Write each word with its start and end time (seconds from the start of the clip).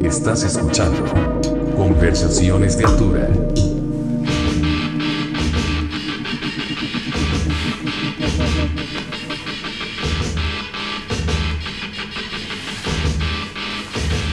Estás 0.00 0.44
escuchando 0.44 1.04
Conversaciones 1.76 2.78
de 2.78 2.84
Altura. 2.84 3.28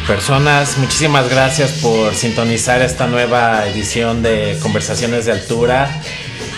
Personas, 0.08 0.78
muchísimas 0.78 1.30
gracias 1.30 1.72
por 1.82 2.14
sintonizar 2.14 2.82
esta 2.82 3.08
nueva 3.08 3.66
edición 3.68 4.22
de 4.22 4.58
Conversaciones 4.62 5.26
de 5.26 5.32
Altura. 5.32 6.02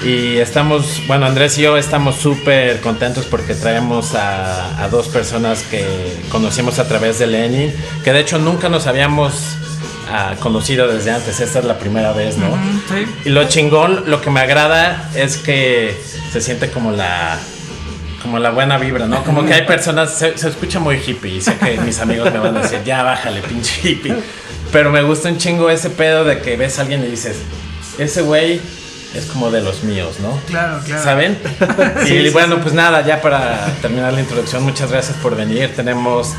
Y 0.04 0.38
estamos, 0.38 1.02
bueno, 1.08 1.26
Andrés 1.26 1.58
y 1.58 1.62
yo 1.62 1.78
estamos 1.78 2.18
súper 2.18 2.82
contentos 2.82 3.26
porque 3.26 3.56
traemos 3.56 4.16
a, 4.16 4.84
a 4.84 4.90
dos 4.90 5.08
personas 5.08 5.64
que 5.64 5.86
conocimos 6.30 6.77
a 6.80 6.88
través 6.90 7.20
de 7.20 7.27
Lenin, 7.27 7.73
que 8.04 8.12
de 8.12 8.20
hecho 8.20 8.38
nunca 8.38 8.68
nos 8.68 8.86
habíamos 8.86 9.34
ah, 10.10 10.36
conocido 10.41 10.90
desde 10.90 11.12
antes, 11.12 11.40
esta 11.40 11.60
es 11.60 11.66
la 11.66 11.80
primera 11.80 12.12
vez, 12.12 12.38
¿no? 12.38 12.50
Ujú, 12.50 12.82
sí. 12.90 13.05
Y 13.24 13.30
lo 13.30 13.48
chingón, 13.48 14.04
lo 14.08 14.20
que 14.20 14.30
me 14.30 14.41
agrada 14.41 15.10
es 15.16 15.38
que 15.38 15.98
se 16.32 16.41
siente 16.41 16.70
como 16.70 16.91
la 16.91 17.40
como 18.22 18.40
la 18.40 18.52
buena 18.52 18.77
vibra, 18.77 19.05
¿no? 19.05 19.24
Como 19.24 19.46
que 19.46 19.54
hay 19.54 19.66
personas, 19.66 20.18
se, 20.18 20.38
se 20.38 20.49
escucha 20.49 20.80
muy 20.80 20.96
hippie 20.96 21.35
y 21.35 21.41
sé 21.41 21.55
que 21.58 21.77
mis 21.82 21.99
amigos 21.99 22.32
me 22.32 22.40
van 22.40 22.55
a 22.58 22.62
decir, 22.62 22.80
ya 22.85 23.04
bájale, 23.04 23.41
pinche 23.41 23.90
hippie. 23.90 24.16
Pero 24.72 24.91
me 24.91 25.02
gusta 25.02 25.30
un 25.30 25.38
chingo 25.38 25.70
ese 25.70 25.90
pedo 25.90 26.24
de 26.24 26.40
que 26.40 26.55
ves 26.55 26.80
a 26.80 26.84
alguien 26.84 27.04
y 27.04 27.08
dices, 27.08 27.38
ese 27.98 28.22
güey 28.22 28.62
es 29.13 29.26
como 29.26 29.52
de 29.52 29.62
los 29.62 29.84
míos, 29.84 30.16
¿no? 30.22 30.40
Claro, 30.48 30.80
claro. 30.85 31.03
¿Saben? 31.03 31.38
y 32.04 32.08
Sí, 32.08 32.23
sí, 32.23 32.30
bueno, 32.31 32.59
pues 32.62 32.73
nada, 32.73 33.02
ya 33.05 33.21
para 33.21 33.66
terminar 33.81 34.13
la 34.13 34.21
introducción, 34.21 34.63
muchas 34.63 34.91
gracias 34.91 35.17
por 35.17 35.35
venir. 35.35 35.73
Tenemos 35.76 36.34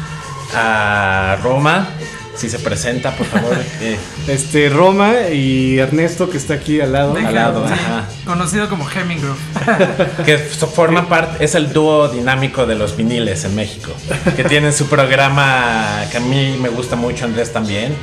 a 0.54 1.36
Roma, 1.42 1.88
si 2.36 2.50
se 2.50 2.58
presenta, 2.58 3.12
por 3.16 3.26
favor. 3.26 3.56
eh, 3.80 3.96
Este, 4.26 4.68
Roma 4.68 5.12
y 5.32 5.78
Ernesto, 5.78 6.28
que 6.30 6.36
está 6.36 6.54
aquí 6.54 6.80
al 6.80 6.92
lado. 6.92 7.14
Deja- 7.14 7.28
al 7.28 7.34
lado, 7.34 7.66
sí, 7.66 7.72
ajá. 7.74 8.04
Conocido 8.24 8.68
como 8.68 8.88
Hemingway. 8.90 9.32
que 10.26 10.38
so- 10.50 10.66
forma 10.68 11.08
parte, 11.08 11.44
es 11.44 11.54
el 11.54 11.72
dúo 11.72 12.08
dinámico 12.08 12.66
de 12.66 12.74
los 12.74 12.96
viniles 12.96 13.44
en 13.44 13.54
México, 13.54 13.92
que 14.36 14.44
tienen 14.44 14.72
su 14.72 14.86
programa 14.86 16.02
que 16.10 16.16
a 16.16 16.20
mí 16.20 16.56
me 16.60 16.68
gusta 16.68 16.96
mucho, 16.96 17.24
Andrés 17.24 17.52
también, 17.52 17.94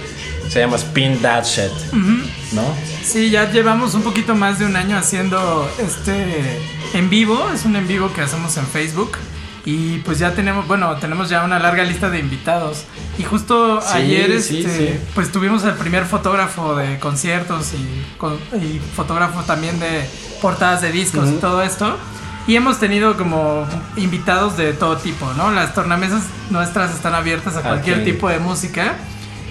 se 0.51 0.59
llama 0.59 0.75
Spin 0.75 1.21
That 1.21 1.45
Shit, 1.45 1.71
¿no? 2.51 2.63
Sí, 3.03 3.29
ya 3.29 3.49
llevamos 3.49 3.93
un 3.93 4.01
poquito 4.03 4.35
más 4.35 4.59
de 4.59 4.65
un 4.65 4.75
año 4.75 4.97
haciendo 4.97 5.69
este 5.79 6.59
en 6.93 7.09
vivo. 7.09 7.49
Es 7.53 7.63
un 7.65 7.75
en 7.77 7.87
vivo 7.87 8.11
que 8.13 8.21
hacemos 8.21 8.57
en 8.57 8.65
Facebook. 8.67 9.11
Y 9.63 9.99
pues 9.99 10.17
ya 10.17 10.33
tenemos, 10.33 10.67
bueno, 10.67 10.95
tenemos 10.97 11.29
ya 11.29 11.43
una 11.43 11.59
larga 11.59 11.83
lista 11.83 12.09
de 12.09 12.17
invitados. 12.19 12.83
Y 13.19 13.23
justo 13.23 13.79
Sí, 13.79 13.87
ayer, 13.93 14.41
sí, 14.41 14.59
este, 14.65 14.77
sí. 14.93 14.99
pues 15.13 15.31
tuvimos 15.31 15.63
el 15.63 15.73
primer 15.75 16.05
fotógrafo 16.05 16.75
de 16.75 16.97
conciertos 16.99 17.73
y, 17.73 18.17
con- 18.17 18.39
y 18.59 18.79
fotógrafo 18.95 19.41
también 19.43 19.79
de 19.79 20.03
portadas 20.41 20.81
de 20.81 20.91
discos 20.91 21.29
y 21.29 21.33
todo 21.35 21.61
esto. 21.61 21.95
Y 22.47 22.55
hemos 22.55 22.79
tenido 22.79 23.15
como 23.17 23.67
invitados 23.97 24.57
de 24.57 24.73
todo 24.73 24.97
tipo, 24.97 25.31
¿no? 25.37 25.51
Las 25.51 25.75
tornamesas 25.75 26.23
nuestras 26.49 26.91
están 26.93 27.13
abiertas 27.13 27.55
a 27.55 27.61
cualquier 27.61 27.99
Ok. 27.99 28.03
tipo 28.05 28.29
de 28.29 28.39
música. 28.39 28.95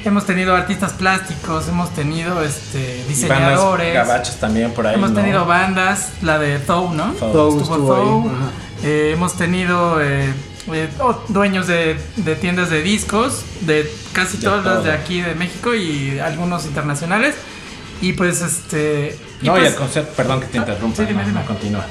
Hemos 0.05 0.25
tenido 0.25 0.57
artistas 0.57 0.93
plásticos, 0.95 1.69
hemos 1.69 1.91
tenido 1.95 2.43
este, 2.43 3.05
diseñadores. 3.07 3.93
gabachas 3.93 4.37
también 4.41 4.71
por 4.73 4.87
ahí, 4.87 4.95
Hemos 4.95 5.11
¿no? 5.11 5.21
tenido 5.21 5.45
bandas, 5.45 6.13
la 6.23 6.39
de 6.39 6.59
Thou, 6.59 6.95
¿no? 6.95 7.13
Thou. 7.13 7.33
Thou 7.33 7.49
Estuvo 7.61 7.75
estuvo 7.75 7.95
ahí, 7.95 8.03
Thou. 8.03 8.27
ajá. 8.29 8.51
Eh, 8.83 9.11
hemos 9.15 9.37
tenido 9.37 10.01
eh, 10.01 10.33
eh, 10.73 10.89
oh, 11.01 11.23
dueños 11.29 11.67
de, 11.67 11.99
de 12.17 12.35
tiendas 12.37 12.71
de 12.71 12.83
discos, 12.83 13.45
de 13.61 13.91
casi 14.15 14.39
De 14.39 14.45
todas 14.45 14.65
las 14.65 14.85
de 14.85 14.93
aquí 14.93 15.21
de 15.21 15.35
México 15.35 15.75
y 15.75 16.19
algunos 16.19 16.65
internacionales. 16.65 17.35
Y 18.01 18.15
pues 18.15 18.41
este. 18.41 19.19
y 19.43 19.47
No, 19.47 19.57
y 19.57 19.61
pues- 19.61 19.73
el 19.73 19.79
concepto, 19.79 20.15
perdón 20.15 20.41
que 20.41 20.47
te 20.47 20.57
interrumpa, 20.59 20.97
Sí, 20.97 21.03
dime, 21.05 21.21
no, 21.23 21.29
dime. 21.29 21.41
no, 21.41 21.47
continúa. 21.47 21.85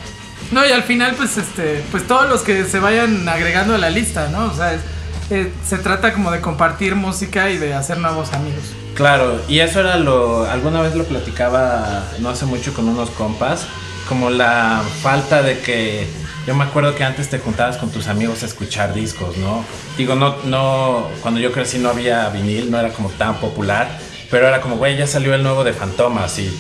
no, 0.52 0.66
y 0.66 0.72
al 0.72 0.82
final, 0.82 1.14
pues, 1.16 1.38
este, 1.38 1.84
pues 1.92 2.08
todos 2.08 2.28
los 2.28 2.42
que 2.42 2.64
se 2.66 2.80
vayan 2.80 3.30
agregando 3.30 3.76
a 3.76 3.78
la 3.78 3.92
lista, 3.92 4.30
¿no? 4.30 4.46
O 4.46 4.56
sea, 4.56 4.74
es- 4.74 4.82
eh, 5.30 5.52
se 5.64 5.78
trata 5.78 6.14
como 6.14 6.32
de 6.32 6.42
compartir 6.42 6.96
música 6.96 7.50
y 7.52 7.58
de 7.58 7.74
hacer 7.74 8.00
nuevos 8.00 8.34
amigos. 8.34 8.64
Claro, 8.96 9.40
y 9.48 9.60
eso 9.60 9.80
era 9.80 9.98
lo. 9.98 10.44
Alguna 10.50 10.82
vez 10.82 10.96
lo 10.96 11.04
platicaba 11.06 12.04
no 12.20 12.30
hace 12.30 12.46
mucho 12.46 12.74
con 12.74 12.90
unos 12.90 13.10
compas, 13.12 13.66
como 14.08 14.30
la 14.30 14.82
falta 15.02 15.42
de 15.42 15.60
que. 15.60 16.08
Yo 16.48 16.56
me 16.56 16.64
acuerdo 16.64 16.96
que 16.96 17.04
antes 17.04 17.30
te 17.30 17.38
juntabas 17.38 17.78
con 17.78 17.92
tus 17.92 18.08
amigos 18.08 18.42
a 18.42 18.48
escuchar 18.48 18.94
discos, 18.94 19.38
¿no? 19.38 19.64
Digo, 19.98 20.16
no, 20.16 20.36
no. 20.46 21.08
Cuando 21.22 21.40
yo 21.40 21.52
crecí 21.52 21.78
no 21.78 21.90
había 21.90 22.28
vinil, 22.30 22.72
no 22.72 22.80
era 22.80 22.92
como 22.92 23.10
tan 23.10 23.36
popular, 23.36 24.00
pero 24.32 24.48
era 24.48 24.60
como, 24.60 24.78
güey, 24.78 24.98
ya 24.98 25.06
salió 25.06 25.36
el 25.36 25.44
nuevo 25.44 25.64
de 25.64 25.74
Fantomas 25.74 26.40
y, 26.40 26.52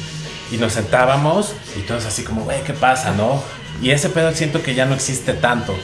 y 0.51 0.57
nos 0.57 0.73
sentábamos 0.73 1.55
y 1.75 1.81
todos 1.81 2.05
así 2.05 2.23
como, 2.23 2.43
güey, 2.43 2.61
¿qué 2.63 2.73
pasa, 2.73 3.13
no? 3.13 3.41
Y 3.81 3.91
ese 3.91 4.09
pedo 4.09 4.31
siento 4.33 4.61
que 4.61 4.75
ya 4.75 4.85
no 4.85 4.93
existe 4.93 5.33
tanto. 5.33 5.75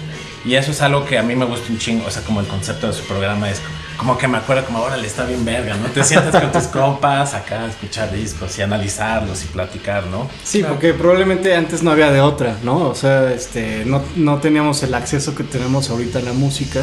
Y 0.46 0.56
eso 0.56 0.72
es 0.72 0.82
algo 0.82 1.06
que 1.06 1.18
a 1.18 1.24
mí 1.24 1.36
me 1.36 1.46
gusta 1.46 1.72
un 1.72 1.80
chingo, 1.80 2.06
o 2.06 2.12
sea, 2.12 2.22
como 2.22 2.40
el 2.40 2.46
concepto 2.48 2.86
de 2.88 2.94
su 2.94 3.04
programa 3.06 3.50
es 3.50 3.60
como 3.98 4.18
que 4.18 4.28
me 4.28 4.38
acuerdo 4.38 4.66
como, 4.66 4.80
órale, 4.82 5.08
está 5.08 5.26
bien 5.26 5.44
verga, 5.46 5.76
¿no? 5.78 5.88
Te 5.88 6.04
sientas 6.04 6.40
con 6.42 6.52
tus 6.52 6.64
compas 6.64 7.34
acá 7.34 7.64
a 7.64 7.68
escuchar 7.70 8.12
discos 8.12 8.58
y 8.60 8.62
analizarlos 8.62 9.44
y 9.44 9.48
platicar, 9.48 10.06
¿no? 10.08 10.28
Sí, 10.44 10.60
Claro. 10.60 10.74
porque 10.76 10.94
probablemente 10.94 11.56
antes 11.56 11.82
no 11.82 11.92
había 11.92 12.12
de 12.12 12.20
otra, 12.22 12.58
¿no? 12.62 12.90
O 12.90 12.94
sea, 12.96 13.32
este, 13.32 13.86
no, 13.86 14.02
no 14.18 14.38
teníamos 14.40 14.84
el 14.84 14.94
acceso 14.94 15.34
que 15.34 15.44
tenemos 15.46 15.90
ahorita 15.90 16.20
a 16.20 16.24
la 16.24 16.34
música. 16.34 16.82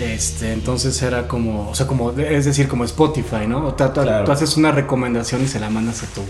Este, 0.00 0.52
entonces 0.52 1.00
era 1.02 1.28
como, 1.28 1.70
o 1.70 1.74
sea, 1.74 1.86
como, 1.86 2.10
es 2.10 2.44
decir, 2.44 2.66
como 2.66 2.84
Spotify, 2.84 3.46
¿no? 3.46 3.68
O 3.68 3.74
sea, 3.78 3.92
tú, 3.92 4.02
Claro. 4.02 4.24
tú 4.24 4.32
haces 4.32 4.56
una 4.56 4.72
recomendación 4.72 5.42
y 5.44 5.46
se 5.46 5.60
la 5.60 5.70
mandas 5.70 6.02
a 6.02 6.06
tu 6.06 6.22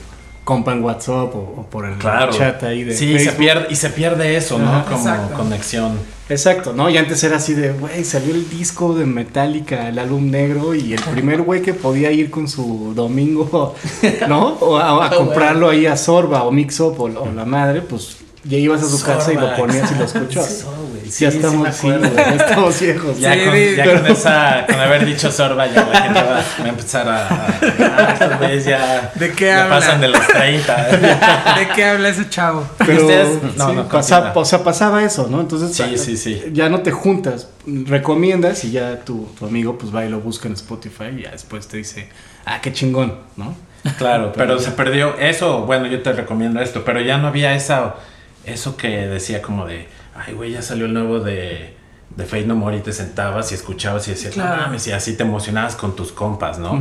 compa 0.44 0.72
en 0.72 0.84
WhatsApp 0.84 1.34
o, 1.34 1.38
o 1.58 1.66
por 1.70 1.86
el 1.86 1.96
Claro. 1.96 2.32
chat 2.32 2.62
ahí 2.62 2.84
de 2.84 2.94
sí, 2.94 3.18
se 3.18 3.32
pierde, 3.32 3.66
y 3.70 3.76
se 3.76 3.90
pierde 3.90 4.36
eso, 4.36 4.58
¿no? 4.58 4.68
Ajá, 4.70 4.84
como 4.84 4.98
exacto. 5.08 5.36
conexión. 5.36 5.98
Exacto, 6.28 6.72
¿no? 6.72 6.88
Y 6.88 6.96
antes 6.96 7.22
era 7.24 7.36
así 7.36 7.52
de, 7.54 7.72
güey, 7.72 8.02
salió 8.04 8.34
el 8.34 8.48
disco 8.48 8.94
de 8.94 9.04
Metallica, 9.04 9.88
el 9.88 9.98
álbum 9.98 10.30
negro, 10.30 10.74
y 10.74 10.92
el 10.94 11.00
primer 11.02 11.42
güey 11.42 11.60
que 11.62 11.74
podía 11.74 12.10
ir 12.12 12.30
con 12.30 12.48
su 12.48 12.92
domingo, 12.94 13.74
¿no? 14.28 14.48
O 14.60 14.76
a, 14.78 15.06
a 15.06 15.10
comprarlo 15.10 15.68
ahí 15.68 15.86
a 15.86 15.96
Sorba 15.96 16.44
o 16.44 16.50
Mix 16.50 16.80
Up 16.80 16.98
o, 17.00 17.04
o 17.04 17.32
la 17.32 17.44
madre, 17.44 17.82
pues 17.82 18.16
ya 18.44 18.56
ibas 18.58 18.82
a 18.82 18.88
su 18.88 19.02
casa 19.02 19.32
y 19.32 19.36
lo 19.36 19.54
ponías 19.56 19.90
y 19.92 19.94
lo 19.96 20.04
escuchabas. 20.04 20.66
Güey. 21.04 21.10
Sí, 21.12 21.24
estamos, 21.26 21.74
sí, 21.74 21.88
acuerdo. 21.90 22.16
ya 22.16 22.34
estamos 22.34 22.80
viejos. 22.80 23.18
Ya, 23.20 23.34
Sí, 23.34 23.40
con, 23.44 23.54
sí, 23.54 23.74
ya 23.76 23.84
pero- 23.84 24.02
con 24.02 24.10
esa, 24.12 24.66
con 24.66 24.80
haber 24.80 25.06
dicho 25.06 25.30
sorba, 25.30 25.66
ya 25.66 25.84
la 25.86 26.00
gente 26.02 26.22
va, 26.22 26.38
a 26.64 26.68
empezar 26.68 27.08
a. 27.08 27.28
a- 27.28 27.46
ah, 27.58 28.12
estos 28.12 28.38
güeyes 28.38 28.64
ya. 28.64 29.12
¿De 29.14 29.32
qué 29.32 29.46
ya 29.46 29.64
habla? 29.64 29.76
pasan 29.76 30.00
de 30.00 30.08
los 30.08 30.26
30. 30.26 30.86
¿De 31.58 31.68
qué 31.74 31.84
habla 31.84 32.08
ese 32.08 32.28
chavo? 32.28 32.66
Pero 32.78 33.02
ustedes? 33.02 33.42
No, 33.56 33.68
sí, 33.70 33.74
no, 33.76 33.88
pasa- 33.88 34.32
o 34.34 34.44
sea, 34.44 34.64
pasaba 34.64 35.02
eso, 35.04 35.28
¿no? 35.30 35.40
Entonces 35.40 35.76
Sí, 35.76 35.96
sí, 35.98 36.16
sí. 36.16 36.42
ya 36.52 36.68
no 36.68 36.80
te 36.80 36.90
juntas, 36.92 37.48
recomiendas 37.66 38.64
y 38.64 38.70
ya 38.72 39.00
tu, 39.00 39.26
tu 39.38 39.46
amigo 39.46 39.78
pues 39.78 39.94
va 39.94 40.04
y 40.04 40.08
lo 40.08 40.20
busca 40.20 40.48
en 40.48 40.54
Spotify 40.54 41.04
y 41.18 41.22
ya 41.22 41.30
después 41.30 41.68
te 41.68 41.76
dice, 41.78 42.08
ah, 42.46 42.60
qué 42.60 42.72
chingón, 42.72 43.18
¿no? 43.36 43.54
Claro, 43.98 44.32
pero 44.36 44.58
se 44.58 44.70
perdió 44.72 45.16
eso. 45.18 45.60
Bueno, 45.66 45.86
yo 45.86 46.02
te 46.02 46.12
recomiendo 46.12 46.60
esto, 46.60 46.82
pero 46.84 47.00
ya 47.00 47.18
no 47.18 47.28
había 47.28 47.54
esa, 47.54 47.96
eso 48.44 48.76
que 48.76 48.88
decía 48.88 49.42
como 49.42 49.66
de, 49.66 49.86
ay, 50.16 50.34
güey, 50.34 50.52
ya 50.52 50.62
salió 50.62 50.86
el 50.86 50.94
nuevo 50.94 51.20
de, 51.20 51.74
de 52.16 52.24
Fate 52.24 52.46
No 52.46 52.54
More 52.56 52.76
y 52.76 52.80
te 52.80 52.92
sentabas 52.92 53.50
y 53.52 53.54
escuchabas 53.54 54.06
y 54.08 54.12
decías, 54.12 54.34
Claro. 54.34 54.56
no 54.56 54.62
mames, 54.62 54.86
y 54.86 54.92
así 54.92 55.16
te 55.16 55.22
emocionabas 55.22 55.76
con 55.76 55.94
tus 55.96 56.12
compas, 56.12 56.58
¿no? 56.58 56.78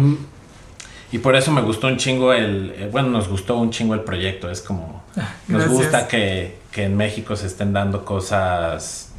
Y 1.12 1.20
por 1.20 1.36
eso 1.36 1.52
me 1.52 1.62
gustó 1.62 1.88
un 1.88 1.98
chingo 1.98 2.34
el, 2.34 2.74
eh, 2.76 2.90
bueno, 2.92 3.10
nos 3.10 3.28
gustó 3.28 3.58
un 3.58 3.70
chingo 3.70 3.94
el 3.94 4.02
proyecto. 4.02 4.50
Es 4.50 4.62
como, 4.62 5.04
nos 5.48 5.62
Gracias. 5.62 5.70
gusta 5.72 6.08
que, 6.08 6.58
que 6.72 6.86
en 6.86 6.98
México 6.98 7.36
se 7.36 7.46
estén 7.46 7.72
dando 7.72 8.04
cosas 8.04 9.12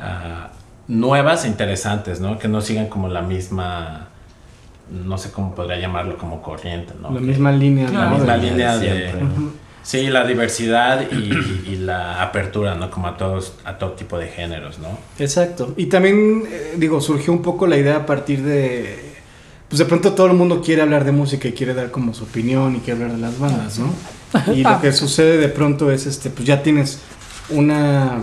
ah, 0.00 0.50
nuevas 0.86 1.44
e 1.44 1.48
interesantes, 1.48 2.20
¿no? 2.20 2.38
Que 2.38 2.46
no 2.46 2.60
sigan 2.60 2.86
como 2.86 3.08
la 3.08 3.22
misma, 3.22 4.06
no 4.90 5.18
sé 5.18 5.32
cómo 5.32 5.52
podría 5.52 5.78
llamarlo, 5.80 6.16
como 6.16 6.40
corriente, 6.42 6.94
¿no? 7.02 7.10
La 7.10 7.18
Que- 7.18 7.24
misma 7.26 7.50
línea, 7.50 7.88
la 7.90 8.10
misma 8.10 8.36
De- 8.38 8.50
línea 8.50 8.76
de... 8.78 9.12
Sí, 9.82 10.06
la 10.08 10.24
diversidad 10.24 11.10
y, 11.10 11.70
y 11.70 11.76
la 11.76 12.22
apertura, 12.22 12.74
¿no? 12.76 12.90
Como 12.90 13.08
a 13.08 13.16
todos, 13.16 13.54
a 13.64 13.78
todo 13.78 13.92
tipo 13.92 14.16
de 14.18 14.28
géneros, 14.28 14.78
¿no? 14.78 14.96
Exacto. 15.18 15.74
Y 15.76 15.86
también, 15.86 16.44
eh, 16.48 16.74
digo, 16.76 17.00
surgió 17.00 17.32
un 17.32 17.42
poco 17.42 17.66
la 17.66 17.76
idea 17.76 17.96
a 17.96 18.06
partir 18.06 18.42
de. 18.42 19.10
Pues 19.68 19.78
de 19.78 19.84
pronto 19.86 20.12
todo 20.12 20.26
el 20.28 20.34
mundo 20.34 20.60
quiere 20.60 20.82
hablar 20.82 21.04
de 21.04 21.12
música 21.12 21.48
y 21.48 21.52
quiere 21.52 21.72
dar 21.74 21.90
como 21.90 22.12
su 22.14 22.24
opinión 22.24 22.76
y 22.76 22.80
quiere 22.80 23.02
hablar 23.02 23.16
de 23.16 23.22
las 23.22 23.38
bandas, 23.38 23.78
¿no? 23.78 23.92
Y 24.54 24.62
lo 24.62 24.80
que 24.80 24.92
sucede 24.92 25.38
de 25.38 25.48
pronto 25.48 25.90
es, 25.90 26.06
este, 26.06 26.30
pues 26.30 26.46
ya 26.46 26.62
tienes 26.62 27.00
una. 27.50 28.20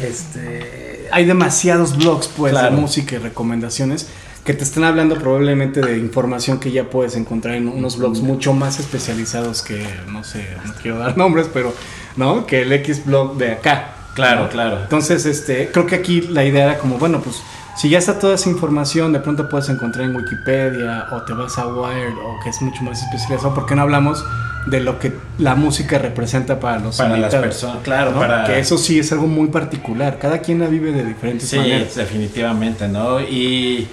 Este. 0.00 1.08
Hay 1.10 1.26
demasiados 1.26 1.96
blogs, 1.96 2.28
pues, 2.28 2.52
Claro. 2.52 2.74
de 2.74 2.80
música 2.80 3.16
y 3.16 3.18
recomendaciones 3.18 4.08
que 4.44 4.54
te 4.54 4.64
están 4.64 4.84
hablando 4.84 5.16
probablemente 5.16 5.80
de 5.80 5.98
información 5.98 6.58
que 6.58 6.72
ya 6.72 6.84
puedes 6.90 7.14
encontrar 7.16 7.54
en 7.54 7.68
unos 7.68 7.96
blogs 7.98 8.20
mucho 8.20 8.52
más 8.52 8.80
especializados 8.80 9.62
que, 9.62 9.86
no 10.08 10.24
sé, 10.24 10.48
no 10.66 10.72
quiero 10.82 10.98
dar 10.98 11.16
nombres, 11.16 11.48
pero, 11.52 11.72
¿no? 12.16 12.44
Que 12.46 12.62
el 12.62 12.72
X 12.72 13.04
blog 13.04 13.36
de 13.36 13.52
acá, 13.52 13.94
Claro, 14.14 14.50
claro. 14.50 14.78
Entonces, 14.82 15.24
este, 15.24 15.70
creo 15.72 15.86
que 15.86 15.94
aquí 15.94 16.20
la 16.20 16.44
idea 16.44 16.64
era 16.64 16.78
como, 16.78 16.98
bueno, 16.98 17.20
pues 17.22 17.36
si 17.78 17.88
ya 17.88 17.98
está 17.98 18.18
toda 18.18 18.34
esa 18.34 18.50
información, 18.50 19.10
de 19.14 19.20
pronto 19.20 19.48
puedes 19.48 19.70
encontrar 19.70 20.04
en 20.04 20.14
Wikipedia 20.14 21.06
o 21.12 21.22
te 21.22 21.32
vas 21.32 21.56
a 21.58 21.66
Wired 21.66 22.12
o 22.22 22.38
que 22.44 22.50
es 22.50 22.60
mucho 22.60 22.82
más 22.82 23.02
especializado, 23.02 23.54
¿por 23.54 23.64
qué 23.64 23.74
no 23.74 23.80
hablamos 23.80 24.22
de 24.66 24.80
lo 24.80 24.98
que 24.98 25.14
la 25.38 25.54
música 25.54 25.98
representa 25.98 26.60
para 26.60 26.78
los 26.78 26.98
Para 26.98 27.16
las 27.16 27.34
personas, 27.34 27.78
claro, 27.82 28.10
¿no? 28.12 28.18
para... 28.18 28.44
Que 28.44 28.58
eso 28.58 28.76
sí 28.76 28.98
es 28.98 29.10
algo 29.12 29.26
muy 29.26 29.48
particular. 29.48 30.18
Cada 30.20 30.40
quien 30.40 30.58
la 30.60 30.66
vive 30.66 30.92
de 30.92 31.06
diferentes 31.06 31.48
Sí, 31.48 31.56
maneras. 31.56 31.94
definitivamente, 31.94 32.88
¿no? 32.88 33.18
Y 33.18 33.88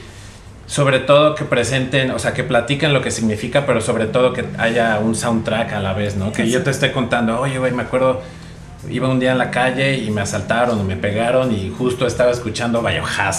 sobre 0.70 1.00
todo 1.00 1.34
que 1.34 1.46
presenten, 1.46 2.12
o 2.12 2.20
sea, 2.20 2.34
que 2.36 2.44
platiquen 2.44 2.94
lo 2.94 3.02
que 3.02 3.10
significa, 3.10 3.66
pero 3.66 3.82
sobre 3.82 4.06
todo 4.06 4.34
que 4.34 4.46
haya 4.60 5.00
un 5.00 5.16
soundtrack 5.16 5.74
a 5.74 5.80
la 5.80 5.94
vez, 5.94 6.16
¿no? 6.16 6.32
Que 6.32 6.48
yo 6.48 6.62
te 6.62 6.70
esté 6.70 6.92
contando, 6.92 7.40
oye, 7.42 7.58
güey, 7.58 7.72
me 7.72 7.82
acuerdo, 7.82 8.22
iba 8.88 9.08
un 9.10 9.20
día 9.20 9.32
en 9.32 9.40
la 9.40 9.50
calle 9.50 9.98
y 9.98 10.12
me 10.12 10.22
asaltaron 10.22 10.80
o 10.80 10.84
me 10.84 10.96
pegaron 10.96 11.52
y 11.52 11.74
justo 11.76 12.06
estaba 12.06 12.30
escuchando 12.30 12.84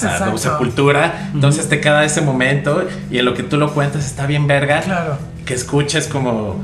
Exacto. 0.08 0.34
o 0.34 0.38
Sepultura, 0.38 1.30
entonces 1.32 1.68
te 1.68 1.80
queda 1.80 2.04
ese 2.04 2.20
momento 2.20 2.84
y 3.12 3.18
en 3.18 3.24
lo 3.24 3.32
que 3.34 3.44
tú 3.44 3.58
lo 3.58 3.72
cuentas 3.74 4.04
está 4.06 4.26
bien 4.26 4.48
verga, 4.48 4.80
Claro. 4.80 5.16
que 5.46 5.54
escuches 5.54 6.08
como 6.08 6.60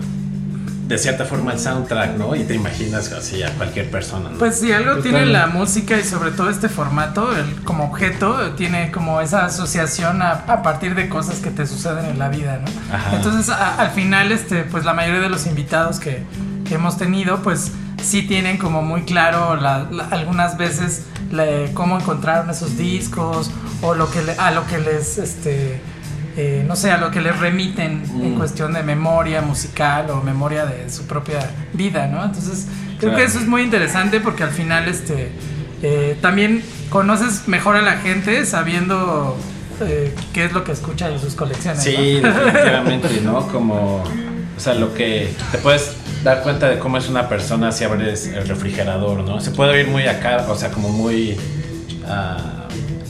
de 0.86 0.98
cierta 0.98 1.24
forma 1.24 1.52
el 1.52 1.58
soundtrack, 1.58 2.16
¿no? 2.16 2.36
Y 2.36 2.44
te 2.44 2.54
imaginas 2.54 3.10
así 3.12 3.42
a 3.42 3.50
cualquier 3.54 3.90
persona, 3.90 4.30
¿no? 4.30 4.38
Pues 4.38 4.60
si 4.60 4.72
algo 4.72 4.94
tiene 5.02 5.18
Totalmente. 5.24 5.32
la 5.32 5.46
música 5.48 5.98
y 5.98 6.04
sobre 6.04 6.30
todo 6.30 6.48
este 6.48 6.68
formato, 6.68 7.36
el, 7.36 7.62
como 7.64 7.84
objeto, 7.84 8.52
tiene 8.52 8.92
como 8.92 9.20
esa 9.20 9.44
asociación 9.46 10.22
a, 10.22 10.30
a 10.46 10.62
partir 10.62 10.94
de 10.94 11.08
cosas 11.08 11.40
que 11.40 11.50
te 11.50 11.66
suceden 11.66 12.04
en 12.04 12.18
la 12.20 12.28
vida, 12.28 12.60
¿no? 12.64 12.94
Ajá. 12.94 13.16
Entonces 13.16 13.48
a- 13.48 13.76
al 13.80 13.90
final, 13.90 14.30
este, 14.30 14.62
pues 14.62 14.84
la 14.84 14.94
mayoría 14.94 15.20
de 15.20 15.28
los 15.28 15.46
invitados 15.46 15.98
que, 15.98 16.22
que 16.68 16.74
hemos 16.76 16.96
tenido, 16.96 17.42
pues 17.42 17.72
sí 18.02 18.22
tienen 18.22 18.56
como 18.58 18.82
muy 18.82 19.02
claro 19.02 19.56
la- 19.56 19.88
la- 19.90 20.04
algunas 20.12 20.56
veces 20.56 21.02
la- 21.32 21.46
cómo 21.74 21.98
encontraron 21.98 22.48
esos 22.50 22.76
discos 22.78 23.50
o 23.82 23.94
lo 23.94 24.08
que 24.10 24.22
le- 24.22 24.36
a 24.38 24.52
lo 24.52 24.64
que 24.68 24.78
les, 24.78 25.18
este, 25.18 25.80
eh, 26.36 26.64
no 26.66 26.76
sé, 26.76 26.90
a 26.90 26.98
lo 26.98 27.10
que 27.10 27.20
les 27.20 27.38
remiten 27.38 28.02
en 28.22 28.34
Mm. 28.34 28.38
cuestión 28.38 28.72
de 28.74 28.82
memoria 28.82 29.40
musical 29.42 30.10
o 30.10 30.22
memoria 30.22 30.66
de 30.66 30.90
su 30.90 31.04
propia 31.06 31.38
vida, 31.72 32.06
¿no? 32.08 32.22
Entonces 32.24 32.66
creo 32.98 33.12
Claro. 33.12 33.16
que 33.16 33.24
eso 33.24 33.38
es 33.38 33.46
muy 33.46 33.62
interesante 33.62 34.20
porque 34.20 34.42
al 34.42 34.50
final, 34.50 34.86
este, 34.88 35.30
eh, 35.82 36.16
también 36.20 36.62
conoces 36.90 37.48
mejor 37.48 37.76
a 37.76 37.82
la 37.82 37.96
gente 37.98 38.44
sabiendo 38.46 39.36
eh, 39.80 40.14
qué 40.32 40.46
es 40.46 40.52
lo 40.52 40.64
que 40.64 40.72
escucha 40.72 41.08
en 41.10 41.20
sus 41.20 41.34
colecciones. 41.34 41.82
Sí, 41.82 42.18
¿no? 42.22 42.32
definitivamente, 42.32 43.20
¿no? 43.24 43.46
Como, 43.48 44.02
o 44.56 44.60
sea, 44.60 44.74
lo 44.74 44.94
que 44.94 45.34
te 45.52 45.58
puedes 45.58 45.92
dar 46.24 46.42
cuenta 46.42 46.68
de 46.68 46.78
cómo 46.78 46.96
es 46.96 47.08
una 47.10 47.28
persona 47.28 47.70
si 47.72 47.84
abres 47.84 48.26
el 48.26 48.48
refrigerador, 48.48 49.22
¿no? 49.24 49.38
Se 49.40 49.50
puede 49.50 49.72
oír 49.72 49.88
muy 49.88 50.06
acá, 50.06 50.46
o 50.48 50.56
sea, 50.56 50.70
como 50.70 50.88
muy, 50.88 51.36
ah, 52.08 52.66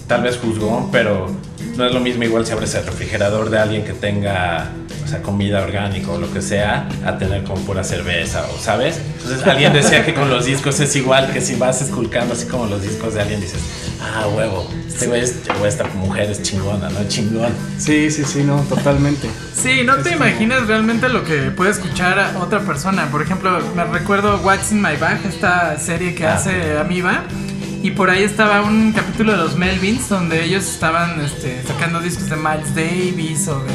tal 0.08 0.22
vez 0.22 0.38
juzgón, 0.38 0.90
pero 0.90 1.30
no 1.76 1.84
es 1.86 1.92
lo 1.92 2.00
mismo 2.00 2.24
igual 2.24 2.46
si 2.46 2.52
abres 2.52 2.74
el 2.74 2.84
refrigerador 2.86 3.50
de 3.50 3.58
alguien 3.58 3.84
que 3.84 3.92
tenga, 3.92 4.70
o 5.04 5.08
sea, 5.08 5.22
comida 5.22 5.62
orgánica 5.62 6.10
o 6.10 6.18
lo 6.18 6.32
que 6.32 6.40
sea, 6.42 6.88
a 7.04 7.18
tener 7.18 7.44
como 7.44 7.60
pura 7.62 7.84
cerveza, 7.84 8.44
o 8.54 8.58
¿sabes? 8.58 8.98
Entonces 9.18 9.46
alguien 9.46 9.72
decía 9.72 10.04
que 10.04 10.14
con 10.14 10.30
los 10.30 10.46
discos 10.46 10.80
es 10.80 10.94
igual, 10.96 11.32
que 11.32 11.40
si 11.40 11.54
vas 11.56 11.82
esculcando 11.82 12.34
así 12.34 12.46
como 12.46 12.66
los 12.66 12.82
discos 12.82 13.14
de 13.14 13.20
alguien 13.22 13.40
dices, 13.40 13.60
ah, 14.02 14.26
huevo, 14.28 14.68
este 14.88 15.06
güey, 15.06 15.20
es- 15.22 15.36
o 15.60 15.66
esta 15.66 15.84
mujer 15.94 16.30
es 16.30 16.42
chingona, 16.42 16.88
¿no? 16.88 17.06
Chingón. 17.08 17.52
Sí, 17.78 18.10
sí, 18.10 18.24
sí, 18.24 18.42
no, 18.42 18.60
totalmente. 18.62 19.28
Sí, 19.54 19.82
no 19.84 19.96
te 19.96 20.12
como- 20.12 20.24
imaginas 20.26 20.66
realmente 20.66 21.08
lo 21.08 21.24
que 21.24 21.50
puede 21.50 21.70
escuchar 21.72 22.18
a 22.18 22.38
otra 22.38 22.60
persona. 22.60 23.10
Por 23.10 23.20
ejemplo, 23.22 23.58
me 23.74 23.84
recuerdo 23.84 24.40
What's 24.42 24.72
in 24.72 24.80
My 24.80 24.96
Bag, 24.96 25.20
esta 25.28 25.78
serie 25.78 26.14
que 26.14 26.26
Ah. 26.26 26.34
hace 26.36 26.78
Amiba. 26.78 27.24
Y 27.86 27.92
por 27.92 28.10
ahí 28.10 28.24
estaba 28.24 28.62
un 28.62 28.90
capítulo 28.90 29.30
de 29.30 29.38
los 29.38 29.54
Melvins 29.54 30.08
donde 30.08 30.44
ellos 30.44 30.64
estaban 30.64 31.20
este, 31.20 31.62
sacando 31.62 32.00
discos 32.00 32.28
de 32.28 32.34
Miles 32.34 32.74
Davis 32.74 33.46
o 33.46 33.62
de 33.62 33.70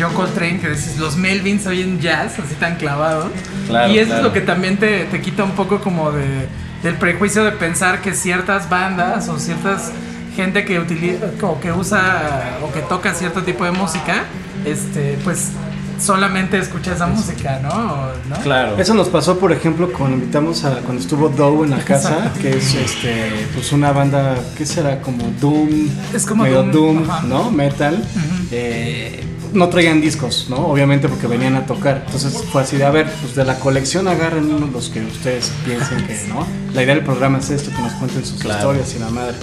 John 0.00 0.14
Coltrane, 0.14 0.58
que 0.58 0.70
dices, 0.70 0.96
los 0.98 1.18
Melvins 1.18 1.66
oyen 1.66 2.00
jazz, 2.00 2.38
así 2.38 2.54
tan 2.54 2.76
clavados. 2.76 3.30
Claro, 3.66 3.92
y 3.92 3.98
eso 3.98 4.06
claro. 4.06 4.20
es 4.20 4.24
lo 4.28 4.32
que 4.32 4.40
también 4.40 4.78
te, 4.78 5.04
te 5.04 5.20
quita 5.20 5.44
un 5.44 5.50
poco 5.50 5.82
como 5.82 6.10
de, 6.10 6.48
del 6.82 6.94
prejuicio 6.94 7.44
de 7.44 7.52
pensar 7.52 8.00
que 8.00 8.14
ciertas 8.14 8.70
bandas 8.70 9.28
o 9.28 9.38
ciertas 9.38 9.92
gente 10.34 10.64
que 10.64 10.78
utiliza 10.78 11.26
o 11.42 11.60
que 11.60 11.70
usa 11.70 12.60
o 12.62 12.72
que 12.72 12.80
toca 12.80 13.12
cierto 13.12 13.42
tipo 13.42 13.66
de 13.66 13.72
música, 13.72 14.24
este, 14.64 15.18
pues 15.22 15.50
solamente 16.00 16.58
escucha 16.58 16.94
esa 16.94 17.06
música, 17.06 17.60
¿no? 17.62 18.10
Claro. 18.42 18.76
Eso 18.78 18.94
nos 18.94 19.08
pasó, 19.08 19.38
por 19.38 19.52
ejemplo, 19.52 19.92
cuando 19.92 20.16
invitamos 20.16 20.64
a 20.64 20.76
cuando 20.80 21.00
estuvo 21.02 21.28
Doe 21.28 21.64
en 21.64 21.70
la 21.70 21.84
casa, 21.84 22.32
que 22.40 22.56
es 22.56 22.74
este 22.74 23.46
pues 23.54 23.72
una 23.72 23.92
banda, 23.92 24.36
¿qué 24.56 24.64
será? 24.66 25.00
Como 25.00 25.24
Doom, 25.40 25.88
Es 26.14 26.26
como 26.26 26.44
medio 26.44 26.62
Doom, 26.64 27.04
Doom. 27.06 27.28
¿no? 27.28 27.50
Metal. 27.50 28.02
Eh, 28.50 29.24
no 29.52 29.68
traían 29.68 30.00
discos, 30.00 30.46
¿no? 30.48 30.58
Obviamente 30.68 31.08
porque 31.08 31.26
venían 31.26 31.56
a 31.56 31.66
tocar. 31.66 32.04
Entonces 32.06 32.40
fue 32.52 32.62
así 32.62 32.76
de, 32.76 32.84
a 32.84 32.90
ver, 32.90 33.10
pues 33.20 33.34
de 33.34 33.44
la 33.44 33.56
colección 33.58 34.06
agarren 34.08 34.52
uno 34.52 34.68
los 34.72 34.88
que 34.90 35.00
ustedes 35.04 35.52
piensen 35.64 36.06
que, 36.06 36.18
¿no? 36.28 36.46
La 36.72 36.82
idea 36.84 36.94
del 36.94 37.04
programa 37.04 37.38
es 37.38 37.50
esto, 37.50 37.70
que 37.74 37.82
nos 37.82 37.92
cuenten 37.94 38.24
sus 38.24 38.40
Claro. 38.40 38.58
historias 38.58 38.94
y 38.94 38.98
la 39.00 39.10
madre. 39.10 39.34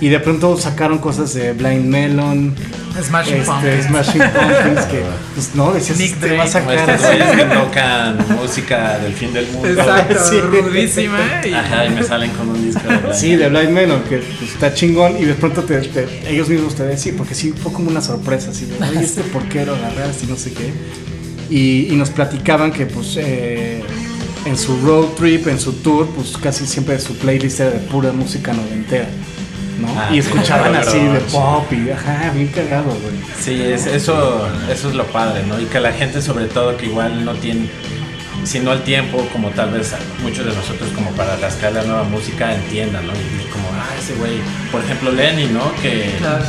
Y 0.00 0.08
de 0.08 0.18
pronto 0.20 0.56
sacaron 0.58 0.98
cosas 0.98 1.32
de 1.34 1.52
Blind 1.52 1.86
Melon, 1.86 2.54
Smashing 3.00 3.34
este, 3.36 3.46
Pumpkins. 3.46 3.86
Smashing 3.86 4.20
Pumpkins, 4.20 4.86
que, 4.86 5.02
pues 5.34 5.50
no, 5.54 5.72
decías, 5.72 5.98
Nick 5.98 6.20
te 6.20 6.36
va 6.36 6.42
a 6.44 6.46
sacar 6.46 6.90
estos 6.90 7.06
güeyes 7.06 7.30
que 7.36 7.44
tocan 7.44 8.18
música 8.36 8.98
del 8.98 9.12
fin 9.14 9.32
del 9.32 9.46
mundo. 9.48 9.68
Exacto, 9.68 10.14
Sí. 10.30 10.40
rudísima. 10.40 11.18
y- 11.44 11.52
Ajá, 11.54 11.86
y 11.86 11.90
me 11.90 12.02
salen 12.02 12.30
con 12.32 12.48
un 12.50 12.62
disco 12.64 12.86
de 12.88 12.96
Blind. 12.98 13.14
Sí, 13.14 13.36
de 13.36 13.48
Blind 13.48 13.70
Melon, 13.70 14.02
que 14.02 14.18
pues, 14.18 14.52
está 14.52 14.74
chingón 14.74 15.16
y 15.18 15.24
de 15.24 15.34
pronto 15.34 15.62
te, 15.62 15.78
te- 15.80 16.30
ellos 16.30 16.48
mismos 16.48 16.74
te 16.74 16.82
decían, 16.84 17.16
porque 17.16 17.34
sí 17.34 17.52
fue 17.52 17.72
como 17.72 17.88
una 17.88 18.00
sorpresa, 18.02 18.50
así 18.50 18.66
de, 18.66 18.76
oye, 18.84 19.02
este 19.04 19.22
por 19.22 19.42
qué 19.48 19.64
lo 19.64 19.74
agarraste 19.74 20.26
y 20.26 20.28
no 20.28 20.36
sé 20.36 20.52
qué. 20.52 20.72
Y, 21.50 21.88
y 21.92 21.96
nos 21.96 22.10
platicaban 22.10 22.72
que 22.72 22.86
pues 22.86 23.16
eh, 23.16 23.82
en 24.44 24.58
su 24.58 24.76
road 24.84 25.06
trip, 25.16 25.46
en 25.48 25.58
su 25.60 25.72
tour, 25.74 26.08
pues 26.14 26.36
casi 26.36 26.66
siempre 26.66 26.98
su 27.00 27.16
playlist 27.16 27.60
era 27.60 27.70
de 27.70 27.78
pura 27.78 28.12
música 28.12 28.52
noventera, 28.52 29.06
¿no? 29.80 29.88
Ah, 29.98 30.08
y 30.12 30.18
escuchaban 30.18 30.70
claro, 30.72 30.88
así 30.88 30.98
de 30.98 31.20
sí. 31.20 31.26
pop 31.32 31.72
y, 31.72 31.90
ajá, 31.90 32.30
bien 32.34 32.48
cagado, 32.48 32.84
güey. 32.90 33.14
Sí, 33.40 33.60
es, 33.62 33.86
eso, 33.86 34.46
eso 34.70 34.88
es 34.88 34.94
lo 34.94 35.04
padre, 35.06 35.42
¿no? 35.46 35.60
Y 35.60 35.64
que 35.66 35.80
la 35.80 35.92
gente, 35.92 36.22
sobre 36.22 36.46
todo, 36.46 36.76
que 36.76 36.86
igual 36.86 37.24
no 37.24 37.32
tiene, 37.34 37.68
si 38.44 38.60
no 38.60 38.72
el 38.72 38.82
tiempo, 38.82 39.26
como 39.32 39.50
tal 39.50 39.70
vez 39.70 39.94
muchos 40.22 40.44
de 40.46 40.54
nosotros, 40.54 40.90
como 40.94 41.10
para 41.12 41.36
rascar 41.36 41.72
la 41.72 41.82
nueva 41.82 42.04
música, 42.04 42.54
entiendan, 42.54 43.06
¿no? 43.06 43.12
Y 43.12 43.48
como, 43.50 43.66
ah, 43.68 43.94
ese 43.98 44.14
güey, 44.14 44.34
por 44.70 44.82
ejemplo, 44.82 45.10
Lenny, 45.12 45.46
¿no? 45.46 45.72
Que, 45.82 46.14
Claro. 46.18 46.44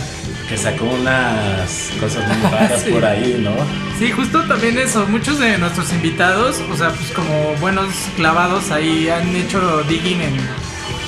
que 0.49 0.57
sacó 0.57 0.85
unas 0.85 1.89
cosas 1.99 2.27
muy 2.27 2.51
raras 2.51 2.81
Sí. 2.81 2.91
por 2.91 3.05
ahí, 3.05 3.39
¿no? 3.41 3.51
Sí, 3.97 4.11
justo 4.11 4.41
también 4.43 4.77
eso. 4.77 5.05
Muchos 5.07 5.39
de 5.39 5.57
nuestros 5.57 5.91
invitados, 5.93 6.57
o 6.71 6.75
sea, 6.77 6.89
pues 6.89 7.09
como 7.11 7.55
buenos 7.61 7.87
clavados 8.17 8.69
ahí 8.71 9.07
han 9.09 9.33
hecho 9.35 9.81
digging 9.83 10.21
en, 10.21 10.37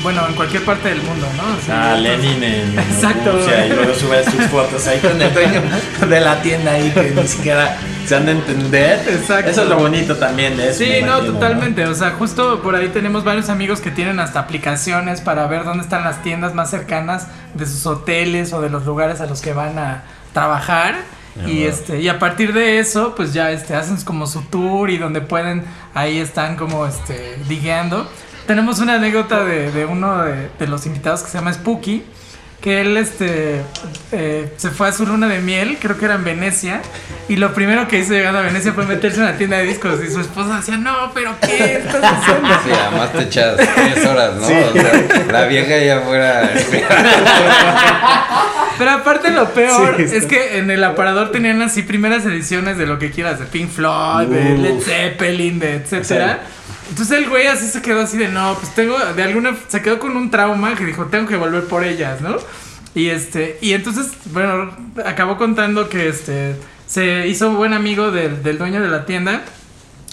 bueno, 0.03 0.25
en 0.27 0.33
cualquier 0.35 0.63
parte 0.63 0.89
del 0.89 1.01
mundo, 1.01 1.27
¿no? 1.37 1.43
Así, 1.53 1.71
Ah, 1.71 1.95
entonces- 1.97 2.19
Lenin 2.33 2.43
en 2.43 2.79
Exacto. 2.79 3.31
Rusia 3.33 3.65
y 3.65 3.69
luego 3.69 3.93
sube 3.95 4.23
sus 4.23 4.45
fotos 4.45 4.87
ahí 4.87 4.99
con 4.99 5.21
el 5.21 5.33
dueño 5.33 5.61
de 6.07 6.19
la 6.19 6.41
tienda 6.41 6.71
ahí 6.73 6.91
que 6.91 7.11
ni 7.15 7.27
siquiera 7.27 7.77
se 8.05 8.15
han 8.15 8.25
de 8.25 8.31
entender. 8.33 8.99
Exacto. 9.09 9.51
Eso 9.51 9.63
es 9.63 9.69
lo 9.69 9.77
bonito 9.77 10.15
también 10.15 10.55
de 10.55 10.69
eso. 10.69 10.79
Sí, 10.79 10.89
no, 11.01 11.17
imagino, 11.17 11.33
totalmente. 11.33 11.85
O 11.85 11.93
sea, 11.95 12.11
justo 12.11 12.61
por 12.61 12.75
ahí 12.75 12.87
tenemos 12.89 13.23
varios 13.23 13.49
amigos 13.49 13.81
que 13.81 13.91
tienen 13.91 14.19
hasta 14.19 14.39
aplicaciones 14.39 15.21
para 15.21 15.45
ver 15.47 15.63
dónde 15.65 15.83
están 15.83 16.03
las 16.03 16.21
tiendas 16.23 16.53
más 16.53 16.69
cercanas 16.69 17.27
de 17.53 17.65
sus 17.65 17.85
hoteles 17.85 18.53
o 18.53 18.61
de 18.61 18.69
los 18.69 18.85
lugares 18.85 19.19
a 19.19 19.25
los 19.25 19.41
que 19.41 19.53
van 19.53 19.77
a 19.79 20.03
trabajar. 20.33 20.95
Ah, 21.39 21.47
Y 21.49 21.63
este, 21.65 21.99
y 22.01 22.07
a 22.09 22.17
partir 22.17 22.53
de 22.53 22.79
eso, 22.79 23.13
pues 23.15 23.33
ya 23.33 23.51
este, 23.51 23.75
hacen 23.75 23.97
como 24.01 24.25
su 24.25 24.41
tour 24.43 24.89
y 24.89 24.97
donde 24.97 25.21
pueden, 25.21 25.63
ahí 25.93 26.17
están 26.17 26.55
como 26.55 26.85
este, 26.87 27.37
digueando. 27.47 28.09
Tenemos 28.47 28.79
una 28.79 28.95
anécdota 28.95 29.43
de, 29.43 29.71
de 29.71 29.85
uno 29.85 30.23
de, 30.23 30.49
de 30.57 30.67
los 30.67 30.85
invitados 30.85 31.21
que 31.21 31.29
se 31.29 31.37
llama 31.37 31.53
Spooky. 31.53 32.03
Que 32.61 32.81
él 32.81 32.97
este, 32.97 33.61
eh, 34.11 34.51
se 34.57 34.71
fue 34.71 34.87
a 34.87 34.91
su 34.91 35.05
luna 35.05 35.27
de 35.27 35.39
miel, 35.41 35.77
creo 35.79 35.95
que 35.95 36.05
era 36.05 36.15
en 36.15 36.23
Venecia, 36.23 36.81
y 37.29 37.35
lo 37.35 37.53
primero 37.53 37.87
que 37.87 37.99
hizo 37.99 38.13
llegando 38.13 38.39
a 38.39 38.41
Venecia 38.41 38.73
fue 38.73 38.83
meterse 38.87 39.19
en 39.19 39.25
la 39.25 39.37
tienda 39.37 39.57
de 39.57 39.65
discos. 39.65 39.99
Y 40.03 40.11
su 40.11 40.19
esposa 40.21 40.57
decía: 40.57 40.75
No, 40.75 41.11
pero 41.13 41.35
¿qué 41.39 41.77
estás 41.77 42.03
haciendo? 42.03 42.49
Sí, 42.65 42.71
además 42.71 43.13
te 43.13 43.21
echas 43.21 43.57
tres 43.57 44.03
horas, 44.07 44.33
¿no? 44.37 44.47
O 44.47 44.73
sea, 44.73 45.25
la 45.31 45.45
vieja 45.45 45.77
ya 45.77 46.01
fuera. 46.01 46.49
Pero 48.79 48.91
aparte 48.91 49.31
lo 49.31 49.49
peor 49.53 49.95
Sí, 49.97 50.15
es 50.15 50.25
que 50.25 50.57
en 50.57 50.71
el 50.71 50.83
aparador 50.83 51.31
tenían 51.31 51.61
así 51.61 51.83
primeras 51.83 52.25
ediciones 52.25 52.77
de 52.79 52.87
lo 52.87 52.97
que 52.97 53.11
quieras, 53.11 53.39
de 53.39 53.45
Pink 53.45 53.69
Floyd, 53.69 54.27
de. 54.29 54.57
Led 54.57 54.81
Zeppelin, 54.81 55.59
de 55.59 55.75
etcétera. 55.75 56.39
Entonces 56.89 57.17
el 57.17 57.29
güey 57.29 57.47
así 57.47 57.67
se 57.67 57.81
quedó 57.81 58.01
así 58.01 58.17
de 58.17 58.29
no, 58.29 58.55
pues 58.55 58.73
tengo, 58.73 58.97
de 58.97 59.23
alguna, 59.23 59.55
se 59.67 59.81
quedó 59.81 59.99
con 59.99 60.15
un 60.15 60.31
trauma 60.31 60.75
que 60.75 60.85
dijo, 60.85 61.05
tengo 61.05 61.27
que 61.27 61.35
volver 61.35 61.65
por 61.65 61.83
ellas, 61.83 62.21
¿no? 62.21 62.37
Y 62.95 63.09
este, 63.09 63.59
y 63.61 63.73
entonces, 63.73 64.11
bueno, 64.25 64.71
acabó 65.05 65.37
contando 65.37 65.89
que 65.89 66.07
este, 66.07 66.55
se 66.87 67.27
hizo 67.27 67.51
buen 67.51 67.73
amigo 67.73 68.11
del, 68.11 68.41
del 68.41 68.57
dueño 68.57 68.81
de 68.81 68.89
la 68.89 69.05
tienda. 69.05 69.43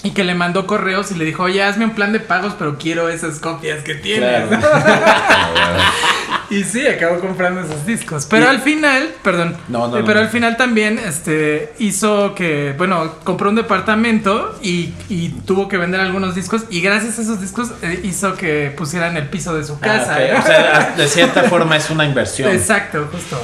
y 0.03 0.11
que 0.11 0.23
le 0.23 0.35
mandó 0.35 0.67
correos 0.67 1.11
y 1.11 1.15
le 1.15 1.25
dijo, 1.25 1.43
oye, 1.43 1.63
hazme 1.63 1.85
un 1.85 1.95
plan 1.95 2.13
de 2.13 2.19
pagos, 2.19 2.53
pero 2.59 2.77
quiero 2.77 3.09
esas 3.09 3.39
copias 3.39 3.83
que 3.83 3.95
tienes. 3.95 4.47
Claro. 4.47 4.61
y 6.55 6.63
sí, 6.63 6.87
acabó 6.87 7.19
comprando 7.19 7.61
esos 7.61 7.85
discos. 7.85 8.27
Pero 8.29 8.49
al 8.49 8.61
final, 8.61 9.09
perdón, 9.23 9.57
No, 9.67 9.87
no, 9.87 9.97
eh, 9.97 9.99
no. 10.01 10.05
pero 10.05 10.19
al 10.19 10.29
final 10.29 10.57
también 10.57 10.99
este, 10.99 11.73
hizo 11.79 12.33
que, 12.35 12.73
bueno, 12.77 13.15
compró 13.23 13.49
un 13.49 13.55
departamento 13.55 14.57
y, 14.61 14.93
y 15.09 15.29
tuvo 15.45 15.67
que 15.67 15.77
vender 15.77 15.99
algunos 15.99 16.35
discos 16.35 16.63
y 16.69 16.81
gracias 16.81 17.19
a 17.19 17.21
esos 17.23 17.41
discos 17.41 17.71
eh, 17.81 17.99
hizo 18.03 18.35
que 18.35 18.73
pusieran 18.75 19.17
el 19.17 19.27
piso 19.29 19.55
de 19.55 19.63
su 19.63 19.79
casa. 19.79 20.17
Ah, 20.17 20.37
ok. 20.37 20.43
O 20.43 20.47
sea, 20.47 20.93
de 20.97 21.07
cierta 21.07 21.43
forma 21.43 21.75
es 21.77 21.89
una 21.89 22.05
inversión. 22.05 22.51
Exacto, 22.51 23.07
justo. 23.11 23.37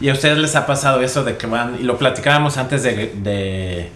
¿Y 0.00 0.08
a 0.10 0.12
ustedes 0.12 0.38
les 0.38 0.54
ha 0.54 0.64
pasado 0.66 1.00
eso 1.00 1.24
de 1.24 1.36
que 1.36 1.46
van, 1.46 1.76
y 1.80 1.82
lo 1.82 1.98
platicábamos 1.98 2.56
antes 2.56 2.82
de, 2.84 3.12
de, 3.16 3.90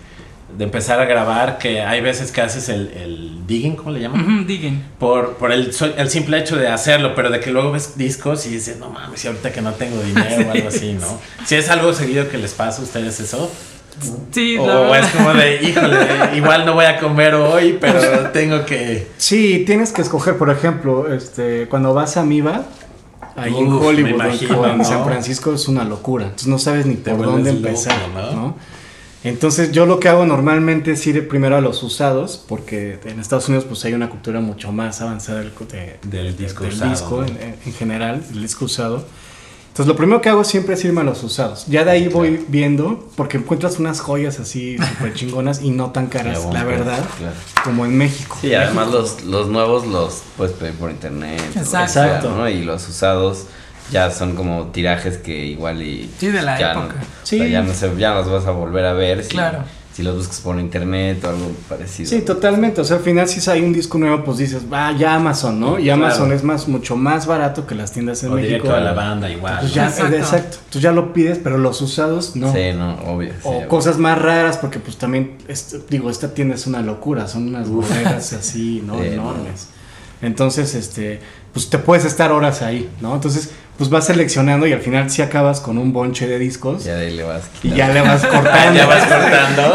de 0.57 0.65
empezar 0.65 1.01
a 1.01 1.05
grabar, 1.05 1.59
que 1.59 1.81
hay 1.81 2.01
veces 2.01 2.33
que 2.33 2.41
haces 2.41 2.69
el, 2.69 2.91
el 2.95 3.47
digging, 3.47 3.77
¿cómo 3.77 3.91
le 3.91 4.01
llaman? 4.01 4.21
Ujú, 4.21 4.45
digging. 4.47 4.83
Por, 4.99 5.35
por 5.35 5.53
el, 5.53 5.75
el 5.97 6.11
simple 6.11 6.39
hecho 6.39 6.57
de 6.57 6.69
hacerlo, 6.69 7.15
pero 7.15 7.31
de 7.31 7.41
que 7.41 7.51
luego 7.51 7.73
ves 7.73 7.97
discos 7.97 8.47
y 8.47 8.51
dices, 8.51 8.79
no 8.79 8.91
mames, 8.91 9.25
y 9.25 9.29
ahorita 9.29 9.53
que 9.53 9.63
no 9.63 9.73
tengo 9.73 10.01
dinero 10.03 10.49
o 10.49 10.53
algo 10.53 10.69
así, 10.69 10.93
¿no? 10.95 11.19
Si 11.47 11.55
es 11.57 11.69
algo 11.71 11.93
seguido 11.93 12.29
que 12.29 12.39
les 12.39 12.53
pasa 12.53 12.81
a 12.81 12.85
ustedes 12.85 13.19
eso, 13.21 13.51
Sí, 14.31 14.57
o, 14.57 14.95
es 14.95 15.07
como 15.09 15.35
de, 15.35 15.63
híjole, 15.63 15.99
igual 16.37 16.65
no 16.65 16.75
voy 16.75 16.87
a 16.87 16.99
comer 16.99 17.35
hoy, 17.35 17.77
pero 17.81 18.31
tengo 18.31 18.65
que... 18.65 19.09
Sí, 19.19 19.65
tienes 19.67 19.93
que 19.93 20.01
escoger, 20.01 20.39
por 20.39 20.51
ejemplo, 20.51 21.13
este, 21.13 21.67
cuando 21.69 21.93
vas 21.93 22.17
a 22.17 22.25
Miva, 22.25 22.63
ahí 23.37 23.55
en 23.57 23.71
Hollywood 23.73 24.09
imagino, 24.11 24.67
en 24.67 24.79
¿no? 24.79 24.85
San 24.85 25.05
Francisco 25.05 25.53
es 25.53 25.69
una 25.69 25.85
locura. 25.85 26.25
Entonces 26.25 26.49
no 26.49 26.59
sabes 26.59 26.87
ni 26.87 26.95
Te 26.95 27.15
por 27.15 27.27
dónde 27.27 27.53
loco, 27.53 27.67
empezar, 27.67 27.99
¿no? 28.15 28.33
¿no? 28.33 28.57
Entonces 29.25 29.71
yo 29.73 29.87
lo 29.87 30.01
que 30.01 30.09
hago 30.09 30.27
normalmente 30.27 30.93
es 30.93 31.07
ir 31.07 31.29
primero 31.29 31.57
a 31.57 31.61
los 31.61 31.83
usados, 31.83 32.43
porque 32.49 32.99
en 33.05 33.21
Estados 33.21 33.49
Unidos 33.49 33.65
pues 33.69 33.85
hay 33.85 33.95
una 33.95 34.11
cultura 34.11 34.41
mucho 34.41 34.73
más 34.73 35.01
avanzada 35.01 35.39
del, 35.41 35.53
de- 35.71 35.99
Del 36.03 36.37
disco 36.37 36.65
del 36.65 36.73
usado, 36.73 36.91
disco 36.91 37.17
¿no? 37.23 37.27
en, 37.29 37.37
en- 37.41 37.57
en 37.65 37.73
general, 37.73 38.23
el 38.33 38.43
disco 38.43 38.65
usado. 38.65 39.05
Entonces 39.69 39.87
lo 39.89 39.97
primero 39.97 40.21
que 40.21 40.29
hago 40.29 40.45
siempre 40.45 40.75
es 40.75 40.85
irme 40.85 41.01
a 41.01 41.05
los 41.05 41.23
usados. 41.23 41.65
Ya 41.67 41.83
de 41.85 41.93
ahí 41.93 42.09
voy 42.09 42.45
viendo, 42.49 43.09
porque 43.17 43.39
encuentras 43.39 43.79
unas 43.79 44.01
joyas 44.01 44.39
así 44.39 44.77
súper 44.77 45.15
chingonas 45.15 45.63
y 45.63 45.71
no 45.71 45.93
tan 45.93 46.09
caras, 46.09 46.45
la 46.53 46.63
verdad, 46.65 47.03
claro. 47.17 47.35
como 47.65 47.87
en 47.87 47.97
México. 47.97 48.37
Sí, 48.41 48.53
además 48.53 48.89
los, 48.91 49.25
los 49.25 49.49
nuevos 49.49 49.87
los 49.87 50.25
puedes 50.37 50.53
pedir 50.57 50.75
por 50.75 50.91
internet. 50.91 51.41
o 51.57 51.59
Exacto. 51.61 51.93
sea, 51.93 52.07
Exacto. 52.07 52.37
¿no? 52.37 52.49
Y 52.51 52.65
los 52.65 52.87
usados 52.87 53.45
ya 53.93 54.11
son 54.11 54.35
como 54.35 54.67
tirajes 54.69 55.19
que 55.19 55.47
igual 55.47 55.83
y... 55.83 56.11
Sí, 56.19 56.29
de 56.29 56.43
la 56.43 56.59
ya 56.59 56.73
época. 56.73 56.95
No, 56.99 57.05
Sí. 57.23 57.37
o 57.37 57.39
sea, 57.43 57.49
ya, 57.49 57.63
no 57.63 57.73
se, 57.75 57.97
ya 57.97 58.15
los 58.15 58.31
vas 58.31 58.47
a 58.47 58.51
volver 58.51 58.85
a 58.87 58.93
ver 58.95 59.23
si, 59.23 59.31
Claro. 59.31 59.59
si 59.93 60.03
los 60.03 60.17
buscas 60.17 60.41
por 60.41 60.59
internet 60.59 61.23
o 61.25 61.29
algo 61.29 61.53
parecido. 61.69 62.09
Sí, 62.09 62.23
totalmente. 62.23 62.81
O 62.81 62.85
sea, 62.85 62.97
al 62.97 63.03
final 63.03 63.29
si 63.29 63.49
hay 63.51 63.61
un 63.63 63.73
disco 63.73 63.99
nuevo, 63.99 64.25
pues 64.25 64.39
dices, 64.39 64.63
ah, 64.73 64.93
ya 64.99 65.15
Amazon, 65.15 65.61
¿no? 65.61 65.79
Y 65.79 65.91
Amazon 65.91 66.21
Claro. 66.27 66.35
es 66.35 66.43
más, 66.45 66.67
mucho 66.69 66.97
más 66.97 67.27
barato 67.27 67.67
que 67.67 67.75
las 67.75 67.93
tiendas 67.93 68.23
en 68.25 68.33
O 68.33 68.35
México. 68.37 68.49
directo 68.55 68.75
a 68.75 68.81
la 68.81 68.93
banda 68.93 69.31
igual. 69.31 69.59
Pues 69.61 69.71
¿no? 69.71 69.77
ya, 69.77 69.89
Exacto. 69.89 70.17
exacto. 70.17 70.57
Tú 70.71 70.79
ya 70.81 70.93
lo 70.93 71.13
pides, 71.13 71.39
pero 71.43 71.59
los 71.59 71.81
usados 71.83 72.35
no. 72.37 72.53
Sí, 72.53 72.73
no, 72.75 72.95
obvio. 73.07 73.33
O 73.45 73.61
sí, 73.61 73.67
cosas 73.69 73.99
más 73.99 74.19
raras, 74.21 74.57
porque 74.57 74.79
pues 74.79 74.97
también, 74.97 75.37
este, 75.49 75.79
digo, 75.91 76.09
esta 76.11 76.33
tienda 76.35 76.55
es 76.55 76.67
una 76.67 76.81
locura, 76.81 77.29
son 77.29 77.49
unas 77.49 77.69
bodegas 77.69 78.33
así, 78.39 78.83
¿no? 78.87 78.99
Sí, 79.01 79.07
Enormes. 79.09 79.69
Entonces, 80.21 80.75
este, 80.75 81.21
pues 81.53 81.69
te 81.69 81.79
puedes 81.79 82.05
estar 82.05 82.31
horas 82.33 82.63
ahí, 82.63 82.89
¿no? 83.01 83.15
Entonces, 83.15 83.51
pues 83.79 83.91
vas 83.91 84.07
seleccionando 84.07 84.67
y 84.67 84.73
al 84.73 84.81
final 84.81 85.11
sí 85.11 85.23
acabas 85.23 85.59
con 85.61 85.77
un 85.79 85.93
bonche 85.93 86.29
de 86.29 86.39
discos 86.39 86.85
Ya 86.85 86.95
de 86.95 87.07
ahí 87.07 87.17
le 87.17 87.25
vas 87.25 87.43
y 87.63 87.71
ya 87.71 87.89
le 87.89 88.01
vas 88.03 88.25
cortando. 88.27 88.79
Ya 88.79 88.87
vas 88.87 89.05
cortando. 89.07 89.75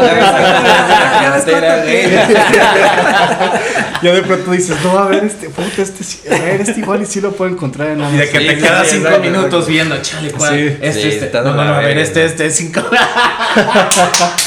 Ya 4.02 4.12
de 4.14 4.22
pronto 4.22 4.52
dices, 4.52 4.76
no, 4.84 4.96
a 4.96 5.06
ver, 5.08 5.24
este, 5.24 5.48
puta, 5.50 5.82
este, 5.82 6.04
sí- 6.04 6.20
a 6.28 6.38
ver, 6.38 6.60
este 6.60 6.78
igual 6.80 7.02
y 7.02 7.06
sí 7.06 7.20
lo 7.20 7.32
puedo 7.32 7.50
encontrar 7.50 7.88
en 7.88 8.00
Y 8.00 8.16
de 8.16 8.30
que 8.30 8.38
Sí, 8.38 8.46
te 8.46 8.54
sí, 8.56 8.62
quedas 8.62 8.86
sí, 8.86 8.92
cinco 8.96 9.08
exacto, 9.08 9.22
minutos 9.28 9.44
exacto. 9.46 9.66
viendo, 9.72 9.96
chale, 10.02 10.30
¿cuál? 10.30 10.54
Sí. 10.54 10.76
este, 10.80 11.02
Sí, 11.02 11.08
este. 11.08 11.30
No, 11.42 11.42
no, 11.54 11.64
no, 11.64 11.74
a 11.74 11.78
ver, 11.80 11.98
este, 11.98 12.24
este, 12.24 12.50
cinco. 12.50 12.80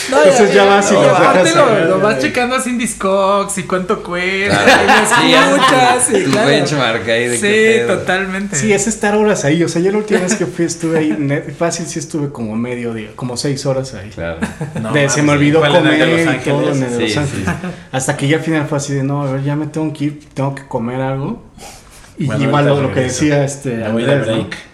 Entonces 0.08 0.54
ya 0.54 0.64
vas 0.64 0.90
y 0.90 0.94
no, 0.94 1.02
lo, 1.02 1.86
lo 1.86 2.00
vas 2.00 2.20
checando 2.20 2.56
así 2.56 2.70
en 2.70 2.78
Discogs 2.78 3.58
y 3.58 3.64
cuánto 3.64 4.02
cuesta. 4.02 4.64
Claro. 4.64 4.82
y 5.02 5.28
Sí, 5.28 5.34
escuchas, 5.34 6.08
tu- 6.08 6.18
y 6.18 6.24
tu 6.24 6.32
claro. 6.32 6.48
benchmark 6.48 7.10
ahí 7.10 7.28
de 7.28 7.38
Sí, 7.38 7.88
totalmente. 7.88 8.56
Sí, 8.56 8.72
es 8.72 8.88
estar 8.88 9.16
horas 9.16 9.41
ahí. 9.46 9.64
O 9.64 9.68
sea, 9.70 9.82
yo 9.82 9.92
la 9.92 9.98
última 10.00 10.20
vez 10.22 10.36
que 10.36 10.46
fui 10.46 10.66
estuve 10.66 11.00
ahí, 11.00 11.54
fácil 11.58 11.86
sí 11.86 12.00
estuve 12.00 12.30
como 12.32 12.56
medio 12.56 12.94
día, 12.94 13.10
como 13.16 13.38
seis 13.38 13.66
horas 13.66 13.94
ahí. 13.94 14.10
Claro. 14.10 14.40
No, 14.82 14.92
De- 14.94 15.10
se 15.10 15.22
me 15.24 15.32
olvidó 15.34 15.60
¿cuál 15.60 15.76
era 15.76 15.80
el 15.80 15.86
comer 16.00 16.08
de 16.18 16.26
Los 16.26 16.36
y 16.36 16.40
todo 16.40 16.72
en 16.72 16.84
el 16.84 17.00
Los 17.02 17.18
Ángeles. 17.18 17.46
sí. 17.46 17.68
Hasta 17.92 18.18
que 18.18 18.28
ya 18.28 18.38
al 18.38 18.44
final 18.44 18.66
fue 18.68 18.78
así 18.78 18.94
de, 18.94 19.04
no, 19.04 19.22
a 19.28 19.32
ver, 19.32 19.44
ya 19.44 19.56
me 19.56 19.68
tengo 19.68 19.92
que 19.94 20.06
ir, 20.06 20.20
tengo 20.34 20.56
que 20.56 20.68
comer 20.68 21.02
algo. 21.02 21.44
Y 22.18 22.26
Bueno, 22.26 22.44
igual 22.44 22.66
lo, 22.68 22.94
que 22.94 23.00
decía 23.02 23.44
este. 23.44 23.84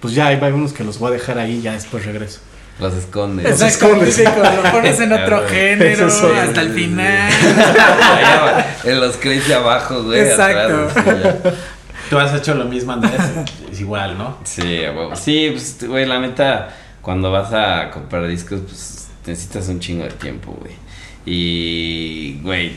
Pues 0.02 0.14
ya 0.14 0.28
hay 0.28 0.38
unos 0.52 0.74
que 0.74 0.84
los 0.84 1.00
voy 1.00 1.10
a 1.10 1.14
dejar 1.14 1.38
ahí 1.40 1.58
y 1.58 1.62
ya 1.62 1.74
después 1.74 2.06
regreso. 2.06 2.40
Los 2.80 2.94
escondes. 2.94 3.44
Exacto, 3.46 3.88
escondes. 3.88 4.14
sí, 4.16 4.24
como 4.24 4.44
lo 4.62 4.72
pones 4.72 5.00
en 5.00 5.12
otro 5.14 5.26
Claro. 5.26 5.48
género 5.48 6.06
hasta 6.08 6.62
el 6.62 6.74
final. 6.74 7.32
En 8.84 9.00
los 9.02 9.18
créditos 9.18 9.52
abajo, 9.52 10.04
güey. 10.04 10.22
Exacto. 10.22 10.88
atrás. 11.00 11.36
Tú 12.10 12.18
has 12.18 12.34
hecho 12.34 12.56
lo 12.56 12.66
mismo, 12.66 12.94
Andrés. 12.94 13.22
Es 13.72 13.80
igual, 13.80 14.18
¿no? 14.18 14.38
Sí, 14.44 14.62
huevo. 14.62 15.16
Sí, 15.16 15.50
pues, 15.52 15.88
güey, 15.88 16.06
la 16.06 16.20
neta, 16.20 16.70
cuando 17.02 17.32
vas 17.32 17.54
a 17.54 17.90
comprar 17.92 18.28
discos, 18.28 18.62
pues 18.62 19.08
necesitas 19.26 19.68
un 19.68 19.80
chingo 19.80 20.04
de 20.04 20.12
tiempo, 20.12 20.56
güey. 20.60 20.74
Y, 21.26 22.40
güey, 22.42 22.74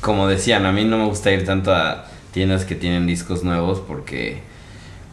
como 0.00 0.28
decían, 0.28 0.66
a 0.66 0.72
mí 0.72 0.84
no 0.84 0.98
me 0.98 1.06
gusta 1.06 1.32
ir 1.32 1.44
tanto 1.44 1.74
a 1.74 2.06
tiendas 2.30 2.64
que 2.64 2.76
tienen 2.76 3.06
discos 3.06 3.42
nuevos 3.42 3.80
porque, 3.80 4.42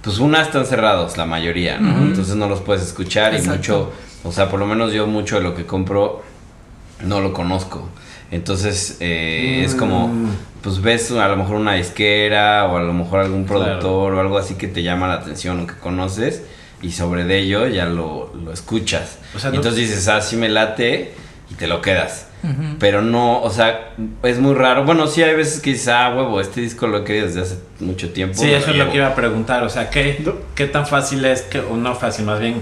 pues, 0.03 0.19
una 0.19 0.41
están 0.41 0.65
cerrados, 0.65 1.17
la 1.17 1.25
mayoría, 1.25 1.79
¿no? 1.79 1.97
Entonces 2.03 2.35
no 2.35 2.47
los 2.47 2.61
puedes 2.61 2.83
escuchar 2.83 3.33
y 3.33 3.41
mucho, 3.41 3.91
o 4.23 4.31
sea, 4.31 4.49
por 4.49 4.59
lo 4.59 4.67
menos 4.67 4.93
yo 4.93 5.07
mucho 5.07 5.37
de 5.37 5.41
lo 5.41 5.55
que 5.55 5.65
compro 5.65 6.23
no 7.03 7.21
lo 7.21 7.33
conozco. 7.33 7.89
Entonces 8.31 8.97
eh, 8.99 9.63
es 9.65 9.73
como, 9.75 10.11
pues 10.61 10.81
ves 10.81 11.11
a 11.11 11.27
lo 11.27 11.37
mejor 11.37 11.55
una 11.55 11.73
disquera 11.75 12.65
o 12.65 12.77
a 12.77 12.81
lo 12.81 12.93
mejor 12.93 13.21
algún 13.21 13.45
Claro. 13.45 13.63
productor 13.63 14.13
o 14.15 14.19
algo 14.21 14.37
así 14.37 14.55
que 14.55 14.67
te 14.67 14.83
llama 14.83 15.07
la 15.07 15.13
atención 15.15 15.59
o 15.61 15.67
que 15.67 15.75
conoces 15.75 16.43
y 16.81 16.91
sobre 16.91 17.23
de 17.23 17.39
ello 17.39 17.67
ya 17.67 17.85
lo, 17.85 18.33
lo 18.43 18.51
escuchas. 18.51 19.19
O 19.35 19.39
sea, 19.39 19.49
Y 19.49 19.53
no- 19.53 19.57
entonces 19.59 19.81
dices, 19.89 20.07
ah, 20.09 20.21
sí 20.21 20.35
me 20.35 20.49
late 20.49 21.13
y 21.49 21.53
te 21.55 21.67
lo 21.67 21.81
quedas. 21.81 22.25
Pero 22.79 23.01
no, 23.01 23.41
o 23.41 23.49
sea, 23.49 23.89
es 24.23 24.39
muy 24.39 24.53
raro. 24.53 24.85
Bueno, 24.85 25.07
sí 25.07 25.21
hay 25.21 25.35
veces 25.35 25.59
que 25.59 25.71
dices, 25.71 25.89
ah, 25.89 26.13
huevo, 26.15 26.39
este 26.39 26.61
disco 26.61 26.87
lo 26.87 26.99
he 26.99 27.03
querido 27.03 27.25
desde 27.25 27.41
hace 27.41 27.57
mucho 27.81 28.11
tiempo. 28.13 28.37
Sí, 28.37 28.45
eso 28.53 28.57
es 28.59 28.67
lo 28.67 28.73
llevo". 28.83 28.91
que 28.91 28.97
iba 28.97 29.07
a 29.07 29.15
preguntar. 29.15 29.63
O 29.63 29.69
sea, 29.69 29.89
¿qué, 29.89 30.23
qué 30.55 30.65
tan 30.67 30.85
fácil 30.87 31.25
es 31.25 31.41
que, 31.41 31.59
o 31.59 31.75
no 31.75 31.93
fácil, 31.95 32.25
más 32.25 32.39
bien, 32.39 32.61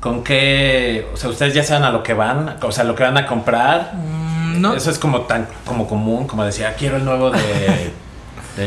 con 0.00 0.22
qué, 0.22 1.06
o 1.14 1.16
sea, 1.16 1.30
ustedes 1.30 1.54
ya 1.54 1.62
saben 1.62 1.84
a 1.84 1.90
lo 1.92 2.02
que 2.02 2.12
van, 2.14 2.56
o 2.60 2.72
sea, 2.72 2.84
lo 2.84 2.94
que 2.94 3.04
van 3.04 3.16
a 3.16 3.26
comprar. 3.26 3.92
Mm, 3.94 4.25
no. 4.56 4.74
Eso 4.74 4.90
es 4.90 4.98
como 4.98 5.22
tan 5.22 5.46
como 5.64 5.86
común, 5.86 6.26
como 6.26 6.44
decía, 6.44 6.70
"Ah, 6.70 6.74
quiero 6.78 6.96
el 6.96 7.04
nuevo 7.04 7.30
de, 7.30 7.92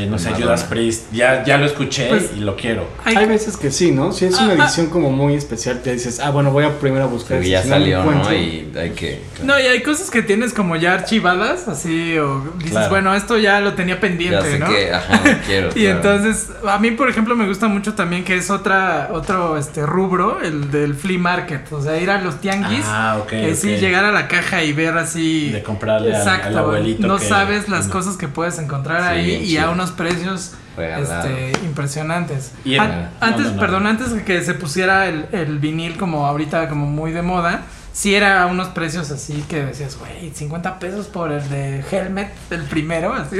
no 0.07 0.17
sé, 0.19 0.29
Madonna. 0.29 0.45
Judas 0.45 0.63
Priest. 0.65 1.11
Ya, 1.11 1.43
ya 1.43 1.57
lo 1.57 1.65
escuché 1.65 2.07
Pues, 2.09 2.31
y 2.35 2.39
lo 2.41 2.55
quiero. 2.55 2.87
Hay- 3.05 3.15
Hay 3.15 3.25
veces 3.25 3.57
que 3.57 3.71
sí, 3.71 3.91
¿no? 3.91 4.11
Si 4.11 4.25
es 4.25 4.35
una 4.39 4.53
edición 4.53 4.87
como 4.87 5.11
muy 5.11 5.35
especial, 5.35 5.81
te 5.81 5.93
dices, 5.93 6.19
ah, 6.19 6.29
bueno, 6.31 6.51
voy 6.51 6.63
a 6.65 6.77
primero 6.79 7.03
a 7.05 7.07
buscar. 7.07 7.41
Si 7.43 7.49
ya 7.49 7.59
no 7.63 7.65
lo 7.65 7.69
salió, 7.75 8.03
¿no? 8.03 8.11
encuentro. 8.11 8.33
Y 8.33 8.71
hay 8.77 8.89
que... 8.91 9.21
No, 9.43 9.59
y 9.59 9.63
hay 9.63 9.81
cosas 9.81 10.09
que 10.09 10.21
tienes 10.21 10.53
como 10.53 10.75
ya 10.75 10.93
archivadas, 10.93 11.67
así, 11.67 12.17
o 12.17 12.41
dices, 12.57 12.71
Claro. 12.71 12.89
bueno, 12.89 13.15
esto 13.15 13.37
ya 13.37 13.59
lo 13.61 13.73
tenía 13.73 13.99
pendiente, 13.99 14.35
ya 14.37 14.41
sé 14.43 14.59
¿no? 14.59 14.67
que, 14.69 14.93
ajá, 14.93 15.21
lo 15.23 15.37
quiero. 15.45 15.69
Y 15.69 15.71
claro. 15.83 15.95
entonces, 15.97 16.49
a 16.67 16.77
mí, 16.79 16.91
por 16.91 17.09
ejemplo, 17.09 17.35
me 17.35 17.47
gusta 17.47 17.67
mucho 17.67 17.93
también 17.93 18.23
que 18.23 18.35
es 18.37 18.49
otra, 18.49 19.09
otro 19.11 19.57
este 19.57 19.85
rubro, 19.85 20.39
el 20.41 20.71
del 20.71 20.93
flea 20.95 21.19
market. 21.19 21.71
O 21.71 21.81
sea, 21.81 21.97
ir 21.99 22.09
a 22.09 22.21
los 22.21 22.39
tianguis. 22.41 22.83
Ah, 22.85 23.17
ok, 23.21 23.29
que 23.29 23.55
sí, 23.55 23.73
ok. 23.73 23.79
llegar 23.79 24.05
a 24.05 24.11
la 24.11 24.27
caja 24.27 24.63
y 24.63 24.73
ver 24.73 24.97
así. 24.97 25.49
De 25.49 25.63
comprarle 25.63 26.13
al- 26.13 26.21
Exacto. 26.21 26.47
al 26.49 26.57
abuelito 26.57 27.07
No 27.07 27.17
que- 27.17 27.25
sabes 27.25 27.69
las 27.69 27.87
no. 27.87 27.93
cosas 27.93 28.17
que 28.17 28.27
puedes 28.27 28.59
encontrar 28.59 29.01
Sí, 29.01 29.07
ahí 29.19 29.31
y 29.45 29.57
a 29.57 29.61
chido. 29.61 29.75
Unos 29.79 29.91
precios 29.91 30.53
este, 30.77 31.51
impresionantes. 31.63 32.51
Y 32.65 32.77
An- 32.77 32.91
el- 32.91 33.09
antes, 33.21 33.45
no, 33.45 33.49
no, 33.49 33.55
no. 33.55 33.59
perdón, 33.61 33.87
antes 33.87 34.11
de 34.13 34.23
que 34.23 34.43
se 34.43 34.53
pusiera 34.53 35.07
el, 35.07 35.27
el 35.31 35.59
vinil 35.59 35.97
como 35.97 36.25
ahorita 36.25 36.67
como 36.69 36.85
muy 36.85 37.11
de 37.11 37.21
moda, 37.21 37.61
sí 37.93 38.13
era 38.15 38.43
a 38.43 38.45
unos 38.47 38.67
precios 38.69 39.11
así 39.11 39.43
que 39.49 39.65
decías, 39.65 39.97
güey, 39.97 40.31
50 40.33 40.79
pesos 40.79 41.07
por 41.07 41.31
el 41.31 41.49
de 41.49 41.83
Helmet, 41.91 42.29
el 42.51 42.63
primero, 42.63 43.13
así. 43.13 43.37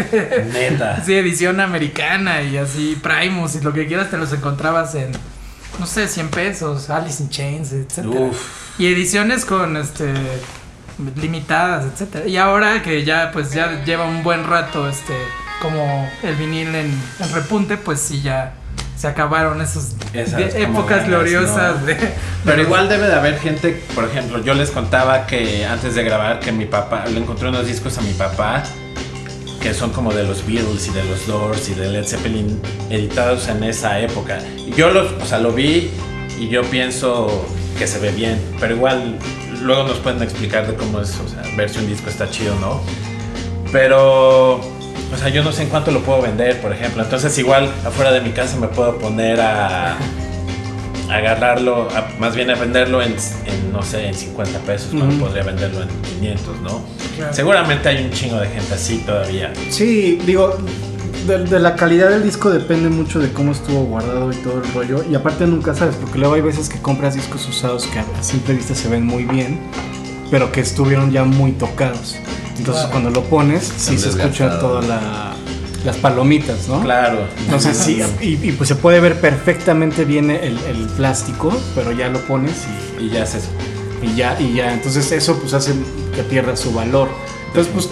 Neta. 0.53 1.01
Sí, 1.05 1.13
edición 1.15 1.59
americana 1.59 2.41
y 2.41 2.57
así 2.57 2.99
Primus 3.01 3.55
y 3.55 3.61
lo 3.61 3.71
que 3.73 3.87
quieras 3.87 4.09
te 4.09 4.17
los 4.17 4.33
encontrabas 4.33 4.95
en, 4.95 5.11
no 5.79 5.85
sé, 5.85 6.07
100 6.07 6.29
pesos, 6.29 6.89
Alice 6.89 7.21
in 7.23 7.29
Chains, 7.29 7.71
etcétera. 7.73 8.09
Uf. 8.21 8.79
Y 8.79 8.87
ediciones 8.87 9.45
con, 9.45 9.77
este, 9.77 10.13
limitadas, 11.15 11.85
etcétera. 11.85 12.27
Y 12.27 12.37
ahora 12.37 12.81
que 12.81 13.03
ya, 13.05 13.31
pues 13.31 13.51
ya 13.53 13.83
lleva 13.85 14.05
un 14.05 14.23
buen 14.23 14.45
rato, 14.45 14.87
este, 14.89 15.13
como 15.61 16.09
el 16.23 16.35
vinil 16.35 16.69
en, 16.75 17.01
en 17.19 17.33
repunte, 17.33 17.77
pues 17.77 17.99
sí 17.99 18.21
ya 18.21 18.53
se 18.97 19.07
acabaron 19.07 19.61
esos 19.61 19.91
Esas 20.13 20.53
de- 20.53 20.63
épocas 20.63 20.97
ganas, 21.01 21.07
gloriosas 21.07 21.79
¿no? 21.79 21.85
de... 21.85 21.97
Pero 22.43 22.61
igual 22.63 22.89
debe 22.89 23.07
de 23.07 23.13
haber 23.15 23.39
gente, 23.39 23.81
por 23.95 24.05
ejemplo, 24.05 24.43
yo 24.43 24.53
les 24.53 24.71
contaba 24.71 25.25
que 25.25 25.65
antes 25.65 25.95
de 25.95 26.03
grabar 26.03 26.39
que 26.39 26.51
mi 26.51 26.65
papá, 26.65 27.05
le 27.07 27.19
encontré 27.19 27.47
unos 27.49 27.65
discos 27.65 27.97
a 27.97 28.01
mi 28.01 28.11
papá 28.13 28.63
que 29.61 29.73
son 29.73 29.91
como 29.91 30.13
de 30.13 30.23
los 30.23 30.45
Beatles 30.45 30.87
y 30.87 30.91
de 30.91 31.03
los 31.03 31.27
Doors 31.27 31.67
y 31.69 31.73
de 31.75 31.89
Led 31.89 32.05
Zeppelin 32.05 32.61
editados 32.89 33.47
en 33.49 33.61
esa 33.63 33.99
época. 33.99 34.39
Y 34.57 34.71
Yo 34.71 34.89
lo, 34.91 35.01
o 35.21 35.25
sea, 35.25 35.39
lo 35.39 35.51
vi 35.51 35.91
y 36.39 36.47
yo 36.47 36.61
pienso 36.63 37.45
que 37.77 37.85
se 37.85 37.99
ve 37.99 38.11
bien, 38.11 38.41
pero 38.59 38.75
igual 38.75 39.17
luego 39.61 39.83
nos 39.83 39.97
pueden 39.97 40.21
explicar 40.23 40.65
de 40.67 40.75
cómo 40.75 41.01
es, 41.01 41.13
o 41.19 41.27
sea, 41.27 41.41
ver 41.57 41.69
si 41.69 41.79
un 41.79 41.87
disco 41.89 42.09
está 42.09 42.29
chido 42.29 42.55
o 42.55 42.59
no. 42.59 42.81
Pero, 43.73 44.61
o 45.13 45.17
sea, 45.17 45.29
yo 45.29 45.43
no 45.43 45.51
sé 45.51 45.63
en 45.63 45.69
cuánto 45.69 45.91
lo 45.91 46.01
puedo 46.01 46.21
vender, 46.21 46.59
por 46.61 46.71
ejemplo. 46.73 47.03
Entonces 47.03 47.37
igual 47.37 47.69
afuera 47.85 48.11
de 48.11 48.21
mi 48.21 48.31
casa 48.31 48.57
me 48.57 48.67
puedo 48.67 48.97
poner 48.97 49.39
a 49.41 49.97
a 51.09 51.15
agarrarlo, 51.15 51.87
a- 51.95 52.07
más 52.19 52.35
bien 52.35 52.51
a 52.51 52.55
venderlo 52.55 53.01
en, 53.01 53.13
en, 53.13 53.71
no 53.73 53.81
sé, 53.81 54.09
en 54.09 54.13
50 54.13 54.59
pesos, 54.59 54.89
cuando 54.95 55.25
podría 55.25 55.41
venderlo 55.41 55.81
en 55.81 55.87
500, 56.19 56.61
¿no? 56.61 56.83
Claro. 57.17 57.33
Seguramente 57.33 57.89
hay 57.89 58.05
un 58.05 58.11
chingo 58.11 58.35
de 58.37 58.47
gente 58.47 58.75
así 58.75 58.99
todavía. 58.99 59.51
Sí, 59.71 60.19
digo, 60.23 60.55
de, 61.25 61.45
de 61.45 61.59
la 61.59 61.75
calidad 61.75 62.09
del 62.11 62.21
disco 62.21 62.51
depende 62.51 62.89
mucho 62.89 63.17
de 63.19 63.33
cómo 63.33 63.53
estuvo 63.53 63.85
guardado 63.85 64.31
y 64.31 64.35
todo 64.35 64.61
el 64.63 64.71
rollo. 64.71 65.03
Y 65.09 65.15
aparte 65.15 65.47
nunca 65.47 65.73
sabes, 65.73 65.95
porque 65.95 66.19
luego 66.19 66.35
hay 66.35 66.41
veces 66.41 66.69
que 66.69 66.77
compras 66.79 67.15
discos 67.15 67.47
usados 67.49 67.87
que 67.87 67.97
a 67.97 68.05
simple 68.21 68.53
vista 68.53 68.75
se 68.75 68.87
ven 68.87 69.03
muy 69.03 69.23
bien, 69.25 69.57
pero 70.31 70.51
que 70.51 70.61
estuvieron 70.61 71.11
ya 71.11 71.23
muy 71.23 71.51
tocados. 71.53 72.15
Entonces 72.57 72.83
Claro. 72.85 72.89
cuando 72.91 73.09
lo 73.09 73.23
pones, 73.23 73.71
sí 73.77 73.97
se 73.97 74.09
escuchan 74.09 74.59
todas 74.59 74.85
la- 74.87 75.33
las 75.85 75.95
palomitas, 75.97 76.67
¿no? 76.67 76.81
Claro. 76.81 77.19
Entonces 77.45 77.77
sí, 77.77 78.01
y, 78.21 78.33
y, 78.49 78.51
pues 78.51 78.67
se 78.67 78.75
puede 78.75 78.99
ver 78.99 79.21
perfectamente 79.21 80.03
bien 80.03 80.29
el, 80.29 80.57
el 80.59 80.87
plástico, 80.97 81.53
pero 81.73 81.93
ya 81.93 82.09
lo 82.09 82.19
pones 82.27 82.65
y, 82.99 83.05
Y 83.05 83.09
ya 83.11 83.25
se... 83.25 83.39
y 84.03 84.13
ya, 84.15 84.37
y 84.41 84.53
ya. 84.55 84.73
Entonces 84.73 85.09
eso 85.13 85.37
pues 85.39 85.53
hace 85.53 85.73
que 86.13 86.23
pierda 86.23 86.57
su 86.57 86.73
valor. 86.73 87.07
Entonces 87.47 87.71
pues 87.73 87.89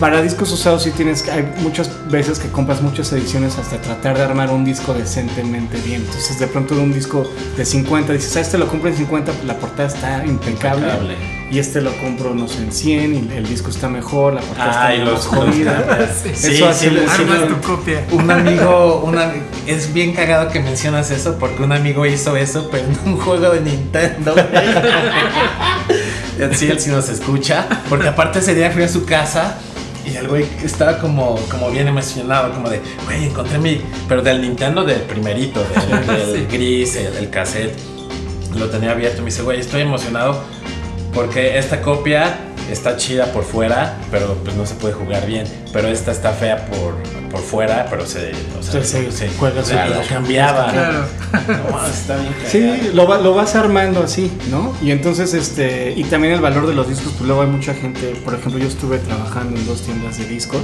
para 0.00 0.20
discos 0.20 0.50
usados 0.52 0.82
sí 0.82 0.90
tienes 0.90 1.22
que, 1.22 1.30
hay 1.30 1.50
muchas 1.62 1.88
veces 2.10 2.38
que 2.40 2.48
compras 2.48 2.82
muchas 2.82 3.10
ediciones 3.12 3.56
hasta 3.56 3.80
tratar 3.80 4.16
de 4.18 4.24
armar 4.24 4.50
un 4.50 4.64
disco 4.64 4.92
decentemente 4.92 5.78
bien. 5.80 6.02
Entonces 6.04 6.40
de 6.40 6.48
pronto 6.48 6.74
de 6.74 6.80
un 6.82 6.92
disco 6.92 7.30
de 7.56 7.64
50 7.64 8.12
dices, 8.12 8.36
ah, 8.36 8.40
este 8.40 8.58
lo 8.58 8.66
compro 8.68 8.90
en 8.90 8.96
50, 8.96 9.32
la 9.46 9.56
portada 9.58 9.86
está 9.88 10.26
impecable. 10.26 10.86
Impecable. 10.88 11.41
Y 11.52 11.58
este 11.58 11.82
lo 11.82 11.94
compro, 11.98 12.34
no 12.34 12.48
sé, 12.48 12.62
en 12.62 12.72
100 12.72 13.14
y 13.14 13.36
el 13.36 13.46
disco 13.46 13.68
está 13.68 13.86
mejor, 13.86 14.32
la 14.32 14.40
portada 14.40 14.70
Ah, 14.86 14.94
está 14.94 14.94
y 14.94 14.98
más 15.00 15.08
los- 15.10 15.26
jodida. 15.26 16.08
Sí. 16.34 16.52
Eso 16.54 16.66
hace 16.68 16.88
sí, 16.88 16.96
Armas 17.06 17.48
tu 17.48 17.60
copia. 17.60 18.06
Un 18.10 18.30
amigo, 18.30 19.02
una, 19.04 19.30
es 19.66 19.92
bien 19.92 20.14
cagado 20.14 20.48
que 20.50 20.60
mencionas 20.60 21.10
eso 21.10 21.36
porque 21.38 21.62
un 21.62 21.72
amigo 21.72 22.06
hizo 22.06 22.36
eso, 22.38 22.68
pero 22.72 22.84
en 22.86 22.98
un 23.12 23.18
juego 23.20 23.50
de 23.50 23.60
Nintendo. 23.60 24.34
sí, 26.52 26.66
él 26.68 26.80
sí 26.80 26.88
nos 26.90 27.10
escucha, 27.10 27.66
porque 27.90 28.08
aparte 28.08 28.38
ese 28.38 28.54
día 28.54 28.70
fui 28.70 28.82
a 28.82 28.88
su 28.88 29.04
casa 29.04 29.58
y 30.06 30.16
el 30.16 30.28
güey 30.28 30.46
estaba 30.64 30.98
como, 30.98 31.36
como 31.50 31.70
bien 31.70 31.86
emocionado, 31.86 32.52
como 32.54 32.70
de, 32.70 32.80
güey, 33.04 33.26
encontré 33.26 33.58
mi, 33.58 33.78
pero 34.08 34.22
del 34.22 34.40
Nintendo 34.40 34.84
del 34.84 35.02
primerito, 35.02 35.62
del, 35.62 36.06
del 36.06 36.48
Sí. 36.48 36.56
gris, 36.56 36.96
el, 36.96 37.14
el 37.16 37.28
cassette, 37.30 37.74
lo 38.56 38.68
tenía 38.70 38.92
abierto, 38.92 39.18
me 39.20 39.26
dice, 39.26 39.42
güey, 39.42 39.60
estoy 39.60 39.82
emocionado 39.82 40.42
porque 41.14 41.58
esta 41.58 41.80
copia 41.82 42.36
está 42.70 42.96
chida 42.96 43.26
por 43.32 43.44
fuera, 43.44 43.98
pero 44.10 44.34
pues 44.44 44.56
no 44.56 44.64
se 44.66 44.74
puede 44.74 44.94
jugar 44.94 45.26
bien. 45.26 45.44
Pero 45.72 45.88
esta 45.88 46.12
está 46.12 46.32
fea 46.32 46.64
por, 46.66 46.94
por 47.30 47.40
fuera, 47.40 47.86
pero 47.90 48.06
se, 48.06 48.32
o 48.58 48.62
sea, 48.62 48.82
Sí, 48.82 49.02
sí, 49.06 49.12
se, 49.12 49.28
juega 49.38 49.62
se- 49.64 49.74
lo 49.74 50.02
cambiaba. 50.08 50.70
Claro. 50.70 51.04
No, 51.70 51.86
está 51.86 52.16
bien. 52.16 52.34
Sí, 52.46 52.90
lo, 52.94 53.06
va- 53.06 53.18
lo 53.18 53.34
vas 53.34 53.54
armando 53.56 54.02
así, 54.02 54.30
¿no? 54.50 54.72
Y 54.82 54.90
entonces, 54.90 55.34
este, 55.34 55.92
y 55.96 56.04
también 56.04 56.34
el 56.34 56.40
valor 56.40 56.66
de 56.66 56.74
los 56.74 56.88
discos, 56.88 57.12
pues 57.12 57.26
luego 57.26 57.42
hay 57.42 57.48
mucha 57.48 57.74
gente, 57.74 58.14
por 58.24 58.34
ejemplo, 58.34 58.58
yo 58.60 58.68
estuve 58.68 58.98
trabajando 58.98 59.58
en 59.58 59.66
dos 59.66 59.82
tiendas 59.82 60.18
de 60.18 60.26
discos, 60.26 60.60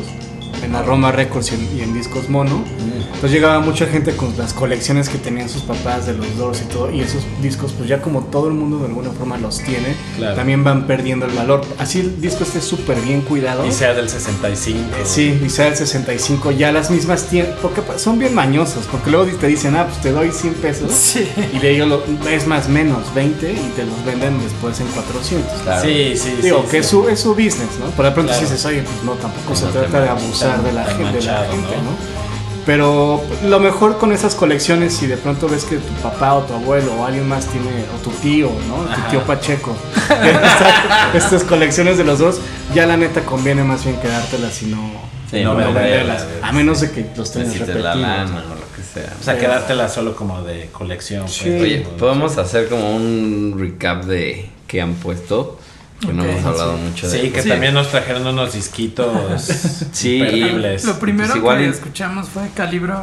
en 0.63 0.75
Aroma 0.75 1.13
Records 1.13 1.53
y 1.53 1.55
en, 1.55 1.79
y 1.79 1.81
en 1.83 1.95
Discos 1.95 2.29
Mono. 2.29 2.65
Entonces 3.07 3.33
llegaba 3.33 3.59
mucha 3.61 3.87
gente 3.87 4.15
con 4.15 4.37
las 4.39 4.53
colecciones 4.53 5.09
que 5.09 5.19
tenían 5.19 5.49
sus 5.49 5.63
papás 5.63 6.07
de 6.07 6.15
los 6.15 6.37
Doors 6.37 6.61
y 6.61 6.65
todo, 6.73 6.91
y 6.93 7.01
esos 7.01 7.23
discos, 7.43 7.73
pues 7.77 7.89
ya 7.89 8.01
como 8.01 8.23
todo 8.25 8.47
el 8.49 8.55
mundo 8.55 8.79
de 8.79 8.87
alguna 8.87 9.11
forma 9.11 9.37
los 9.39 9.59
tiene, 9.59 9.97
Claro. 10.17 10.37
también 10.37 10.63
van 10.63 10.87
perdiendo 10.87 11.27
el 11.27 11.33
valor. 11.33 11.63
Así 11.79 12.01
el 12.01 12.21
disco 12.21 12.45
esté 12.45 12.61
súper 12.61 13.01
bien 13.01 13.23
cuidado. 13.23 13.67
Y 13.67 13.73
sea 13.73 13.95
del 13.95 14.09
65. 14.09 14.79
Sí, 15.05 15.41
y 15.45 15.49
sea 15.51 15.69
el 15.69 15.77
65, 15.77 16.53
ya 16.53 16.71
las 16.71 16.91
mismas 16.91 17.25
tiendas, 17.25 17.57
porque 17.61 17.83
pa- 17.83 17.99
son 17.99 18.19
bien 18.21 18.35
mañosos, 18.35 18.85
porque 18.91 19.11
luego 19.11 19.27
te 19.39 19.47
dicen, 19.49 19.75
ah, 19.77 19.87
pues 19.89 20.01
te 20.01 20.13
doy 20.13 20.31
100 20.31 20.55
pesos. 20.55 20.93
Sí. 20.93 21.29
Y 21.53 21.59
de 21.59 21.71
ellos 21.75 21.89
lo- 21.89 22.03
es 22.29 22.47
más 22.47 22.69
menos, 22.69 23.13
20 23.15 23.51
y 23.53 23.73
te 23.75 23.85
los 23.85 24.05
venden 24.05 24.39
después 24.43 24.79
en 24.81 24.87
400. 24.89 25.51
Claro. 25.63 25.83
Sí, 25.83 26.13
sí, 26.17 26.37
Digo, 26.43 26.59
sí, 26.59 26.65
que 26.67 26.71
sí. 26.71 26.77
Es, 26.79 26.87
su, 26.87 27.09
es 27.09 27.21
su 27.21 27.31
business, 27.31 27.79
¿no? 27.81 27.87
Pero 27.97 28.09
de 28.11 28.15
pronto 28.15 28.33
Claro. 28.33 28.47
si 28.47 28.53
dices, 28.53 28.65
oye, 28.67 28.83
pues 28.83 29.03
no, 29.05 29.13
tampoco 29.15 29.57
se 29.57 29.65
No 29.65 29.71
te 29.73 29.79
trata 29.81 30.01
de 30.03 30.09
abusar 30.09 30.48
tan- 30.53 30.65
de 30.65 30.73
la, 30.73 30.85
gente, 30.85 30.97
de 30.99 31.05
la 31.05 31.13
manchado, 31.13 31.53
gente, 31.53 31.77
¿no? 31.77 31.83
¿no? 31.83 32.19
Pero 32.67 33.23
lo 33.47 33.61
mejor 33.61 33.97
con 33.97 34.13
esas 34.13 34.35
colecciones, 34.35 34.93
si 34.95 35.07
de 35.07 35.17
pronto 35.17 35.49
ves 35.49 35.65
que 35.65 35.77
tu 35.77 35.93
papá 36.03 36.35
o 36.35 36.43
tu 36.43 36.53
abuelo 36.53 36.93
o 36.99 37.07
alguien 37.07 37.27
más 37.27 37.47
tiene, 37.47 37.71
o 37.97 38.03
tu 38.03 38.11
tío, 38.11 38.51
¿no? 38.69 38.85
Tu 38.85 38.93
Ajá. 39.01 39.09
tío 39.09 39.23
Pacheco, 39.23 39.75
que 41.13 41.19
estas 41.19 41.45
colecciones 41.45 41.97
de 41.97 42.05
los 42.05 42.19
dos, 42.19 42.41
ya 42.75 42.85
la 42.87 42.97
neta 42.99 43.23
conviene 43.23 43.65
más 43.65 43.85
bien 43.85 43.97
quedártelas 44.01 44.63
y 44.63 44.67
no, 44.67 45.09
Sí, 45.31 45.43
no 45.43 45.55
no 45.55 45.73
venderlas. 45.73 46.27
A 46.43 46.53
menos 46.53 46.81
de 46.83 46.91
que 46.91 47.07
los 47.17 47.31
tengas 47.33 47.49
Necesites 47.55 47.83
la 47.83 47.93
repetidos. 47.95 48.31
lana 48.31 48.45
o 48.51 48.55
lo 48.55 48.77
que 48.77 48.83
sea. 48.83 49.13
O 49.19 49.23
sea, 49.23 49.39
quedártela 49.39 49.89
solo 49.89 50.15
como 50.17 50.43
de 50.43 50.69
colección. 50.73 51.23
pues, 51.23 51.35
Sí. 51.35 51.51
Oye, 51.51 51.83
como- 51.85 51.97
podemos 51.97 52.37
hacer 52.39 52.69
como 52.69 52.95
un 52.97 53.55
recap 53.59 54.05
de 54.05 54.49
qué 54.67 54.81
han 54.83 54.95
puesto. 54.95 55.58
Que 56.01 56.13
no 56.13 56.25
hemos 56.25 56.45
hablado 56.45 56.77
mucho 56.77 57.09
de 57.09 57.21
Sí, 57.23 57.31
que 57.31 57.43
Sí. 57.43 57.49
también 57.49 57.75
nos 57.75 57.91
trajeron 57.91 58.27
unos 58.27 58.53
disquitos 58.53 59.43
Sí, 59.93 60.17
imperdibles. 60.19 60.85
Lo 60.85 60.99
primero 60.99 61.29
Pues 61.29 61.37
igual 61.39 61.59
que 61.59 61.65
y- 61.67 61.69
escuchamos 61.71 62.29
fue 62.29 62.49
Calibro. 62.55 62.95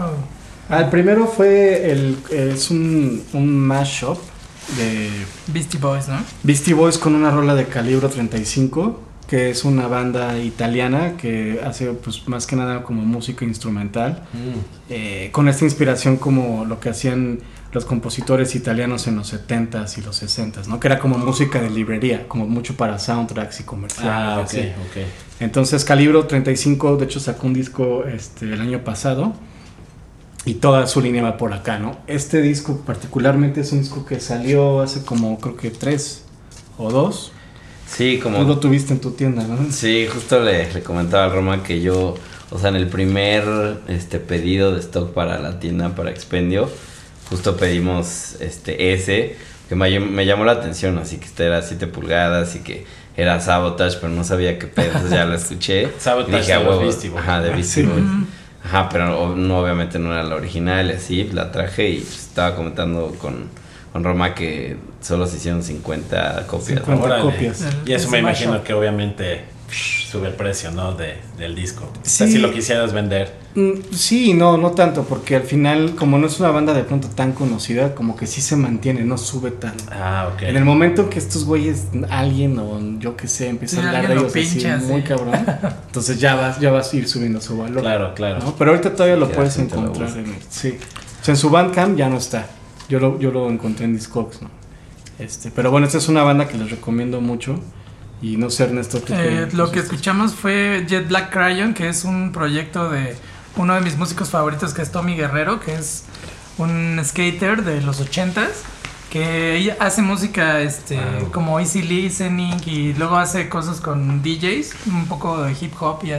Ah, 0.70 0.80
el 0.80 0.90
primero 0.90 1.28
fue 1.28 1.92
el, 1.92 2.18
es 2.32 2.72
un, 2.72 3.24
un 3.34 3.60
mashup 3.60 4.18
de 4.78 5.10
Beastie 5.48 5.80
Boys, 5.80 6.08
¿no? 6.08 6.18
Beastie 6.44 6.74
Boys 6.74 6.98
con 6.98 7.14
una 7.14 7.30
rola 7.30 7.54
de 7.54 7.66
calibro 7.66 8.10
35, 8.10 9.00
que 9.28 9.52
es 9.52 9.64
una 9.64 9.88
banda 9.88 10.40
italiana 10.40 11.18
que 11.18 11.62
hace 11.64 11.88
pues 11.92 12.28
más 12.28 12.48
que 12.48 12.56
nada 12.56 12.82
como 12.82 13.04
música 13.04 13.46
instrumental, 13.46 14.24
Mm. 14.34 14.60
eh, 14.90 15.30
con 15.32 15.48
esta 15.50 15.66
inspiración 15.66 16.18
como 16.18 16.66
lo 16.66 16.80
que 16.80 16.90
hacían 16.90 17.40
los 17.76 17.84
compositores 17.86 18.56
italianos 18.56 19.06
en 19.08 19.18
los 19.18 19.34
70s 19.34 19.98
y 19.98 20.02
los 20.02 20.24
60s, 20.24 20.66
¿no? 20.68 20.80
Que 20.80 20.88
era 20.88 20.98
como 20.98 21.18
música 21.18 21.62
de 21.62 21.70
librería, 21.70 22.26
como 22.28 22.48
mucho 22.48 22.76
para 22.78 22.98
soundtracks 22.98 23.60
y 23.60 23.64
comerciales. 23.64 24.12
Ah, 24.14 24.38
ok, 24.40 24.46
así. 24.46 24.60
ok. 24.60 25.06
Entonces 25.42 25.84
Calibro 25.84 26.26
35 26.26 26.96
de 26.96 27.06
hecho 27.06 27.20
sacó 27.20 27.48
un 27.48 27.54
disco 27.54 28.06
este, 28.06 28.46
el 28.46 28.62
año 28.62 28.84
pasado 28.86 29.34
y 30.46 30.56
toda 30.56 30.88
su 30.88 31.02
línea 31.02 31.22
va 31.22 31.36
por 31.36 31.52
acá, 31.52 31.78
¿no? 31.78 31.98
Este 32.08 32.42
disco 32.42 32.82
particularmente 32.86 33.60
es 33.60 33.74
un 33.74 33.80
disco 33.80 34.06
que 34.06 34.22
salió 34.22 34.80
hace 34.82 35.04
como 35.04 35.38
creo 35.42 35.58
que 35.58 35.70
tres 35.70 36.24
o 36.78 36.90
dos. 36.90 37.34
Sí, 37.88 38.20
Tú 38.24 38.30
lo 38.30 38.38
como. 38.38 38.60
tuviste 38.60 38.94
en 38.94 39.02
tu 39.02 39.12
tienda, 39.12 39.44
¿no? 39.44 39.70
Sí, 39.70 40.08
justo 40.12 40.40
le, 40.40 40.72
le 40.74 40.82
comentaba 40.82 41.26
a 41.26 41.30
Roma 41.30 41.62
que 41.62 41.82
yo, 41.82 42.16
o 42.52 42.58
sea, 42.58 42.70
en 42.70 42.78
el 42.78 42.88
primer 42.88 43.44
este 43.90 44.20
pedido 44.20 44.74
de 44.74 44.80
stock 44.80 45.12
para 45.14 45.40
la 45.40 45.60
tienda, 45.60 45.94
para 45.94 46.10
Expendio, 46.10 46.70
justo 47.30 47.58
pedimos 47.58 48.36
este 48.40 48.94
ese, 48.94 49.36
que 49.70 49.76
me, 49.76 50.00
me 50.00 50.26
llamó 50.26 50.46
la 50.46 50.54
atención, 50.54 50.98
así 50.98 51.18
que 51.18 51.26
este 51.26 51.46
era 51.46 51.62
7 51.62 51.88
pulgadas 51.88 52.56
y 52.56 52.60
que 52.60 52.86
era 53.18 53.40
Sabotage, 53.40 53.98
pero 54.00 54.12
no 54.12 54.24
sabía 54.24 54.60
qué 54.60 54.68
pedo, 54.68 54.88
entonces 54.88 55.12
ya 55.12 55.26
la 55.26 55.36
escuché. 55.36 55.90
Sabotage 56.00 56.36
y 56.36 56.40
dije, 56.40 56.54
a 56.54 56.60
de 56.60 56.64
los 56.66 56.74
huevo, 56.74 56.84
Beastie 56.84 57.10
Boys. 57.10 57.24
Ajá, 57.24 57.42
de 57.42 57.50
Beastie 57.52 57.84
Sí. 57.84 57.90
Ajá, 58.64 58.90
pero 58.90 59.36
no, 59.36 59.60
obviamente 59.60 60.00
no 60.00 60.12
era 60.12 60.24
la 60.24 60.36
original 60.36 60.90
y 60.90 60.94
así, 60.94 61.30
la 61.32 61.52
traje 61.52 61.90
y 61.90 62.00
pues, 62.00 62.20
estaba 62.20 62.56
comentando 62.56 63.16
con, 63.22 63.48
con 63.94 64.04
Roma 64.04 64.34
que 64.34 64.78
solo 65.02 65.28
se 65.28 65.38
hicieron 65.38 65.62
50 65.62 66.48
copias. 66.48 66.80
50. 66.80 66.96
¿no? 66.96 67.02
Órale. 67.04 67.24
copias. 67.24 67.64
Y 67.86 67.94
eso 67.94 68.06
Es 68.06 68.12
me 68.12 68.20
imagino 68.20 68.64
que 68.64 68.74
obviamente 68.74 69.44
sube 69.72 70.28
el 70.28 70.34
precio, 70.36 70.72
¿no? 70.72 70.94
De, 70.94 71.18
del 71.38 71.56
disco. 71.56 71.84
O 71.86 72.08
sea, 72.08 72.28
si 72.28 72.38
lo 72.38 72.52
quisieras 72.52 72.94
vender. 72.94 73.34
Mm, 73.56 73.72
Sí, 73.92 74.34
no, 74.34 74.58
no 74.58 74.72
tanto, 74.72 75.04
porque 75.04 75.36
al 75.36 75.44
final, 75.44 75.96
como 75.96 76.18
no 76.18 76.28
es 76.28 76.40
una 76.40 76.52
banda 76.52 76.74
de 76.74 76.84
pronto 76.84 77.08
tan 77.10 77.34
conocida, 77.34 77.96
como 77.96 78.16
que 78.16 78.28
sí 78.28 78.42
se 78.42 78.56
mantiene, 78.56 79.04
no 79.04 79.18
sube 79.18 79.52
tanto. 79.52 79.84
Ah, 79.92 80.30
ok. 80.34 80.44
En 80.44 80.58
el 80.58 80.66
momento 80.66 81.04
en 81.04 81.10
que 81.10 81.20
estos 81.20 81.46
güeyes, 81.46 81.86
alguien 82.10 82.58
o 82.60 82.80
yo 83.00 83.18
que 83.18 83.28
sé, 83.28 83.50
empieza 83.50 83.78
Sí, 83.78 83.82
a 83.82 83.88
hablar 83.88 84.08
de 84.08 84.16
lo 84.16 84.22
ellos 84.22 84.34
pincha, 84.34 84.76
así 84.76 84.86
muy 84.86 85.02
cabrón, 85.02 85.34
entonces 85.88 86.20
ya 86.20 86.36
vas, 86.36 86.60
ya 86.60 86.72
vas 86.72 86.94
a 86.94 86.96
ir 86.98 87.08
subiendo 87.08 87.42
su 87.42 87.58
valor. 87.58 87.82
Claro, 87.82 88.14
claro. 88.14 88.40
¿no? 88.40 88.56
Pero 88.56 88.72
ahorita 88.72 88.94
todavía 88.94 89.18
lo 89.18 89.30
puedes 89.32 89.58
lo 89.58 89.64
encontrar. 89.64 90.10
En, 90.18 90.36
sí. 90.50 90.78
O 91.22 91.24
sea, 91.26 91.34
en 91.34 91.38
su 91.38 91.50
Bandcamp 91.50 91.98
ya 91.98 92.08
no 92.10 92.18
está. 92.18 92.48
Yo 92.88 93.00
lo, 93.00 93.20
yo 93.20 93.32
lo 93.32 93.50
encontré 93.50 93.86
en 93.86 93.96
Discogs, 93.96 94.42
¿no? 94.42 94.50
Este, 95.18 95.50
pero 95.50 95.72
bueno, 95.72 95.88
esta 95.88 95.98
es 95.98 96.08
una 96.08 96.24
banda 96.24 96.48
que 96.48 96.58
les 96.58 96.70
recomiendo 96.70 97.20
mucho. 97.22 97.60
Y 98.22 98.38
no 98.38 98.50
sé, 98.50 98.64
Ernesto, 98.64 99.00
¿tú 99.00 99.14
qué- 99.14 99.44
Eh, 99.44 99.48
lo 99.54 99.72
que 99.72 99.80
escuchamos 99.80 100.34
fue 100.34 100.86
Jet 100.88 101.08
Black 101.08 101.32
Crayon, 101.32 101.74
que 101.74 101.90
es 101.90 102.06
un 102.06 102.32
proyecto 102.32 102.90
de 102.90 103.16
uno 103.56 103.76
de 103.76 103.82
mis 103.82 103.98
músicos 103.98 104.30
favoritos, 104.30 104.74
que 104.74 104.82
es 104.82 104.92
Tommy 104.92 105.16
Guerrero, 105.16 105.60
que 105.60 105.76
es 105.76 106.04
un 106.58 107.00
skater 107.04 107.64
de 107.64 107.82
los 107.82 108.00
80s, 108.02 108.64
que 109.10 109.76
hace 109.80 110.02
música 110.02 110.62
este 110.62 110.96
Wow. 110.98 111.32
como 111.32 111.60
easy 111.60 111.82
listening 111.82 112.56
y 112.66 112.94
luego 112.94 113.18
hace 113.18 113.48
cosas 113.50 113.80
con 113.80 114.22
DJs, 114.24 114.74
un 114.88 115.06
poco 115.08 115.44
de 115.44 115.54
hip 115.60 115.74
hop 115.80 116.00
y 116.04 116.12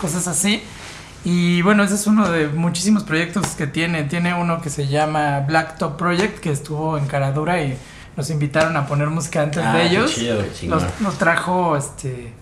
cosas 0.00 0.26
así. 0.28 0.62
Y 1.24 1.62
bueno, 1.62 1.82
ese 1.84 1.94
es 1.94 2.06
uno 2.06 2.28
de 2.28 2.48
muchísimos 2.48 3.02
proyectos 3.02 3.46
que 3.56 3.66
tiene. 3.66 4.04
Tiene 4.04 4.34
uno 4.34 4.60
que 4.60 4.68
se 4.70 4.86
llama 4.88 5.40
Black 5.40 5.78
Top 5.78 5.96
Project, 5.96 6.38
que 6.40 6.50
estuvo 6.52 6.98
en 6.98 7.06
Caradura 7.06 7.62
y 7.62 7.76
nos 8.16 8.30
invitaron 8.30 8.76
a 8.76 8.86
poner 8.86 9.08
música 9.08 9.42
antes 9.42 9.62
Ah, 9.64 9.74
de 9.74 9.80
qué 9.82 9.86
ellos. 9.88 10.14
chido. 10.14 10.42
Nos, 10.68 10.84
nos 11.00 11.18
trajo 11.18 11.76
este 11.76 12.32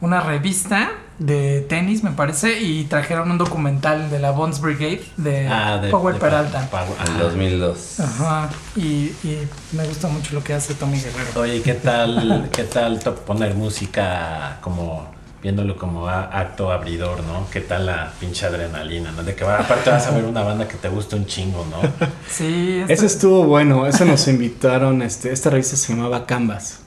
una 0.00 0.20
revista 0.20 0.90
de 1.18 1.60
tenis, 1.68 2.02
me 2.02 2.10
parece, 2.10 2.60
y 2.60 2.84
trajeron 2.84 3.30
un 3.30 3.38
documental 3.38 4.10
de 4.10 4.18
la 4.18 4.32
Bones 4.32 4.60
Brigade 4.60 5.02
de, 5.16 5.46
Ah, 5.48 5.78
de- 5.78 5.88
Power 5.88 6.14
de 6.14 6.20
Peralta. 6.20 6.68
Ah. 6.72 6.84
2002. 7.18 8.00
Ajá, 8.00 8.50
y, 8.76 8.82
y 9.22 9.48
me 9.72 9.86
gusta 9.86 10.08
mucho 10.08 10.34
lo 10.34 10.42
que 10.42 10.52
hace 10.54 10.74
Tommy 10.74 10.98
Guerrero. 11.00 11.40
Oye, 11.40 11.56
¿y 11.56 11.60
¿qué 11.60 11.74
tal, 11.74 12.48
qué 12.52 12.64
tal 12.64 12.98
poner 12.98 13.54
música 13.54 14.58
como 14.60 15.13
viéndolo 15.44 15.76
como 15.76 16.08
a- 16.08 16.22
acto 16.40 16.72
abridor, 16.72 17.22
¿no? 17.24 17.46
¿Qué 17.52 17.60
tal 17.60 17.84
la 17.86 18.10
pinche 18.18 18.46
adrenalina, 18.46 19.12
¿no? 19.12 19.22
De 19.22 19.34
que 19.34 19.44
va- 19.44 19.58
aparte 19.58 19.90
vas 19.90 20.06
a 20.06 20.10
ver 20.12 20.24
una 20.24 20.42
banda 20.42 20.66
que 20.66 20.76
te 20.76 20.88
gusta 20.88 21.16
un 21.16 21.26
chingo, 21.26 21.64
¿no? 21.70 21.76
Sí, 22.28 22.78
esto- 22.80 22.92
Ese 22.94 23.06
estuvo 23.06 23.44
bueno, 23.44 23.86
ese 23.86 24.06
nos 24.06 24.26
invitaron, 24.26 25.02
este, 25.02 25.30
esta 25.32 25.50
revista 25.50 25.76
se 25.76 25.92
llamaba 25.94 26.24
Canvas. 26.26 26.80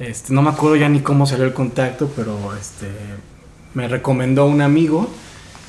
Este, 0.00 0.32
no 0.34 0.42
me 0.42 0.50
acuerdo 0.50 0.74
ya 0.74 0.88
ni 0.88 0.98
cómo 1.00 1.24
salió 1.24 1.44
el 1.44 1.52
contacto, 1.54 2.10
pero 2.16 2.36
este 2.60 2.88
me 3.74 3.86
recomendó 3.86 4.46
un 4.46 4.60
amigo 4.60 5.08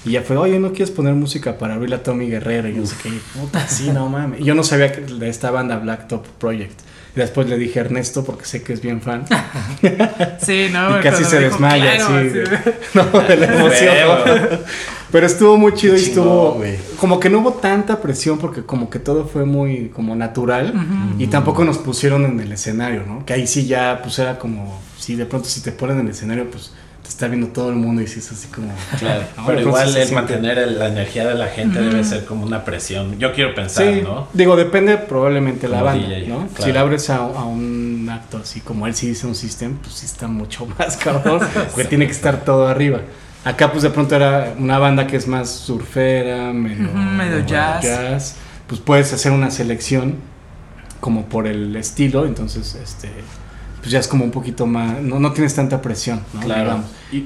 y 0.03 0.11
ya 0.13 0.23
fue, 0.23 0.37
oye, 0.37 0.57
¿no 0.59 0.69
quieres 0.69 0.89
poner 0.89 1.13
música 1.13 1.59
para 1.59 1.75
abrir 1.75 1.93
a 1.93 2.01
Tommy 2.01 2.27
Guerrero? 2.27 2.67
Y 2.69 2.75
yo 2.77 2.85
sé 2.87 2.95
que, 3.03 3.11
puta, 3.39 3.67
sí, 3.67 3.91
no 3.91 4.09
mames. 4.09 4.39
Y 4.39 4.45
yo 4.45 4.55
no 4.55 4.63
sabía 4.63 4.91
que 4.91 5.01
de 5.01 5.29
esta 5.29 5.51
banda 5.51 5.77
Black 5.77 6.07
Top 6.07 6.25
Project. 6.39 6.79
Y 7.15 7.19
después 7.19 7.47
le 7.49 7.57
dije 7.57 7.79
Ernesto, 7.79 8.23
porque 8.23 8.45
sé 8.45 8.61
que 8.63 8.73
es 8.73 8.81
bien 8.81 9.01
fan. 9.01 9.25
Sí, 10.41 10.67
no, 10.71 10.99
y 10.99 11.01
casi 11.03 11.23
se 11.23 11.39
dijo, 11.39 11.51
desmaya, 11.51 11.95
claro, 11.95 12.07
sí. 12.07 12.13
así 12.27 12.29
de- 12.29 12.43
de- 12.45 12.73
no, 12.93 13.03
de 13.21 13.37
la 13.37 13.45
emoción. 13.45 14.59
Pero 15.11 15.25
estuvo 15.25 15.57
muy 15.57 15.73
chido 15.73 15.95
y 15.95 15.99
estuvo. 16.01 16.61
Como 16.99 17.19
que 17.19 17.29
no 17.31 17.39
hubo 17.39 17.53
tanta 17.53 17.99
presión 17.99 18.37
porque 18.37 18.61
como 18.63 18.91
que 18.91 18.99
todo 18.99 19.25
fue 19.25 19.43
muy 19.43 19.89
como 19.89 20.15
natural. 20.15 20.71
Y 21.17 21.25
tampoco 21.27 21.65
nos 21.65 21.79
pusieron 21.79 22.25
en 22.25 22.39
el 22.39 22.51
escenario, 22.51 23.03
¿no? 23.07 23.25
Que 23.25 23.33
ahí 23.33 23.47
sí 23.47 23.65
ya, 23.65 23.99
pues 24.03 24.19
era 24.19 24.37
como. 24.37 24.79
Si 24.99 25.15
de 25.15 25.25
pronto 25.25 25.49
si 25.49 25.61
te 25.61 25.71
ponen 25.71 25.99
en 25.99 26.05
el 26.05 26.11
escenario, 26.11 26.49
pues 26.51 26.71
está 27.09 27.27
viendo 27.27 27.47
todo 27.47 27.69
el 27.69 27.75
mundo 27.75 28.01
y 28.01 28.07
sí 28.07 28.19
es 28.19 28.31
así 28.31 28.47
como. 28.47 28.71
Claro, 28.99 29.23
pero 29.45 29.61
igual 29.61 29.95
el 29.95 30.11
mantener 30.13 30.71
la 30.71 30.87
energía 30.87 31.27
de 31.27 31.35
la 31.35 31.47
gente 31.47 31.81
debe 31.81 32.03
ser 32.03 32.25
como 32.25 32.45
una 32.45 32.63
presión. 32.63 33.17
Yo 33.19 33.33
quiero 33.33 33.53
pensar, 33.55 33.85
Sí, 33.85 34.01
¿no? 34.01 34.27
digo, 34.33 34.55
depende 34.55 34.97
probablemente 34.97 35.67
la 35.67 35.79
Como 35.79 35.85
banda, 35.91 36.07
DJ, 36.07 36.27
¿no? 36.27 36.47
claro. 36.47 36.63
Si 36.63 36.71
le 36.71 36.79
abres 36.79 37.09
a, 37.09 37.17
a 37.17 37.43
un 37.45 38.07
acto 38.11 38.37
así 38.37 38.61
como 38.61 38.87
él 38.87 38.95
sí 38.95 39.07
dice 39.09 39.27
un 39.27 39.35
system, 39.35 39.75
pues 39.77 39.95
sí 39.95 40.05
está 40.05 40.27
mucho 40.27 40.65
más 40.79 40.97
cabrón, 40.97 41.39
porque 41.71 41.85
tiene 41.85 42.05
que 42.05 42.11
estar 42.13 42.43
todo 42.45 42.67
arriba. 42.67 43.01
Acá 43.45 43.71
pues 43.71 43.83
de 43.83 43.89
pronto 43.89 44.15
era 44.15 44.53
una 44.57 44.77
banda 44.79 45.07
que 45.07 45.15
es 45.15 45.27
más 45.27 45.49
surfera, 45.49 46.51
medio 46.53 47.45
jazz. 47.45 48.35
pues 48.67 48.81
puedes 48.81 49.11
hacer 49.13 49.31
una 49.31 49.49
selección 49.49 50.15
como 50.99 51.25
por 51.25 51.47
el 51.47 51.73
estilo, 51.77 52.25
entonces 52.25 52.75
este 52.75 53.07
pues 53.79 53.91
ya 53.91 53.99
es 53.99 54.07
como 54.07 54.23
un 54.25 54.31
poquito 54.31 54.65
más, 54.65 55.01
no, 55.01 55.19
no 55.19 55.31
tienes 55.31 55.53
tanta 55.55 55.81
presión, 55.81 56.21
¿no? 56.33 56.41
Claro. 56.41 56.63
Digamos. 56.63 56.85
Y- 57.11 57.25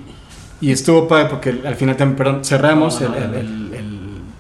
Y 0.61 0.71
estuvo 0.71 1.07
padre 1.09 1.25
porque 1.29 1.61
al 1.65 1.75
final 1.75 1.97
también, 1.97 2.15
perdón, 2.15 2.45
cerramos 2.45 3.01
No, 3.01 3.09
no, 3.09 3.15
el, 3.15 3.23
el- 3.23 3.31
no. 3.31 3.37
el- 3.39 3.73
el- 3.73 3.99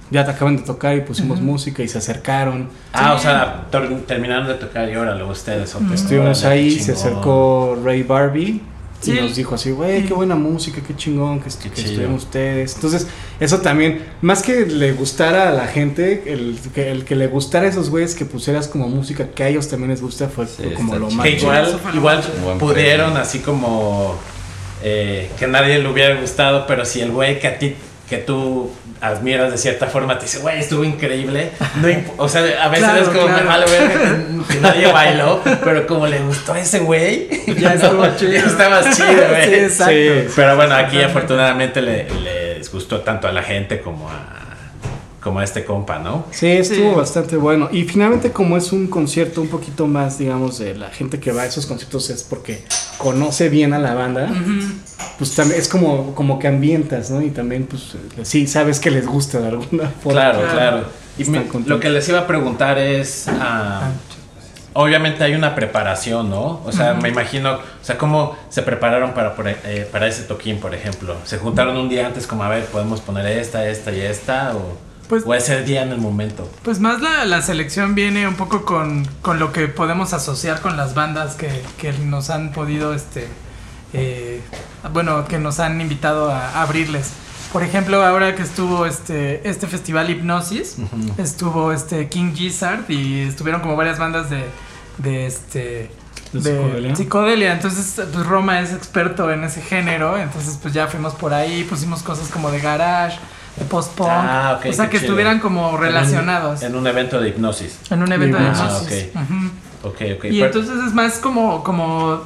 ya 0.09 0.23
te 0.23 0.31
acaban 0.31 0.55
de 0.55 0.61
tocar 0.63 0.95
y 0.95 1.01
pusimos 1.01 1.41
música 1.41 1.83
y 1.83 1.87
se 1.89 1.97
acercaron. 1.97 2.69
ah, 2.93 3.13
o 3.13 3.19
sea, 3.19 3.65
terminaron 4.07 4.47
de 4.47 4.53
tocar 4.53 4.87
y 4.89 4.95
órale, 4.95 5.23
ustedes. 5.23 5.75
Estuvimos 5.93 6.45
ahí, 6.45 6.79
se 6.79 6.93
acercó 6.93 7.77
Ray 7.83 8.03
Barbie 8.03 8.61
Sí. 9.03 9.11
y 9.17 9.21
nos 9.21 9.35
dijo 9.35 9.55
así, 9.55 9.71
güey, 9.71 10.05
qué 10.05 10.13
buena 10.13 10.35
música, 10.35 10.81
qué 10.85 10.95
chingón 10.95 11.39
que, 11.41 11.49
est- 11.49 11.61
Qué 11.61 11.69
que 11.69 11.75
chido. 11.75 11.87
estuvieron 11.87 12.15
ustedes. 12.15 12.75
Entonces, 12.75 13.07
eso 13.39 13.59
también, 13.59 14.03
más 14.21 14.41
que 14.41 14.65
le 14.65 14.93
gustara 14.93 15.49
a 15.49 15.51
la 15.51 15.67
gente, 15.67 16.23
el 16.27 16.57
que, 16.73 16.91
el 16.91 17.03
que 17.05 17.15
le 17.15 17.27
gustara 17.27 17.65
a 17.65 17.69
esos 17.69 17.89
güeyes 17.89 18.15
que 18.15 18.25
pusieras 18.25 18.67
como 18.67 18.87
música 18.87 19.27
que 19.35 19.43
a 19.43 19.49
ellos 19.49 19.67
también 19.67 19.91
les 19.91 20.01
gusta 20.01 20.29
fue 20.29 20.47
Sí, 20.47 20.63
como 20.75 20.95
lo 20.95 21.09
más 21.11 21.25
Que 21.25 21.31
igual, 21.37 21.79
igual 21.93 22.23
pudieron 22.59 23.07
premio. 23.11 23.21
así 23.21 23.39
como 23.39 24.15
eh, 24.83 25.29
que 25.39 25.47
nadie 25.47 25.79
le 25.79 25.89
hubiera 25.89 26.19
gustado, 26.19 26.65
pero 26.67 26.85
si 26.85 27.01
el 27.01 27.11
güey 27.11 27.39
que 27.39 27.47
a 27.47 27.57
ti, 27.59 27.75
que 28.09 28.17
tú 28.17 28.69
admiras 29.03 29.51
de 29.51 29.57
cierta 29.57 29.87
forma 29.87 30.17
te 30.17 30.25
dice, 30.25 30.39
güey, 30.39 30.59
estuvo 30.59 30.83
increíble. 30.83 31.51
No 31.75 31.87
o 32.17 32.29
sea, 32.29 32.41
a 32.63 32.69
veces 32.69 32.85
Claro, 32.85 33.01
es 33.03 33.09
como 33.09 33.25
claro. 33.27 33.41
me 33.43 33.47
vale 33.47 33.65
ver 33.69 33.91
que, 33.91 34.53
que 34.53 34.59
nadie 34.61 34.91
bailó, 34.91 35.41
pero 35.63 35.85
como 35.85 36.07
le 36.07 36.19
gustó 36.19 36.53
a 36.53 36.59
ese 36.59 36.79
güey, 36.79 37.27
Ya 37.59 37.73
estuvo 37.73 38.05
chido. 38.15 38.31
ya 38.31 38.39
está 38.45 38.69
más 38.69 38.95
chido, 38.95 39.27
güey. 39.29 39.43
Sí, 39.49 39.53
exacto. 39.55 39.93
Sí. 39.93 40.27
Pero 40.35 40.55
bueno, 40.55 40.75
aquí 40.75 41.01
afortunadamente 41.01 41.81
le- 41.81 42.07
les 42.21 42.71
gustó 42.71 43.01
tanto 43.01 43.27
a 43.27 43.31
la 43.33 43.43
gente 43.43 43.81
como 43.81 44.09
a, 44.09 44.42
como 45.23 45.39
a 45.39 45.43
este 45.43 45.63
compa, 45.63 45.99
¿no? 45.99 46.25
Sí, 46.31 46.47
estuvo 46.47 46.89
Sí. 46.91 46.95
bastante 46.95 47.37
bueno. 47.37 47.69
Y 47.71 47.83
finalmente, 47.85 48.31
como 48.31 48.57
es 48.57 48.71
un 48.73 48.87
concierto 48.87 49.41
un 49.41 49.47
poquito 49.47 49.87
más, 49.87 50.17
digamos, 50.17 50.59
de 50.59 50.75
la 50.75 50.89
gente 50.89 51.19
que 51.19 51.31
va 51.31 51.43
a 51.43 51.45
esos 51.45 51.65
conciertos 51.65 52.09
es 52.09 52.23
porque 52.23 52.63
conoce 52.97 53.47
bien 53.49 53.73
a 53.73 53.79
la 53.79 53.93
banda, 53.93 54.29
pues 55.17 55.33
también 55.35 55.59
es 55.59 55.67
como, 55.69 56.13
como 56.13 56.37
que 56.39 56.47
ambientas, 56.47 57.09
¿no? 57.09 57.21
Y 57.21 57.29
también, 57.29 57.65
pues, 57.65 57.95
sí, 58.23 58.45
sabes 58.47 58.79
que 58.79 58.91
les 58.91 59.07
gusta 59.07 59.39
de 59.39 59.47
alguna 59.47 59.87
forma. 59.89 60.11
Claro, 60.19 60.39
Claro. 60.39 60.53
claro. 60.53 60.83
Y 61.17 61.25
me- 61.25 61.45
lo 61.67 61.79
que 61.79 61.89
les 61.89 62.09
iba 62.09 62.19
a 62.19 62.27
preguntar 62.27 62.77
es, 62.79 63.25
ah, 63.29 63.91
obviamente 64.73 65.23
hay 65.23 65.35
una 65.35 65.53
preparación, 65.55 66.29
¿no? 66.31 66.61
O 66.65 66.71
sea, 66.71 66.95
me 66.95 67.09
imagino, 67.09 67.53
o 67.53 67.59
sea, 67.83 67.97
¿cómo 67.97 68.35
se 68.49 68.63
prepararon 68.63 69.13
para, 69.13 69.35
por- 69.35 69.47
eh, 69.47 69.87
para 69.91 70.07
ese 70.07 70.23
toquín, 70.23 70.59
por 70.59 70.73
ejemplo? 70.73 71.15
¿Se 71.23 71.37
juntaron 71.37 71.77
un 71.77 71.87
día 71.89 72.07
antes 72.07 72.25
como, 72.25 72.43
a 72.43 72.49
ver, 72.49 72.65
podemos 72.65 72.99
poner 72.99 73.25
esta, 73.37 73.67
esta 73.69 73.91
y 73.91 74.01
esta? 74.01 74.55
¿O, 74.55 74.92
Pues- 75.09 75.23
o 75.25 75.33
ese 75.33 75.63
día 75.63 75.83
en 75.83 75.91
el 75.91 75.99
momento? 75.99 76.49
Pues 76.63 76.79
más 76.79 77.01
la, 77.01 77.25
la 77.25 77.41
selección 77.41 77.95
viene 77.95 78.27
un 78.27 78.35
poco 78.35 78.65
con, 78.65 79.05
con 79.21 79.39
lo 79.39 79.51
que 79.51 79.67
podemos 79.67 80.13
asociar 80.13 80.61
con 80.61 80.77
las 80.77 80.93
bandas 80.93 81.35
que, 81.35 81.61
que 81.77 81.93
nos 81.93 82.29
han 82.29 82.51
podido, 82.51 82.93
este, 82.93 83.27
eh, 83.93 84.41
bueno, 84.91 85.25
que 85.27 85.39
nos 85.39 85.59
han 85.59 85.79
invitado 85.81 86.31
a, 86.31 86.61
abrirles. 86.61 87.11
Por 87.51 87.61
ejemplo, 87.63 88.03
ahora 88.03 88.35
que 88.35 88.41
estuvo 88.41 88.85
este, 88.87 89.47
este 89.47 89.67
festival 89.67 90.09
Hipnosis, 90.09 90.77
estuvo 91.17 91.71
este 91.71 92.09
King 92.09 92.33
Gizzard 92.33 92.89
y 92.89 93.21
estuvieron 93.21 93.61
como 93.61 93.75
varias 93.75 93.99
bandas 93.99 94.29
de, 94.31 94.45
de 94.97 95.27
este 95.27 95.91
¿De 96.31 96.41
psicodelia? 96.41 96.95
psicodelia. 96.95 97.53
Entonces, 97.53 97.93
pues 98.11 98.25
Roma 98.25 98.59
es 98.61 98.73
experto 98.73 99.31
en 99.31 99.43
ese 99.43 99.61
género, 99.61 100.17
entonces 100.17 100.57
pues 100.59 100.73
ya 100.73 100.87
fuimos 100.87 101.13
por 101.13 101.31
ahí, 101.33 101.63
pusimos 101.63 102.01
cosas 102.01 102.29
como 102.29 102.49
de 102.49 102.59
garage, 102.59 103.19
de 103.19 103.23
post-punk, 103.69 104.09
Ah, 104.11 104.59
o 104.67 104.73
sea 104.73 104.89
que 104.89 104.97
chido. 104.97 105.09
estuvieran 105.09 105.39
como 105.39 105.77
relacionados. 105.77 106.61
En 106.61 106.69
un, 106.71 106.75
en 106.75 106.79
un 106.81 106.87
evento 106.87 107.19
de 107.21 107.29
hipnosis. 107.29 107.79
En 107.89 108.01
un 108.03 108.11
evento 108.11 108.37
de 108.37 108.45
Ah, 108.45 108.51
hipnosis. 108.53 109.09
ok. 109.15 109.21
Ujú. 109.23 109.51
Ok, 109.85 109.95
ok. 110.17 110.23
Y 110.25 110.39
pero- 110.39 110.45
entonces 110.45 110.75
es 110.87 110.93
más 110.93 111.15
como, 111.17 111.61
como 111.61 112.21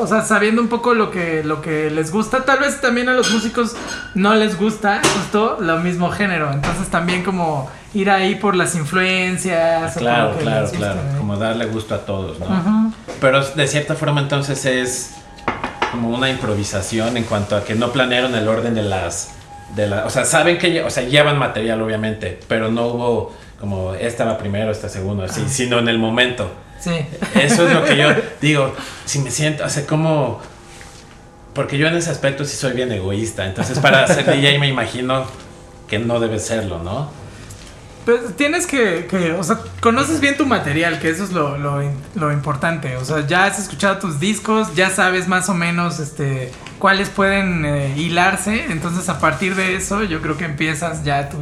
o 0.00 0.06
sea, 0.06 0.22
sabiendo 0.22 0.62
un 0.62 0.68
poco 0.68 0.94
lo 0.94 1.10
que, 1.10 1.42
lo 1.42 1.60
que 1.60 1.90
les 1.90 2.12
gusta. 2.12 2.44
Tal 2.44 2.60
vez 2.60 2.80
también 2.80 3.08
a 3.08 3.14
los 3.14 3.32
músicos 3.32 3.74
no 4.14 4.34
les 4.36 4.56
gusta 4.56 5.00
justo 5.16 5.56
lo 5.60 5.78
mismo 5.80 6.10
género. 6.10 6.52
Entonces 6.52 6.86
también 6.88 7.24
como 7.24 7.68
ir 7.94 8.10
ahí 8.10 8.36
por 8.36 8.54
las 8.54 8.76
influencias. 8.76 9.96
Claro, 9.96 10.36
claro, 10.38 10.62
gusta, 10.62 10.76
claro. 10.78 11.00
¿eh? 11.00 11.14
Como 11.18 11.36
darle 11.36 11.66
gusto 11.66 11.96
a 11.96 11.98
todos, 11.98 12.38
¿no? 12.38 12.92
Pero 13.20 13.44
de 13.44 13.66
cierta 13.66 13.96
forma 13.96 14.20
entonces 14.20 14.64
es 14.64 15.10
como 15.90 16.10
una 16.10 16.30
improvisación 16.30 17.16
en 17.16 17.24
cuanto 17.24 17.56
a 17.56 17.64
que 17.64 17.74
no 17.74 17.90
planearon 17.90 18.36
el 18.36 18.46
orden 18.46 18.74
de 18.74 18.82
las... 18.82 19.30
De 19.74 19.86
la, 19.86 20.04
o 20.04 20.10
sea, 20.10 20.24
saben 20.24 20.58
que 20.58 20.82
o 20.82 20.90
sea, 20.90 21.04
llevan 21.04 21.38
material 21.38 21.80
obviamente, 21.80 22.38
pero 22.48 22.70
no 22.70 22.88
hubo 22.88 23.32
como 23.60 23.94
esta 23.94 24.24
va 24.24 24.38
primero, 24.38 24.70
esta 24.72 24.88
segundo, 24.88 25.22
así, 25.22 25.44
sino 25.48 25.78
en 25.78 25.88
el 25.88 25.98
momento. 25.98 26.50
Sí. 26.80 26.92
Eso 27.34 27.68
es 27.68 27.74
lo 27.74 27.84
que 27.84 27.96
yo 27.96 28.08
digo, 28.40 28.74
si 29.04 29.18
me 29.18 29.30
siento, 29.30 29.64
o 29.64 29.68
sea, 29.68 29.86
como... 29.86 30.40
Porque 31.52 31.76
yo 31.76 31.88
en 31.88 31.96
ese 31.96 32.10
aspecto 32.10 32.44
sí 32.44 32.56
soy 32.56 32.72
bien 32.72 32.90
egoísta, 32.90 33.44
entonces 33.44 33.78
para 33.80 34.06
ser 34.06 34.24
DJ 34.24 34.58
me 34.58 34.68
imagino 34.68 35.26
que 35.88 35.98
no 35.98 36.20
debe 36.20 36.38
serlo, 36.38 36.78
¿no? 36.82 37.10
Pues 38.04 38.34
tienes 38.36 38.66
que, 38.66 39.06
que, 39.10 39.32
o 39.32 39.44
sea, 39.44 39.58
conoces 39.80 40.20
bien 40.20 40.36
tu 40.36 40.46
material, 40.46 40.98
que 41.00 41.10
eso 41.10 41.22
es 41.24 41.32
lo, 41.32 41.58
lo, 41.58 41.82
lo 42.14 42.32
importante. 42.32 42.96
O 42.96 43.04
sea, 43.04 43.26
ya 43.26 43.44
has 43.44 43.58
escuchado 43.58 43.98
tus 43.98 44.18
discos, 44.18 44.74
ya 44.74 44.90
sabes 44.90 45.28
más 45.28 45.48
o 45.48 45.54
menos 45.54 46.00
este, 46.00 46.50
cuáles 46.78 47.10
pueden 47.10 47.64
eh, 47.66 47.94
hilarse. 47.96 48.64
Entonces, 48.70 49.08
a 49.10 49.18
partir 49.20 49.54
de 49.54 49.76
eso, 49.76 50.02
yo 50.02 50.22
creo 50.22 50.36
que 50.38 50.46
empiezas 50.46 51.04
ya 51.04 51.28
tu, 51.28 51.36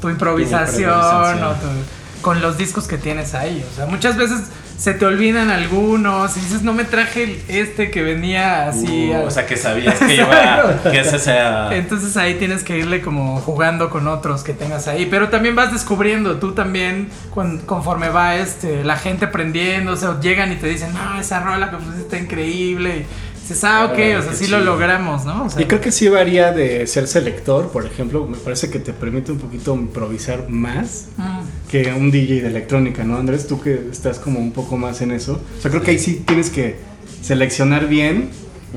tu 0.00 0.08
improvisación 0.10 0.90
improvisación. 0.90 1.44
o 1.44 1.52
tu- 1.54 2.20
con 2.22 2.42
los 2.42 2.58
discos 2.58 2.86
que 2.86 2.98
tienes 2.98 3.32
ahí. 3.34 3.64
O 3.72 3.76
sea, 3.76 3.86
muchas 3.86 4.16
veces 4.16 4.40
se 4.80 4.94
te 4.94 5.04
olvidan 5.04 5.50
algunos 5.50 6.34
y 6.38 6.40
dices, 6.40 6.62
no 6.62 6.72
me 6.72 6.84
traje 6.84 7.38
este 7.48 7.90
que 7.90 8.02
venía 8.02 8.66
así. 8.66 9.10
Uh, 9.14 9.26
o 9.26 9.30
sea, 9.30 9.44
que 9.44 9.58
sabías 9.58 9.98
que 9.98 10.14
iba, 10.16 10.80
que 10.90 11.00
ese 11.00 11.18
sea... 11.18 11.68
Entonces 11.72 12.16
ahí 12.16 12.36
tienes 12.36 12.64
que 12.64 12.78
irle 12.78 13.02
como 13.02 13.36
jugando 13.42 13.90
con 13.90 14.08
otros 14.08 14.42
que 14.42 14.54
tengas 14.54 14.88
ahí. 14.88 15.04
Pero 15.10 15.28
también 15.28 15.54
vas 15.54 15.70
descubriendo, 15.70 16.38
tú 16.38 16.52
también, 16.52 17.10
con- 17.34 17.58
conforme 17.58 18.08
va 18.08 18.36
este, 18.36 18.82
la 18.82 18.96
gente 18.96 19.26
aprendiéndose, 19.26 20.06
o 20.06 20.18
llegan 20.18 20.50
y 20.50 20.56
te 20.56 20.66
dicen, 20.66 20.94
no, 20.94 21.20
esa 21.20 21.40
rola 21.40 21.70
que 21.70 21.76
pusiste 21.76 22.00
está 22.00 22.16
increíble. 22.18 23.04
Y 23.29 23.29
dices, 23.54 23.64
ah, 23.64 23.86
ok, 23.86 23.98
o 24.18 24.22
sea, 24.22 24.32
sí 24.34 24.46
chido. 24.46 24.58
lo 24.58 24.64
logramos, 24.64 25.24
¿no? 25.24 25.44
O 25.44 25.50
sea, 25.50 25.60
Y 25.62 25.66
creo 25.66 25.80
que 25.80 25.92
sí 25.92 26.08
varía 26.08 26.52
de 26.52 26.86
ser 26.86 27.06
selector, 27.06 27.70
por 27.70 27.84
ejemplo, 27.86 28.26
me 28.26 28.36
parece 28.36 28.70
que 28.70 28.78
te 28.78 28.92
permite 28.92 29.32
un 29.32 29.38
poquito 29.38 29.74
improvisar 29.74 30.48
más 30.48 31.06
mm, 31.16 31.70
que 31.70 31.92
un 31.92 32.10
DJ 32.10 32.42
de 32.42 32.48
electrónica, 32.48 33.04
¿no, 33.04 33.16
Andrés? 33.16 33.46
Tú 33.46 33.60
que 33.60 33.88
estás 33.90 34.18
como 34.18 34.38
un 34.40 34.52
poco 34.52 34.76
más 34.76 35.00
en 35.02 35.10
eso. 35.12 35.40
O 35.58 35.60
sea, 35.62 35.70
creo 35.70 35.82
que 35.82 35.90
ahí 35.92 35.98
sí 35.98 36.22
tienes 36.26 36.50
que 36.50 36.76
seleccionar 37.22 37.88
bien. 37.88 38.30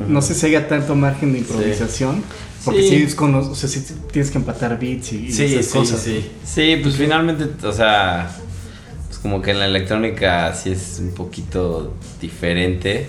No 0.07 0.21
sé 0.23 0.33
si 0.33 0.47
haya 0.47 0.67
tanto 0.67 0.95
margen 0.95 1.33
de 1.33 1.39
improvisación. 1.39 2.23
Porque 2.65 2.81
sí, 2.81 2.89
Sí. 2.89 3.03
es 3.03 3.13
con 3.15 3.33
los- 3.33 3.47
o 3.47 3.55
sea, 3.55 3.67
sí 3.67 3.83
tienes 4.11 4.31
que 4.31 4.37
empatar 4.37 4.79
beats 4.79 5.11
y, 5.11 5.31
Sí, 5.33 5.43
esas 5.43 5.65
sí, 5.65 5.77
cosas. 5.77 5.99
sí. 6.01 6.31
Sí, 6.45 6.79
pues 6.81 6.95
finalmente, 6.95 7.45
o 7.67 7.73
sea, 7.73 8.31
pues 9.07 9.19
como 9.19 9.41
que 9.41 9.51
en 9.51 9.59
la 9.59 9.65
electrónica 9.65 10.55
sí 10.55 10.71
es 10.71 10.97
un 10.99 11.11
poquito 11.13 11.93
diferente, 12.21 13.05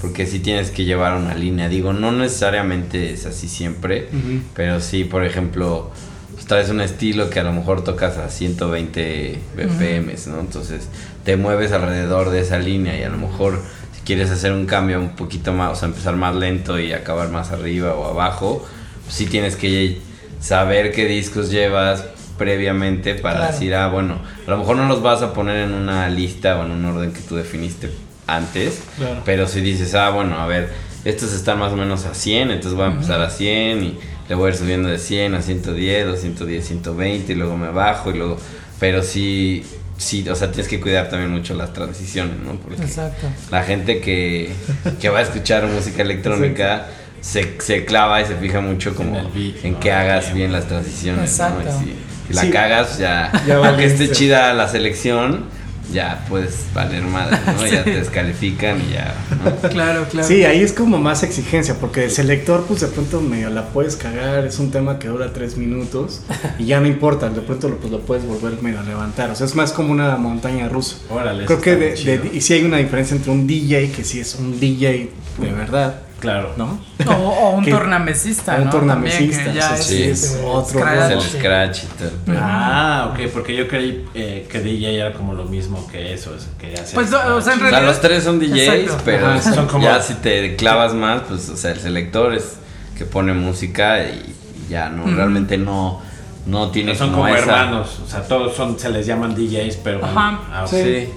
porque 0.00 0.26
sí 0.26 0.38
tienes 0.38 0.70
que 0.70 0.84
llevar 0.84 1.16
una 1.16 1.34
línea. 1.34 1.68
Digo, 1.68 1.92
no 1.92 2.12
necesariamente 2.12 3.12
es 3.12 3.26
así 3.26 3.48
siempre, 3.48 4.08
pero 4.54 4.80
sí, 4.80 5.04
por 5.04 5.24
ejemplo, 5.24 5.90
pues 6.34 6.46
traes 6.46 6.70
un 6.70 6.80
estilo 6.80 7.30
que 7.30 7.40
a 7.40 7.42
lo 7.42 7.52
mejor 7.52 7.82
tocas 7.84 8.16
a 8.16 8.28
120 8.30 9.38
BPM, 9.56 10.12
¿no? 10.28 10.40
Entonces 10.40 10.88
te 11.24 11.36
mueves 11.36 11.72
alrededor 11.72 12.30
de 12.30 12.40
esa 12.40 12.58
línea 12.58 12.98
y 12.98 13.02
a 13.02 13.08
lo 13.08 13.18
mejor 13.18 13.60
si 13.94 14.00
quieres 14.02 14.30
hacer 14.30 14.52
un 14.52 14.66
cambio 14.66 15.00
un 15.00 15.10
poquito 15.16 15.52
más, 15.52 15.72
o 15.72 15.74
sea, 15.76 15.88
empezar 15.88 16.14
más 16.16 16.34
lento 16.36 16.78
y 16.78 16.92
acabar 16.92 17.28
más 17.30 17.50
arriba 17.50 17.94
o 17.94 18.06
abajo, 18.06 18.64
pues 19.04 19.14
sí 19.16 19.26
tienes 19.26 19.56
que 19.56 19.98
saber 20.40 20.92
qué 20.92 21.06
discos 21.06 21.50
llevas 21.50 22.04
previamente 22.38 23.14
para 23.16 23.38
Claro. 23.38 23.52
decir, 23.52 23.74
ah, 23.74 23.88
bueno, 23.88 24.20
a 24.46 24.50
lo 24.50 24.58
mejor 24.58 24.76
no 24.76 24.86
los 24.86 25.02
vas 25.02 25.22
a 25.22 25.32
poner 25.32 25.56
en 25.56 25.74
una 25.74 26.08
lista 26.08 26.56
o 26.58 26.64
en 26.64 26.70
un 26.70 26.84
orden 26.84 27.12
que 27.12 27.20
tú 27.20 27.34
definiste 27.34 27.90
antes, 28.28 28.80
Claro. 28.96 29.22
pero 29.24 29.48
si 29.48 29.60
dices, 29.60 29.94
ah, 29.96 30.10
bueno, 30.10 30.38
a 30.38 30.46
ver, 30.46 30.70
estos 31.04 31.32
están 31.32 31.58
más 31.58 31.72
o 31.72 31.76
menos 31.76 32.04
a 32.06 32.14
100, 32.14 32.50
entonces 32.52 32.74
voy 32.74 32.84
a 32.84 32.92
empezar 32.92 33.20
a 33.20 33.30
100 33.30 33.82
y 33.82 33.98
le 34.28 34.34
voy 34.34 34.46
a 34.50 34.52
ir 34.52 34.56
subiendo 34.58 34.88
de 34.88 34.98
100 34.98 35.34
a 35.34 35.42
110, 35.42 36.06
210, 36.06 36.66
120 36.66 37.32
y 37.32 37.36
luego 37.36 37.56
me 37.56 37.70
bajo 37.70 38.10
y 38.10 38.18
luego... 38.18 38.38
Pero 38.78 39.02
sí, 39.02 39.64
sí, 39.96 40.28
o 40.28 40.36
sea, 40.36 40.52
tienes 40.52 40.68
que 40.68 40.78
cuidar 40.80 41.08
también 41.08 41.32
mucho 41.32 41.54
las 41.54 41.72
transiciones, 41.72 42.36
¿no? 42.44 42.52
Porque 42.60 42.82
exacto. 42.82 43.26
la 43.50 43.64
gente 43.64 44.00
que, 44.00 44.52
que 45.00 45.08
va 45.08 45.18
a 45.18 45.22
escuchar 45.22 45.66
música 45.66 46.02
electrónica 46.02 46.86
se, 47.20 47.60
se 47.60 47.84
clava 47.84 48.20
y 48.20 48.26
se 48.26 48.36
fija 48.36 48.60
mucho 48.60 48.94
como 48.94 49.18
En 49.18 49.32
beat, 49.34 49.64
en 49.64 49.72
¿no? 49.72 49.80
que 49.80 49.90
hagas 49.90 50.26
Bien. 50.26 50.36
bien 50.36 50.52
las 50.52 50.68
transiciones, 50.68 51.20
¿no? 51.38 51.46
Exacto. 51.48 51.68
Y 51.82 51.84
si, 51.86 51.94
si 52.28 52.34
la 52.34 52.42
Sí. 52.42 52.50
cagas, 52.50 52.98
ya, 52.98 53.32
Ya 53.46 53.56
aunque 53.56 53.86
esté 53.86 54.10
chida 54.12 54.52
la 54.54 54.68
selección, 54.68 55.46
ya 55.92 56.24
puedes 56.28 56.66
valer 56.74 57.02
madre, 57.04 57.38
¿no? 57.46 57.66
Ya 57.70 57.84
te 57.84 57.94
descalifican 57.96 58.80
y 58.88 58.92
ya, 58.94 59.14
¿no? 59.44 59.68
Claro, 59.70 60.06
claro. 60.10 60.26
Sí, 60.28 60.44
ahí 60.44 60.60
es 60.62 60.72
como 60.72 60.98
más 60.98 61.22
exigencia, 61.22 61.74
porque 61.80 62.04
el 62.04 62.10
selector, 62.10 62.64
pues 62.66 62.80
de 62.80 62.88
pronto 62.88 63.20
medio 63.20 63.50
la 63.50 63.68
puedes 63.70 63.96
cagar, 63.96 64.44
es 64.46 64.58
un 64.58 64.70
tema 64.70 64.98
que 64.98 65.08
dura 65.08 65.32
tres 65.32 65.56
minutos 65.56 66.22
y 66.58 66.66
ya 66.66 66.80
no 66.80 66.86
importa, 66.86 67.28
de 67.30 67.40
pronto 67.40 67.68
lo, 67.68 67.76
pues, 67.78 67.90
lo 67.92 68.00
puedes 68.00 68.24
volver 68.26 68.60
medio 68.62 68.80
a 68.80 68.82
levantar, 68.82 69.30
o 69.30 69.34
sea, 69.34 69.46
es 69.46 69.54
más 69.54 69.72
como 69.72 69.92
una 69.92 70.16
montaña 70.16 70.68
rusa. 70.68 70.96
Órale, 71.10 71.44
Creo 71.46 71.60
que 71.60 71.76
de, 71.76 71.90
de- 71.94 72.30
y 72.34 72.40
sí 72.40 72.54
hay 72.54 72.64
una 72.64 72.76
diferencia 72.78 73.16
entre 73.16 73.30
un 73.32 73.46
DJ, 73.46 73.90
que 73.92 74.04
sí 74.04 74.20
es 74.20 74.34
un 74.34 74.58
DJ 74.60 75.10
de 75.38 75.52
verdad, 75.52 76.02
Claro. 76.20 76.52
¿no? 76.56 76.78
O, 77.06 77.12
o 77.12 77.50
un 77.50 77.64
Que- 77.64 77.70
tornamesista, 77.70 78.56
un 78.56 78.64
¿no? 78.64 78.70
tornamesista, 78.70 79.44
También, 79.44 79.52
que 79.54 79.58
ya 79.60 79.68
sea, 79.68 79.76
es, 79.76 79.84
sí, 79.86 80.02
este, 80.02 80.10
es 80.10 80.40
otro 80.44 80.80
scratch, 80.80 80.98
Es 81.04 81.10
el 81.10 81.20
sí. 81.22 81.38
scratch 81.38 81.78
y 81.84 81.86
tal. 81.86 82.12
Ah, 82.40 83.10
ok, 83.12 83.20
porque 83.32 83.54
yo 83.56 83.68
creí 83.68 84.04
eh, 84.14 84.48
que 84.50 84.60
DJ 84.60 84.96
era 84.96 85.12
como 85.12 85.34
lo 85.34 85.44
mismo 85.44 85.86
que 85.90 86.12
eso, 86.12 86.34
es- 86.34 86.48
que 86.58 86.74
hacer 86.74 86.94
Pues, 86.94 87.12
o 87.12 87.12
sea, 87.12 87.22
en 87.22 87.32
scratch. 87.32 87.36
O 87.38 87.42
sea, 87.42 87.54
realidad- 87.56 87.82
los 87.86 88.00
tres 88.00 88.24
son 88.24 88.38
DJs, 88.40 88.58
Exacto. 88.68 89.02
pero 89.04 89.26
Ajá, 89.28 89.54
son 89.54 89.66
como- 89.68 89.84
ya 89.84 90.02
si 90.02 90.14
te 90.14 90.56
clavas 90.56 90.92
más, 90.94 91.22
pues, 91.28 91.48
o 91.48 91.56
sea, 91.56 91.70
el 91.70 91.80
selector 91.80 92.34
es 92.34 92.56
que 92.96 93.04
pone 93.04 93.32
música 93.32 94.02
y 94.04 94.34
y 94.68 94.70
ya, 94.72 94.90
¿no? 94.90 95.06
Realmente 95.06 95.56
no, 95.56 96.02
no 96.44 96.70
tiene 96.70 96.94
son 96.94 97.10
como 97.12 97.26
hermanos, 97.28 98.00
o 98.04 98.06
sea, 98.06 98.20
todos 98.22 98.54
son, 98.54 98.78
se 98.78 98.90
les 98.90 99.06
llaman 99.06 99.34
DJs, 99.34 99.76
pero... 99.82 100.04
Ajá. 100.04 100.40
Ah, 100.52 100.64
ok. 100.64 100.70
Sí. 100.70 101.08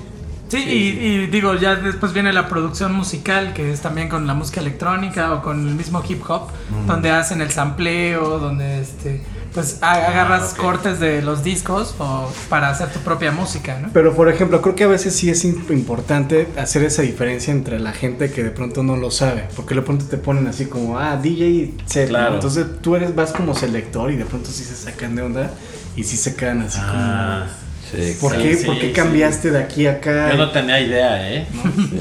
Sí, 0.51 0.57
y, 0.57 1.05
y 1.05 1.27
digo, 1.27 1.55
ya 1.55 1.75
después 1.75 2.11
viene 2.11 2.33
la 2.33 2.47
producción 2.49 2.93
musical, 2.93 3.53
que 3.53 3.71
es 3.71 3.79
también 3.81 4.09
con 4.09 4.27
la 4.27 4.33
música 4.33 4.59
electrónica 4.59 5.33
o 5.33 5.41
con 5.41 5.67
el 5.67 5.75
mismo 5.75 6.03
hip 6.07 6.21
hop, 6.29 6.49
donde 6.87 7.09
hacen 7.11 7.39
el 7.41 7.51
sampleo, 7.51 8.37
donde 8.37 8.81
este, 8.81 9.21
pues 9.53 9.81
a- 9.81 9.93
agarras 9.93 10.53
cortes 10.53 10.99
de 10.99 11.21
los 11.21 11.43
discos 11.43 11.95
o 11.99 12.29
para 12.49 12.69
hacer 12.69 12.89
tu 12.89 12.99
propia 12.99 13.31
música, 13.31 13.79
¿no? 13.81 13.89
Pero 13.93 14.13
por 14.13 14.27
ejemplo, 14.27 14.61
creo 14.61 14.75
que 14.75 14.83
a 14.83 14.87
veces 14.87 15.15
sí 15.15 15.29
es 15.29 15.45
im- 15.45 15.71
importante 15.71 16.49
hacer 16.57 16.83
esa 16.83 17.01
diferencia 17.01 17.53
entre 17.53 17.79
la 17.79 17.93
gente 17.93 18.29
que 18.31 18.43
de 18.43 18.51
pronto 18.51 18.83
no 18.83 18.97
lo 18.97 19.09
sabe, 19.09 19.47
porque 19.55 19.73
de 19.75 19.81
pronto 19.83 20.03
te 20.05 20.17
ponen 20.17 20.47
así 20.47 20.65
como, 20.65 20.99
ah, 20.99 21.15
DJ 21.15 21.75
set, 21.85 22.03
¿no? 22.07 22.09
Claro. 22.09 22.33
entonces 22.35 22.65
tú 22.81 22.97
eres 22.97 23.15
vas 23.15 23.31
como 23.31 23.55
selector 23.55 24.11
y 24.11 24.17
de 24.17 24.25
pronto 24.25 24.49
sí 24.51 24.63
se 24.65 24.75
sacan 24.75 25.15
de 25.15 25.21
onda 25.21 25.51
y 25.95 26.03
sí 26.03 26.17
se 26.17 26.35
quedan 26.35 26.61
así 26.61 26.77
Ah, 26.81 27.47
Sí, 27.91 28.17
¿por 28.21 28.37
qué, 28.37 28.55
sí, 28.55 28.65
¿por 28.65 28.79
qué 28.79 28.87
sí. 28.87 28.93
cambiaste 28.93 29.51
de 29.51 29.59
aquí 29.59 29.85
a 29.85 29.93
acá? 29.93 30.31
yo 30.31 30.37
no 30.37 30.49
tenía 30.51 30.79
idea, 30.79 31.29
¿eh? 31.33 31.45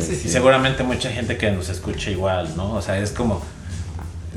sí, 0.00 0.12
Y 0.12 0.16
sí. 0.16 0.29
seguramente 0.29 0.83
mucha 0.85 1.11
gente 1.11 1.37
que 1.37 1.50
nos 1.50 1.68
escucha 1.68 2.11
igual, 2.11 2.57
¿no? 2.57 2.74
O 2.74 2.83
sea, 2.83 2.98
es 2.98 3.11
como, 3.11 3.42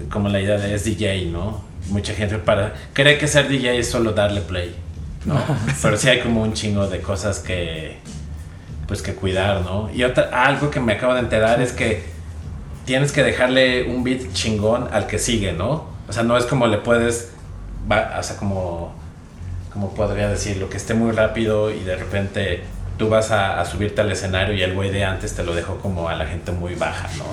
como 0.09 0.29
la 0.29 0.41
idea 0.41 0.57
de 0.57 0.73
es 0.73 0.83
DJ, 0.85 1.25
¿no? 1.31 1.61
Mucha 1.89 2.13
gente 2.13 2.37
para 2.39 2.73
cree 2.93 3.17
que 3.17 3.27
ser 3.27 3.47
DJ 3.49 3.77
es 3.77 3.89
solo 3.89 4.13
darle 4.13 4.41
play, 4.41 4.75
¿no? 5.25 5.35
Pero 5.81 5.97
sí 5.97 6.09
hay 6.09 6.21
como 6.21 6.41
un 6.41 6.53
chingo 6.53 6.87
de 6.87 7.01
cosas 7.01 7.39
que, 7.39 7.97
pues 8.87 9.01
que 9.01 9.13
cuidar, 9.13 9.61
¿no? 9.61 9.91
Y 9.93 10.03
otra, 10.05 10.29
algo 10.45 10.71
que 10.71 10.79
me 10.79 10.93
acabo 10.93 11.13
de 11.13 11.19
enterar 11.19 11.61
es 11.61 11.71
que 11.71 12.03
tienes 12.85 13.11
que 13.11 13.21
dejarle 13.23 13.83
un 13.83 14.03
beat 14.03 14.33
chingón 14.33 14.87
al 14.91 15.05
que 15.07 15.19
sigue, 15.19 15.51
¿no? 15.53 15.85
O 16.07 16.13
sea, 16.13 16.23
no 16.23 16.35
es 16.37 16.45
como 16.45 16.65
le 16.67 16.77
puedes, 16.79 17.29
va- 17.91 18.15
o 18.19 18.23
sea, 18.23 18.37
como, 18.37 18.93
como 19.73 19.93
podría 19.93 20.29
decirlo, 20.29 20.69
que 20.69 20.77
esté 20.77 20.93
muy 20.93 21.11
rápido 21.11 21.71
y 21.71 21.79
de 21.79 21.95
repente 21.95 22.63
tú 22.97 23.09
vas 23.09 23.31
a, 23.31 23.59
a 23.59 23.65
subirte 23.65 24.01
al 24.01 24.11
escenario 24.11 24.53
y 24.53 24.61
el 24.61 24.73
güey 24.73 24.91
de 24.91 25.03
antes 25.03 25.33
te 25.33 25.43
lo 25.43 25.55
dejó 25.55 25.79
como 25.79 26.07
a 26.07 26.15
la 26.15 26.25
gente 26.27 26.51
muy 26.51 26.75
baja, 26.75 27.09
¿no? 27.17 27.25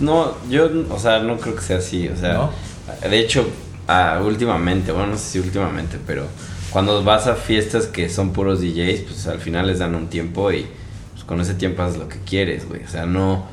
No, 0.00 0.34
yo, 0.50 0.68
o 0.90 0.98
sea, 0.98 1.20
no 1.20 1.38
creo 1.38 1.54
que 1.54 1.62
sea 1.62 1.78
así, 1.78 2.08
o 2.08 2.16
sea, 2.16 2.34
¿No? 2.34 2.50
de 3.08 3.18
hecho, 3.18 3.48
ah, 3.86 4.20
últimamente, 4.24 4.90
bueno, 4.92 5.08
no 5.08 5.16
sé 5.16 5.24
si 5.24 5.38
últimamente, 5.38 5.98
pero 6.06 6.26
cuando 6.70 7.02
vas 7.04 7.28
a 7.28 7.36
fiestas 7.36 7.86
que 7.86 8.08
son 8.08 8.32
puros 8.32 8.60
DJs, 8.60 9.00
pues 9.02 9.26
al 9.28 9.38
final 9.38 9.68
les 9.68 9.78
dan 9.78 9.94
un 9.94 10.08
tiempo 10.08 10.50
y 10.50 10.66
pues, 11.12 11.24
con 11.24 11.40
ese 11.40 11.54
tiempo 11.54 11.82
haces 11.82 11.98
lo 11.98 12.08
que 12.08 12.18
quieres, 12.18 12.68
güey, 12.68 12.82
o 12.82 12.88
sea, 12.88 13.06
no, 13.06 13.46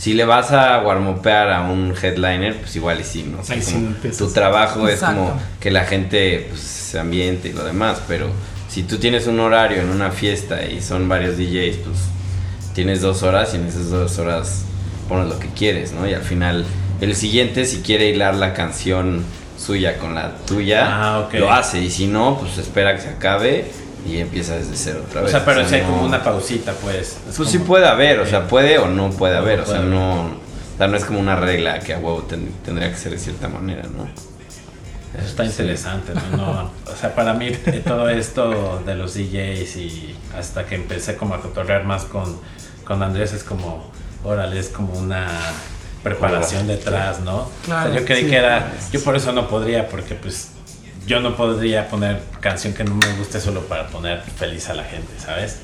si 0.00 0.14
le 0.14 0.24
vas 0.24 0.50
a 0.50 0.80
warmopear 0.82 1.50
a 1.50 1.60
un 1.60 1.92
headliner, 1.94 2.56
pues 2.56 2.74
igual 2.74 3.02
y 3.02 3.04
sí, 3.04 3.22
¿no? 3.30 3.40
O 3.40 3.44
sea, 3.44 3.58
como 3.60 3.94
tu 4.16 4.32
trabajo 4.32 4.88
es 4.88 5.00
como 5.00 5.38
que 5.60 5.70
la 5.70 5.84
gente 5.84 6.46
pues, 6.48 6.62
se 6.62 6.98
ambiente 6.98 7.48
y 7.48 7.52
lo 7.52 7.62
demás, 7.64 8.00
pero 8.08 8.30
si 8.70 8.82
tú 8.82 8.96
tienes 8.96 9.26
un 9.26 9.38
horario 9.40 9.82
en 9.82 9.90
una 9.90 10.10
fiesta 10.10 10.64
y 10.64 10.80
son 10.80 11.06
varios 11.06 11.36
DJs, 11.36 11.76
pues 11.84 11.98
tienes 12.74 13.02
dos 13.02 13.22
horas 13.22 13.52
y 13.52 13.56
en 13.58 13.66
esas 13.66 13.90
dos 13.90 14.18
horas 14.18 14.64
pones 15.06 15.28
lo 15.28 15.38
que 15.38 15.48
quieres, 15.48 15.92
¿no? 15.92 16.08
Y 16.08 16.14
al 16.14 16.22
final, 16.22 16.64
el 17.02 17.14
siguiente, 17.14 17.66
si 17.66 17.82
quiere 17.82 18.08
hilar 18.08 18.36
la 18.36 18.54
canción 18.54 19.22
suya 19.58 19.98
con 19.98 20.14
la 20.14 20.34
tuya, 20.46 20.86
Ah, 20.88 21.28
lo 21.34 21.52
hace. 21.52 21.82
Y 21.82 21.90
si 21.90 22.06
no, 22.06 22.38
pues 22.40 22.56
espera 22.56 22.96
que 22.96 23.02
se 23.02 23.10
acabe 23.10 23.66
y 24.06 24.18
empieza 24.18 24.56
desde 24.56 24.76
cero 24.76 25.02
otra 25.08 25.20
O 25.20 25.24
vez. 25.24 25.32
sea, 25.32 25.44
pero 25.44 25.66
si 25.68 25.74
hay 25.76 25.82
no- 25.82 25.88
como 25.88 26.02
una 26.04 26.22
pausita, 26.22 26.72
pues. 26.82 27.18
es 27.28 27.36
Pues 27.36 27.48
sí 27.50 27.58
como- 27.58 27.68
puede 27.68 27.86
haber, 27.88 28.20
o 28.20 28.26
sea, 28.26 28.46
puede 28.48 28.78
o 28.78 28.86
no 28.88 29.10
puede 29.10 29.34
No 29.34 29.40
haber, 29.40 29.60
o 29.60 29.66
sea, 29.66 29.76
haber. 29.78 29.88
no, 29.90 30.22
o 30.24 30.30
sea, 30.78 30.86
no 30.88 30.96
es 30.96 31.04
como 31.04 31.20
una 31.20 31.36
regla 31.36 31.78
que 31.80 31.94
a 31.94 31.98
huevo 31.98 32.22
ten- 32.22 32.52
tendría 32.64 32.90
que 32.90 32.96
ser 32.96 33.12
de 33.12 33.18
cierta 33.18 33.48
manera, 33.48 33.82
¿no? 33.82 34.04
Eso 35.18 35.26
está 35.26 35.44
interesante, 35.44 36.12
¿no? 36.14 36.36
No, 36.36 36.70
O 36.86 36.96
sea, 36.98 37.14
para 37.14 37.34
mí 37.34 37.50
todo 37.86 38.08
esto 38.08 38.80
de 38.86 38.94
los 38.94 39.14
DJs 39.14 39.76
y 39.76 40.14
hasta 40.38 40.64
que 40.66 40.76
empecé 40.76 41.16
como 41.16 41.34
a 41.34 41.40
cotorrear 41.40 41.84
más 41.84 42.04
con, 42.04 42.36
con 42.84 43.02
Andrés 43.02 43.32
es 43.32 43.42
como, 43.42 43.90
órale, 44.24 44.58
es 44.60 44.68
como 44.68 44.92
una 44.92 45.26
preparación 46.04 46.66
detrás, 46.68 47.20
¿no? 47.20 47.50
Claro, 47.64 47.90
o 47.90 47.92
sea, 47.92 48.00
yo 48.00 48.06
creí 48.06 48.22
sí. 48.24 48.30
que 48.30 48.36
era, 48.36 48.72
yo 48.92 49.02
por 49.02 49.16
eso 49.16 49.32
no 49.32 49.48
podría, 49.48 49.88
porque 49.88 50.14
pues 50.14 50.50
yo 51.10 51.20
no 51.20 51.34
podría 51.36 51.88
poner 51.88 52.22
canción 52.40 52.72
que 52.72 52.84
no 52.84 52.94
me 52.94 53.12
guste 53.18 53.40
solo 53.40 53.62
para 53.62 53.88
poner 53.88 54.22
feliz 54.38 54.68
a 54.68 54.74
la 54.74 54.84
gente, 54.84 55.08
¿sabes? 55.18 55.58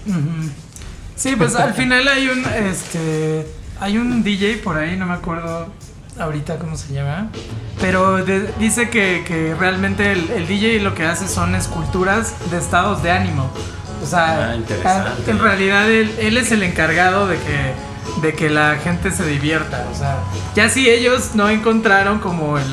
Sí, 1.15 1.37
pues 1.37 1.55
al 1.55 1.73
final 1.75 2.09
hay 2.09 2.29
un 2.29 2.45
este 2.45 3.47
hay 3.81 3.97
un 3.97 4.25
DJ 4.25 4.57
por 4.65 4.77
ahí, 4.77 4.97
no 4.97 5.07
me 5.07 5.15
acuerdo 5.15 5.69
ahorita 6.19 6.59
cómo 6.59 6.77
se 6.77 6.95
llama, 6.95 7.29
pero 7.81 8.25
de- 8.25 8.51
dice 8.59 8.89
que, 8.91 9.23
que 9.27 9.55
realmente 9.55 10.11
el, 10.13 10.31
el 10.31 10.47
DJ 10.49 10.81
lo 10.81 10.95
que 10.95 11.05
hace 11.05 11.29
son 11.29 11.55
esculturas 11.55 12.35
de 12.51 12.59
estados 12.59 13.03
de 13.05 13.11
ánimo. 13.13 13.49
O 14.03 14.07
sea, 14.07 14.51
Ah, 14.51 14.57
interesante. 14.57 15.31
en 15.31 15.39
realidad 15.39 15.89
él, 15.91 16.11
él 16.19 16.37
es 16.39 16.51
el 16.53 16.63
encargado 16.63 17.29
de 17.29 17.37
que, 17.37 18.27
de 18.27 18.35
que 18.35 18.51
la 18.51 18.77
gente 18.83 19.11
se 19.13 19.25
divierta. 19.27 19.87
O 19.93 19.97
sea, 19.97 20.19
ya 20.55 20.69
si 20.71 20.89
ellos 20.89 21.35
no 21.35 21.49
encontraron 21.51 22.19
como 22.19 22.59
el, 22.59 22.65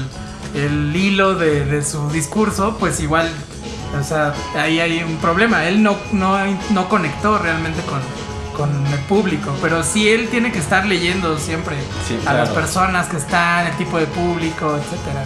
el 0.53 0.95
hilo 0.95 1.35
de, 1.35 1.65
de 1.65 1.83
su 1.83 2.09
discurso, 2.09 2.77
pues 2.79 2.99
igual, 2.99 3.29
o 3.99 4.03
sea, 4.03 4.33
ahí 4.55 4.79
hay 4.79 5.03
un 5.03 5.17
problema. 5.17 5.65
Él 5.65 5.81
no, 5.81 5.97
no, 6.11 6.37
no 6.71 6.89
conectó 6.89 7.37
realmente 7.37 7.81
con, 7.83 7.99
con 8.55 8.87
el 8.87 8.99
público, 9.01 9.51
pero 9.61 9.83
sí 9.83 10.09
él 10.09 10.29
tiene 10.29 10.51
que 10.51 10.59
estar 10.59 10.85
leyendo 10.85 11.37
siempre 11.37 11.75
Sí, 12.07 12.19
a 12.25 12.33
las 12.33 12.49
personas 12.49 13.07
que 13.07 13.17
están, 13.17 13.67
el 13.67 13.73
tipo 13.77 13.97
de 13.97 14.05
público, 14.07 14.77
etcétera. 14.77 15.25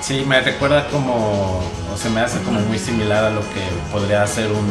Sí, 0.00 0.24
me 0.26 0.40
recuerda 0.40 0.86
como, 0.88 1.60
o 1.92 1.96
se 1.96 2.08
me 2.10 2.20
hace 2.20 2.40
como 2.42 2.60
muy 2.60 2.78
similar 2.78 3.24
a 3.24 3.30
lo 3.30 3.40
que 3.40 3.62
podría 3.92 4.22
hacer 4.22 4.50
un 4.52 4.68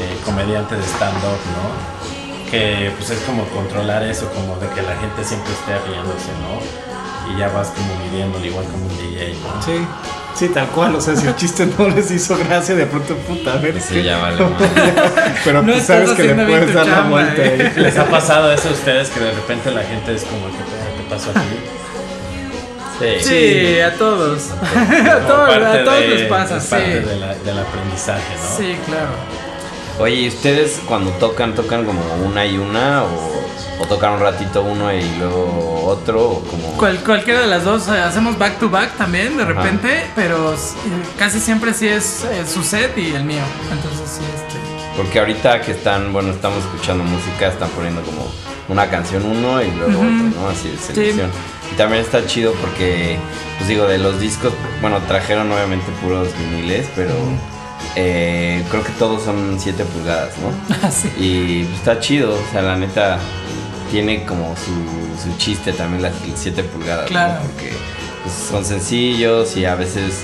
eh, 0.00 0.18
comediante 0.24 0.74
de 0.74 0.82
stand-up, 0.82 1.38
¿no? 1.56 2.50
Que 2.50 2.92
pues 2.96 3.10
es 3.10 3.18
como 3.20 3.44
controlar 3.48 4.02
eso, 4.02 4.30
como 4.32 4.56
de 4.56 4.68
que 4.68 4.82
la 4.82 4.96
gente 4.96 5.24
siempre 5.24 5.52
esté 5.52 5.78
riéndose, 5.86 6.32
¿no? 6.40 6.91
Y 7.30 7.38
ya 7.38 7.48
vas 7.48 7.68
como 7.68 7.94
midiéndolo 8.04 8.44
igual 8.44 8.64
como 8.66 8.86
un 8.86 8.96
DJ, 8.98 9.34
¿no? 9.34 9.62
Sí, 9.62 9.72
sí, 10.34 10.48
tal 10.48 10.66
cual. 10.68 10.94
O 10.96 11.00
sea, 11.00 11.14
si 11.16 11.26
el 11.26 11.36
chiste 11.36 11.66
no 11.78 11.88
les 11.88 12.10
hizo 12.10 12.36
gracia, 12.36 12.74
de 12.74 12.86
pronto, 12.86 13.14
puta, 13.18 13.54
a 13.54 13.56
ver. 13.56 13.76
Ese 13.76 13.94
qué- 13.94 14.02
ya 14.04 14.18
vale. 14.18 14.36
Pero 15.44 15.62
No 15.62 15.72
pues 15.72 15.84
sabes 15.86 16.10
que 16.12 16.24
le 16.24 16.34
puedes 16.46 16.74
dar 16.74 16.86
la 16.86 17.00
vuelta 17.02 17.42
eh. 17.42 17.72
¿Les 17.76 17.96
ha 17.98 18.04
pasado 18.06 18.52
eso 18.52 18.68
a 18.68 18.72
ustedes 18.72 19.08
que 19.10 19.20
de 19.20 19.30
repente 19.32 19.70
la 19.70 19.82
gente 19.82 20.14
es 20.14 20.22
como, 20.24 20.46
¿qué? 20.46 20.58
¿Qué 21.02 21.08
pasó 21.10 21.30
aquí? 21.30 21.58
Sí, 23.20 23.80
a 23.80 23.94
todos. 23.96 24.50
a 24.62 25.18
todos, 25.26 25.48
parte 25.50 25.66
a 25.80 25.84
todos 25.84 25.98
de- 26.00 26.08
les 26.08 26.22
pasa, 26.28 26.56
es 26.58 26.62
sí. 26.64 26.70
parte 26.70 27.00
de 27.00 27.16
la- 27.16 27.34
del 27.34 27.58
aprendizaje, 27.58 28.34
¿no? 28.36 28.56
Sí, 28.56 28.76
claro. 28.86 29.10
Oye, 30.02 30.14
¿y 30.16 30.28
ustedes 30.28 30.80
cuando 30.88 31.10
tocan, 31.12 31.54
tocan 31.54 31.84
como 31.84 32.00
una 32.26 32.44
y 32.44 32.58
una 32.58 33.04
o, 33.04 33.08
o 33.80 33.86
tocan 33.86 34.14
un 34.14 34.20
ratito 34.20 34.62
uno 34.62 34.92
y 34.92 35.02
luego 35.18 35.84
otro 35.86 36.28
o 36.28 36.40
como... 36.42 36.76
Cual- 36.76 36.98
cualquiera 37.04 37.40
de 37.42 37.46
las 37.46 37.62
dos 37.64 37.86
eh, 37.86 37.92
hacemos 38.00 38.36
back 38.36 38.58
to 38.58 38.68
back 38.68 38.96
también 38.96 39.36
de 39.36 39.44
Ajá. 39.44 39.52
repente, 39.52 40.04
pero 40.16 40.54
s- 40.54 40.74
eh, 40.86 40.90
casi 41.18 41.38
siempre 41.38 41.72
sí 41.72 41.86
es 41.86 42.24
eh, 42.24 42.44
su 42.52 42.64
set 42.64 42.98
y 42.98 43.14
el 43.14 43.22
mío. 43.22 43.42
Entonces 43.70 44.18
sí, 44.18 44.24
este. 44.34 44.58
Porque 44.96 45.20
ahorita 45.20 45.60
que 45.60 45.70
están, 45.70 46.12
bueno, 46.12 46.30
estamos 46.32 46.58
escuchando 46.64 47.04
música, 47.04 47.46
están 47.46 47.68
poniendo 47.70 48.02
como 48.02 48.28
una 48.68 48.90
canción 48.90 49.24
uno 49.24 49.62
y 49.62 49.70
luego 49.70 50.00
Ujú. 50.00 50.00
otra, 50.00 50.40
¿no? 50.42 50.48
Así 50.48 50.68
de 50.68 50.78
selección. 50.78 51.30
Y 51.72 51.76
también 51.76 52.02
está 52.02 52.26
chido 52.26 52.52
porque, 52.54 53.18
pues 53.56 53.68
digo, 53.68 53.86
de 53.86 53.98
los 53.98 54.18
discos, 54.18 54.52
bueno, 54.80 54.98
trajeron 55.06 55.50
obviamente 55.52 55.86
puros 56.02 56.28
viniles, 56.38 56.88
pero 56.96 57.14
eh, 57.96 58.64
creo 58.70 58.82
que 58.82 58.92
todos 58.92 59.22
son 59.22 59.56
7 59.58 59.84
pulgadas, 59.84 60.32
¿no? 60.38 60.76
Así. 60.88 61.08
Y 61.18 61.64
pues, 61.64 61.78
está 61.78 62.00
chido, 62.00 62.34
o 62.34 62.52
sea, 62.52 62.62
la 62.62 62.76
neta 62.76 63.18
tiene 63.90 64.24
como 64.24 64.54
su, 64.56 64.72
su 65.30 65.36
chiste 65.38 65.72
también 65.72 66.02
las 66.02 66.12
7 66.34 66.62
pulgadas, 66.64 67.04
¿no? 67.04 67.08
Claro. 67.08 67.40
Porque 67.42 67.72
pues, 68.22 68.34
son 68.50 68.64
sencillos 68.64 69.56
y 69.56 69.64
a 69.66 69.74
veces 69.74 70.20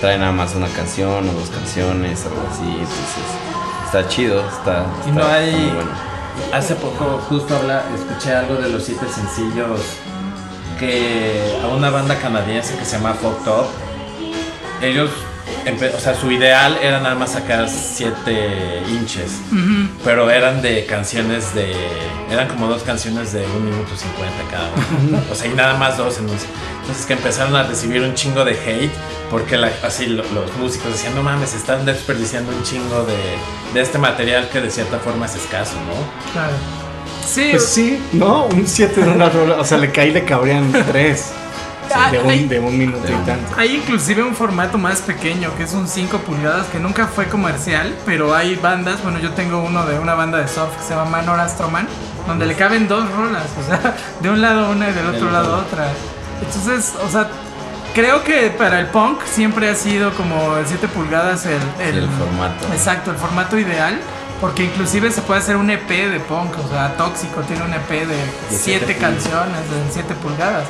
traen 0.00 0.20
nada 0.20 0.32
más 0.32 0.54
una 0.56 0.66
canción 0.68 1.28
o 1.28 1.32
dos 1.32 1.48
canciones 1.50 2.24
o 2.24 2.28
algo 2.28 2.42
así, 2.50 2.64
entonces 2.64 3.24
está 3.86 4.08
chido, 4.08 4.40
está, 4.48 4.84
Y 5.06 5.12
no 5.12 5.20
está- 5.20 5.34
hay- 5.34 5.48
está 5.50 5.58
muy 5.60 5.70
bueno. 5.74 5.90
Hace 6.52 6.74
poco 6.76 7.20
justo 7.28 7.54
habla, 7.54 7.84
escuché 7.94 8.34
algo 8.34 8.54
de 8.56 8.68
los 8.70 8.82
siete 8.84 9.04
sencillos 9.14 9.80
que 10.80 11.56
a 11.62 11.68
una 11.68 11.90
banda 11.90 12.18
canadiense 12.18 12.74
que 12.76 12.84
se 12.84 12.96
llama 12.96 13.14
Fucked 13.14 13.46
Up, 13.52 13.66
ellos, 14.80 15.10
o 15.96 16.00
sea, 16.00 16.14
su 16.14 16.30
ideal 16.32 16.78
era 16.82 17.00
nada 17.00 17.14
más 17.14 17.32
sacar 17.32 17.68
siete 17.68 18.82
inches, 18.88 19.32
Ujú. 19.50 19.88
pero 20.04 20.30
eran 20.30 20.60
de 20.62 20.84
canciones 20.86 21.54
de, 21.54 21.72
eran 22.30 22.48
como 22.48 22.66
dos 22.66 22.82
canciones 22.82 23.32
de 23.32 23.44
un 23.46 23.64
minuto 23.70 23.90
cincuenta 23.96 24.42
cada 24.50 24.68
una, 25.06 25.22
o 25.30 25.34
sea, 25.34 25.46
y 25.50 25.54
nada 25.54 25.74
más 25.74 25.96
dos 25.96 26.18
en 26.18 26.24
un, 26.24 26.36
entonces 26.80 27.06
que 27.06 27.12
empezaron 27.12 27.54
a 27.56 27.62
recibir 27.62 28.02
un 28.02 28.14
chingo 28.14 28.44
de 28.44 28.52
hate 28.52 28.90
porque 29.30 29.56
la- 29.56 29.70
así 29.84 30.06
lo- 30.06 30.24
los 30.34 30.52
músicos 30.58 30.92
decían, 30.92 31.14
no 31.14 31.22
mames, 31.22 31.54
están 31.54 31.84
desperdiciando 31.86 32.50
un 32.54 32.62
chingo 32.64 33.04
de, 33.04 33.16
de 33.74 33.80
este 33.80 33.98
material 33.98 34.48
que 34.50 34.60
de 34.60 34.70
cierta 34.70 34.98
forma 34.98 35.26
es 35.26 35.36
escaso, 35.36 35.74
¿no? 35.74 36.32
Claro. 36.32 36.52
Sí, 37.26 37.48
Pues 37.52 37.66
sí, 37.66 38.02
¿no? 38.12 38.46
Un 38.46 38.66
7 38.66 39.00
de 39.00 39.08
una 39.08 39.28
rola. 39.30 39.54
O 39.60 39.64
sea, 39.64 39.78
le 39.78 39.92
caí 39.92 40.10
le 40.10 40.24
cabrían 40.24 40.72
3. 40.72 41.32
De, 42.10 42.18
un, 42.18 42.48
de 42.48 42.60
un 42.60 42.78
minuto 42.78 43.06
y 43.06 43.26
tanto. 43.26 43.52
Hay 43.56 43.76
inclusive 43.76 44.22
un 44.22 44.34
formato 44.34 44.78
más 44.78 45.00
pequeño 45.02 45.54
que 45.56 45.64
es 45.64 45.72
un 45.74 45.88
5 45.88 46.18
pulgadas 46.18 46.66
que 46.66 46.78
nunca 46.78 47.06
fue 47.06 47.26
comercial, 47.26 47.94
pero 48.06 48.34
hay 48.34 48.56
bandas, 48.56 49.02
bueno 49.02 49.18
yo 49.18 49.30
tengo 49.32 49.62
uno 49.62 49.84
de 49.86 49.98
una 49.98 50.14
banda 50.14 50.38
de 50.38 50.48
surf 50.48 50.76
que 50.76 50.82
se 50.82 50.90
llama 50.90 51.10
Manor 51.10 51.40
Astroman, 51.40 51.86
donde 52.26 52.46
le 52.46 52.54
caben 52.54 52.88
dos 52.88 53.10
rolas, 53.12 53.46
o 53.58 53.66
sea, 53.66 53.94
de 54.20 54.30
un 54.30 54.40
lado 54.40 54.70
una 54.70 54.90
y 54.90 54.92
del 54.92 55.06
otro 55.06 55.24
Del 55.24 55.32
lado 55.32 55.58
otra. 55.58 55.88
Entonces, 56.40 56.94
o 57.04 57.08
sea, 57.08 57.28
creo 57.94 58.24
que 58.24 58.50
para 58.50 58.80
el 58.80 58.86
punk 58.86 59.22
siempre 59.24 59.68
ha 59.68 59.74
sido 59.74 60.12
como 60.12 60.56
el 60.56 60.66
7 60.66 60.88
pulgadas 60.88 61.46
el, 61.46 61.60
el, 61.80 61.98
El 61.98 62.08
formato. 62.08 62.66
Exacto, 62.72 63.10
el 63.10 63.16
formato 63.16 63.58
ideal. 63.58 63.98
Porque 64.40 64.64
inclusive 64.64 65.12
se 65.12 65.22
puede 65.22 65.38
hacer 65.38 65.54
un 65.54 65.70
EP 65.70 65.88
de 65.88 66.18
punk, 66.18 66.58
o 66.58 66.68
sea, 66.68 66.96
Tóxico 66.96 67.42
tiene 67.42 67.62
un 67.62 67.72
EP 67.74 67.88
de 67.88 68.16
siete 68.50 68.86
7 68.86 68.94
pulgadas. 68.94 69.00
canciones 69.00 69.70
de 69.70 69.92
7 69.92 70.14
pulgadas. 70.14 70.64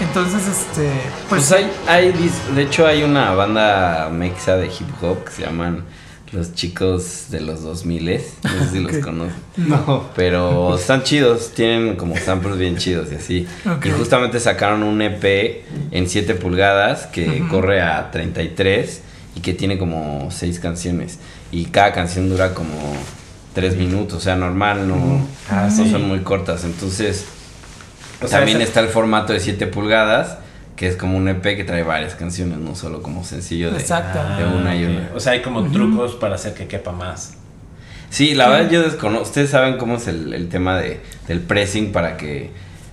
Entonces, 0.00 0.42
este, 0.48 0.90
Pues, 1.28 1.48
pues, 1.48 1.52
hay, 1.52 1.70
hay, 1.86 2.30
de 2.54 2.62
hecho 2.62 2.86
hay 2.86 3.02
una 3.02 3.32
banda 3.34 4.08
mexa 4.12 4.56
de 4.56 4.66
hip 4.66 4.88
hop 5.02 5.24
que 5.24 5.30
se 5.32 5.42
llaman 5.42 5.84
Los 6.32 6.52
Chicos 6.54 7.26
de 7.30 7.40
los 7.40 7.62
2000 7.62 8.04
No 8.42 8.50
sé 8.64 8.70
si 8.72 8.80
los 8.80 8.96
conocen. 8.98 9.34
No. 9.56 10.10
Pero 10.16 10.76
están 10.76 11.02
chidos, 11.04 11.52
tienen 11.54 11.96
como 11.96 12.16
samples 12.16 12.58
bien 12.58 12.76
chidos 12.76 13.08
y 13.12 13.14
así. 13.16 13.46
Y 13.84 13.90
justamente 13.90 14.40
sacaron 14.40 14.82
un 14.82 15.00
EP 15.00 15.64
en 15.92 16.08
7 16.08 16.34
pulgadas 16.34 17.06
que 17.06 17.44
corre 17.48 17.80
a 17.80 18.10
33 18.10 19.00
y 19.36 19.40
que 19.40 19.52
tiene 19.54 19.78
como 19.78 20.28
6 20.30 20.58
canciones. 20.58 21.18
Y 21.52 21.66
cada 21.66 21.92
canción 21.92 22.28
dura 22.28 22.52
como 22.52 22.96
3 23.54 23.76
minutos, 23.76 24.18
o 24.18 24.20
sea, 24.20 24.34
normal, 24.34 24.88
no, 24.88 25.24
Ah, 25.48 25.68
no 25.70 25.84
sí. 25.84 25.88
son 25.90 26.08
muy 26.08 26.20
cortas. 26.20 26.64
Entonces, 26.64 27.24
O 28.22 28.28
sea, 28.28 28.38
también 28.38 28.58
ese- 28.58 28.68
está 28.68 28.80
el 28.80 28.88
formato 28.88 29.32
de 29.32 29.40
7 29.40 29.66
pulgadas, 29.66 30.38
que 30.76 30.88
es 30.88 30.96
como 30.96 31.16
un 31.16 31.28
EP 31.28 31.56
que 31.56 31.64
trae 31.64 31.82
varias 31.82 32.14
canciones, 32.14 32.58
no 32.58 32.74
solo 32.74 33.02
como 33.02 33.24
sencillo 33.24 33.70
de, 33.70 33.78
Exacto. 33.78 34.18
de 34.36 34.44
una 34.46 34.74
y 34.76 34.84
una. 34.84 35.10
O 35.14 35.20
sea, 35.20 35.32
hay 35.32 35.42
como 35.42 35.64
trucos 35.70 36.14
para 36.14 36.34
hacer 36.34 36.54
que 36.54 36.66
quepa 36.66 36.92
más. 36.92 37.34
Sí, 38.10 38.34
la 38.34 38.48
verdad 38.48 38.70
yo 38.70 38.82
desconozco. 38.82 39.24
Ustedes 39.24 39.50
saben 39.50 39.76
cómo 39.76 39.96
es 39.96 40.06
el, 40.08 40.32
el 40.34 40.48
tema 40.48 40.78
de, 40.78 41.00
del 41.28 41.40
pressing 41.40 41.92
para 41.92 42.16
que. 42.16 42.50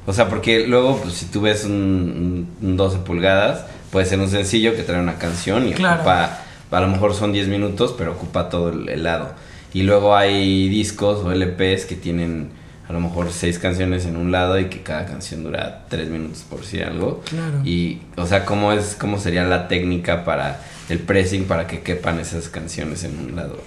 O 0.07 0.13
sea, 0.13 0.29
porque 0.29 0.65
luego, 0.67 0.97
pues 0.97 1.13
si 1.15 1.25
tú 1.27 1.41
ves 1.41 1.63
un, 1.65 2.47
un 2.61 2.77
12 2.77 2.99
pulgadas, 2.99 3.65
puede 3.91 4.05
ser 4.07 4.19
un 4.19 4.29
sencillo 4.29 4.75
que 4.75 4.81
trae 4.83 4.99
una 4.99 5.15
canción 5.19 5.67
y 5.67 5.73
Claro. 5.73 5.97
ocupa. 5.97 6.39
A 6.71 6.79
lo 6.79 6.87
mejor 6.87 7.13
son 7.13 7.33
10 7.33 7.47
minutos, 7.49 7.93
pero 7.97 8.13
ocupa 8.13 8.49
todo 8.49 8.69
el, 8.69 8.89
el 8.89 9.03
lado. 9.03 9.33
Y 9.73 9.83
luego 9.83 10.15
hay 10.15 10.69
discos 10.69 11.23
o 11.23 11.31
LPs 11.31 11.85
que 11.85 11.95
tienen 11.95 12.49
a 12.91 12.93
lo 12.93 12.99
mejor 12.99 13.31
6 13.31 13.57
canciones 13.57 14.05
en 14.05 14.17
un 14.17 14.33
lado 14.33 14.59
y 14.59 14.65
que 14.65 14.81
cada 14.81 15.05
canción 15.05 15.43
dura 15.43 15.85
3 15.87 16.09
minutos 16.09 16.43
por 16.49 16.65
si 16.65 16.81
algo. 16.81 17.21
Claro. 17.29 17.61
Y, 17.63 17.99
o 18.17 18.25
sea, 18.27 18.43
¿cómo, 18.45 18.73
es, 18.73 18.95
¿cómo 18.99 19.17
sería 19.17 19.45
la 19.45 19.69
técnica 19.69 20.25
para 20.25 20.59
el 20.89 20.99
pressing 20.99 21.45
para 21.45 21.67
que 21.67 21.79
quepan 21.79 22.19
esas 22.19 22.49
canciones 22.49 23.05
en 23.05 23.17
un 23.17 23.35
lado? 23.37 23.57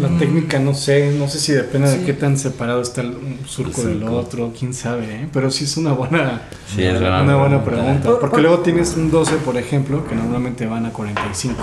La 0.00 0.08
Mm. 0.08 0.18
técnica 0.18 0.58
no 0.58 0.74
sé, 0.74 1.12
no 1.16 1.28
sé 1.28 1.38
si 1.38 1.52
depende 1.52 1.92
Sí. 1.92 1.98
de 1.98 2.04
qué 2.06 2.12
tan 2.12 2.36
separado 2.36 2.82
está 2.82 3.02
el 3.02 3.10
un 3.10 3.38
surco 3.46 3.82
El 3.82 4.00
del 4.00 4.08
otro, 4.08 4.52
quién 4.58 4.74
sabe, 4.74 5.04
¿eh? 5.22 5.28
pero 5.32 5.48
sí 5.52 5.62
es 5.62 5.76
una 5.76 5.92
buena, 5.92 6.42
Sí, 6.74 6.82
es 6.82 6.98
una, 7.00 7.22
buena 7.22 7.36
buena 7.36 7.64
pregunta. 7.64 7.84
pregunta. 7.84 8.08
Por- 8.10 8.18
Porque 8.18 8.32
por- 8.34 8.40
luego 8.42 8.58
tienes 8.64 8.94
un 8.96 9.12
12, 9.12 9.36
por 9.36 9.56
ejemplo, 9.56 10.04
que 10.08 10.16
normalmente 10.16 10.66
van 10.66 10.86
a 10.86 10.92
45. 10.92 11.54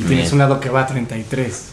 Y 0.00 0.02
tienes 0.08 0.32
un 0.32 0.40
lado 0.40 0.58
que 0.58 0.68
va 0.68 0.80
a 0.82 0.86
33. 0.88 1.66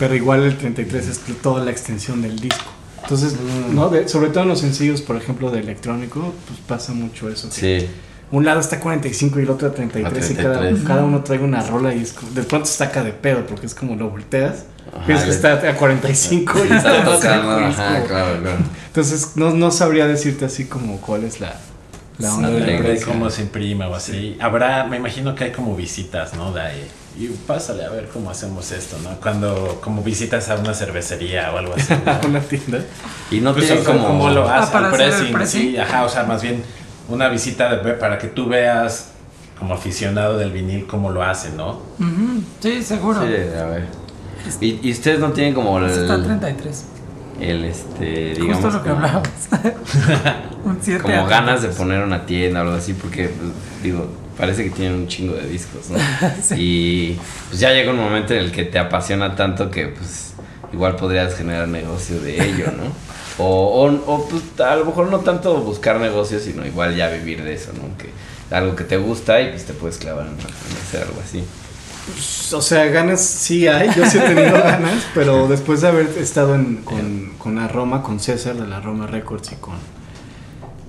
Pero 0.00 0.16
igual 0.16 0.42
el 0.42 0.58
33 0.58 1.06
es 1.06 1.20
toda 1.40 1.64
la 1.64 1.70
extensión 1.70 2.20
del 2.20 2.40
disco. 2.40 2.64
Entonces, 3.04 3.34
Mm. 3.34 3.74
¿no? 3.74 3.88
De- 3.88 4.08
sobre 4.08 4.30
todo 4.30 4.42
en 4.42 4.48
los 4.48 4.60
sencillos, 4.60 5.00
por 5.02 5.16
ejemplo, 5.16 5.50
de 5.50 5.60
electrónico, 5.60 6.32
pues 6.48 6.58
pasa 6.66 6.92
mucho 6.92 7.28
eso. 7.30 7.48
Sí. 7.50 7.86
Un 8.32 8.44
lado 8.44 8.58
está 8.58 8.76
a 8.76 8.80
45 8.80 9.38
y 9.38 9.42
el 9.44 9.50
otro 9.50 9.68
a 9.68 9.72
33, 9.72 10.28
A 10.28 10.32
y 10.32 10.34
cada, 10.36 10.58
33. 10.58 10.86
cada 10.88 11.04
uno 11.04 11.22
trae 11.22 11.38
una 11.38 11.62
rola 11.62 11.94
y 11.94 12.00
es 12.02 12.12
como- 12.14 12.32
de 12.32 12.42
pronto 12.42 12.66
saca 12.66 13.04
de 13.04 13.12
pedo 13.12 13.46
porque 13.46 13.66
es 13.66 13.74
como 13.74 13.94
lo 13.94 14.10
volteas. 14.10 14.64
Ajá, 14.92 15.06
piensas 15.06 15.26
que 15.28 15.34
está 15.34 15.52
a 15.70 15.74
45 15.76 16.58
y 16.68 16.72
Está 16.72 17.04
tocando, 17.04 17.50
ajá, 17.52 18.04
claro, 18.04 18.40
claro. 18.40 18.58
Entonces 18.88 19.32
no, 19.36 19.50
no 19.50 19.70
sabría 19.70 20.06
decirte 20.06 20.44
así 20.46 20.64
como 20.66 21.00
cuál 21.00 21.24
es 21.24 21.40
la, 21.40 21.54
la 22.18 22.28
Sí, 22.30 22.36
onda 22.36 22.48
de 22.50 22.60
la 22.60 22.66
técnica. 22.66 22.82
de 22.88 22.94
prensa. 22.94 23.06
cómo 23.06 23.30
se 23.30 23.42
imprime 23.42 23.84
o 23.86 23.94
así. 23.94 24.36
Habrá, 24.40 24.84
me 24.84 24.96
imagino 24.96 25.34
que 25.34 25.44
hay 25.44 25.52
como 25.52 25.76
visitas, 25.76 26.34
¿no? 26.34 26.52
De 26.52 26.60
ahí. 26.60 26.86
Y 27.16 27.28
pásale 27.28 27.84
a 27.84 27.90
ver 27.90 28.08
cómo 28.12 28.28
hacemos 28.30 28.72
esto, 28.72 28.96
¿no? 29.04 29.10
Cuando 29.20 29.78
como 29.80 30.02
visitas 30.02 30.48
a 30.50 30.56
una 30.56 30.74
cervecería 30.74 31.52
o 31.52 31.58
algo 31.58 31.74
así. 31.74 31.92
a 32.06 32.20
¿no? 32.22 32.28
una 32.28 32.40
tienda. 32.40 32.78
Y 33.30 33.40
no 33.40 33.52
Pues, 33.54 33.66
tienen 33.66 33.84
como... 33.84 34.06
¿Cómo 34.08 34.30
lo 34.30 34.48
Ah, 34.48 34.58
hacen? 34.58 34.72
para 34.72 34.88
el 34.88 34.94
hacer 35.12 35.26
el 35.26 35.32
pressing, 35.32 35.60
sí, 35.70 35.76
ajá, 35.76 36.04
o 36.04 36.08
sea, 36.08 36.24
más 36.24 36.42
bien 36.42 36.62
una 37.08 37.28
visita 37.28 37.76
de, 37.76 37.92
para 37.94 38.18
que 38.18 38.26
tú 38.28 38.46
veas 38.48 39.10
como 39.58 39.74
aficionado 39.74 40.36
del 40.38 40.50
vinil 40.50 40.86
cómo 40.86 41.10
lo 41.12 41.22
hacen, 41.22 41.56
¿no? 41.56 41.80
ujú, 42.00 42.42
sí, 42.60 42.82
seguro. 42.82 43.20
Sí, 43.20 43.32
a 43.58 43.64
ver. 43.66 43.86
Y, 44.60 44.80
y 44.88 44.90
ustedes 44.92 45.20
no 45.20 45.30
tienen 45.32 45.54
como 45.54 45.78
el, 45.78 45.84
Está 45.84 46.20
33. 46.22 46.84
el 47.40 47.64
este, 47.64 48.34
digamos, 48.34 48.56
Justo 48.56 48.70
lo 48.70 48.82
que 48.82 48.90
como- 48.90 48.96
hablábamos. 49.04 49.28
Un 50.64 50.78
7 50.82 51.00
como 51.02 51.26
ganas 51.26 51.62
de 51.62 51.68
poner 51.68 52.02
una 52.02 52.26
tienda 52.26 52.60
o 52.60 52.62
algo 52.64 52.74
así, 52.74 52.92
porque, 52.94 53.28
pues, 53.28 53.52
digo, 53.84 54.08
parece 54.36 54.64
que 54.64 54.70
tienen 54.70 54.94
un 54.94 55.08
chingo 55.08 55.34
de 55.34 55.46
discos, 55.48 55.90
¿no? 55.90 55.98
Sí. 56.42 56.54
Y 56.58 57.20
pues 57.48 57.60
ya 57.60 57.70
llega 57.70 57.90
un 57.90 57.98
momento 57.98 58.34
en 58.34 58.40
el 58.40 58.52
que 58.52 58.64
te 58.64 58.78
apasiona 58.78 59.34
tanto 59.36 59.70
que, 59.70 59.88
pues, 59.88 60.34
igual 60.72 60.96
podrías 60.96 61.34
generar 61.36 61.68
negocio 61.68 62.20
de 62.20 62.44
ello, 62.44 62.66
¿no? 62.76 62.84
O, 63.36 63.44
o, 63.46 64.14
o, 64.14 64.28
pues, 64.28 64.44
a 64.60 64.76
lo 64.76 64.84
mejor 64.84 65.10
no 65.10 65.18
tanto 65.18 65.56
buscar 65.56 65.98
negocios, 65.98 66.42
sino 66.42 66.64
igual 66.64 66.94
ya 66.94 67.08
vivir 67.08 67.42
de 67.42 67.54
eso, 67.54 67.72
¿no? 67.72 67.98
Que 67.98 68.10
algo 68.54 68.76
que 68.76 68.84
te 68.84 68.96
gusta 68.96 69.40
y 69.40 69.50
pues 69.50 69.64
te 69.64 69.72
puedes 69.72 69.98
clavar 69.98 70.26
en, 70.26 70.34
en 70.34 70.82
hacer 70.86 71.02
algo 71.02 71.20
así. 71.20 71.42
O 72.54 72.60
sea, 72.60 72.84
ganas 72.86 73.24
sí 73.24 73.66
hay, 73.66 73.88
yo 73.96 74.06
sí 74.06 74.18
he 74.18 74.20
tenido 74.20 74.52
ganas, 74.62 75.04
pero 75.14 75.48
después 75.48 75.80
de 75.80 75.88
haber 75.88 76.06
estado 76.18 76.54
en, 76.54 76.76
con, 76.84 77.32
con 77.38 77.56
la 77.56 77.66
Roma, 77.66 78.02
con 78.02 78.20
César 78.20 78.54
de 78.54 78.66
la 78.66 78.80
Roma 78.80 79.06
Records 79.06 79.52
y 79.52 79.56
con 79.56 79.74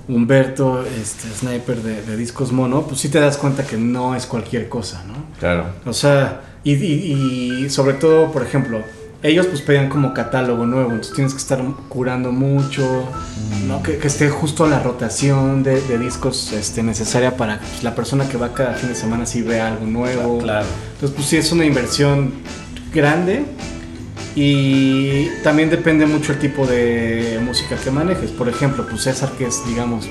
Humberto, 0.08 0.84
este 0.86 1.28
sniper 1.30 1.82
de, 1.82 2.02
de 2.04 2.16
discos 2.18 2.52
mono, 2.52 2.84
pues 2.88 3.00
sí 3.02 3.10
te 3.10 3.20
das 3.20 3.38
cuenta 3.38 3.64
que 3.66 3.78
no 3.78 4.16
es 4.16 4.26
cualquier 4.26 4.70
cosa, 4.70 5.04
¿no? 5.08 5.14
Claro. 5.40 5.66
O 5.86 5.94
sea, 5.94 6.42
y, 6.64 6.74
y- 6.74 7.66
y 7.66 7.70
sobre 7.70 7.94
todo, 7.96 8.32
por 8.32 8.44
ejemplo, 8.44 8.82
ellos 9.24 9.48
pues 9.48 9.62
pedían 9.62 9.90
como 9.90 10.14
catálogo 10.14 10.68
nuevo, 10.68 10.92
entonces 10.92 11.16
tienes 11.16 11.34
que 11.34 11.40
estar 11.40 11.60
curando 11.90 12.32
mucho, 12.32 13.10
¿no? 13.68 13.82
Que, 13.82 13.98
que 13.98 14.08
esté 14.08 14.30
justo 14.30 14.68
la 14.68 14.80
rotación 14.80 15.64
de, 15.64 15.82
de 15.82 15.98
discos 15.98 16.52
este, 16.54 16.84
necesaria 16.84 17.36
para 17.36 17.60
que 17.60 17.66
pues, 17.66 17.84
la 17.84 17.96
persona 17.96 18.30
que 18.30 18.38
va 18.38 18.54
cada 18.54 18.74
fin 18.74 18.90
de 18.90 18.96
semana 18.96 19.26
sí 19.26 19.42
vea 19.42 19.68
algo 19.70 19.88
nuevo. 19.88 20.38
Claro. 20.38 20.68
Entonces, 20.94 21.16
pues 21.16 21.28
sí, 21.28 21.38
es 21.38 21.52
una 21.52 21.66
inversión 21.66 22.34
grande 22.94 23.46
y 24.36 25.30
también 25.44 25.70
depende 25.70 26.06
mucho 26.06 26.34
el 26.34 26.40
tipo 26.40 26.68
de 26.68 27.40
música 27.44 27.78
que 27.78 27.90
manejes. 27.90 28.32
Por 28.32 28.50
ejemplo, 28.50 28.86
pues 28.90 29.04
César, 29.04 29.32
que 29.38 29.46
es, 29.46 29.66
digamos, 29.66 30.08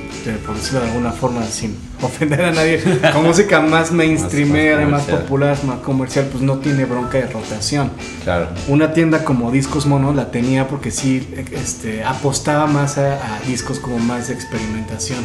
por 0.46 0.56
decirlo 0.56 0.80
de 0.80 0.86
alguna 0.88 1.12
forma, 1.12 1.44
sin 1.44 1.76
ofender 2.02 2.42
a 2.42 2.50
nadie, 2.52 2.82
con 3.12 3.22
música 3.26 3.60
más 3.60 3.92
mainstreamera, 3.92 4.80
Más- 4.86 4.90
más 4.90 5.08
más, 5.08 5.20
popular, 5.20 5.58
más 5.64 5.78
comercial, 5.80 6.26
pues 6.32 6.42
no 6.42 6.58
tiene 6.58 6.86
bronca 6.86 7.18
de 7.18 7.26
rotación. 7.26 7.90
Claro. 8.24 8.48
Una 8.68 8.94
tienda 8.94 9.24
como 9.24 9.50
Discos 9.50 9.84
Mono 9.86 10.14
la 10.14 10.30
tenía 10.30 10.68
porque 10.68 10.90
sí 10.90 11.28
este, 11.52 12.02
apostaba 12.02 12.66
más 12.66 12.96
a, 12.96 13.36
a 13.36 13.40
discos 13.46 13.78
como 13.78 13.98
más 13.98 14.28
de 14.28 14.34
experimentación. 14.34 15.18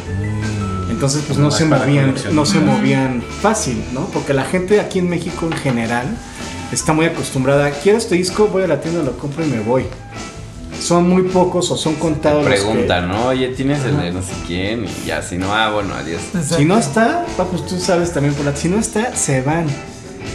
Entonces 0.90 1.22
pues 1.26 1.38
no 1.38 1.50
se 1.50 1.64
movían, 1.64 2.14
no 2.32 2.44
se 2.44 2.58
movían 2.60 3.22
fácil, 3.40 3.82
¿no? 3.94 4.06
Porque 4.06 4.34
la 4.34 4.44
gente 4.44 4.80
aquí 4.80 4.98
en 4.98 5.08
México 5.08 5.46
en 5.50 5.56
general 5.56 6.06
está 6.72 6.92
muy 6.92 7.06
acostumbrada. 7.06 7.70
Quiero 7.70 7.98
este 7.98 8.14
disco, 8.14 8.48
voy 8.48 8.62
a 8.62 8.66
la 8.66 8.80
tienda, 8.80 9.02
lo 9.02 9.16
compro 9.18 9.44
y 9.44 9.48
me 9.48 9.60
voy. 9.60 9.84
Son 10.80 11.08
muy 11.08 11.22
pocos 11.24 11.70
o 11.70 11.76
son 11.76 11.94
contados 11.96 12.44
los 12.44 12.54
que- 12.54 12.60
Preguntan, 12.60 13.08
¿no? 13.08 13.26
Oye, 13.26 13.48
¿tienes 13.48 13.84
el 13.84 13.98
de 14.00 14.12
no 14.12 14.22
sé 14.22 14.32
quién? 14.46 14.86
Y 14.86 15.06
ya, 15.06 15.20
si 15.22 15.36
no, 15.36 15.54
ah, 15.54 15.70
bueno, 15.70 15.94
adiós. 15.94 16.22
Si 16.56 16.64
no 16.64 16.78
está, 16.78 17.26
pues 17.50 17.66
tú 17.66 17.78
sabes 17.78 18.12
también 18.12 18.34
por 18.34 18.46
la. 18.46 18.56
Si 18.56 18.68
no 18.68 18.78
está, 18.78 19.14
se 19.14 19.42
van. 19.42 19.66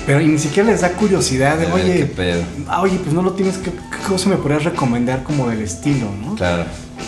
Pero 0.06 0.22
y 0.22 0.28
ni 0.28 0.38
siquiera 0.38 0.70
les 0.70 0.82
da 0.82 0.92
curiosidad 0.92 1.58
de, 1.58 1.66
ver, 1.66 1.74
¿Qué 1.76 1.82
oye, 1.82 2.06
pedo? 2.06 2.44
ah, 2.68 2.82
oye, 2.84 3.00
pues 3.02 3.12
no 3.14 3.24
lo 3.24 3.32
tienes 3.34 3.58
que. 3.58 3.72
¿Qué 3.72 4.08
cosa 4.08 4.30
me 4.30 4.36
podrías 4.38 4.64
recomendar 4.64 5.24
como 5.24 5.50
del 5.50 5.62
estilo, 5.62 6.06
no? 6.24 6.36
Claro. 6.36 6.66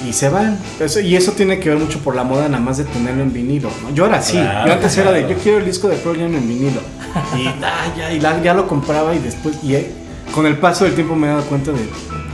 Y 0.08 0.14
se 0.14 0.30
van. 0.30 0.58
Eso- 0.80 1.00
y 1.00 1.16
eso 1.16 1.34
tiene 1.34 1.60
que 1.60 1.70
ver 1.70 1.78
mucho 1.78 2.00
por 2.00 2.16
la 2.16 2.24
moda, 2.24 2.48
nada 2.50 2.64
más 2.64 2.78
de 2.78 2.86
tenerlo 2.86 3.22
en 3.22 3.34
vinilo. 3.34 3.70
¿no? 3.84 3.94
Yo 3.94 4.08
era 4.08 4.18
así. 4.18 4.34
Claro, 4.34 4.68
yo 4.68 4.74
antes 4.74 4.98
era 4.98 5.12
de, 5.12 5.30
yo 5.30 5.36
quiero 5.38 5.60
el 5.60 5.66
disco 5.66 5.88
de 5.88 5.96
Pearl 5.98 6.18
Jam 6.18 6.34
en 6.34 6.48
vinilo. 6.48 6.82
Y, 7.38 7.48
ah, 7.64 7.94
ya, 7.98 8.12
y 8.12 8.20
la- 8.20 8.42
ya 8.42 8.54
lo 8.54 8.68
compraba 8.68 9.14
y 9.16 9.20
después. 9.20 9.58
Y 9.64 9.76
eh, 9.76 9.92
con 10.34 10.46
el 10.46 10.58
paso 10.58 10.86
del 10.86 10.94
tiempo 10.96 11.16
me 11.16 11.28
he 11.28 11.30
dado 11.30 11.44
cuenta 11.44 11.72
de, 11.72 11.88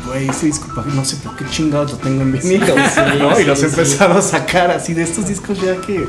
güey, 0.06 0.28
ese 0.30 0.48
disco, 0.48 0.68
no 0.94 1.06
sé 1.06 1.18
por 1.18 1.36
qué 1.36 1.46
chingados 1.50 1.92
lo 1.94 1.98
tengo 1.98 2.22
en 2.22 2.32
vinilo. 2.34 2.76
¿no? 3.20 3.40
y 3.40 3.44
los 3.46 3.60
he 3.60 3.62
sí. 3.62 3.66
empezado 3.68 4.18
a 4.20 4.22
sacar 4.22 4.72
así 4.72 4.94
de 4.94 5.04
estos 5.04 5.28
discos 5.28 5.60
ya 5.62 5.76
que. 5.78 6.06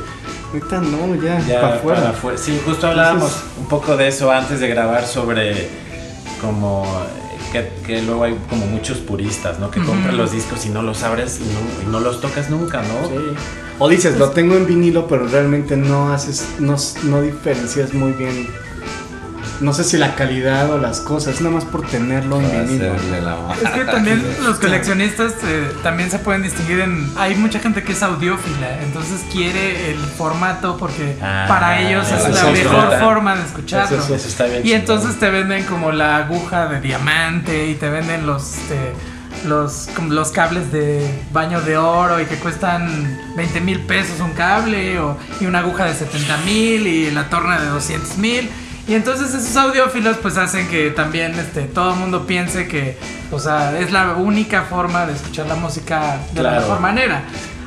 Ahorita 0.52 0.80
no, 0.80 1.14
ya, 1.16 1.40
Ya 1.40 1.60
para 1.60 1.74
afuera. 1.76 2.14
Sí, 2.36 2.60
justo 2.64 2.86
hablábamos 2.86 3.24
Entonces- 3.32 3.58
un 3.58 3.66
poco 3.66 3.96
de 3.96 4.06
eso 4.08 4.30
antes 4.30 4.60
de 4.60 4.68
grabar 4.68 5.04
sobre 5.04 5.68
como 6.40 6.86
que, 7.54 7.70
que 7.86 8.02
luego 8.02 8.24
hay 8.24 8.36
como 8.50 8.66
muchos 8.66 8.98
puristas, 8.98 9.60
¿no? 9.60 9.70
Que 9.70 9.80
compran 9.80 10.16
los 10.16 10.32
discos 10.32 10.66
y 10.66 10.70
no 10.70 10.82
los 10.82 11.04
abres 11.04 11.40
y 11.40 11.44
no, 11.44 11.88
y 11.88 11.92
no 11.92 12.00
los 12.00 12.20
tocas 12.20 12.50
nunca, 12.50 12.82
¿no? 12.82 13.08
Sí. 13.08 13.14
O 13.78 13.88
dices, 13.88 14.18
lo 14.18 14.30
tengo 14.30 14.56
en 14.56 14.66
vinilo, 14.66 15.06
pero 15.06 15.28
realmente 15.28 15.76
no 15.76 16.12
haces, 16.12 16.46
no, 16.58 16.76
no 17.04 17.22
diferencias 17.22 17.94
muy 17.94 18.12
bien. 18.12 18.48
No 19.64 19.72
sé 19.72 19.82
si 19.84 19.96
la 19.96 20.14
calidad 20.14 20.70
o 20.70 20.78
las 20.78 21.00
cosas, 21.00 21.40
nada 21.40 21.54
más 21.54 21.64
por 21.64 21.86
tenerlo 21.86 22.40
en 22.40 22.66
vinilo. 22.66 22.94
Es 23.62 23.70
que 23.70 23.84
también 23.84 24.22
los 24.44 24.58
coleccionistas 24.58 25.32
eh, 25.44 25.72
también 25.82 26.10
se 26.10 26.18
pueden 26.18 26.42
distinguir 26.42 26.80
en... 26.80 27.10
Hay 27.16 27.34
mucha 27.34 27.58
gente 27.58 27.82
que 27.82 27.92
es 27.92 28.02
audiófila, 28.02 28.82
entonces 28.82 29.22
quiere 29.32 29.90
el 29.90 29.98
formato 29.98 30.76
porque 30.76 31.16
Ah, 31.22 31.46
para 31.48 31.80
ellos 31.80 32.06
es 32.12 32.28
la 32.28 32.50
mejor 32.50 32.98
forma 32.98 33.36
de 33.36 33.42
escucharlo. 33.42 33.96
Eso 33.96 34.06
sí, 34.06 34.12
Eso 34.12 34.28
está 34.28 34.44
bien. 34.44 34.66
Y 34.66 34.72
entonces 34.72 35.18
te 35.18 35.30
venden 35.30 35.64
como 35.64 35.92
la 35.92 36.16
aguja 36.18 36.66
de 36.66 36.80
diamante 36.80 37.68
y 37.68 37.74
te 37.74 37.88
venden 37.88 38.26
los 38.26 38.58
este, 38.58 38.92
los 39.46 39.88
los 40.08 40.30
cables 40.30 40.70
de 40.72 41.22
baño 41.32 41.60
de 41.60 41.76
oro 41.76 42.20
y 42.20 42.26
que 42.26 42.36
cuestan 42.36 43.18
20 43.36 43.60
mil 43.60 43.80
pesos 43.80 44.20
un 44.20 44.32
cable 44.32 44.98
o, 44.98 45.16
y 45.40 45.46
una 45.46 45.60
aguja 45.60 45.86
de 45.86 45.94
70 45.94 46.36
mil 46.38 46.86
y 46.86 47.10
la 47.10 47.28
torna 47.30 47.58
de 47.60 47.68
200 47.68 48.18
mil. 48.18 48.50
Y 48.86 48.94
entonces 48.94 49.32
esos 49.34 49.56
audiófilos 49.56 50.18
pues 50.18 50.36
hacen 50.36 50.68
que 50.68 50.90
también 50.90 51.38
este, 51.38 51.62
todo 51.62 51.94
el 51.94 52.00
mundo 52.00 52.26
piense 52.26 52.68
que 52.68 52.98
o 53.32 53.38
sea, 53.38 53.78
es 53.78 53.90
la 53.90 54.12
única 54.12 54.62
forma 54.64 55.06
de 55.06 55.14
escuchar 55.14 55.46
la 55.46 55.54
música 55.56 56.18
de 56.32 56.42
la 56.42 56.50
Claro. 56.50 56.60
mejor 56.66 56.80
manera. 56.80 57.22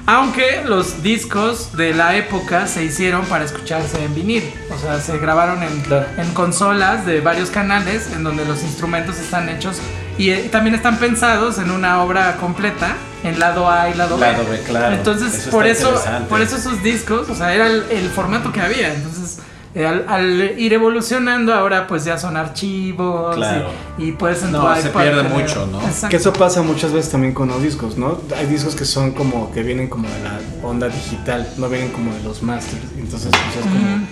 Aunque 0.06 0.62
los 0.66 1.04
discos 1.04 1.76
de 1.76 1.94
la 1.94 2.16
época 2.16 2.68
se 2.68 2.84
hicieron 2.84 3.26
para 3.26 3.44
escucharse 3.44 4.02
en 4.06 4.16
vinil. 4.16 4.54
O 4.74 4.78
sea, 4.80 5.02
se 5.02 5.18
grabaron 5.18 5.62
en, 5.64 5.82
Claro. 5.82 6.06
en 6.18 6.34
consolas 6.34 7.06
de 7.06 7.20
varios 7.20 7.50
canales 7.50 8.10
en 8.16 8.24
donde 8.24 8.46
los 8.46 8.62
instrumentos 8.64 9.18
están 9.18 9.50
hechos 9.50 9.80
y 10.18 10.30
eh, 10.30 10.48
también 10.50 10.76
están 10.76 10.98
pensados 10.98 11.58
en 11.58 11.72
una 11.72 12.02
obra 12.04 12.38
completa 12.38 12.96
en 13.26 13.38
lado 13.40 13.70
A 13.70 13.90
y 13.90 13.96
lado 13.96 14.18
B. 14.18 14.32
Lado 14.32 14.46
B, 14.50 14.62
claro. 14.64 14.96
Entonces, 14.96 15.34
Eso 15.34 15.50
por 15.52 15.68
eso, 15.68 16.02
por 16.30 16.42
eso 16.42 16.58
sus 16.58 16.82
discos, 16.84 17.28
o 17.30 17.36
sea, 17.36 17.54
era 17.54 17.68
el, 17.68 17.84
el 17.90 18.10
formato 18.10 18.54
que 18.54 18.62
había. 18.62 18.94
Entonces, 18.94 19.40
al, 19.76 20.06
al 20.08 20.60
ir 20.60 20.74
evolucionando, 20.74 21.54
ahora 21.54 21.86
pues 21.88 22.04
ya 22.06 22.18
son 22.18 22.36
archivos 22.38 23.36
Claro. 23.36 23.70
y, 23.98 24.06
y 24.06 24.12
puedes 24.14 24.42
en 24.44 24.52
No, 24.54 24.76
se 24.76 24.90
pierde 24.90 25.24
tener- 25.24 25.32
mucho, 25.32 25.68
¿no? 25.72 25.80
Exacto. 25.82 26.10
Que 26.10 26.16
eso 26.18 26.34
pasa 26.34 26.62
muchas 26.62 26.92
veces 26.94 27.12
también 27.12 27.34
con 27.34 27.48
los 27.50 27.62
discos, 27.62 27.98
¿no? 27.98 28.18
Hay 28.38 28.48
discos 28.48 28.76
que 28.76 28.86
son 28.86 29.12
como 29.12 29.52
que 29.52 29.62
vienen 29.64 29.88
como 29.88 30.08
de 30.08 30.20
la 30.24 30.40
onda 30.68 30.88
digital, 30.88 31.48
no 31.58 31.70
vienen 31.70 31.92
como 31.92 32.14
de 32.14 32.24
los 32.24 32.42
masters. 32.42 32.82
Entonces, 32.98 33.30
pues 33.32 33.66
es 33.66 33.72
como. 33.72 34.08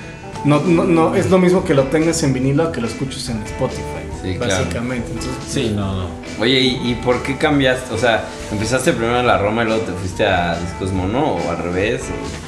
No, 0.46 0.60
no, 0.62 0.84
no, 0.84 1.16
es 1.16 1.32
lo 1.32 1.40
mismo 1.40 1.64
que 1.64 1.74
lo 1.74 1.86
tengas 1.86 2.22
en 2.22 2.32
vinilo 2.34 2.64
a 2.68 2.72
que 2.72 2.80
lo 2.80 2.88
escuches 2.88 3.28
en 3.30 3.42
Spotify, 3.44 4.05
Sí, 4.34 4.38
claro. 4.38 4.54
básicamente. 4.64 5.08
Entonces, 5.12 5.32
Sí, 5.50 5.72
no, 5.76 5.96
no. 6.04 6.26
Oye, 6.40 6.60
¿y, 6.60 6.92
y 6.92 6.96
por 6.96 7.24
qué 7.24 7.38
cambiaste? 7.38 7.94
O 7.94 7.98
sea, 7.98 8.26
¿empezaste 8.52 8.92
primero 8.92 9.20
en 9.22 9.28
la 9.28 9.38
Roma 9.38 9.64
y 9.64 9.68
luego 9.68 9.82
te 9.84 9.94
fuiste 9.94 10.26
a 10.26 10.58
Discos 10.60 10.92
Mono 10.92 11.36
o 11.36 11.50
al 11.50 11.58
revés? 11.60 12.02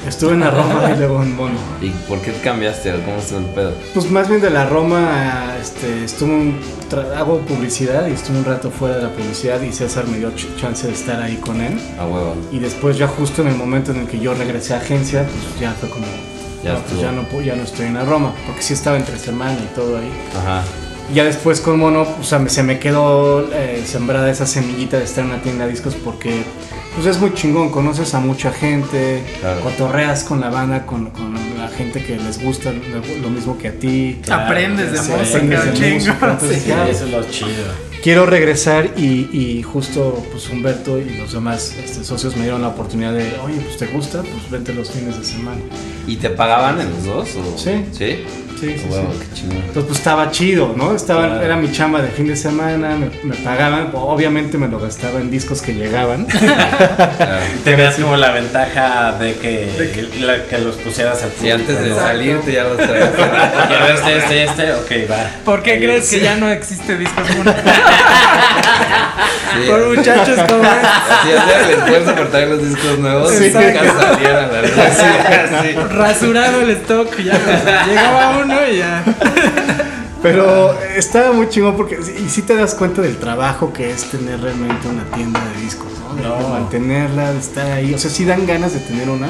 O- 0.04 0.08
estuve 0.08 0.32
en 0.32 0.40
la 0.40 0.50
Roma 0.50 0.90
y 0.94 0.98
luego 0.98 1.22
en 1.22 1.34
Mono. 1.36 1.54
¿Y 1.80 1.88
por 2.06 2.20
qué 2.20 2.32
cambiaste? 2.44 2.92
¿Cómo 3.04 3.16
estuvo 3.16 3.38
el 3.38 3.46
pedo? 3.46 3.72
Pues 3.94 4.10
más 4.10 4.28
bien 4.28 4.42
de 4.42 4.50
la 4.50 4.66
Roma, 4.66 5.54
este, 5.60 6.04
estuve 6.04 6.30
un, 6.34 6.60
tra- 6.90 7.16
hago 7.16 7.38
publicidad 7.40 8.06
y 8.08 8.12
estuve 8.12 8.38
un 8.38 8.44
rato 8.44 8.70
fuera 8.70 8.96
de 8.96 9.04
la 9.04 9.10
publicidad 9.10 9.60
y 9.62 9.72
César 9.72 10.06
me 10.06 10.18
dio 10.18 10.30
ch- 10.32 10.54
chance 10.60 10.86
de 10.86 10.92
estar 10.92 11.22
ahí 11.22 11.36
con 11.36 11.60
él. 11.62 11.78
A 11.98 12.04
huevo. 12.06 12.36
Y 12.52 12.58
después 12.58 12.98
ya 12.98 13.06
justo 13.08 13.40
en 13.40 13.48
el 13.48 13.54
momento 13.56 13.92
en 13.92 14.00
el 14.00 14.06
que 14.06 14.18
yo 14.20 14.34
regresé 14.34 14.74
a 14.74 14.78
agencia, 14.78 15.22
pues 15.24 15.60
ya 15.60 15.72
fue 15.72 15.88
como, 15.88 16.04
Ya 16.62 16.74
no, 16.74 16.80
pues 16.80 17.00
ya 17.00 17.12
no, 17.12 17.40
ya 17.42 17.56
no 17.56 17.62
estoy 17.62 17.86
en 17.86 17.94
la 17.94 18.04
Roma, 18.04 18.34
porque 18.46 18.60
sí 18.60 18.74
estaba 18.74 18.98
entre 18.98 19.16
semana 19.18 19.56
y 19.58 19.74
todo 19.74 19.96
ahí. 19.96 20.10
Ajá. 20.36 20.62
Ya 21.14 21.24
después 21.24 21.60
con 21.60 21.78
Mono, 21.78 22.06
o 22.20 22.22
sea, 22.22 22.46
se 22.48 22.62
me 22.62 22.78
quedó 22.78 23.48
eh, 23.52 23.82
sembrada 23.86 24.30
esa 24.30 24.46
semillita 24.46 24.98
de 24.98 25.04
estar 25.04 25.24
en 25.24 25.30
una 25.30 25.40
tienda 25.42 25.64
de 25.64 25.70
discos 25.70 25.94
porque 25.94 26.42
pues 26.94 27.06
es 27.06 27.18
muy 27.18 27.32
chingón, 27.32 27.70
conoces 27.70 28.12
a 28.14 28.20
mucha 28.20 28.52
gente, 28.52 29.24
Claro. 29.40 29.60
cotorreas 29.60 30.24
con 30.24 30.40
la 30.40 30.50
banda, 30.50 30.84
con, 30.84 31.10
con 31.10 31.34
la 31.58 31.68
gente 31.68 32.02
que 32.02 32.16
les 32.16 32.42
gusta 32.42 32.72
lo, 32.72 33.20
lo 33.22 33.30
mismo 33.30 33.58
que 33.58 33.68
a 33.68 33.72
ti. 33.72 34.18
Claro, 34.24 34.44
Aprendes 34.44 34.92
de 34.92 34.98
sí, 34.98 35.10
música, 35.10 35.36
aprendes 35.38 35.64
de 35.64 35.70
un 35.70 35.76
chingo. 35.76 35.94
música, 35.94 36.30
entonces, 36.32 36.62
Sí, 36.62 36.68
ya, 36.68 36.88
eso 36.88 37.04
es 37.06 37.10
lo 37.10 37.24
chido. 37.24 37.48
quiero 38.02 38.26
regresar 38.26 38.90
y, 38.96 39.28
y 39.32 39.62
justo 39.62 40.24
pues 40.30 40.48
Humberto 40.48 40.98
y 40.98 41.16
los 41.18 41.32
demás 41.32 41.74
este, 41.84 42.04
socios 42.04 42.36
me 42.36 42.42
dieron 42.42 42.62
la 42.62 42.68
oportunidad 42.68 43.12
de, 43.12 43.32
oye, 43.44 43.60
pues 43.60 43.76
te 43.76 43.86
gusta, 43.86 44.22
pues 44.22 44.50
vente 44.50 44.72
los 44.72 44.90
fines 44.90 45.18
de 45.18 45.24
semana. 45.24 45.60
¿Y 46.06 46.16
te 46.16 46.30
pagaban 46.30 46.80
en 46.80 46.90
los 46.90 47.04
dos? 47.04 47.28
O? 47.36 47.58
Sí. 47.58 47.84
¿Sí? 47.92 48.24
Sí, 48.58 48.74
sí, 48.76 48.86
huevo, 48.90 49.12
sí. 49.12 49.18
qué 49.20 49.34
chingón. 49.40 49.56
Entonces 49.58 49.84
pues 49.84 49.98
estaba 49.98 50.32
chido, 50.32 50.74
¿no? 50.76 50.92
Estaba, 50.96 51.26
Claro. 51.28 51.42
Era 51.44 51.56
mi 51.56 51.70
chamba 51.70 52.02
de 52.02 52.08
fin 52.08 52.26
de 52.26 52.34
semana, 52.34 52.96
me, 52.96 53.08
me 53.22 53.36
pagaban, 53.36 53.90
obviamente 53.94 54.58
me 54.58 54.66
lo 54.66 54.80
gastaba 54.80 55.20
en 55.20 55.30
discos 55.30 55.62
que 55.62 55.74
llegaban. 55.74 56.26
Claro. 56.38 57.44
Tenías 57.64 57.96
como 57.96 58.16
la 58.16 58.32
ventaja 58.32 59.12
de 59.18 59.34
que, 59.34 59.68
la- 60.20 60.44
que 60.46 60.58
los 60.58 60.76
pusieras 60.76 61.22
al 61.22 61.30
Sí, 61.40 61.47
al 61.52 61.60
antes 61.60 61.80
de 61.80 61.94
salirte 61.94 62.52
ya 62.52 62.64
los 62.64 62.76
traes. 62.76 63.08
Quiero 63.68 63.86
este, 63.94 64.16
este, 64.18 64.44
este. 64.44 64.72
Ok, 64.74 65.10
va. 65.10 65.30
¿Por 65.44 65.62
qué 65.62 65.72
Ahí 65.72 65.78
crees 65.78 66.04
es. 66.04 66.10
que 66.10 66.20
ya 66.20 66.36
no 66.36 66.48
existe 66.50 66.96
discos 66.96 67.24
Moon? 67.36 67.46
Sí. 69.54 69.66
Por 69.68 69.96
muchachos 69.96 70.38
como. 70.48 70.62
Así 70.64 71.32
hacer 71.32 71.62
el 71.64 71.70
esfuerzo 71.78 72.14
por 72.14 72.28
traer 72.28 72.48
los 72.48 72.62
discos 72.68 72.98
nuevos 72.98 73.40
y 73.40 73.44
Exacto. 73.46 73.84
nunca 73.84 74.02
salieran 74.02 74.44
a 74.44 74.52
la 74.52 74.62
luz. 74.62 74.70
Sí, 74.70 75.68
sí. 75.68 75.76
Rasurado 75.94 76.60
el 76.62 76.70
stock, 76.70 77.16
ya 77.18 77.84
llegaba 77.86 78.38
uno 78.42 78.54
y 78.70 78.78
ya. 78.78 79.02
Pero 80.22 80.76
estaba 80.96 81.32
muy 81.32 81.48
chingón 81.48 81.76
porque 81.76 81.96
y 81.96 82.28
sí 82.28 82.42
te 82.42 82.56
das 82.56 82.74
cuenta 82.74 83.00
del 83.02 83.16
trabajo 83.18 83.72
que 83.72 83.90
es 83.90 84.04
tener 84.10 84.40
realmente 84.40 84.88
una 84.88 85.04
tienda 85.14 85.40
de 85.54 85.62
discos, 85.62 85.88
¿no? 86.00 86.14
De, 86.16 86.22
de 86.22 86.28
No. 86.28 86.48
mantenerla, 86.48 87.32
de 87.32 87.38
estar 87.38 87.70
ahí. 87.70 87.94
O 87.94 87.98
sea, 87.98 88.10
sí 88.10 88.24
dan 88.24 88.44
ganas 88.46 88.74
de 88.74 88.80
tener 88.80 89.08
una. 89.08 89.28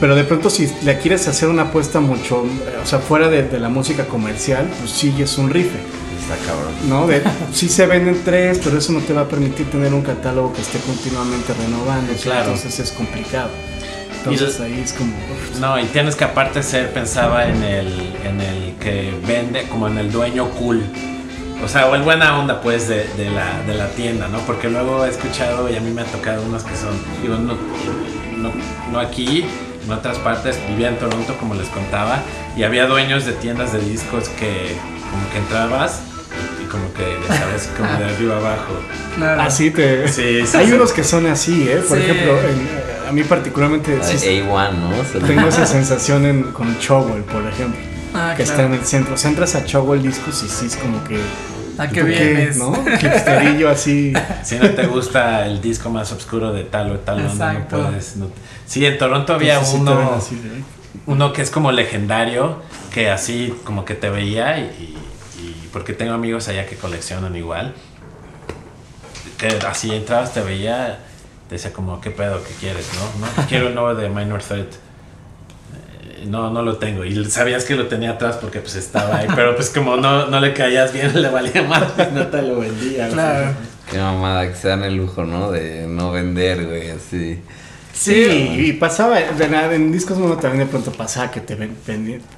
Pero 0.00 0.14
de 0.14 0.24
pronto 0.24 0.50
si 0.50 0.70
le 0.82 0.98
quieres 0.98 1.26
hacer 1.26 1.48
una 1.48 1.62
apuesta 1.62 2.00
mucho, 2.00 2.44
eh, 2.44 2.78
o 2.82 2.86
sea, 2.86 2.98
fuera 2.98 3.28
de, 3.28 3.44
de 3.44 3.58
la 3.58 3.68
música 3.68 4.06
comercial, 4.06 4.68
pues 4.78 4.90
sí 4.90 5.14
es 5.18 5.38
un 5.38 5.48
rife, 5.50 5.78
Está 6.20 6.36
cabrón. 6.44 6.74
¿no? 6.88 7.06
De, 7.06 7.22
sí 7.52 7.68
se 7.68 7.86
venden 7.86 8.20
tres, 8.24 8.60
pero 8.62 8.78
eso 8.78 8.92
no 8.92 9.00
te 9.00 9.12
va 9.12 9.22
a 9.22 9.28
permitir 9.28 9.70
tener 9.70 9.94
un 9.94 10.02
catálogo 10.02 10.52
que 10.52 10.60
esté 10.60 10.78
continuamente 10.80 11.54
renovándose. 11.54 12.24
Claro. 12.24 12.52
Entonces 12.52 12.78
es 12.80 12.92
complicado. 12.92 13.50
Entonces 14.18 14.60
ahí 14.60 14.80
es 14.84 14.92
como... 14.92 15.12
uf, 15.12 15.60
No, 15.60 15.78
y 15.78 15.84
tienes 15.84 16.16
que 16.16 16.24
aparte 16.24 16.62
ser, 16.62 16.92
pensaba 16.92 17.46
en 17.46 17.62
el, 17.62 17.86
en 18.24 18.40
el 18.40 18.74
que 18.80 19.14
vende, 19.26 19.68
como 19.68 19.86
en 19.86 19.98
el 19.98 20.10
dueño 20.10 20.50
cool. 20.50 20.82
O 21.64 21.68
sea, 21.68 21.86
o 21.88 21.94
el 21.94 22.02
buena 22.02 22.38
onda, 22.38 22.60
pues, 22.60 22.88
de, 22.88 23.04
de 23.16 23.30
la, 23.30 23.62
de 23.62 23.74
la 23.74 23.88
tienda, 23.90 24.28
¿no? 24.28 24.40
Porque 24.40 24.68
luego 24.68 25.06
he 25.06 25.10
escuchado 25.10 25.70
y 25.70 25.76
a 25.76 25.80
mí 25.80 25.90
me 25.90 26.02
ha 26.02 26.04
tocado 26.04 26.42
unos 26.42 26.64
que 26.64 26.76
son, 26.76 26.90
digo, 27.22 27.36
no, 27.36 27.54
no, 28.36 28.52
no 28.92 28.98
aquí, 28.98 29.44
en 29.86 29.92
otras 29.92 30.18
partes, 30.18 30.58
vivía 30.68 30.88
en 30.88 30.98
Toronto, 30.98 31.36
como 31.38 31.54
les 31.54 31.68
contaba, 31.68 32.20
y 32.56 32.62
había 32.64 32.86
dueños 32.86 33.24
de 33.24 33.32
tiendas 33.32 33.72
de 33.72 33.78
discos 33.80 34.28
que, 34.30 34.76
como 35.10 35.30
que 35.30 35.38
entrabas 35.38 36.00
y 36.62 36.66
como 36.68 36.92
que, 36.92 37.16
ya 37.28 37.36
sabes, 37.38 37.70
como 37.76 37.90
de 37.98 38.04
arriba 38.04 38.36
abajo. 38.36 38.72
Claro. 39.16 39.42
Así 39.42 39.70
te... 39.70 40.08
Sí, 40.08 40.42
sí, 40.46 40.56
Hay 40.56 40.66
sí. 40.66 40.72
unos 40.72 40.92
que 40.92 41.04
son 41.04 41.26
así, 41.26 41.68
¿eh? 41.68 41.82
Por 41.88 41.96
Sí. 41.98 42.04
ejemplo, 42.04 42.38
en- 42.40 42.86
a 43.08 43.12
mí 43.12 43.22
particularmente... 43.22 43.96
La 43.96 44.04
sí- 44.04 44.16
de 44.26 44.44
A1, 44.44 44.72
¿no? 44.72 45.26
Tengo 45.26 45.48
esa 45.48 45.64
sensación 45.78 46.26
en, 46.26 46.42
con 46.52 46.76
Chowell, 46.80 47.22
por 47.22 47.46
ejemplo, 47.46 47.78
Ah, 48.14 48.34
que 48.36 48.44
claro. 48.44 48.50
está 48.62 48.66
en 48.66 48.74
el 48.80 48.84
centro. 48.86 49.14
O 49.14 49.16
sea, 49.16 49.30
entras 49.30 49.54
a 49.54 49.64
Chowell 49.64 50.02
Discos 50.02 50.42
y 50.42 50.48
sí 50.48 50.66
es 50.66 50.76
como 50.76 51.04
que. 51.04 51.20
¿A 51.78 51.88
¿tú 51.88 51.94
qué 51.94 52.02
vienes? 52.02 52.56
¿No? 52.56 52.72
Hipsterillo 52.88 53.68
así. 53.70 54.12
Si 54.44 54.56
no 54.58 54.70
te 54.70 54.86
gusta 54.86 55.46
el 55.46 55.60
disco 55.60 55.90
más 55.90 56.10
oscuro 56.12 56.52
de 56.52 56.64
tal 56.64 56.90
o 56.92 56.98
tal, 57.00 57.26
onda, 57.26 57.52
no 57.52 57.68
puedes. 57.68 58.16
no- 58.16 58.30
Sí, 58.66 58.84
en 58.84 58.98
Toronto 58.98 59.34
había 59.34 59.54
Entonces 59.54 59.80
uno, 59.80 60.14
así 60.16 60.34
de- 60.36 60.62
uno 61.06 61.32
que 61.32 61.42
es 61.42 61.50
como 61.50 61.70
legendario, 61.72 62.62
que 62.92 63.10
así 63.10 63.54
como 63.64 63.84
que 63.84 63.94
te 63.94 64.10
veía 64.10 64.58
y 64.58 64.96
porque 65.72 65.92
tengo 65.92 66.14
amigos 66.14 66.48
allá 66.48 66.64
que 66.66 66.76
coleccionan 66.76 67.36
igual, 67.36 67.74
que 69.38 69.48
así 69.66 69.94
entrabas, 69.94 70.32
te 70.32 70.40
veía, 70.40 70.98
te 71.48 71.56
decía 71.56 71.72
como, 71.72 72.00
¿qué 72.00 72.10
pedo? 72.10 72.42
¿Qué 72.42 72.54
quieres? 72.58 72.88
¿No? 72.94 73.26
¿No? 73.26 73.48
Quiero 73.48 73.68
el 73.68 73.74
nuevo 73.74 73.94
de 73.94 74.08
Minor 74.08 74.42
Threat. 74.42 74.68
No, 76.26 76.50
no 76.50 76.62
lo 76.62 76.76
tengo. 76.78 77.04
Y 77.04 77.24
sabías 77.26 77.64
que 77.64 77.74
lo 77.74 77.86
tenía 77.86 78.12
atrás 78.12 78.36
porque 78.40 78.60
pues 78.60 78.76
estaba 78.76 79.16
ahí. 79.18 79.26
Pero 79.34 79.54
pues 79.56 79.70
como 79.70 79.96
no, 79.96 80.26
no 80.26 80.40
le 80.40 80.52
caías 80.54 80.92
bien, 80.92 81.10
le 81.20 81.28
valía 81.28 81.62
más. 81.62 81.84
No 82.12 82.26
te 82.28 82.42
lo 82.42 82.60
vendía. 82.60 83.08
Claro. 83.08 83.50
Qué 83.90 83.98
mamada, 83.98 84.48
que 84.48 84.54
se 84.54 84.68
dan 84.68 84.82
el 84.82 84.96
lujo, 84.96 85.24
¿no? 85.24 85.50
De 85.52 85.86
no 85.86 86.10
vender, 86.12 86.64
güey, 86.66 86.90
así. 86.90 87.40
Sí, 87.92 88.12
y 88.58 88.72
pasaba, 88.74 89.18
en 89.20 89.90
discos 89.90 90.18
mono 90.18 90.36
también 90.36 90.66
de 90.66 90.70
pronto 90.70 90.92
pasaba 90.92 91.30
que 91.30 91.40
te 91.40 91.54
ven- 91.54 91.74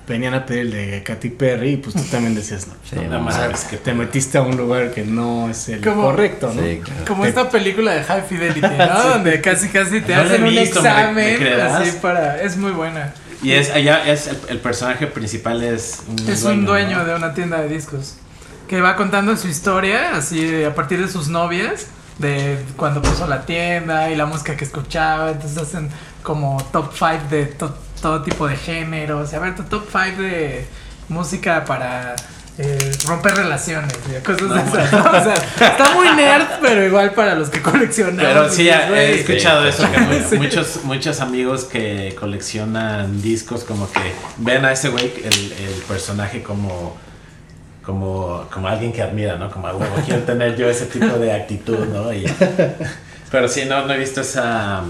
venían 0.07 0.35
a 0.35 0.47
pedir 0.47 0.61
el 0.61 0.71
de 0.71 1.03
Katy 1.03 1.31
Perry 1.31 1.71
y 1.71 1.77
pues 1.79 1.97
tú 1.97 2.03
también 2.13 2.37
decías, 2.37 2.69
no, 2.69 2.75
Sí, 2.89 2.95
No 3.11 3.19
mames. 3.19 3.65
que 3.65 3.77
te 3.77 3.93
metiste 3.93 4.39
a 4.39 4.43
un 4.43 4.57
lugar 4.57 4.93
que 4.93 5.03
no 5.03 5.51
es 5.51 5.69
el 5.69 5.81
correcto, 5.81 6.53
¿no? 6.55 6.63
Sí, 6.63 6.81
claro. 6.85 7.01
Como 7.09 7.27
esta 7.27 7.51
película 7.51 7.93
de 7.93 8.05
High 8.05 8.23
Fidelity, 8.29 8.61
¿no? 8.61 9.03
Donde 9.15 9.41
casi 9.41 9.69
casi 9.69 10.01
te 10.01 10.15
No 10.15 10.21
hacen 10.23 10.45
un 10.45 10.51
visto, 10.51 10.81
¿me- 10.81 11.13
me 11.13 11.33
examen 11.35 11.61
así 11.61 11.91
para. 12.01 12.41
Es 12.41 12.57
muy 12.57 12.71
buena. 12.71 13.13
Y 13.43 13.53
es 13.53 13.71
allá 13.71 14.09
es 14.11 14.27
el, 14.27 14.39
el 14.49 14.59
personaje 14.59 15.07
principal 15.07 15.63
es 15.63 16.03
un 16.09 16.29
Es 16.29 16.43
un 16.45 16.65
dueño 16.67 16.99
¿no? 16.99 17.05
de 17.05 17.15
una 17.15 17.35
tienda 17.35 17.61
de 17.61 17.69
discos 17.69 18.15
que 18.69 18.81
va 18.81 18.97
contando 18.97 19.35
su 19.37 19.49
historia, 19.49 20.15
así 20.17 20.63
a 20.65 20.75
partir 20.75 21.01
de 21.01 21.11
sus 21.11 21.29
novias, 21.29 21.87
de 22.19 22.59
cuando 22.77 23.01
puso 23.01 23.27
la 23.27 23.47
tienda 23.47 24.11
y 24.11 24.17
la 24.17 24.27
música 24.27 24.57
que 24.57 24.65
escuchaba. 24.65 25.31
Entonces 25.31 25.57
hacen 25.57 25.89
como 26.23 26.63
top 26.73 26.93
5 26.93 27.13
de 27.31 27.47
to- 27.47 27.75
todo 28.03 28.23
tipo 28.23 28.47
de 28.47 28.57
géneros. 28.57 29.33
A 29.33 29.39
ver, 29.39 29.55
tu 29.57 29.63
top 29.63 29.85
5 29.91 30.21
de 30.21 30.67
música 31.09 31.65
para 31.65 32.15
eh, 32.59 32.91
romper 33.07 33.35
relaciones 33.37 33.93
y 34.11 34.21
cosas 34.25 34.49
de 34.53 34.81
esas. 34.81 34.93
¿no? 34.93 34.99
O 35.11 35.23
sea, 35.23 35.35
está 35.35 35.95
muy 35.95 36.09
nerd, 36.17 36.45
pero 36.61 36.85
igual 36.85 37.13
para 37.15 37.35
los 37.37 37.51
que 37.51 37.63
coleccionan. 37.63 38.17
Pero 38.17 38.49
sí, 38.51 38.65
dices, 38.65 38.81
he 38.93 39.21
escuchado 39.21 39.63
Sí. 39.63 39.69
eso, 39.69 39.91
que 39.93 39.99
mu- 40.01 40.13
Sí. 40.31 40.37
muchos, 40.37 40.81
muchos 40.85 41.21
amigos 41.21 41.65
que 41.65 42.17
coleccionan 42.19 43.23
discos 43.23 43.63
como 43.65 43.91
que 43.91 44.01
ven 44.39 44.65
a 44.65 44.73
ese 44.73 44.89
güey, 44.89 45.13
el, 45.25 45.53
el 45.53 45.75
personaje 45.87 46.43
como, 46.43 46.97
como, 47.85 48.47
como 48.53 48.69
alguien 48.69 48.93
que 48.93 49.03
admira, 49.03 49.37
¿no? 49.37 49.51
Como, 49.51 49.69
"Ah, 49.69 49.75
huevo, 49.77 49.95
quiero 50.05 50.23
tener 50.25 50.57
yo 50.57 50.69
ese 50.69 50.87
tipo 50.87 51.07
de 51.19 51.33
actitud, 51.33 51.87
¿no? 51.87 52.13
Y- 52.13 52.25
pero 53.31 53.47
sí, 53.49 53.63
no, 53.69 53.87
no 53.87 53.95
he 53.95 53.99
visto 53.99 54.21
esa, 54.21 54.83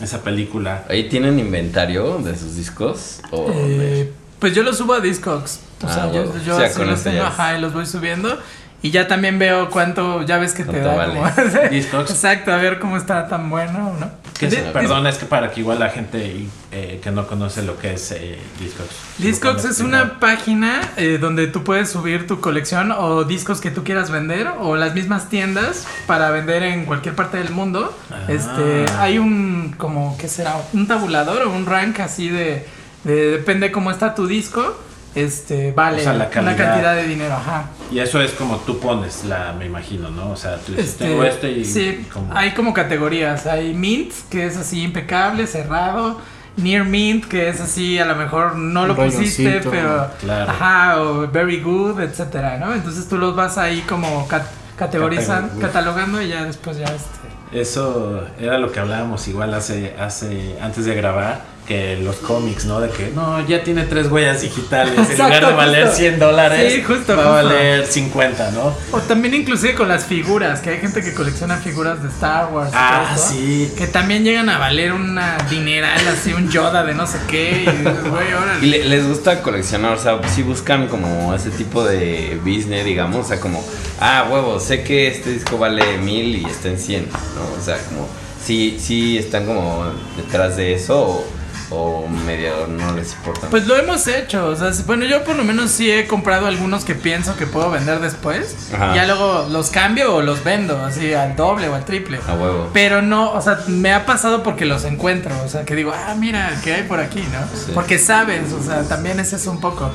esa 0.00 0.22
película. 0.22 0.84
¿Ahí 0.88 1.08
tienen 1.08 1.38
inventario 1.38 2.18
de 2.18 2.36
sus 2.38 2.56
discos? 2.56 3.18
¿O 3.32 3.50
Eh, 3.52 4.10
pues 4.38 4.54
yo 4.54 4.62
los 4.62 4.78
subo 4.78 4.94
a 4.94 5.00
Discogs. 5.00 5.60
O 5.82 5.86
Ah, 5.88 5.94
sea, 5.94 6.12
yo, 6.12 6.24
yo 6.44 6.56
Sí, 6.58 6.64
así 6.64 6.76
con 6.78 6.86
los 6.88 7.02
tengo, 7.02 7.24
ajá, 7.24 7.56
y 7.56 7.60
los 7.60 7.72
voy 7.72 7.86
subiendo. 7.86 8.38
Y 8.84 8.90
ya 8.90 9.06
también 9.06 9.38
veo 9.38 9.70
cuánto, 9.70 10.22
ya 10.22 10.38
ves 10.38 10.54
que 10.54 10.64
te 10.64 10.80
¿Cuánto 10.80 10.88
da 10.88 10.96
vale? 10.96 11.14
como... 11.14 11.68
Discogs. 11.70 12.10
Exacto, 12.10 12.52
a 12.52 12.56
ver 12.56 12.80
cómo 12.80 12.96
está 12.96 13.28
tan 13.28 13.48
bueno, 13.48 13.94
¿no? 14.00 14.10
Que 14.36 14.48
perdón, 14.48 15.06
es 15.06 15.18
que 15.18 15.26
para 15.26 15.52
que 15.52 15.60
igual 15.60 15.78
la 15.78 15.88
gente 15.90 16.48
eh, 16.72 16.98
que 17.00 17.10
no 17.12 17.28
conoce 17.28 17.62
lo 17.62 17.78
que 17.78 17.92
es 17.92 18.10
eh, 18.10 18.40
Discogs. 18.58 18.90
Discogs 19.18 19.64
es 19.66 19.78
una 19.78 20.18
página 20.18 20.80
eh, 20.96 21.18
donde 21.20 21.46
tú 21.46 21.62
puedes 21.62 21.90
subir 21.90 22.26
tu 22.26 22.40
colección 22.40 22.90
o 22.90 23.22
discos 23.22 23.60
que 23.60 23.70
tú 23.70 23.84
quieras 23.84 24.10
vender 24.10 24.48
o 24.58 24.74
las 24.74 24.94
mismas 24.96 25.28
tiendas 25.28 25.86
para 26.08 26.30
vender 26.32 26.64
en 26.64 26.84
cualquier 26.84 27.14
parte 27.14 27.36
del 27.36 27.50
mundo. 27.50 27.96
Ah. 28.10 28.16
Este, 28.26 28.86
hay 28.98 29.18
un 29.18 29.76
como 29.78 30.16
qué 30.18 30.26
será, 30.26 30.56
un 30.72 30.88
tabulador 30.88 31.42
o 31.42 31.50
un 31.52 31.64
rank 31.66 32.00
así 32.00 32.28
de, 32.28 32.66
de- 33.04 33.30
depende 33.30 33.70
cómo 33.70 33.92
está 33.92 34.16
tu 34.16 34.26
disco, 34.26 34.76
este 35.14 35.72
vale 35.72 35.98
O 35.98 36.00
sea, 36.00 36.12
la 36.14 36.24
una 36.24 36.30
calidad. 36.30 36.56
cantidad 36.56 36.94
de 36.96 37.06
dinero, 37.06 37.34
ajá. 37.34 37.66
Y 37.90 37.98
eso 37.98 38.20
es 38.22 38.32
como 38.32 38.56
tú 38.58 38.78
pones 38.78 39.24
la, 39.24 39.52
me 39.52 39.66
imagino, 39.66 40.10
¿no? 40.10 40.30
O 40.30 40.36
sea, 40.36 40.56
tú 40.56 40.72
dices, 40.72 40.90
Este, 40.90 41.04
tengo 41.06 41.24
este 41.24 41.50
y 41.50 41.64
sí, 41.64 42.06
como... 42.12 42.34
hay 42.34 42.52
como 42.52 42.72
categorías. 42.72 43.46
Hay 43.46 43.74
mint, 43.74 44.12
que 44.30 44.46
es 44.46 44.56
así 44.56 44.82
impecable, 44.82 45.46
cerrado. 45.46 46.18
Near 46.56 46.84
mint, 46.84 47.24
que 47.26 47.48
es 47.48 47.60
así, 47.62 47.98
a 47.98 48.04
lo 48.04 48.14
mejor 48.14 48.56
no 48.56 48.86
lo 48.86 48.94
pusiste, 48.94 49.60
pero. 49.70 50.10
claro. 50.20 50.50
Ajá, 50.50 51.00
o 51.02 51.26
very 51.28 51.60
good, 51.60 51.98
etcétera, 52.00 52.58
¿no? 52.58 52.74
Entonces 52.74 53.08
tú 53.08 53.16
los 53.16 53.34
vas 53.34 53.56
ahí 53.56 53.80
como 53.88 54.28
cat- 54.28 54.46
categorizando, 54.76 55.48
Catego- 55.54 55.60
catalogando 55.60 56.20
y 56.22 56.28
ya 56.28 56.44
después 56.44 56.76
ya 56.76 56.84
este. 56.84 57.58
Eso 57.58 58.26
era 58.40 58.58
lo 58.58 58.70
que 58.72 58.80
hablábamos 58.80 59.28
igual 59.28 59.52
hace, 59.54 59.94
hace, 59.98 60.56
antes 60.60 60.84
de 60.84 60.94
grabar, 60.94 61.40
que 61.66 61.96
los 61.96 62.16
cómics, 62.16 62.64
¿no? 62.64 62.80
De 62.80 62.90
que, 62.90 63.12
no, 63.14 63.46
ya 63.46 63.62
tiene 63.62 63.84
tres 63.84 64.08
huellas 64.10 64.42
digitales, 64.42 64.94
en 64.98 65.04
Exacto, 65.04 65.22
lugar 65.24 65.46
de 65.46 65.52
valer 65.54 65.82
justo. 65.86 65.96
100 65.98 66.18
dólares, 66.18 66.72
Sí, 66.74 66.82
justo, 66.82 67.16
va 67.16 67.22
a 67.22 67.26
justo. 67.42 67.48
valer 67.56 67.86
50, 67.86 68.50
¿no? 68.50 68.74
O 68.90 68.98
también 69.00 69.34
inclusive 69.34 69.74
con 69.76 69.88
las 69.88 70.04
figuras, 70.04 70.60
que 70.60 70.70
hay 70.70 70.78
gente 70.78 71.02
que 71.02 71.14
colecciona 71.14 71.56
figuras 71.58 72.02
de 72.02 72.08
Star 72.08 72.52
Wars. 72.52 72.72
Ah, 72.74 73.12
todo 73.14 73.24
sí. 73.28 73.72
Que 73.78 73.86
también 73.86 74.24
llegan 74.24 74.48
a 74.48 74.58
valer 74.58 74.92
una 74.92 75.38
dineral, 75.48 76.00
así 76.08 76.32
un 76.32 76.50
Yoda 76.50 76.82
de 76.84 76.94
no 76.94 77.06
sé 77.06 77.18
qué. 77.28 77.62
Y 77.62 77.70
dices, 77.70 78.10
güey, 78.10 78.32
órale. 78.32 78.66
¿Y 78.66 78.68
le- 78.68 78.84
les 78.86 79.06
gusta 79.06 79.40
coleccionar? 79.40 79.92
O 79.92 79.98
sea, 80.00 80.20
si 80.34 80.42
buscan 80.42 80.88
como 80.88 81.32
ese 81.32 81.50
tipo 81.50 81.84
de 81.84 82.40
business, 82.44 82.84
digamos, 82.84 83.24
o 83.26 83.28
sea, 83.28 83.38
como, 83.38 83.64
ah, 84.00 84.26
huevo, 84.28 84.58
sé 84.58 84.82
que 84.82 85.06
este 85.06 85.30
disco 85.30 85.58
vale 85.58 85.98
mil 85.98 86.34
y 86.36 86.44
está 86.44 86.68
en 86.70 86.78
100, 86.80 87.06
¿no? 87.08 87.60
O 87.60 87.64
sea, 87.64 87.78
como, 87.88 88.08
sí, 88.44 88.78
sí 88.80 89.16
están 89.16 89.46
como 89.46 89.84
detrás 90.16 90.56
de 90.56 90.74
eso 90.74 91.00
o, 91.00 91.24
o 91.72 92.06
medio 92.08 92.66
no 92.66 92.92
les 92.92 93.14
importa. 93.14 93.48
Pues 93.48 93.66
lo 93.66 93.76
hemos 93.76 94.06
hecho, 94.06 94.46
o 94.46 94.56
sea, 94.56 94.70
bueno, 94.86 95.04
yo 95.06 95.24
por 95.24 95.36
lo 95.36 95.44
menos 95.44 95.70
sí 95.70 95.90
he 95.90 96.06
comprado 96.06 96.46
algunos 96.46 96.84
que 96.84 96.94
pienso 96.94 97.36
que 97.36 97.46
puedo 97.46 97.70
vender 97.70 98.00
después. 98.00 98.70
Ajá. 98.72 98.94
Ya 98.94 99.06
luego 99.06 99.46
los 99.50 99.70
cambio 99.70 100.14
o 100.16 100.22
los 100.22 100.44
vendo, 100.44 100.78
así 100.84 101.14
al 101.14 101.34
doble 101.36 101.68
o 101.68 101.74
al 101.74 101.84
triple. 101.84 102.20
a 102.28 102.34
huevo. 102.34 102.70
Pero 102.72 103.02
no, 103.02 103.32
o 103.32 103.40
sea, 103.40 103.60
me 103.66 103.92
ha 103.92 104.04
pasado 104.06 104.42
porque 104.42 104.66
los 104.66 104.84
encuentro, 104.84 105.34
o 105.44 105.48
sea, 105.48 105.64
que 105.64 105.74
digo, 105.74 105.92
ah, 105.94 106.14
mira, 106.16 106.60
¿qué 106.62 106.74
hay 106.74 106.82
por 106.82 107.00
aquí, 107.00 107.22
no? 107.32 107.40
Sí. 107.58 107.72
Porque 107.74 107.98
sabes, 107.98 108.52
o 108.52 108.62
sea, 108.62 108.82
también 108.82 109.18
es 109.20 109.32
eso 109.32 109.50
un 109.50 109.60
poco. 109.60 109.90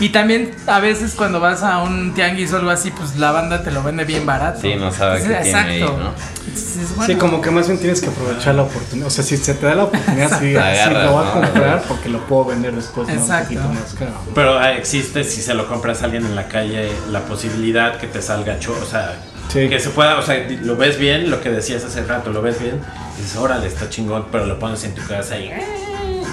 Y 0.00 0.08
también 0.08 0.50
a 0.66 0.80
veces 0.80 1.14
cuando 1.14 1.38
vas 1.38 1.62
a 1.62 1.78
un 1.78 2.12
tianguis 2.14 2.52
o 2.52 2.56
algo 2.56 2.70
así, 2.70 2.90
pues 2.90 3.16
la 3.16 3.30
banda 3.30 3.62
te 3.62 3.70
lo 3.70 3.82
vende 3.82 4.04
bien 4.04 4.26
barato. 4.26 4.60
Sí, 4.60 4.74
no 4.74 4.90
sabe 4.92 5.20
Sí, 5.20 5.28
qué 5.28 5.34
tiene 5.42 5.58
ahí, 5.58 5.80
¿no? 5.80 6.12
Es, 6.52 6.76
es 6.76 6.96
bueno. 6.96 7.12
Sí, 7.12 7.18
como 7.18 7.40
que 7.40 7.50
más 7.50 7.68
bien 7.68 7.78
tienes 7.78 8.00
que 8.00 8.08
aprovechar 8.08 8.54
la 8.56 8.62
oportunidad. 8.62 9.06
O 9.06 9.10
sea, 9.10 9.22
si 9.22 9.36
se 9.36 9.54
te 9.54 9.66
da 9.66 9.74
la 9.76 9.84
oportunidad, 9.84 10.38
sí, 10.40 10.50
sí, 10.50 10.56
Agarras, 10.56 11.04
lo 11.04 11.12
voy 11.12 11.22
a 11.22 11.26
¿no? 11.26 11.32
comprar 11.40 11.82
porque 11.86 12.08
lo 12.08 12.26
puedo 12.26 12.46
vender 12.46 12.74
después 12.74 13.06
¿no? 13.06 13.14
un 13.14 13.20
Exacto. 13.20 13.54
poquito 13.54 13.68
más 13.68 13.94
caro. 13.96 14.12
Pero 14.34 14.58
ah, 14.58 14.72
existe, 14.72 15.22
si 15.24 15.40
se 15.42 15.54
lo 15.54 15.68
compras 15.68 16.02
a 16.02 16.06
alguien 16.06 16.26
en 16.26 16.34
la 16.34 16.48
calle, 16.48 16.90
la 17.10 17.20
posibilidad 17.20 17.98
que 17.98 18.06
te 18.08 18.20
salga 18.22 18.58
cho, 18.58 18.72
o 18.72 18.86
sea, 18.86 19.14
Sí. 19.48 19.68
que 19.68 19.78
se 19.78 19.90
pueda, 19.90 20.16
o 20.18 20.22
sea, 20.22 20.46
lo 20.62 20.76
ves 20.76 20.98
bien, 20.98 21.30
lo 21.30 21.40
que 21.42 21.50
decías 21.50 21.84
hace 21.84 22.02
rato, 22.04 22.30
lo 22.32 22.40
ves 22.40 22.58
bien, 22.60 22.80
y 23.18 23.20
dices, 23.22 23.36
órale, 23.36 23.66
está 23.66 23.90
chingón, 23.90 24.26
pero 24.32 24.46
lo 24.46 24.58
pones 24.58 24.82
en 24.84 24.94
tu 24.94 25.06
casa 25.06 25.38
y... 25.38 25.50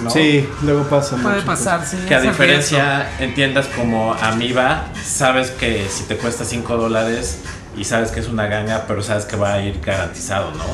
¿no? 0.03 0.09
Sí, 0.09 0.47
luego 0.63 0.83
pasa 0.83 1.15
Puede 1.17 1.35
mucho, 1.35 1.45
pues. 1.45 1.59
pasar, 1.59 1.85
sí. 1.85 1.97
Que 2.07 2.15
a 2.15 2.21
diferencia, 2.21 3.09
entiendas 3.19 3.67
como 3.67 4.13
Amiba, 4.13 4.85
sabes 5.03 5.51
que 5.51 5.87
si 5.89 6.03
te 6.03 6.15
cuesta 6.17 6.45
5 6.45 6.77
dólares 6.77 7.39
y 7.77 7.83
sabes 7.83 8.11
que 8.11 8.19
es 8.19 8.27
una 8.27 8.47
ganga, 8.47 8.85
pero 8.87 9.01
sabes 9.01 9.25
que 9.25 9.35
va 9.35 9.53
a 9.53 9.61
ir 9.61 9.79
garantizado, 9.81 10.51
¿no? 10.51 10.65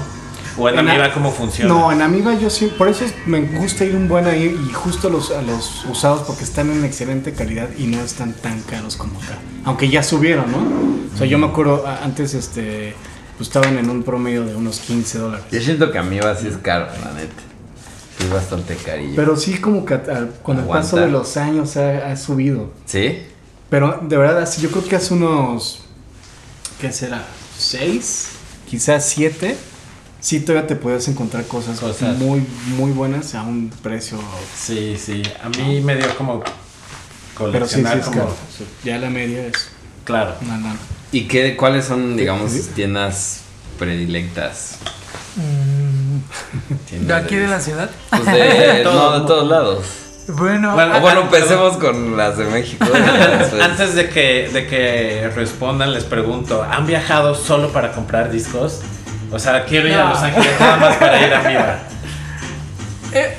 O 0.57 0.69
en, 0.69 0.79
En 0.79 0.87
Amiba, 0.87 1.11
¿cómo 1.13 1.31
funciona? 1.31 1.73
No, 1.73 1.91
en 1.91 2.01
Amiba 2.01 2.33
yo 2.35 2.49
sí, 2.49 2.67
por 2.77 2.87
eso 2.87 3.03
me 3.25 3.41
gusta 3.41 3.83
ir 3.83 3.95
un 3.95 4.07
buen 4.07 4.25
ahí 4.25 4.57
y 4.69 4.73
justo 4.73 5.09
a 5.09 5.11
los, 5.11 5.31
a 5.31 5.41
los 5.41 5.83
usados 5.85 6.21
porque 6.21 6.45
están 6.45 6.69
en 6.71 6.85
excelente 6.85 7.33
calidad 7.33 7.67
y 7.77 7.87
no 7.87 7.99
están 8.01 8.31
tan 8.33 8.61
caros 8.61 8.95
como 8.95 9.17
acá. 9.19 9.37
Aunque 9.65 9.89
ya 9.89 10.01
subieron, 10.01 10.49
¿no? 10.51 10.57
O 11.13 11.17
sea, 11.17 11.27
yo 11.27 11.37
me 11.37 11.47
acuerdo 11.47 11.85
antes, 12.03 12.33
este, 12.33 12.95
pues 13.37 13.49
estaban 13.49 13.77
en 13.77 13.89
un 13.89 14.03
promedio 14.03 14.45
de 14.45 14.55
unos 14.55 14.79
15 14.79 15.17
dólares. 15.17 15.45
Yo 15.51 15.59
siento 15.59 15.91
que 15.91 15.97
a 15.97 16.03
mí 16.03 16.19
va 16.19 16.31
así 16.31 16.47
es 16.47 16.55
caro, 16.57 16.87
la 17.03 17.11
neta. 17.11 17.33
Sí, 18.17 18.23
es 18.25 18.29
bastante 18.31 18.75
carillo. 18.75 19.13
Pero 19.15 19.35
sí 19.35 19.57
como 19.59 19.85
que 19.85 19.93
a- 19.95 20.29
con 20.43 20.57
el 20.59 20.65
paso 20.65 20.97
de 20.97 21.09
los 21.09 21.35
años 21.37 21.75
ha, 21.77 22.11
ha 22.11 22.15
subido. 22.17 22.71
¿Sí? 22.85 23.23
Pero 23.69 23.99
de 24.01 24.17
verdad, 24.17 24.41
así 24.41 24.61
yo 24.61 24.69
creo 24.71 24.85
que 24.85 24.95
hace 24.95 25.13
unos, 25.13 25.81
¿qué 26.79 26.91
será? 26.91 27.25
¿Seis? 27.57 28.29
Quizás 28.69 29.05
siete. 29.09 29.55
Sí, 30.21 30.39
todavía 30.39 30.67
te 30.67 30.75
puedes 30.75 31.07
encontrar 31.07 31.45
cosas, 31.45 31.79
Cosas. 31.79 32.17
muy, 32.17 32.43
muy 32.77 32.91
buenas 32.91 33.35
a 33.35 33.43
un 33.43 33.69
precio. 33.83 34.17
Sí, 34.57 34.97
sí, 34.97 35.21
a 35.43 35.49
mí 35.49 35.81
me 35.81 35.95
dio 35.97 36.15
como 36.17 36.41
Pero 36.41 37.67
sí, 37.67 37.75
sí 37.75 37.81
coleccionar 37.83 37.97
es 37.99 38.05
como... 38.05 38.17
caro. 38.21 38.35
Ya 38.83 38.97
la 38.97 39.09
media 39.09 39.45
es 39.45 39.67
Claro. 40.03 40.35
una 40.41 40.57
lana. 40.57 40.75
¿Y 41.11 41.27
qué, 41.27 41.55
cuáles 41.55 41.85
son, 41.85 42.15
digamos, 42.17 42.51
tiendas 42.75 43.41
predilectas? 43.77 44.77
Mm, 45.35 45.84
¿De 46.91 47.13
aquí 47.13 47.35
de 47.35 47.47
la 47.47 47.59
ciudad? 47.59 47.89
Pues 48.09 48.25
de, 48.25 48.81
Todo. 48.83 48.93
no, 49.11 49.19
de 49.19 49.27
todos 49.27 49.47
lados. 49.49 49.85
Bueno, 50.27 50.73
Bueno, 50.73 50.97
O 50.97 51.01
bueno, 51.01 51.19
ah, 51.21 51.25
empecemos 51.25 51.77
con 51.77 52.17
las 52.17 52.37
de 52.37 52.45
México. 52.45 52.85
Antes 53.61 53.93
de 53.93 54.09
que, 54.09 54.49
de 54.51 54.65
que 54.67 55.29
respondan, 55.35 55.93
les 55.93 56.03
pregunto, 56.03 56.65
¿han 56.69 56.87
viajado 56.87 57.35
solo 57.35 57.69
para 57.69 57.91
comprar 57.91 58.31
discos? 58.31 58.81
O 59.31 59.37
sea, 59.37 59.65
quiero 59.65 59.87
ir 59.87 59.95
a. 59.95 60.09
Los 60.09 60.19
Ángeles 60.19 60.59
nada 60.59 60.77
más 60.77 60.95
para 60.95 61.27
ir 61.27 61.33
a 61.33 61.41
Miva. 61.41 61.79
eh, 63.13 63.37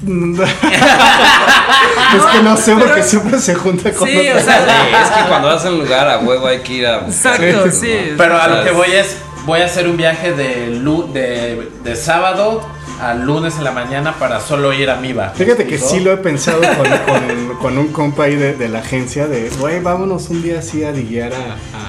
es 0.02 2.22
que 2.32 2.42
no 2.42 2.56
sé 2.56 2.74
porque 2.74 3.02
siempre 3.02 3.38
se 3.38 3.54
junta 3.54 3.92
con 3.92 4.08
Sí, 4.08 4.28
o 4.30 4.40
sea, 4.40 4.64
Sí, 4.64 4.94
es 5.02 5.10
que 5.10 5.28
cuando 5.28 5.48
vas 5.48 5.62
a 5.64 5.68
un 5.68 5.78
lugar 5.78 6.08
a 6.08 6.18
huevo 6.20 6.46
hay 6.46 6.60
que 6.60 6.72
ir 6.72 6.86
a 6.86 6.98
buscar. 7.00 7.34
Exacto, 7.42 7.66
¿no? 7.66 7.72
sí. 7.72 8.14
Pero 8.16 8.40
a 8.40 8.48
lo 8.48 8.64
que 8.64 8.70
voy 8.70 8.90
es, 8.92 9.16
voy 9.46 9.60
a 9.60 9.66
hacer 9.66 9.88
un 9.88 9.96
viaje 9.96 10.32
de, 10.32 10.68
lu- 10.68 11.12
de, 11.12 11.68
de 11.84 11.96
sábado 11.96 12.62
a 13.00 13.14
lunes 13.14 13.56
en 13.56 13.64
la 13.64 13.72
mañana 13.72 14.14
para 14.18 14.40
solo 14.40 14.72
ir 14.74 14.90
a 14.90 14.96
Miva. 14.96 15.30
Fíjate 15.34 15.66
que 15.66 15.78
sí 15.78 16.00
lo 16.00 16.12
he 16.12 16.16
pensado 16.18 16.60
con, 16.60 16.86
con- 16.86 17.56
con 17.58 17.78
un 17.78 17.88
compa 17.88 18.24
ahí 18.24 18.36
de, 18.36 18.54
de 18.54 18.68
la 18.68 18.80
agencia 18.80 19.26
de, 19.26 19.48
güey, 19.58 19.80
vámonos 19.80 20.28
un 20.28 20.42
día 20.42 20.58
así 20.58 20.84
a 20.84 20.92
diguear 20.92 21.32
a, 21.32 21.36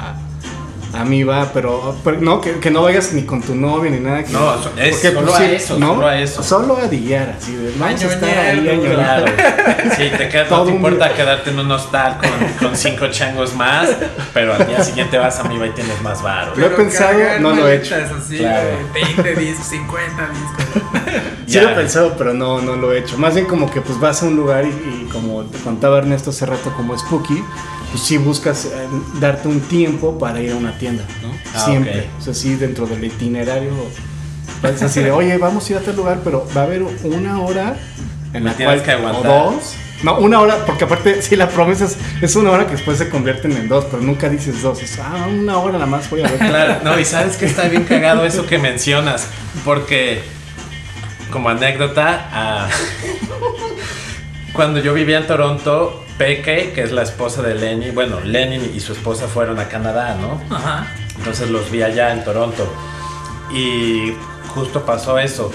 a, 0.10 0.16
a 0.94 1.04
Miva, 1.06 1.50
pero, 1.54 1.96
pero 2.04 2.20
no, 2.20 2.42
que, 2.42 2.60
que 2.60 2.70
no 2.70 2.82
vayas 2.84 3.14
ni 3.14 3.24
con 3.24 3.42
tu 3.42 3.56
novia 3.56 3.90
ni 3.92 4.00
nada. 4.00 4.24
que- 4.24 4.32
No, 4.34 4.54
es 4.78 4.96
porque, 4.98 5.12
solo 5.14 5.36
a 5.36 5.46
eso, 5.46 5.80
solo 5.80 6.08
a 6.08 6.18
eso. 6.20 6.44
Solo 6.44 6.78
a 6.78 6.82
así 6.84 7.56
de, 7.56 7.74
vamos 7.78 8.04
a 8.04 8.08
estar 8.08 8.38
ahí 8.38 8.70
añorar. 8.70 9.26
Sí, 9.98 10.10
te 10.18 10.30
quedas, 10.30 10.48
Todo 10.50 10.60
no 10.60 10.66
te 10.66 10.72
importa 10.72 11.06
día. 11.08 11.16
quedarte 11.16 11.50
en 11.52 11.60
un 11.60 11.72
hostal 11.72 12.18
con, 12.18 12.30
con 12.68 12.76
cinco 12.78 13.08
changos 13.10 13.54
más, 13.56 13.90
pero 14.34 14.54
al 14.54 14.66
día 14.68 14.84
siguiente 14.84 15.18
vas 15.18 15.40
a 15.40 15.44
Miva 15.46 15.68
y 15.68 15.72
tienes 15.72 16.02
más 16.02 16.22
varo. 16.22 16.54
Lo 16.56 16.66
he 16.68 16.70
pensado, 16.70 17.18
no 17.40 17.52
lo 17.54 17.68
he 17.68 17.78
hecho. 17.78 17.96
Así, 17.96 18.38
Claro. 18.38 18.68
de 18.94 19.02
20 19.24 19.36
discos, 19.36 19.68
50 19.68 20.30
discos. 20.30 20.84
Sí 21.46 21.54
Ya. 21.54 21.64
lo 21.64 21.70
he 21.72 21.76
pensado, 21.76 22.16
pero 22.18 22.34
no, 22.34 22.62
no 22.62 22.76
lo 22.76 22.94
he 22.94 23.00
hecho. 23.00 23.18
Más 23.18 23.34
bien 23.34 23.46
como 23.46 23.70
que 23.72 23.82
pues 23.82 24.00
vas 24.00 24.24
a 24.24 24.26
un 24.28 24.36
lugar 24.36 24.66
y, 24.66 24.70
y 24.70 25.10
como 25.12 25.44
te 25.44 25.58
contaba 25.60 25.98
Ernesto 26.00 26.30
hace 26.30 26.46
rato 26.46 26.72
como 26.76 26.98
Spooky, 26.98 27.44
pues 27.92 28.04
sí 28.04 28.18
buscas 28.18 28.66
eh, 28.66 28.70
darte 29.20 29.48
un 29.48 29.60
tiempo 29.62 30.18
para 30.18 30.42
ir 30.42 30.54
a 30.54 30.56
una 30.56 30.78
tienda, 30.78 31.04
¿no? 31.22 31.32
Ah, 31.54 31.66
Siempre. 31.66 32.08
O 32.18 32.22
sea, 32.22 32.34
sí, 32.34 32.56
dentro 32.56 32.88
del 32.88 33.04
itinerario. 33.04 33.72
Es 34.64 34.82
así 34.82 35.02
de, 35.02 35.12
oye, 35.12 35.38
vamos 35.38 35.68
a 35.68 35.74
ir 35.74 35.80
a 35.80 35.82
tal 35.82 35.96
lugar, 35.96 36.22
pero 36.24 36.48
va 36.56 36.62
a 36.62 36.64
haber 36.66 36.84
una 37.04 37.42
hora 37.42 37.76
en 38.34 38.44
Me 38.44 38.52
la 38.52 38.56
cual... 38.56 38.84
que 38.84 38.96
o 38.96 39.24
dos. 39.24 39.76
No, 40.04 40.18
una 40.18 40.40
hora, 40.40 40.66
porque 40.66 40.86
aparte, 40.86 41.22
sí, 41.22 41.36
la 41.36 41.50
promesa 41.50 41.86
es, 41.86 41.98
es 42.22 42.36
una 42.36 42.52
hora 42.52 42.66
que 42.66 42.72
después 42.72 42.98
se 42.98 43.10
convierten 43.10 43.52
en 43.52 43.68
dos, 43.68 43.86
pero 43.86 44.02
nunca 44.02 44.30
dices 44.30 44.62
dos. 44.62 44.82
Es, 44.82 44.98
ah, 45.00 45.28
una 45.30 45.58
hora 45.58 45.74
nada 45.74 45.86
más 45.86 46.10
voy 46.10 46.22
a 46.22 46.28
ver. 46.28 46.38
Claro, 46.52 46.78
no, 46.84 47.00
y 47.00 47.06
sabes 47.06 47.36
que 47.38 47.46
está 47.46 47.68
bien 47.68 47.84
cagado 47.84 48.26
eso 48.26 48.46
que 48.46 48.58
mencionas, 48.58 49.28
porque 49.64 50.22
como 51.30 51.50
anécdota, 51.50 52.30
ah, 52.32 52.70
cuando 54.54 54.80
yo 54.80 54.94
vivía 54.94 55.18
en 55.18 55.28
Toronto, 55.28 56.04
Peque, 56.22 56.72
que 56.76 56.84
es 56.84 56.92
la 56.92 57.02
esposa 57.02 57.42
de 57.42 57.56
Lenny, 57.56 57.90
bueno, 57.90 58.20
Lenny 58.20 58.74
y 58.76 58.80
su 58.80 58.94
esposa 58.94 59.28
fueron 59.28 59.60
a 59.60 59.68
Canadá, 59.68 60.16
¿no? 60.22 60.40
Ajá. 60.56 60.86
Entonces 61.18 61.50
los 61.50 61.72
vi 61.72 61.82
allá 61.82 62.14
en 62.14 62.24
Toronto. 62.24 62.72
Y 63.52 64.14
justo 64.50 64.86
pasó 64.86 65.18
eso. 65.18 65.52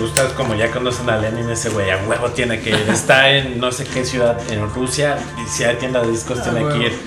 Ustedes 0.00 0.32
como 0.34 0.54
ya 0.54 0.70
conocen 0.70 1.10
a 1.10 1.16
Lenin, 1.16 1.50
ese 1.50 1.70
güey 1.70 1.90
a 1.90 1.96
huevo 2.06 2.28
tiene 2.28 2.60
que 2.60 2.70
ir. 2.70 2.86
Está 2.88 3.30
en 3.36 3.58
no 3.58 3.72
sé 3.72 3.84
qué 3.84 4.04
ciudad 4.04 4.38
en 4.48 4.72
Rusia 4.72 5.18
y 5.44 5.48
si 5.48 5.64
hay 5.64 5.74
tienda 5.74 6.02
de 6.02 6.12
discos 6.12 6.40
tiene 6.40 6.62
huevo. 6.64 6.78
que 6.78 6.86
ir. 6.86 6.98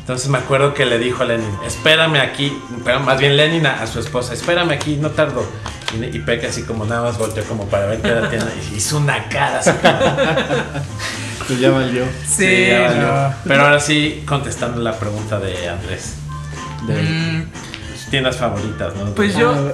Entonces 0.00 0.28
me 0.28 0.38
acuerdo 0.38 0.74
que 0.74 0.84
le 0.84 0.98
dijo 0.98 1.22
a 1.22 1.26
Lenin, 1.26 1.56
espérame 1.64 2.16
aquí, 2.16 2.60
pero 2.84 2.98
más 2.98 3.20
bien 3.20 3.36
Lenin 3.36 3.64
a, 3.64 3.80
a 3.80 3.86
su 3.86 4.00
esposa, 4.00 4.34
espérame 4.34 4.72
aquí, 4.72 4.96
no 4.96 5.10
tardo. 5.12 5.46
Y, 5.94 6.16
y 6.16 6.18
Peque 6.18 6.48
así 6.48 6.64
como 6.64 6.84
nada 6.84 7.02
más 7.02 7.16
volteó 7.16 7.44
como 7.44 7.66
para 7.66 7.86
ver 7.86 8.02
qué 8.02 8.08
era 8.08 8.28
tienda 8.28 8.50
y 8.72 8.74
hizo 8.74 8.96
una 8.96 9.28
cara 9.28 9.60
así 9.60 9.70
como, 9.70 9.92
Pues 11.46 11.58
ya 11.60 11.70
valió. 11.70 12.04
Sí, 12.26 12.66
ya 12.68 12.80
valió. 12.88 13.02
no. 13.06 13.34
Pero 13.44 13.62
ahora 13.64 13.80
sí, 13.80 14.22
contestando 14.26 14.80
la 14.80 14.98
pregunta 14.98 15.38
de 15.38 15.68
Andrés, 15.68 16.14
de 16.86 17.02
Mm, 17.02 18.10
tiendas 18.10 18.36
favoritas, 18.36 18.94
¿no? 18.96 19.06
pues 19.14 19.34
Ah, 19.36 19.40
yo, 19.40 19.72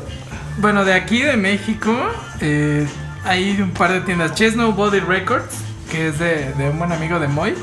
bueno, 0.58 0.84
de 0.84 0.94
aquí 0.94 1.20
de 1.22 1.36
México, 1.36 1.94
eh, 2.40 2.86
hay 3.24 3.60
un 3.60 3.70
par 3.70 3.92
de 3.92 4.00
tiendas. 4.00 4.34
Chesno 4.34 4.72
Body 4.72 5.00
Records, 5.00 5.54
que 5.90 6.08
es 6.08 6.18
de, 6.18 6.52
de 6.54 6.68
un 6.70 6.78
buen 6.78 6.92
amigo 6.92 7.18
de 7.18 7.28
Moy. 7.28 7.54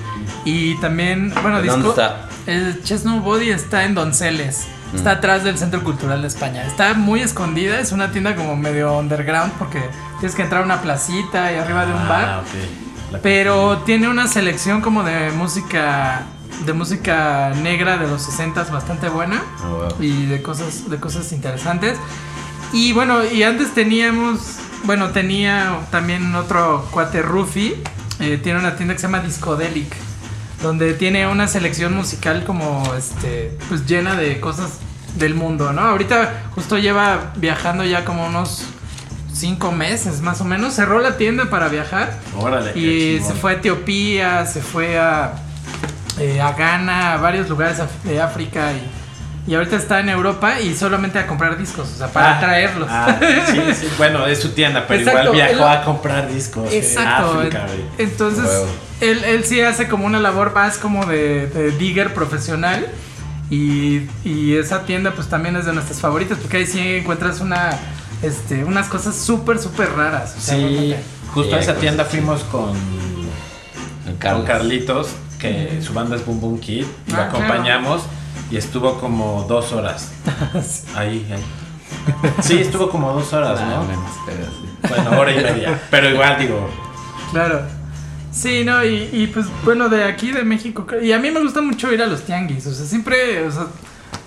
Y 0.46 0.76
también, 0.80 1.32
bueno, 1.42 1.58
¿Dónde 1.62 1.74
disco. 1.74 1.90
está? 1.90 2.30
El 2.46 2.84
Chesno 2.84 3.20
Body 3.22 3.50
está 3.50 3.86
en 3.86 3.96
Donceles. 3.96 4.68
Está 4.94 5.12
atrás 5.12 5.44
del 5.44 5.58
Centro 5.58 5.84
Cultural 5.84 6.22
de 6.22 6.28
España. 6.30 6.64
Está 6.66 6.94
muy 6.94 7.20
escondida, 7.22 7.80
es 7.82 7.92
una 7.92 8.12
tienda 8.12 8.34
como 8.36 8.56
medio 8.56 8.98
underground 8.98 9.52
porque 9.60 9.82
tienes 10.20 10.36
que 10.36 10.44
entrar 10.44 10.62
a 10.62 10.66
una 10.66 10.82
placita 10.82 11.52
y 11.52 11.56
arriba 11.58 11.86
de 11.86 11.92
un 11.94 12.08
bar. 12.08 12.26
Ah, 12.26 12.40
ok. 12.42 12.85
Pero 13.22 13.80
tiene 13.80 14.10
una 14.10 14.28
selección 14.28 14.82
como 14.82 15.04
de 15.04 15.32
música 15.32 16.26
de 16.66 16.74
música 16.74 17.52
negra 17.62 17.98
de 17.98 18.08
los 18.08 18.22
60 18.24 18.64
bastante 18.66 19.10
buena 19.10 19.44
huevo. 19.62 19.90
y 20.00 20.26
de 20.26 20.42
cosas 20.42 20.90
de 20.90 20.98
cosas 20.98 21.32
interesantes. 21.32 21.98
Y 22.72 22.94
bueno, 22.94 23.24
y 23.24 23.44
antes 23.44 23.74
teníamos, 23.74 24.58
bueno, 24.84 25.12
tenía 25.12 25.80
también 25.92 26.34
otro 26.36 26.88
cuate 26.92 27.22
Rufi, 27.22 27.76
eh, 28.20 28.40
tiene 28.42 28.60
una 28.60 28.76
tienda 28.76 28.94
que 28.94 29.00
se 29.00 29.08
llama 29.08 29.20
Discodelic, 29.20 29.96
donde 30.62 30.94
tiene 30.94 31.28
una 31.28 31.48
selección 31.48 31.96
musical 31.96 32.44
como 32.46 32.94
este 32.96 33.58
pues 33.70 33.86
llena 33.86 34.16
de 34.16 34.40
cosas 34.40 34.80
del 35.18 35.36
mundo, 35.36 35.74
¿no? 35.74 35.82
Ahorita 35.82 36.44
justo 36.56 36.78
lleva 36.78 37.34
viajando 37.38 37.84
ya 37.86 38.04
como 38.04 38.26
unos 38.26 38.66
cinco 39.36 39.72
meses 39.72 40.22
más 40.22 40.40
o 40.42 40.46
menos. 40.46 40.74
Cerró 40.74 41.00
la 41.00 41.18
tienda 41.18 41.50
para 41.50 41.68
viajar. 41.68 42.14
Órale. 42.38 42.72
Y 42.80 43.20
se 43.22 43.34
fue 43.34 43.52
a 43.52 43.56
Etiopía, 43.56 44.46
se 44.46 44.62
fue 44.62 44.98
a, 44.98 45.34
eh, 46.20 46.40
a 46.42 46.54
Ghana, 46.54 47.14
a 47.14 47.18
varios 47.18 47.50
lugares 47.50 47.78
de 48.04 48.22
África 48.22 48.72
y, 48.72 49.52
y 49.52 49.56
ahorita 49.56 49.76
está 49.76 50.00
en 50.00 50.10
Europa 50.10 50.60
y 50.62 50.74
solamente 50.74 51.20
a 51.20 51.28
comprar 51.28 51.58
discos, 51.58 51.92
o 51.94 51.98
sea, 51.98 52.08
para 52.08 52.38
Ah, 52.38 52.40
traerlos. 52.40 52.88
ah, 52.90 53.20
sí, 53.52 53.62
sí, 53.80 53.88
bueno, 53.98 54.26
es 54.26 54.40
su 54.42 54.50
tienda, 54.54 54.86
pero 54.88 55.02
Exacto, 55.02 55.22
igual 55.34 55.36
viajó 55.36 55.64
él- 55.72 55.78
a 55.78 55.84
comprar 55.84 56.28
discos. 56.34 56.72
en 56.72 56.78
Exacto. 56.80 57.34
África. 57.40 57.66
Entonces, 58.00 58.50
él, 59.02 59.24
él 59.26 59.44
sí 59.44 59.62
hace 59.62 59.88
como 59.88 60.06
una 60.06 60.20
labor 60.20 60.54
más 60.56 60.78
como 60.78 61.06
de, 61.06 61.48
de 61.48 61.72
digger 61.72 62.14
profesional. 62.14 62.88
Y, 63.52 64.08
y 64.24 64.56
esa 64.56 64.86
tienda 64.86 65.12
pues 65.12 65.28
también 65.28 65.56
es 65.56 65.66
de 65.68 65.74
nuestras 65.74 66.00
favoritas 66.00 66.40
porque 66.40 66.58
ahí 66.58 66.66
sí 66.66 66.80
encuentras 66.96 67.42
una 67.42 67.78
este 68.22 68.64
unas 68.64 68.88
cosas 68.88 69.16
súper 69.16 69.60
súper 69.60 69.92
raras. 69.94 70.36
o 70.38 70.42
sea, 70.42 70.56
Sí, 70.56 70.62
realmente. 70.62 71.00
justo 71.34 71.50
Sí, 71.52 71.56
a 71.56 71.60
esa 71.60 71.76
tienda 71.76 72.06
fuimos 72.06 72.44
con, 72.46 72.72
El 74.08 74.18
Carlos. 74.18 74.42
con 74.46 74.48
Carlitos, 74.48 75.08
que 75.40 75.82
su 75.82 75.94
banda 75.94 76.16
es 76.16 76.26
Boom 76.26 76.40
Boom 76.42 76.60
Kid, 76.60 76.86
y 77.08 77.12
lo 77.12 77.18
Ah, 77.18 77.26
acompañamos 77.28 78.04
y 78.52 78.58
estuvo 78.58 79.00
como 79.00 79.46
dos 79.50 79.72
horas 79.74 80.12
ahí, 80.96 81.26
ahí. 81.32 81.44
Sí, 82.42 82.60
estuvo 82.60 82.90
como 82.90 83.12
dos 83.14 83.32
horas, 83.34 83.60
Ah, 83.62 83.78
¿no? 83.80 83.84
menos, 83.86 84.12
pero 84.26 84.46
sí. 84.46 84.70
Bueno, 84.88 85.20
hora 85.20 85.32
y 85.32 85.36
media. 85.38 85.82
Pero 85.90 86.10
igual 86.10 86.38
digo, 86.40 86.70
Claro. 87.32 87.62
Sí, 88.32 88.64
no, 88.66 88.84
y, 88.84 89.10
y, 89.14 89.28
pues 89.28 89.46
bueno, 89.64 89.88
de 89.88 90.04
aquí 90.04 90.32
de 90.32 90.44
México. 90.44 90.86
Y 91.02 91.14
a 91.14 91.20
mí 91.20 91.32
me 91.32 91.40
gusta 91.42 91.62
mucho 91.62 91.92
ir 91.94 92.02
a 92.02 92.06
los 92.06 92.24
tianguis. 92.24 92.68
O 92.68 92.74
sea, 92.74 92.86
siempre, 92.86 93.48
o 93.48 93.52
sea, 93.52 93.68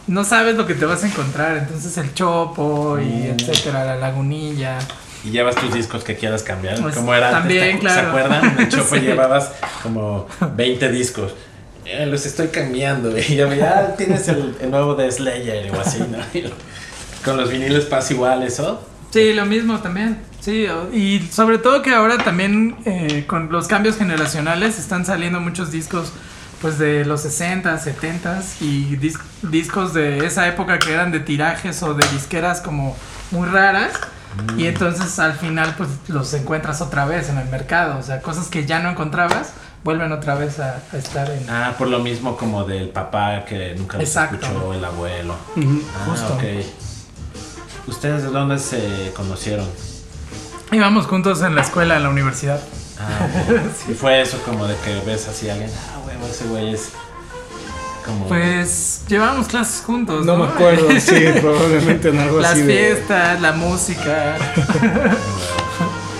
no 0.09 0.25
sabes 0.25 0.57
lo 0.57 0.67
que 0.67 0.75
te 0.75 0.85
vas 0.87 1.05
a 1.05 1.07
encontrar. 1.09 1.57
Entonces 1.59 1.97
el 1.99 2.13
chopo 2.15 2.99
y 2.99 3.05
Mm. 3.05 3.37
etcétera, 3.39 3.85
la 3.85 3.97
lagunilla. 3.97 4.79
y 5.25 5.31
llevas 5.31 5.57
tus 5.57 5.75
discos 5.75 6.05
que 6.05 6.15
quieras 6.17 6.43
cambiar. 6.45 6.81
Pues, 6.81 6.95
como 6.95 7.13
era 7.13 7.29
antes, 7.29 7.41
también, 7.41 7.77
¿te- 7.77 7.81
claro. 7.81 8.01
¿Se 8.01 8.07
acuerdan? 8.07 8.61
Hecho, 8.61 8.85
pues 8.89 9.01
Sí. 9.01 9.07
llevabas 9.07 9.51
como 9.83 10.29
20 10.55 10.91
discos. 10.93 11.33
Eh, 11.85 12.07
los 12.07 12.25
estoy 12.25 12.49
cambiando. 12.49 13.17
Y 13.19 13.35
ya 13.37 13.95
tienes 13.97 14.29
el, 14.29 14.55
el 14.61 14.71
nuevo 14.71 14.95
de 14.95 15.11
Slayer 15.11 15.73
o 15.75 15.81
así, 15.81 15.99
¿no? 16.01 16.19
Con 17.25 17.37
los 17.37 17.51
viniles 17.51 17.85
pasa 17.87 18.13
igual 18.15 18.43
eso. 18.45 18.81
Sí, 19.11 19.33
lo 19.35 19.45
mismo 19.45 19.79
también. 19.81 20.19
Sí, 20.41 20.67
y 20.95 21.29
sobre 21.33 21.59
todo 21.59 21.83
que 21.83 21.93
ahora 21.95 22.19
también 22.19 22.77
eh, 22.85 23.25
con 23.27 23.51
los 23.51 23.67
cambios 23.67 23.97
generacionales 23.97 24.79
están 24.79 25.05
saliendo 25.05 25.41
muchos 25.41 25.73
discos 25.73 26.13
pues 26.61 26.79
de 26.79 27.05
los 27.05 27.21
60, 27.23 27.79
70 27.79 28.43
y 28.61 28.97
dis- 28.97 29.19
discos 29.43 29.95
de 29.95 30.27
esa 30.27 30.49
época 30.49 30.79
que 30.79 30.93
eran 30.93 31.13
de 31.13 31.21
tirajes 31.21 31.83
o 31.83 31.95
de 31.95 32.07
disqueras 32.09 32.61
como 32.61 32.97
muy 33.31 33.49
raras. 33.49 33.93
Y 34.57 34.67
entonces 34.67 35.19
al 35.19 35.33
final 35.35 35.75
pues 35.77 35.89
los 36.09 36.33
encuentras 36.35 36.81
otra 36.81 37.05
vez 37.07 37.29
en 37.29 37.39
el 37.39 37.49
mercado. 37.49 37.99
O 37.99 38.03
sea, 38.03 38.21
cosas 38.23 38.47
que 38.49 38.67
ya 38.67 38.79
no 38.81 38.91
encontrabas 38.91 39.53
vuelven 39.85 40.13
otra 40.13 40.35
vez 40.35 40.59
a, 40.61 40.81
a 40.93 40.97
estar 40.97 41.31
en... 41.31 41.49
Ah, 41.49 41.75
por 41.79 41.89
lo 41.89 41.99
mismo 42.01 42.37
como 42.37 42.65
del 42.65 42.91
papá 42.91 43.45
que 43.45 43.75
nunca 43.77 43.99
los 43.99 44.15
escuchó, 44.17 44.75
el 44.75 44.85
abuelo. 44.85 45.35
Ah, 45.57 46.05
Justo. 46.11 46.35
ok. 46.35 46.43
¿Ustedes 47.87 48.23
de 48.23 48.29
dónde 48.29 48.59
se 48.59 49.13
conocieron? 49.17 49.67
Íbamos 50.73 51.07
juntos 51.07 51.41
en 51.43 51.55
la 51.55 51.63
escuela, 51.63 51.97
en 51.97 52.03
la 52.03 52.11
universidad. 52.11 52.61
Ah, 53.01 53.27
ok. 53.49 53.61
Y 53.91 53.95
fue 53.95 54.21
eso 54.21 54.39
como 54.45 54.67
de 54.67 54.75
que 54.85 55.01
ves 55.07 55.29
así 55.29 55.49
a 55.49 55.53
alguien, 55.55 55.71
ah, 55.91 55.99
huevo, 56.07 56.27
ese 56.27 56.45
güey 56.47 56.75
es 56.75 56.89
como... 58.05 58.27
Pues 58.27 59.03
llevábamos 59.09 59.47
clases 59.49 59.83
juntos. 59.85 60.25
No 60.25 60.37
No, 60.37 60.45
me 60.47 60.51
acuerdo, 60.53 60.89
sí, 61.01 61.27
probablemente 61.41 62.09
en 62.09 62.19
algo 62.19 62.41
Las 62.41 62.53
así 62.53 62.63
de... 62.63 62.73
fiestas, 62.75 63.41
la 63.41 63.53
música. 63.53 64.37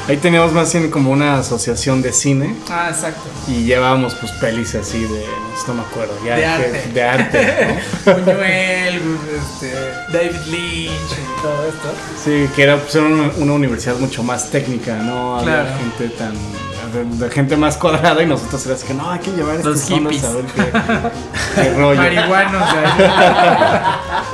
Ahí 0.09 0.17
teníamos 0.17 0.53
más 0.55 0.73
bien 0.73 0.91
como 0.91 1.11
una 1.11 1.37
asociación 1.39 2.01
de 2.01 2.15
cine 2.15 2.57
Ah, 2.71 2.89
exacto. 2.91 3.21
y 3.47 3.65
llevábamos 3.65 4.15
pues 4.15 4.33
pelis 4.33 4.75
así 4.75 5.03
de, 5.03 5.23
no 5.67 5.75
me 5.75 5.83
acuerdo, 5.83 6.15
ya 6.25 6.35
De 6.35 6.41
que- 6.41 6.47
arte. 6.47 6.91
de 6.95 7.03
arte, 7.03 7.81
¿no? 8.07 8.15
Buñuel, 8.15 9.03
este, 9.37 9.75
David 10.11 10.37
Lynch 10.47 11.13
y 11.13 11.43
todo 11.43 11.67
esto. 11.69 11.93
Sí, 12.25 12.49
que 12.57 12.63
era, 12.63 12.79
pues, 12.79 12.95
era 12.95 13.05
una, 13.05 13.31
una 13.37 13.53
universidad 13.53 13.97
mucho 13.97 14.23
más 14.23 14.49
técnica, 14.51 14.95
¿no? 14.97 15.41
Había 15.41 15.63
Claro. 15.65 15.71
gente 15.79 16.09
tan. 16.17 16.33
De, 16.93 17.05
de 17.27 17.31
gente 17.31 17.57
más 17.57 17.77
cuadrada 17.77 18.23
y 18.23 18.27
nosotros 18.27 18.65
era 18.67 18.75
así 18.75 18.87
que 18.87 18.95
no, 18.95 19.11
hay 19.11 19.19
que 19.21 19.31
llevar 19.33 19.57
Los 19.65 19.81
estos 19.81 19.99
hippies. 19.99 20.25
a 20.25 20.31
ver 20.33 20.45
qué, 20.47 20.73
qué 21.55 21.75
rollo. 21.75 22.01
Marihuanos. 22.01 22.63
ahí. 22.63 23.11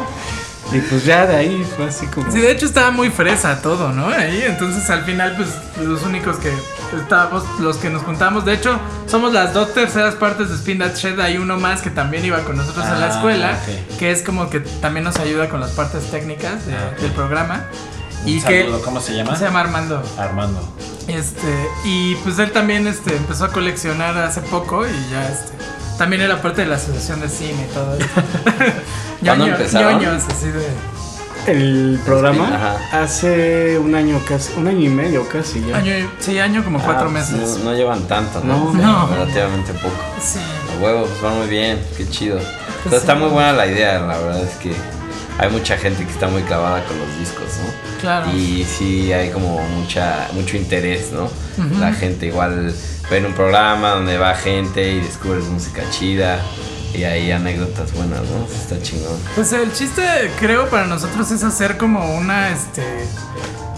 Y 0.73 0.81
pues 0.81 1.05
ya 1.05 1.25
de 1.27 1.37
ahí 1.37 1.65
fue 1.77 1.87
así 1.87 2.07
como. 2.07 2.33
Sí, 2.33 2.41
de 2.41 2.51
hecho 2.51 2.67
estaba 2.67 2.91
muy 2.91 3.09
fresa 3.11 3.63
todo, 3.63 3.91
¿no? 3.93 4.09
Ahí, 4.09 4.43
entonces 4.45 4.89
al 4.91 5.05
final, 5.05 5.37
pues 5.37 5.51
los 5.87 6.03
únicos 6.03 6.37
que 6.39 6.53
estábamos, 6.97 7.45
los 7.61 7.77
que 7.77 7.91
nos 7.91 8.03
juntamos, 8.03 8.45
de 8.45 8.55
hecho, 8.55 8.77
somos 9.07 9.33
las 9.33 9.53
dos 9.55 9.73
terceras 9.73 10.15
partes 10.17 10.49
de 10.49 10.57
Spin 10.57 10.79
That 10.81 10.97
Shed. 10.97 11.21
Hay 11.21 11.37
uno 11.37 11.59
más 11.59 11.81
que 11.81 11.91
también 11.91 12.25
iba 12.25 12.39
con 12.41 12.57
nosotros 12.57 12.85
a 12.87 12.97
la 12.97 13.07
Ah, 13.07 13.11
escuela, 13.11 13.59
ok. 13.63 13.99
que 13.99 14.11
es 14.11 14.23
como 14.23 14.51
que 14.51 14.61
también 14.61 15.05
nos 15.05 15.17
ayuda 15.21 15.49
con 15.49 15.61
las 15.61 15.71
partes 15.73 16.11
técnicas 16.11 16.67
de- 16.67 16.75
Ah, 16.75 16.91
ok. 16.95 16.99
del 17.03 17.13
programa. 17.13 17.67
Un 18.25 18.29
Y 18.31 18.41
que 18.41 18.71
¿cómo 18.85 19.01
se 19.01 19.15
llama? 19.15 19.37
se 19.37 19.45
llama 19.45 19.61
Armando. 19.61 20.03
Armando. 20.19 20.61
Este, 21.09 21.69
y 21.85 22.15
pues 22.17 22.39
él 22.39 22.51
también 22.53 22.87
este, 22.87 23.15
empezó 23.17 23.45
a 23.45 23.49
coleccionar 23.53 24.17
hace 24.19 24.41
poco 24.41 24.87
y 24.87 24.91
ya 25.11 25.29
este, 25.29 25.53
también 25.99 26.23
era 26.23 26.41
parte 26.41 26.63
de 26.63 26.69
la 26.69 26.77
asociación 26.77 27.21
de 27.21 27.29
cine 27.29 27.67
y 27.71 27.75
todo 27.75 27.95
eso. 27.97 28.07
¿Cuándo 29.25 29.47
empezaron? 29.47 29.95
ñoños, 30.01 30.23
así 30.31 30.49
de. 30.49 30.67
El 31.47 32.01
programa 32.07 32.49
Ajá. 32.55 33.03
hace 33.03 33.79
un 33.79 33.95
año 33.95 34.19
casi, 34.27 34.55
un 34.57 34.67
año 34.67 34.81
y 34.81 34.89
medio 34.89 35.29
casi 35.29 35.61
ya. 35.61 35.77
Año, 35.77 35.93
y- 35.99 36.09
sí, 36.19 36.39
año 36.39 36.65
como 36.65 36.79
cuatro 36.81 37.09
Ah, 37.09 37.13
pues, 37.13 37.31
meses. 37.31 37.59
No, 37.59 37.65
no 37.71 37.77
llevan 37.77 38.03
tanto, 38.05 38.41
¿no? 38.43 38.57
No. 38.57 38.73
Sí, 38.73 38.79
No. 38.79 39.07
Relativamente 39.09 39.75
poco. 39.75 39.95
Sí. 40.23 40.39
A 40.39 40.83
huevo, 40.83 41.05
pues 41.05 41.21
van 41.21 41.37
muy 41.37 41.47
bien, 41.49 41.79
qué 41.99 42.09
chido. 42.09 42.39
Pues 42.85 42.95
está 42.95 43.15
muy 43.15 43.29
buena 43.29 43.53
la 43.53 43.67
idea, 43.67 43.99
la 44.01 44.17
verdad 44.17 44.43
es 44.43 44.57
que 44.57 44.73
hay 45.39 45.51
mucha 45.51 45.77
gente 45.77 46.05
que 46.05 46.13
está 46.13 46.29
muy 46.29 46.43
clavada 46.43 46.85
con 46.85 46.99
los 46.99 47.19
discos, 47.19 47.47
¿no? 47.63 48.01
Claro. 48.01 48.31
Y 48.33 48.65
sí 48.65 49.13
hay 49.13 49.31
como 49.31 49.61
mucha 49.69 50.29
mucho 50.33 50.57
interés, 50.57 51.13
¿no? 51.13 51.31
La 51.79 51.93
gente 51.93 52.27
igual 52.27 52.75
ve 53.11 53.19
en 53.19 53.27
un 53.27 53.33
programa 53.33 53.91
donde 53.91 54.19
va 54.19 54.35
gente 54.35 54.93
y 54.93 55.01
descubres 55.01 55.45
música 55.45 55.83
chida 55.91 56.41
y 56.95 57.05
hay 57.05 57.31
anécdotas 57.33 57.93
buenas, 57.93 58.21
¿no? 58.23 58.45
Está 58.45 58.81
chingón. 58.81 59.19
Pues 59.35 59.53
el 59.53 59.73
chiste, 59.73 60.03
creo, 60.39 60.69
para 60.69 60.87
nosotros 60.87 61.31
es 61.31 61.43
hacer 61.43 61.77
como 61.77 62.17
una, 62.17 62.51
este, 62.51 62.83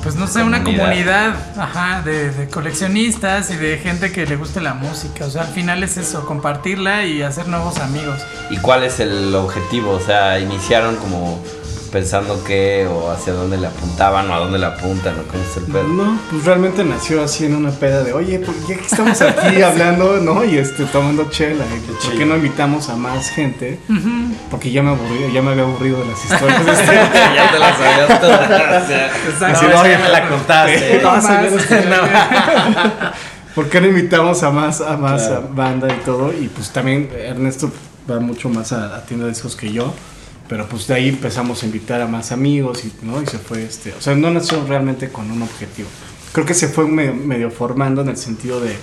pues 0.06 0.14
no 0.14 0.28
sé, 0.28 0.44
una 0.44 0.62
Comunidad. 0.62 0.84
comunidad, 0.84 1.34
ajá, 1.58 2.02
de, 2.02 2.30
de 2.30 2.48
coleccionistas 2.48 3.50
y 3.50 3.56
de 3.56 3.76
gente 3.78 4.12
que 4.12 4.24
le 4.24 4.36
guste 4.36 4.60
la 4.60 4.72
música. 4.72 5.24
O 5.24 5.30
sea, 5.30 5.42
al 5.42 5.48
final 5.48 5.82
es 5.82 5.96
eso, 5.96 6.24
compartirla 6.24 7.04
y 7.04 7.22
hacer 7.22 7.48
nuevos 7.48 7.78
amigos. 7.78 8.20
¿Y 8.48 8.56
cuál 8.58 8.84
es 8.84 9.00
el 9.00 9.34
objetivo? 9.34 9.90
O 9.90 9.98
sea, 10.00 10.38
iniciaron 10.38 10.94
como 10.94 11.42
pensando 11.96 12.44
qué 12.44 12.86
o 12.86 13.10
hacia 13.10 13.32
dónde 13.32 13.56
le 13.56 13.68
apuntaban 13.68 14.30
o 14.30 14.34
a 14.34 14.38
dónde 14.40 14.58
le 14.58 14.66
apuntan 14.66 15.14
o 15.18 15.22
cómo 15.32 15.42
es 15.42 15.56
el 15.56 15.62
pedo. 15.64 15.84
No, 15.84 16.18
pues 16.30 16.44
realmente 16.44 16.84
nació 16.84 17.24
así 17.24 17.46
en 17.46 17.54
una 17.54 17.70
peda 17.70 18.04
de, 18.04 18.12
oye, 18.12 18.38
¿por 18.38 18.54
qué 18.66 18.74
estamos 18.74 19.18
aquí 19.22 19.62
hablando, 19.70 20.18
no? 20.18 20.44
Y 20.44 20.58
este, 20.58 20.84
tomando 20.84 21.30
chela. 21.30 21.64
y 21.64 22.06
¿Por 22.06 22.18
qué 22.18 22.26
no 22.26 22.36
invitamos 22.36 22.90
a 22.90 22.96
más 22.96 23.30
gente? 23.30 23.78
Porque 24.50 24.70
ya 24.70 24.82
me 24.82 24.90
aburrí, 24.90 25.32
ya 25.32 25.40
me 25.40 25.52
había 25.52 25.62
aburrido 25.62 26.00
de 26.00 26.04
las 26.04 26.22
historias. 26.30 26.60
Este, 26.68 26.94
ya 27.34 27.50
te 27.50 27.58
las 27.58 27.78
sabías 27.78 28.20
todas. 28.20 28.84
o 28.84 28.86
sea, 28.86 29.06
Exacto. 29.06 29.62
No, 29.62 29.68
esa 29.70 29.80
oye, 29.80 29.90
ya 29.92 29.98
me 29.98 30.08
la 30.10 30.28
contaste. 30.28 31.00
No, 31.02 31.16
no 31.16 33.10
¿Por 33.54 33.70
qué 33.70 33.80
no 33.80 33.86
invitamos 33.86 34.42
a 34.42 34.50
más, 34.50 34.82
a 34.82 34.98
más 34.98 35.28
Claro. 35.28 35.48
a 35.50 35.54
banda 35.54 35.88
y 35.88 36.04
todo? 36.04 36.30
Y 36.30 36.48
pues 36.48 36.68
también 36.72 37.08
Ernesto 37.16 37.72
va 38.10 38.20
mucho 38.20 38.50
más 38.50 38.72
a, 38.74 38.96
a 38.96 39.06
tienda 39.06 39.24
de 39.24 39.32
discos 39.32 39.56
que 39.56 39.72
yo. 39.72 39.94
Pero 40.48 40.68
pues 40.68 40.86
de 40.86 40.94
ahí 40.94 41.08
empezamos 41.08 41.62
a 41.62 41.66
invitar 41.66 42.00
a 42.00 42.06
más 42.06 42.32
amigos 42.32 42.84
y, 42.84 42.92
¿no? 43.04 43.22
y 43.22 43.26
se 43.26 43.38
fue 43.38 43.64
este. 43.64 43.92
O 43.94 44.00
sea, 44.00 44.14
no 44.14 44.30
nació 44.30 44.64
realmente 44.66 45.08
con 45.08 45.30
un 45.30 45.42
objetivo. 45.42 45.88
Creo 46.32 46.46
que 46.46 46.54
se 46.54 46.68
fue 46.68 46.86
medio, 46.86 47.50
formando 47.50 48.02
en 48.02 48.08
el 48.08 48.16
sentido 48.16 48.60
de. 48.60 48.76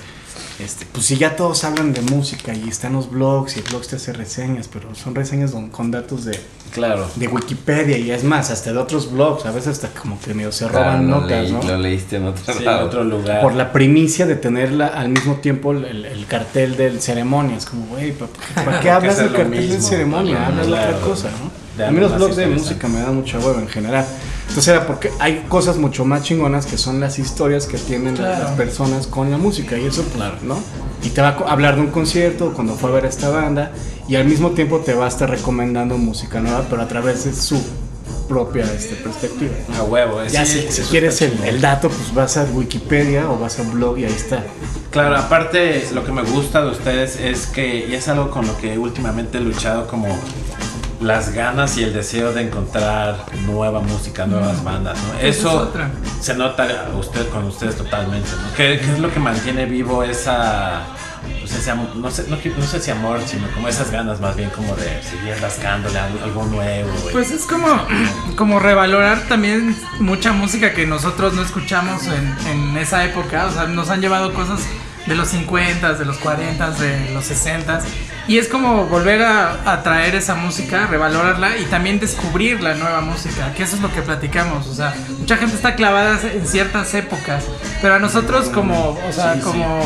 Este, 0.59 0.85
pues 0.85 1.05
si 1.05 1.17
ya 1.17 1.35
todos 1.35 1.63
hablan 1.63 1.93
de 1.93 2.01
música 2.01 2.53
y 2.53 2.69
están 2.69 2.93
los 2.93 3.09
blogs 3.09 3.55
y 3.55 3.59
el 3.59 3.65
blog 3.65 3.85
te 3.87 3.95
hace 3.95 4.13
reseñas, 4.13 4.67
pero 4.67 4.93
son 4.93 5.15
reseñas 5.15 5.53
con 5.71 5.89
datos 5.91 6.25
de, 6.25 6.39
Claro. 6.73 7.07
de 7.15 7.27
Wikipedia 7.27 7.97
y 7.97 8.09
es 8.11 8.23
más, 8.23 8.49
hasta 8.49 8.71
de 8.73 8.79
otros 8.79 9.11
blogs, 9.11 9.45
a 9.45 9.51
veces 9.51 9.69
hasta 9.83 9.89
como 9.99 10.19
que 10.19 10.33
medio 10.33 10.51
se 10.51 10.65
claro, 10.67 10.85
roban 10.85 11.09
notas, 11.09 11.49
leí- 11.49 11.51
¿no? 11.51 11.61
lo 11.63 11.77
leíste 11.77 12.15
en 12.17 12.25
otro 12.25 12.43
Sí, 12.53 12.59
en 12.59 12.65
lado. 12.65 12.85
otro 12.87 13.03
lugar. 13.03 13.41
por 13.41 13.53
la 13.53 13.71
primicia 13.71 14.25
de 14.25 14.35
tenerla 14.35 14.87
al 14.87 15.09
mismo 15.09 15.35
tiempo 15.35 15.71
el, 15.71 15.85
el- 15.85 16.05
el 16.05 16.25
cartel 16.25 16.75
del 16.75 16.99
ceremonia. 17.01 17.57
Es 17.57 17.65
como, 17.65 17.85
güey, 17.87 18.11
¿para, 18.13 18.31
para 18.65 18.79
qué 18.81 18.89
hablas 18.89 19.17
del 19.17 19.31
cartel 19.31 19.69
del 19.69 19.81
ceremonia? 19.81 20.35
claro, 20.37 20.51
Hablas 20.61 20.67
de 20.67 20.73
otra 20.95 20.99
cosa, 21.07 21.29
¿no? 21.77 21.85
A 21.85 21.91
mí 21.91 21.99
los 21.99 22.15
blogs 22.15 22.35
de 22.35 22.47
música 22.47 22.87
me 22.87 22.99
dan 23.01 23.15
mucha 23.15 23.39
hueva 23.39 23.59
en 23.59 23.67
general. 23.67 24.05
Entonces 24.53 24.67
era 24.75 24.85
porque 24.85 25.09
hay 25.17 25.45
cosas 25.49 25.77
mucho 25.77 26.05
más 26.05 26.21
chingonas 26.21 26.67
que 26.67 26.77
son 26.77 26.99
las 26.99 27.17
historias 27.17 27.65
que 27.65 27.79
tienen 27.79 28.15
Claro. 28.15 28.43
las 28.43 28.51
personas 28.51 29.07
con 29.07 29.31
la 29.31 29.37
música 29.39 29.79
y 29.79 29.85
eso, 29.85 30.03
pues, 30.03 30.13
Claro. 30.15 30.35
¿no? 30.43 30.59
Y 31.01 31.09
te 31.09 31.21
va 31.23 31.29
a 31.29 31.51
hablar 31.51 31.73
de 31.75 31.81
un 31.81 31.87
concierto, 31.87 32.53
cuando 32.53 32.75
fue 32.75 32.91
a 32.91 32.93
ver 32.93 33.05
a 33.05 33.09
esta 33.09 33.29
banda, 33.29 33.71
y 34.07 34.15
al 34.15 34.25
mismo 34.25 34.51
tiempo 34.51 34.77
te 34.81 34.93
va 34.93 35.05
a 35.05 35.07
estar 35.07 35.27
recomendando 35.27 35.97
música 35.97 36.39
nueva, 36.39 36.65
pero 36.69 36.83
a 36.83 36.87
través 36.87 37.23
de 37.25 37.33
su 37.33 37.59
propia 38.29 38.63
este, 38.65 38.93
perspectiva. 38.95 39.53
¿no? 39.69 39.75
A 39.77 39.83
huevo. 39.85 40.23
Ya 40.31 40.45
sí, 40.45 40.67
si, 40.69 40.83
si 40.83 40.89
quieres 40.89 41.19
el, 41.23 41.33
el 41.45 41.59
dato, 41.59 41.89
pues 41.89 42.13
vas 42.13 42.37
a 42.37 42.43
Wikipedia 42.43 43.27
o 43.31 43.39
vas 43.39 43.59
a 43.59 43.63
blog 43.63 43.97
y 43.97 44.05
ahí 44.05 44.13
está. 44.13 44.43
Claro, 44.91 45.17
aparte 45.17 45.83
lo 45.95 46.05
que 46.05 46.11
me 46.11 46.21
gusta 46.21 46.63
de 46.63 46.69
ustedes 46.69 47.19
es 47.19 47.47
que, 47.47 47.87
y 47.89 47.95
es 47.95 48.07
algo 48.07 48.29
con 48.29 48.45
lo 48.45 48.55
que 48.59 48.77
últimamente 48.77 49.39
he 49.39 49.41
luchado 49.41 49.87
como 49.87 50.07
las 51.03 51.33
ganas 51.33 51.77
y 51.77 51.83
el 51.83 51.93
deseo 51.93 52.33
de 52.33 52.43
encontrar 52.43 53.25
nueva 53.45 53.81
música, 53.81 54.25
nuevas 54.25 54.63
bandas, 54.63 54.97
¿no? 55.03 55.19
Es 55.19 55.39
Eso 55.39 55.51
otra. 55.63 55.91
se 56.21 56.33
nota 56.35 56.87
a 56.87 56.95
usted, 56.97 57.27
con 57.29 57.45
ustedes 57.45 57.75
totalmente, 57.75 58.29
¿no? 58.31 58.55
¿Qué, 58.55 58.79
qué 58.83 58.93
es 58.93 58.99
lo 58.99 59.11
que 59.13 59.19
mantiene 59.19 59.65
vivo 59.65 60.03
esa, 60.03 60.83
pues 61.39 61.53
ese 61.53 61.73
no, 61.95 62.09
sé, 62.09 62.25
no, 62.29 62.37
no 62.37 62.65
sé 62.65 62.79
si 62.79 62.91
amor, 62.91 63.19
sino 63.25 63.47
como 63.51 63.67
esas 63.67 63.91
ganas 63.91 64.19
más 64.21 64.35
bien 64.35 64.49
como 64.51 64.75
de 64.75 65.03
seguir 65.03 65.35
rascándole 65.41 65.99
algo 65.99 66.45
nuevo? 66.45 66.89
Pues 67.11 67.31
es 67.31 67.43
como, 67.45 67.67
como 68.35 68.59
revalorar 68.59 69.27
también 69.27 69.75
mucha 69.99 70.31
música 70.31 70.73
que 70.73 70.87
nosotros 70.87 71.33
no 71.33 71.41
escuchamos 71.43 72.07
en, 72.07 72.47
en 72.47 72.77
esa 72.77 73.03
época. 73.05 73.45
O 73.47 73.51
sea, 73.51 73.65
nos 73.65 73.89
han 73.89 74.01
llevado 74.01 74.33
cosas 74.33 74.61
de 75.05 75.15
los 75.15 75.29
50, 75.29 75.93
de 75.93 76.05
los 76.05 76.17
40, 76.17 76.71
de 76.71 77.11
los 77.13 77.25
60. 77.25 77.81
Y 78.27 78.37
es 78.37 78.47
como 78.47 78.85
volver 78.85 79.21
a, 79.21 79.71
a, 79.71 79.83
traer 79.83 80.15
esa 80.15 80.35
música, 80.35 80.87
revalorarla 80.87 81.57
y 81.57 81.65
también 81.65 81.99
descubrir 81.99 82.61
la 82.61 82.73
nueva 82.73 83.01
música, 83.01 83.53
que 83.53 83.63
eso 83.63 83.75
es 83.75 83.81
lo 83.81 83.91
que 83.91 84.01
platicamos. 84.01 84.67
O 84.67 84.73
sea, 84.73 84.95
mucha 85.19 85.35
gente 85.37 85.55
está 85.55 85.75
clavada 85.75 86.19
en 86.33 86.47
ciertas 86.47 86.93
épocas, 86.93 87.43
pero 87.81 87.95
a 87.95 87.99
nosotros 87.99 88.47
como, 88.47 88.91
o 88.91 89.11
sea, 89.11 89.39
como 89.41 89.81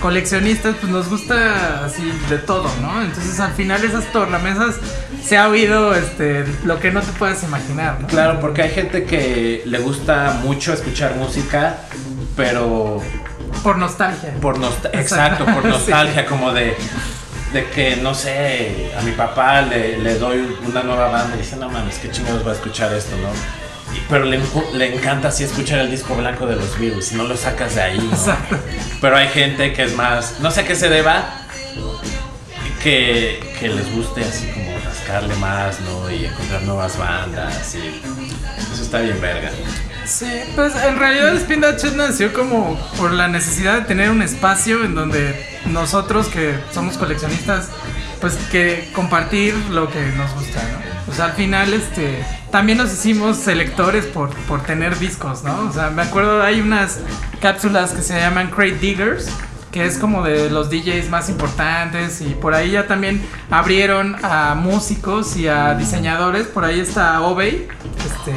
coleccionistas, 0.00 0.76
pues 0.80 0.90
nos 0.90 1.08
gusta 1.08 1.84
así 1.84 2.10
de 2.28 2.38
todo, 2.38 2.70
¿no? 2.80 3.02
Entonces 3.02 3.38
al 3.38 3.52
final 3.52 3.84
esas 3.84 4.10
tornamesas 4.12 4.76
se 5.22 5.36
ha 5.36 5.48
oído 5.48 5.94
este, 5.94 6.44
lo 6.64 6.80
que 6.80 6.90
no 6.90 7.02
te 7.02 7.12
puedas 7.12 7.42
imaginar, 7.42 8.00
¿no? 8.00 8.06
Claro, 8.08 8.40
porque 8.40 8.62
hay 8.62 8.70
gente 8.70 9.04
que 9.04 9.62
le 9.66 9.78
gusta 9.78 10.40
mucho 10.42 10.72
escuchar 10.72 11.16
música, 11.16 11.78
pero... 12.36 13.02
Por 13.62 13.78
nostalgia. 13.78 14.32
Por 14.40 14.56
exacto, 14.92 15.44
por 15.44 15.64
nostalgia, 15.66 16.22
sí. 16.22 16.28
como 16.28 16.52
de 16.52 16.76
de 17.52 17.64
que, 17.70 17.96
no 17.96 18.14
sé, 18.14 18.92
a 18.96 19.02
mi 19.02 19.12
papá 19.12 19.62
le, 19.62 19.98
le, 19.98 20.18
doy 20.18 20.56
una 20.66 20.82
nueva 20.82 21.08
banda 21.08 21.34
y 21.36 21.40
dice, 21.40 21.56
no 21.56 21.68
mames, 21.68 21.98
qué 21.98 22.10
chingados 22.10 22.46
va 22.46 22.52
a 22.52 22.54
escuchar 22.54 22.92
esto, 22.92 23.16
¿no? 23.16 23.30
Y, 23.94 24.00
pero 24.08 24.24
le, 24.24 24.40
le, 24.74 24.94
encanta 24.94 25.28
así 25.28 25.42
escuchar 25.42 25.80
el 25.80 25.90
disco 25.90 26.14
blanco 26.14 26.46
de 26.46 26.54
los 26.54 26.78
Beatles 26.78 27.10
y 27.10 27.16
no 27.16 27.24
lo 27.24 27.36
sacas 27.36 27.74
de 27.74 27.82
ahí, 27.82 27.98
¿no? 27.98 28.36
Pero 29.00 29.16
hay 29.16 29.28
gente 29.28 29.72
que 29.72 29.82
es 29.82 29.96
más, 29.96 30.38
no 30.40 30.50
sé 30.52 30.60
a 30.60 30.64
qué 30.64 30.76
se 30.76 30.88
deba, 30.88 31.24
que, 32.84 33.40
que 33.58 33.68
les 33.68 33.92
guste 33.92 34.24
así 34.24 34.46
como 34.52 34.70
rascarle 34.84 35.34
más, 35.36 35.80
¿no? 35.80 36.08
Y 36.10 36.26
encontrar 36.26 36.62
nuevas 36.62 36.96
bandas 36.96 37.74
y 37.74 38.00
eso 38.72 38.82
está 38.82 39.00
bien 39.00 39.20
verga. 39.20 39.50
Sí, 40.10 40.26
pues 40.56 40.74
en 40.74 40.98
realidad 40.98 41.36
Spin 41.36 41.60
That 41.60 41.80
nació 41.94 42.32
como 42.32 42.76
por 42.98 43.12
la 43.12 43.28
necesidad 43.28 43.74
de 43.74 43.82
tener 43.82 44.10
un 44.10 44.22
espacio 44.22 44.82
en 44.82 44.96
donde 44.96 45.46
nosotros 45.66 46.26
que 46.26 46.58
somos 46.72 46.98
coleccionistas, 46.98 47.68
pues 48.20 48.34
que 48.50 48.90
compartir 48.92 49.54
lo 49.70 49.88
que 49.88 50.04
nos 50.16 50.34
gusta, 50.34 50.60
¿no? 50.64 51.12
O 51.12 51.14
sea, 51.14 51.26
al 51.26 51.32
final 51.34 51.72
este 51.72 52.24
también 52.50 52.78
nos 52.78 52.92
hicimos 52.92 53.36
selectores 53.36 54.04
por, 54.04 54.30
por 54.46 54.64
tener 54.64 54.98
discos, 54.98 55.44
¿no? 55.44 55.68
O 55.68 55.72
sea, 55.72 55.90
me 55.90 56.02
acuerdo 56.02 56.42
hay 56.42 56.60
unas 56.60 56.98
cápsulas 57.40 57.92
que 57.92 58.02
se 58.02 58.18
llaman 58.18 58.50
Crate 58.50 58.80
Diggers, 58.80 59.28
que 59.70 59.86
es 59.86 59.96
como 59.96 60.24
de 60.24 60.50
los 60.50 60.70
DJs 60.70 61.08
más 61.08 61.28
importantes 61.28 62.20
y 62.20 62.34
por 62.34 62.54
ahí 62.54 62.72
ya 62.72 62.88
también 62.88 63.24
abrieron 63.48 64.16
a 64.24 64.56
músicos 64.56 65.36
y 65.36 65.46
a 65.46 65.74
diseñadores, 65.74 66.48
por 66.48 66.64
ahí 66.64 66.80
está 66.80 67.20
Obey, 67.20 67.68
este 68.04 68.34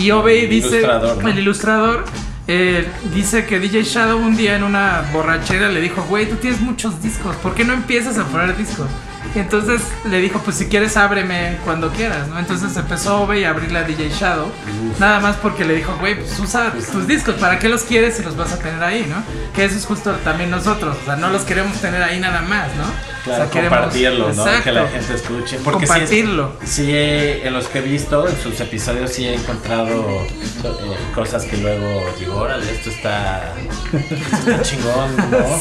y 0.00 0.10
Obey 0.10 0.46
dice 0.46 0.78
ilustrador, 0.78 1.22
¿no? 1.22 1.28
el 1.28 1.38
ilustrador 1.38 2.04
eh, 2.48 2.88
dice 3.14 3.44
que 3.44 3.60
DJ 3.60 3.82
Shadow 3.84 4.18
un 4.18 4.36
día 4.36 4.56
en 4.56 4.64
una 4.64 5.04
borrachera 5.12 5.68
le 5.68 5.80
dijo, 5.80 6.02
güey, 6.08 6.28
tú 6.28 6.36
tienes 6.36 6.60
muchos 6.60 7.02
discos, 7.02 7.36
¿por 7.36 7.54
qué 7.54 7.64
no 7.64 7.74
empiezas 7.74 8.18
a 8.18 8.24
poner 8.24 8.56
discos? 8.56 8.88
Entonces 9.34 9.82
le 10.04 10.18
dijo, 10.18 10.40
pues 10.40 10.56
si 10.56 10.66
quieres 10.66 10.96
ábreme 10.96 11.58
cuando 11.64 11.90
quieras, 11.90 12.28
¿no? 12.28 12.38
Entonces 12.38 12.76
empezó 12.76 13.22
Ove 13.22 13.46
a 13.46 13.50
abrirle 13.50 13.78
a 13.78 13.82
DJ 13.82 14.10
Shadow, 14.10 14.46
Uf. 14.46 14.98
nada 14.98 15.20
más 15.20 15.36
porque 15.36 15.64
le 15.64 15.74
dijo, 15.74 15.96
güey, 16.00 16.16
pues 16.16 16.38
usa 16.40 16.72
tus 16.72 17.06
discos, 17.06 17.36
¿para 17.36 17.58
qué 17.58 17.68
los 17.68 17.82
quieres 17.82 18.16
si 18.16 18.22
los 18.22 18.36
vas 18.36 18.52
a 18.52 18.58
tener 18.58 18.82
ahí, 18.82 19.06
¿no? 19.08 19.22
Que 19.54 19.64
eso 19.64 19.76
es 19.76 19.86
justo 19.86 20.12
también 20.24 20.50
nosotros, 20.50 20.96
o 21.00 21.04
sea, 21.04 21.16
no 21.16 21.30
los 21.30 21.42
queremos 21.42 21.76
tener 21.80 22.02
ahí 22.02 22.18
nada 22.18 22.42
más, 22.42 22.68
¿no? 22.76 22.84
Claro, 23.24 23.44
o 23.44 23.46
sea, 23.46 23.50
queremos, 23.50 23.78
compartirlo, 23.78 24.32
¿no? 24.32 24.46
Exacto. 24.46 24.64
Que 24.64 24.72
la 24.72 24.88
gente 24.88 25.14
escuche. 25.14 25.58
Porque 25.62 25.86
Compartirlo. 25.86 26.52
Sí, 26.64 26.86
sí, 26.86 26.92
en 26.94 27.52
los 27.52 27.66
que 27.68 27.78
he 27.80 27.82
visto, 27.82 28.26
en 28.26 28.36
sus 28.40 28.58
episodios, 28.60 29.12
sí 29.12 29.26
he 29.26 29.34
encontrado 29.34 30.26
eh, 30.26 30.96
cosas 31.14 31.44
que 31.44 31.58
luego 31.58 32.06
digo, 32.18 32.36
órale, 32.36 32.70
esto 32.72 32.90
está, 32.90 33.54
esto 33.92 34.14
está 34.14 34.62
chingón, 34.62 35.16
¿no? 35.30 35.60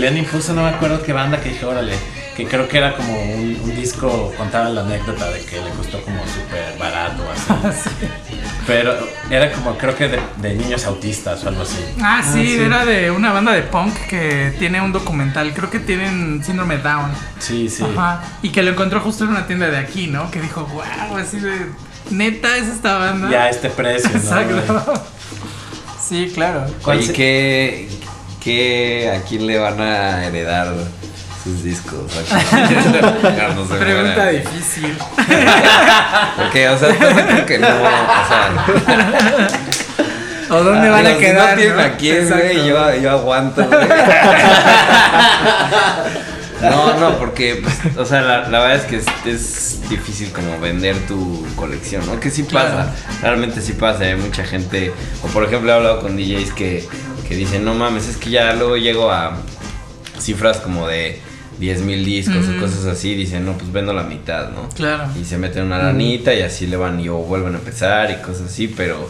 Lenin 0.00 0.24
puso, 0.24 0.54
no 0.54 0.62
me 0.62 0.70
acuerdo 0.70 1.02
qué 1.02 1.12
banda 1.12 1.40
que 1.40 1.50
dije, 1.50 1.64
órale 1.64 2.23
que 2.36 2.46
creo 2.46 2.68
que 2.68 2.78
era 2.78 2.96
como 2.96 3.12
un, 3.22 3.60
un, 3.62 3.76
disco, 3.76 4.32
contaba 4.36 4.68
la 4.68 4.82
anécdota 4.82 5.30
de 5.30 5.40
que 5.40 5.60
le 5.60 5.70
costó 5.70 6.00
como 6.02 6.20
súper 6.26 6.76
barato, 6.78 7.22
así. 7.30 7.88
sí. 8.28 8.36
Pero 8.66 8.94
era 9.30 9.52
como, 9.52 9.76
creo 9.76 9.94
que 9.94 10.08
de, 10.08 10.20
de, 10.38 10.54
niños 10.54 10.84
autistas 10.86 11.44
o 11.44 11.48
algo 11.48 11.62
así. 11.62 11.78
Ah 12.00 12.22
sí, 12.22 12.28
ah, 12.28 12.32
sí, 12.32 12.56
era 12.58 12.84
de 12.84 13.10
una 13.10 13.32
banda 13.32 13.52
de 13.52 13.62
punk 13.62 13.94
que 14.08 14.54
tiene 14.58 14.80
un 14.80 14.92
documental, 14.92 15.52
creo 15.54 15.70
que 15.70 15.80
tienen 15.80 16.42
síndrome 16.44 16.78
Down. 16.78 17.10
Sí, 17.38 17.68
sí. 17.68 17.84
Ajá. 17.84 18.22
Y 18.42 18.50
que 18.50 18.62
lo 18.62 18.70
encontró 18.70 19.00
justo 19.00 19.24
en 19.24 19.30
una 19.30 19.46
tienda 19.46 19.68
de 19.68 19.78
aquí, 19.78 20.08
¿no? 20.08 20.30
Que 20.30 20.40
dijo, 20.40 20.64
wow, 20.66 21.18
así 21.18 21.38
de, 21.38 21.66
neta 22.10 22.56
es 22.56 22.68
esta 22.68 22.98
banda. 22.98 23.30
Ya 23.30 23.48
este 23.48 23.70
precio, 23.70 24.10
¿no? 24.10 24.18
Exacto. 24.18 25.04
Sí, 26.06 26.30
claro. 26.34 26.66
Oye, 26.84 27.12
¿qué, 27.14 27.88
¿qué, 28.38 29.10
a 29.10 29.26
quién 29.26 29.46
le 29.46 29.58
van 29.58 29.80
a 29.80 30.26
heredar 30.26 30.74
sus 31.44 31.62
discos. 31.62 32.00
no 33.54 33.68
se 33.68 33.74
Pregunta 33.74 34.28
difícil. 34.30 34.96
O 36.54 36.78
sea, 36.78 36.96
creo 36.96 37.46
que 37.46 37.58
no, 37.58 37.66
o 37.66 38.28
sea. 38.28 38.66
¿O 40.50 40.62
dónde 40.62 40.88
van 40.88 41.06
a 41.06 41.16
quedar? 41.16 41.50
No 41.50 41.56
tienen 41.56 41.76
¿no? 41.76 41.82
aquí, 41.82 42.10
güey, 42.10 42.66
yo, 42.66 42.94
yo 42.96 43.10
aguanto, 43.10 43.64
güey. 43.64 43.80
No, 46.62 46.98
no, 46.98 47.18
porque, 47.18 47.60
pues, 47.62 47.96
o 47.96 48.06
sea, 48.06 48.22
la, 48.22 48.48
la, 48.48 48.60
verdad 48.60 48.76
es 48.76 48.84
que 48.84 48.96
es, 48.96 49.04
es, 49.26 49.88
difícil 49.90 50.32
como 50.32 50.58
vender 50.60 50.96
tu 51.06 51.46
colección, 51.56 52.06
¿no? 52.06 52.18
Que 52.20 52.30
sí 52.30 52.44
pasa, 52.44 52.70
claro. 52.70 52.90
realmente 53.20 53.60
sí 53.60 53.74
pasa, 53.74 54.04
hay 54.04 54.16
mucha 54.16 54.44
gente, 54.44 54.90
o 55.22 55.26
por 55.26 55.44
ejemplo 55.44 55.70
he 55.70 55.74
hablado 55.74 56.00
con 56.00 56.16
DJs 56.16 56.52
que, 56.52 56.88
que 57.28 57.34
dicen, 57.34 57.66
no 57.66 57.74
mames, 57.74 58.08
es 58.08 58.16
que 58.16 58.30
ya 58.30 58.54
luego 58.54 58.78
llego 58.78 59.10
a 59.10 59.36
cifras 60.18 60.58
como 60.58 60.88
de 60.88 61.20
10 61.58 61.82
mil 61.82 62.04
discos 62.04 62.46
mm. 62.46 62.56
o 62.56 62.60
cosas 62.60 62.86
así, 62.86 63.14
dicen, 63.14 63.44
no, 63.44 63.52
pues 63.52 63.72
vendo 63.72 63.92
la 63.92 64.02
mitad, 64.02 64.50
¿no? 64.50 64.68
Claro. 64.70 65.10
Y 65.20 65.24
se 65.24 65.38
meten 65.38 65.64
una 65.64 65.78
lanita 65.78 66.32
mm. 66.32 66.38
y 66.38 66.40
así 66.40 66.66
le 66.66 66.76
van 66.76 67.00
y 67.00 67.08
o 67.08 67.16
vuelven 67.18 67.54
a 67.54 67.58
empezar 67.58 68.10
y 68.10 68.22
cosas 68.22 68.48
así, 68.48 68.68
pero 68.68 69.08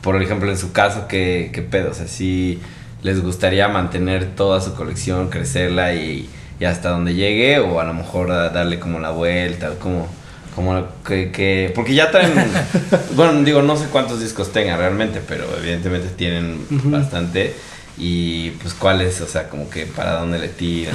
por 0.00 0.20
ejemplo 0.22 0.50
en 0.50 0.58
su 0.58 0.72
caso, 0.72 1.06
¿qué, 1.08 1.50
qué 1.52 1.62
pedo? 1.62 1.90
O 1.90 1.94
sea, 1.94 2.06
sí 2.06 2.60
les 3.02 3.22
gustaría 3.22 3.68
mantener 3.68 4.34
toda 4.34 4.60
su 4.60 4.74
colección, 4.74 5.28
crecerla 5.28 5.94
y, 5.94 6.28
y 6.58 6.64
hasta 6.64 6.90
donde 6.90 7.14
llegue 7.14 7.58
o 7.58 7.80
a 7.80 7.84
lo 7.84 7.94
mejor 7.94 8.30
a 8.30 8.48
darle 8.50 8.78
como 8.78 8.98
la 8.98 9.10
vuelta, 9.10 9.70
como... 9.78 10.08
Como 10.54 10.86
que, 11.04 11.32
que, 11.32 11.72
Porque 11.74 11.96
ya 11.96 12.12
traen. 12.12 12.32
bueno, 13.16 13.42
digo, 13.42 13.60
no 13.62 13.76
sé 13.76 13.86
cuántos 13.86 14.20
discos 14.20 14.52
tengan 14.52 14.78
realmente, 14.78 15.20
pero 15.26 15.46
evidentemente 15.58 16.10
tienen 16.10 16.64
uh 16.70 16.74
-huh. 16.74 16.90
bastante 16.92 17.56
y 17.96 18.50
pues 18.50 18.74
cuál 18.74 19.00
es, 19.00 19.20
o 19.20 19.26
sea, 19.26 19.48
como 19.48 19.70
que 19.70 19.86
para 19.86 20.18
dónde 20.18 20.38
le 20.38 20.48
tiran, 20.48 20.94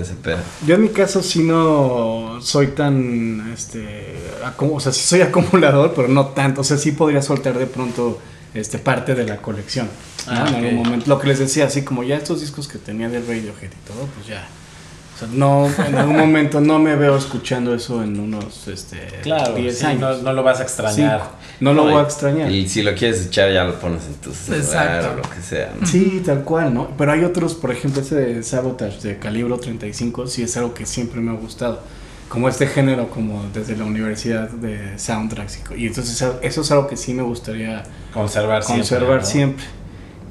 ese 0.00 0.14
pedo. 0.22 0.38
Yo 0.66 0.74
en 0.74 0.82
mi 0.82 0.88
caso 0.88 1.22
sí 1.22 1.42
no 1.42 2.38
soy 2.42 2.68
tan, 2.68 3.52
este, 3.52 4.16
o 4.58 4.80
sea, 4.80 4.92
sí 4.92 5.02
soy 5.02 5.20
acumulador, 5.20 5.92
pero 5.94 6.08
no 6.08 6.26
tanto, 6.28 6.62
o 6.62 6.64
sea, 6.64 6.76
sí 6.76 6.92
podría 6.92 7.22
soltar 7.22 7.56
de 7.56 7.66
pronto 7.66 8.20
este 8.52 8.78
parte 8.78 9.14
de 9.14 9.24
la 9.24 9.36
colección. 9.36 9.88
¿no? 10.26 10.32
Ah, 10.32 10.46
en 10.48 10.54
algún 10.56 10.76
momento, 10.76 11.06
lo 11.08 11.18
que 11.20 11.28
les 11.28 11.38
decía, 11.38 11.66
así 11.66 11.82
como 11.82 12.02
ya 12.02 12.16
estos 12.16 12.40
discos 12.40 12.66
que 12.66 12.78
tenía 12.78 13.08
de 13.08 13.20
Radiohead 13.20 13.70
y 13.70 13.86
todo, 13.86 14.06
pues 14.16 14.26
ya. 14.26 14.46
Sea, 15.20 15.28
no, 15.32 15.68
en 15.86 15.94
algún 15.94 16.16
momento 16.18 16.60
no 16.60 16.78
me 16.78 16.96
veo 16.96 17.16
escuchando 17.16 17.74
eso 17.74 18.02
en 18.02 18.18
unos 18.18 18.66
este, 18.68 18.98
claro, 19.22 19.54
10 19.54 19.78
sí, 19.78 19.86
años. 19.86 20.00
No, 20.18 20.22
no, 20.24 20.32
lo 20.32 20.42
vas 20.42 20.60
a 20.60 20.62
extrañar. 20.64 21.20
Sí, 21.20 21.56
no 21.60 21.72
lo 21.74 21.84
No, 21.84 21.90
voy 21.90 22.00
a 22.00 22.04
extrañar. 22.04 22.50
Y 22.50 22.68
si 22.68 22.82
lo 22.82 22.94
quieres 22.94 23.26
echar, 23.26 23.52
ya 23.52 23.64
lo 23.64 23.78
pones 23.78 24.06
en 24.06 24.14
tu 24.14 24.32
celular 24.32 24.64
Exacto. 24.64 25.10
o 25.12 25.16
lo 25.16 25.22
que 25.22 25.42
sea. 25.42 25.72
¿no? 25.78 25.86
Sí, 25.86 26.22
tal 26.24 26.42
cual, 26.42 26.72
¿no? 26.74 26.88
Pero 26.98 27.12
hay 27.12 27.22
otros, 27.24 27.54
por 27.54 27.70
ejemplo, 27.70 28.00
ese 28.02 28.14
de 28.16 28.42
Sabotage 28.42 29.00
de 29.02 29.18
Calibro 29.18 29.58
35, 29.58 30.26
sí 30.26 30.42
es 30.42 30.56
algo 30.56 30.74
que 30.74 30.86
siempre 30.86 31.20
me 31.20 31.30
ha 31.30 31.34
gustado. 31.34 31.80
Como 32.28 32.48
este 32.48 32.66
género, 32.68 33.10
como 33.10 33.44
desde 33.52 33.76
la 33.76 33.84
universidad 33.84 34.48
de 34.48 34.98
soundtracks. 34.98 35.60
y 35.76 35.86
entonces 35.88 36.24
eso 36.42 36.60
es 36.60 36.70
algo 36.70 36.86
que 36.86 36.96
sí 36.96 37.12
me 37.12 37.22
gustaría 37.24 37.82
Conservar 38.14 38.62
siempre. 38.62 38.82
conservar 38.88 39.18
¿no? 39.20 39.26
siempre. 39.26 39.64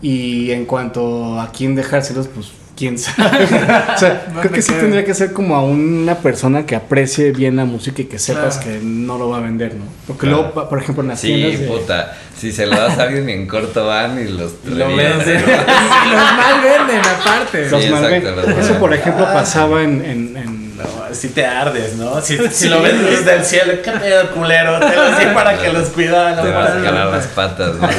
Y 0.02 0.52
en 0.52 0.66
cuanto 0.66 1.40
a 1.42 1.52
quién 1.52 1.76
dejárselos, 1.76 2.28
pues 2.30 2.48
quién 2.80 2.98
sabe. 2.98 3.44
o 3.44 3.98
sea, 4.00 4.24
¿Dónde 4.28 4.40
creo 4.40 4.52
que 4.54 4.62
sí 4.62 4.72
tendría 4.72 5.04
que 5.04 5.14
ser 5.14 5.34
como 5.34 5.56
a 5.56 5.62
una 5.62 6.16
persona 6.16 6.66
que 6.66 6.76
aprecie 6.76 7.32
bien 7.34 7.58
la 7.58 7.66
música 7.66 8.02
y 8.02 8.06
que 8.06 8.18
sepas 8.18 8.58
Claro. 8.58 8.80
que 8.80 8.86
no 8.86 9.18
lo 9.18 9.30
va 9.30 9.38
a 9.38 9.42
vender, 9.42 9.76
¿no? 9.76 9.84
Porque 10.08 10.28
Claro. 10.28 10.44
luego, 10.54 10.70
por 10.70 10.80
ejemplo, 10.82 11.04
en 11.04 11.10
las 11.10 11.20
Sí, 11.20 11.28
tiendas 11.28 11.60
de- 11.60 11.68
puta. 11.68 12.14
Si 12.40 12.54
se 12.54 12.66
lo 12.66 12.78
das 12.78 12.98
a 12.98 13.04
alguien 13.04 13.30
en 13.30 13.46
corto 13.48 13.86
van 13.86 14.18
y 14.18 14.30
los 14.32 14.54
Lo 14.66 14.88
revientan, 14.88 15.20
venden. 15.20 15.42
¿no? 15.42 15.52
Y 16.08 16.10
los 16.10 16.34
mal 16.34 16.62
venden 16.64 17.00
aparte. 17.00 17.70
los 17.70 17.84
Sí, 17.84 17.90
malven- 17.90 18.14
exacto, 18.24 18.50
los 18.50 18.66
Eso, 18.66 18.80
por 18.80 18.94
ejemplo, 18.94 19.26
pasaba 19.26 19.84
en- 19.84 20.06
en- 20.06 20.38
en 20.38 20.70
No, 20.80 20.86
si 21.14 21.28
te 21.28 21.46
ardes, 21.46 21.96
¿no? 21.98 22.22
Si, 22.22 22.38
si 22.38 22.48
Sí. 22.52 22.70
lo 22.70 22.82
ves 22.82 22.98
desde 23.02 23.36
el 23.36 23.44
cielo, 23.44 23.74
qué 23.84 23.92
pedo 23.92 24.32
culero, 24.32 24.80
te 24.80 24.96
lo 24.96 25.20
di 25.20 25.26
para 25.34 25.58
que 25.62 25.74
los 25.74 25.90
cuidaran. 25.90 26.42
Te 26.42 26.50
¿no? 26.50 26.58
vas 26.58 26.70
a 26.70 26.80
jalar 26.80 27.08
las 27.08 27.28
patas, 27.28 27.76
¿no? 27.76 27.90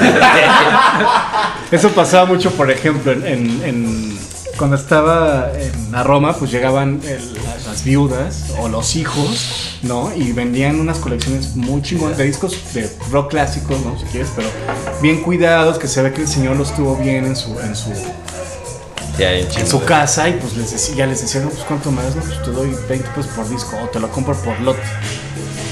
Eso 1.70 1.90
pasaba 1.90 2.24
mucho, 2.24 2.50
por 2.52 2.70
ejemplo, 2.70 3.12
en, 3.12 3.26
en- 3.26 3.62
en- 3.64 4.18
cuando 4.60 4.76
estaba 4.76 5.50
en 5.58 5.90
la 5.90 6.02
Roma, 6.02 6.34
pues 6.34 6.50
llegaban 6.50 7.00
el- 7.02 7.32
las, 7.44 7.66
las 7.66 7.82
viudas 7.82 8.44
o 8.58 8.68
los 8.68 8.94
hijos, 8.94 9.78
¿no? 9.80 10.12
Y 10.14 10.32
vendían 10.32 10.78
unas 10.78 10.98
colecciones 10.98 11.56
muy 11.56 11.80
chingonas 11.80 12.18
de 12.18 12.24
discos 12.24 12.58
de 12.74 12.86
rock 13.10 13.30
clásicos, 13.30 13.80
¿no? 13.80 13.98
Si 13.98 14.04
quieres, 14.04 14.28
pero 14.36 14.48
bien 15.00 15.22
cuidados, 15.22 15.78
que 15.78 15.88
se 15.88 16.02
ve 16.02 16.12
que 16.12 16.20
el 16.20 16.28
señor 16.28 16.56
los 16.56 16.76
tuvo 16.76 16.94
bien 16.96 17.24
en 17.24 17.36
su, 17.36 17.58
en 17.58 17.74
su, 17.74 17.90
en 19.18 19.66
casa 19.80 20.28
y 20.28 20.34
pues 20.34 20.54
les 20.58 20.72
decía, 20.72 20.94
ya 20.94 21.06
les 21.06 21.22
decía, 21.22 21.40
no, 21.40 21.48
pues 21.48 21.64
cuánto 21.64 21.90
me 21.90 22.02
das, 22.02 22.14
no, 22.16 22.20
pues 22.22 22.42
te 22.42 22.50
doy 22.50 22.76
20 22.86 23.08
pesos 23.16 23.32
por 23.34 23.48
disco 23.48 23.78
o 23.82 23.88
te 23.88 23.98
lo 23.98 24.10
compro 24.10 24.34
por 24.42 24.60
lote. 24.60 24.82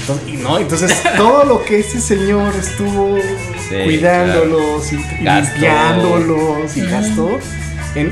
Entonces, 0.01 0.27
y 0.29 0.37
no, 0.37 0.57
entonces 0.57 0.91
todo 1.15 1.43
lo 1.43 1.63
que 1.63 1.81
este 1.81 2.01
señor 2.01 2.55
estuvo 2.55 3.17
Sí, 3.69 3.75
cuidándolos 3.85 4.91
y, 4.91 4.95
y 4.95 5.23
limpiándolos 5.25 6.75
y 6.75 6.81
gastó, 6.81 7.37
en 7.93 8.11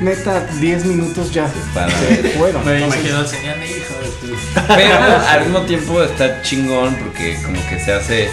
neta 0.00 0.46
10 0.60 0.84
minutos 0.84 1.32
ya 1.32 1.46
Para 1.74 1.90
se 1.90 2.22
ver. 2.22 2.32
fueron. 2.38 2.64
Me 2.64 2.80
imagino 2.80 3.18
al 3.18 3.28
señor, 3.28 3.56
hijo 3.58 3.94
de 4.02 4.08
tu. 4.28 4.62
Pero 4.74 4.94
al 5.28 5.40
mismo 5.42 5.62
tiempo 5.62 6.02
está 6.02 6.42
chingón 6.42 6.94
porque 6.96 7.38
como 7.44 7.58
que 7.68 7.78
se 7.80 7.92
hace, 7.92 8.28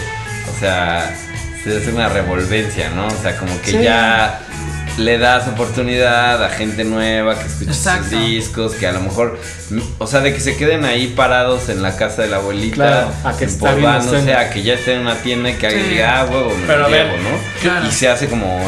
o 0.54 0.60
sea, 0.60 1.14
se 1.64 1.76
hace 1.76 1.90
una 1.92 2.08
revolvencia, 2.08 2.90
¿no? 2.90 3.06
O 3.08 3.22
sea, 3.22 3.36
como 3.36 3.60
que 3.62 3.70
Sí. 3.72 3.78
ya 3.82 4.40
le 4.98 5.18
das 5.18 5.46
oportunidad 5.48 6.42
a 6.42 6.48
gente 6.48 6.82
nueva 6.84 7.38
que 7.38 7.46
escuche 7.46 7.74
sus 7.74 8.10
discos, 8.10 8.72
que 8.74 8.86
a 8.86 8.92
lo 8.92 9.00
mejor, 9.00 9.38
o 9.98 10.06
sea, 10.06 10.20
de 10.20 10.32
que 10.32 10.40
se 10.40 10.56
queden 10.56 10.86
ahí 10.86 11.08
parados 11.08 11.68
en 11.68 11.82
la 11.82 11.94
casa 11.96 12.22
de 12.22 12.28
la 12.28 12.36
abuelita, 12.38 12.76
Claro, 12.76 13.10
a 13.24 13.36
que 13.36 13.44
empolvándose, 13.44 14.32
a 14.34 14.48
que 14.48 14.62
ya 14.62 14.72
esté 14.74 14.94
en 14.94 15.00
una 15.00 15.16
tienda 15.16 15.50
y 15.50 15.54
que 15.54 15.66
alguien 15.66 15.84
Sí. 15.84 15.90
diga, 15.90 16.20
ah, 16.20 16.24
huevo, 16.24 16.48
me 16.56 16.66
Pero 16.66 16.78
lo 16.78 16.86
a 16.86 16.88
ver, 16.88 17.06
llevo, 17.08 17.18
¿no? 17.18 17.38
claro. 17.60 17.86
Y 17.86 17.90
se 17.90 18.08
hace 18.08 18.26
como, 18.28 18.58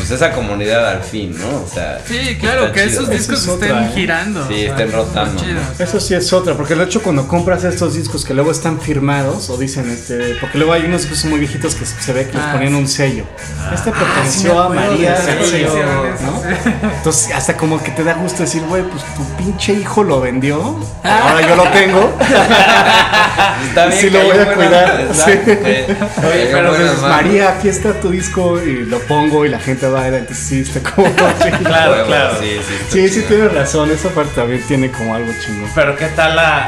pues 0.00 0.10
esa 0.12 0.32
comunidad 0.32 0.88
al 0.88 1.02
fin, 1.02 1.36
¿no? 1.38 1.62
O 1.62 1.68
sea, 1.72 2.00
Sí, 2.06 2.36
claro, 2.40 2.72
que 2.72 2.80
chido. 2.80 2.92
esos 2.92 3.10
discos 3.10 3.42
Esa 3.42 3.50
es 3.50 3.54
estén 3.60 3.70
otra, 3.72 3.86
¿eh? 3.86 3.92
girando. 3.94 4.46
Sí, 4.48 4.54
o 4.54 4.56
sea, 4.56 4.70
estén 4.70 4.92
rotando, 4.92 5.42
chido. 5.42 5.54
¿no? 5.78 5.84
Eso 5.84 6.00
sí 6.00 6.14
es 6.14 6.32
otra, 6.32 6.54
porque 6.54 6.74
de 6.74 6.84
hecho 6.84 7.02
cuando 7.02 7.28
compras 7.28 7.64
estos 7.64 7.94
discos 7.94 8.24
que 8.24 8.32
luego 8.34 8.50
están 8.50 8.80
firmados 8.80 9.50
o 9.50 9.56
dicen 9.58 9.90
este, 9.90 10.36
porque 10.40 10.58
luego 10.58 10.72
hay 10.72 10.84
unos 10.84 11.02
discos 11.02 11.24
muy 11.26 11.38
viejitos 11.38 11.74
que 11.74 11.84
se 11.84 12.12
ve 12.12 12.26
que 12.26 12.32
les 12.36 12.42
Ah, 12.46 12.52
ponen 12.52 12.70
sí. 12.70 12.74
un 12.74 12.88
sello. 12.88 13.24
este 13.74 13.90
sí 13.90 13.96
perteneció 13.98 14.68
me 14.70 14.78
a 14.78 14.86
María, 14.90 15.16
sello, 15.16 15.44
sello, 15.46 15.68
¿no? 16.22 16.40
sí. 16.40 16.70
Entonces 16.96 17.32
hasta 17.34 17.56
como 17.56 17.82
que 17.82 17.90
te 17.90 18.02
da 18.04 18.14
gusto 18.14 18.42
decir, 18.42 18.62
güey, 18.62 18.82
pues 18.82 19.02
tu 19.14 19.24
pinche 19.36 19.72
hijo 19.74 20.02
lo 20.04 20.20
vendió, 20.20 20.78
ahora 21.04 21.40
yo 21.46 21.56
lo 21.56 21.64
tengo. 21.70 22.16
Está 23.68 23.86
bien, 23.86 24.00
Sí 24.00 24.10
lo 24.10 24.20
voy 24.22 24.38
a 24.38 24.54
cuidar, 24.54 25.08
sí. 25.12 25.30
Oye, 25.30 26.48
pero 26.52 26.72
manos. 26.72 27.02
María, 27.02 27.50
aquí 27.50 27.68
está 27.68 27.92
tu 28.00 28.10
disco 28.10 28.60
y 28.60 28.84
lo 28.84 28.98
pongo 29.00 29.44
y 29.44 29.48
la 29.48 29.58
gente 29.58 29.86
sí, 30.34 30.60
está 30.60 30.80
como 30.80 31.06
Claro, 31.64 32.06
claro. 32.06 32.36
Sí, 32.40 32.58
sí, 32.66 32.74
Sí, 32.90 33.08
sí 33.08 33.22
tienes 33.28 33.52
razón, 33.52 33.90
esa 33.90 34.08
parte 34.10 34.32
también 34.34 34.62
tiene 34.66 34.90
como 34.90 35.14
algo 35.14 35.32
chingón. 35.44 35.70
Pero 35.74 35.96
qué 35.96 36.06
tal 36.08 36.36
la. 36.36 36.66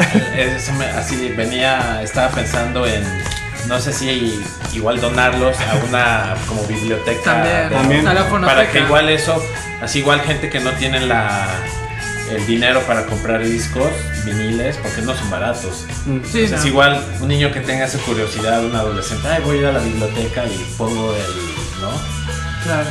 así 0.96 1.32
venía, 1.36 2.02
estaba 2.02 2.28
pensando 2.30 2.86
en. 2.86 3.02
No 3.68 3.78
sé 3.80 3.92
si 3.92 4.42
igual 4.72 5.00
donarlos 5.00 5.56
a 5.60 5.76
una 5.88 6.34
como 6.48 6.64
biblioteca. 6.66 7.22
También, 7.22 7.68
de- 7.68 7.74
También. 7.76 8.08
a 8.08 8.14
la 8.14 8.24
fonoteca. 8.24 8.56
Para 8.60 8.70
que 8.72 8.80
igual 8.80 9.08
eso, 9.08 9.42
así 9.80 10.00
igual 10.00 10.20
gente 10.22 10.50
que 10.50 10.58
no 10.60 10.72
tiene 10.72 11.00
la 11.00 11.46
el 12.30 12.46
dinero 12.46 12.80
para 12.86 13.04
comprar 13.04 13.44
discos, 13.44 13.90
viniles, 14.24 14.78
porque 14.78 15.02
no 15.02 15.14
son 15.14 15.30
baratos. 15.30 15.84
Mm. 16.06 16.18
Sí, 16.24 16.46
no. 16.50 16.66
igual 16.66 17.04
un 17.20 17.28
niño 17.28 17.52
que 17.52 17.60
tenga 17.60 17.84
esa 17.84 17.98
curiosidad, 17.98 18.64
un 18.64 18.74
adolescente, 18.74 19.28
ay 19.28 19.42
voy 19.44 19.58
a 19.58 19.60
ir 19.60 19.66
a 19.66 19.72
la 19.72 19.80
biblioteca 19.80 20.44
y 20.46 20.74
pongo 20.78 21.14
el, 21.14 21.80
¿no? 21.82 21.90
Claro. 22.64 22.88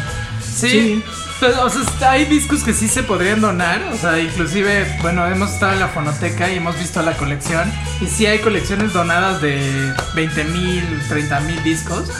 Sí. 0.56 0.70
Sí. 0.70 1.04
Pues, 1.39 1.58
o 1.58 1.70
sea, 1.70 2.12
hay 2.12 2.26
discos 2.26 2.64
que 2.64 2.72
sí 2.72 2.88
se 2.88 3.02
podrían 3.02 3.41
donar. 3.41 3.82
O 3.91 3.97
sea, 3.97 4.20
inclusive, 4.20 4.86
bueno, 5.02 5.26
hemos 5.26 5.52
estado 5.52 5.74
en 5.74 5.80
la 5.80 5.88
fonoteca 5.88 6.52
y 6.52 6.58
hemos 6.58 6.78
visto 6.78 7.02
la 7.02 7.18
colección. 7.18 7.72
Y 7.99 8.06
sí 8.06 8.28
hay 8.28 8.39
colecciones 8.39 8.93
donadas 8.93 9.41
de 9.41 9.91
20 10.14 10.43
mil, 10.45 10.84
30 11.10 11.39
mil 11.41 11.64
discos. 11.64 12.12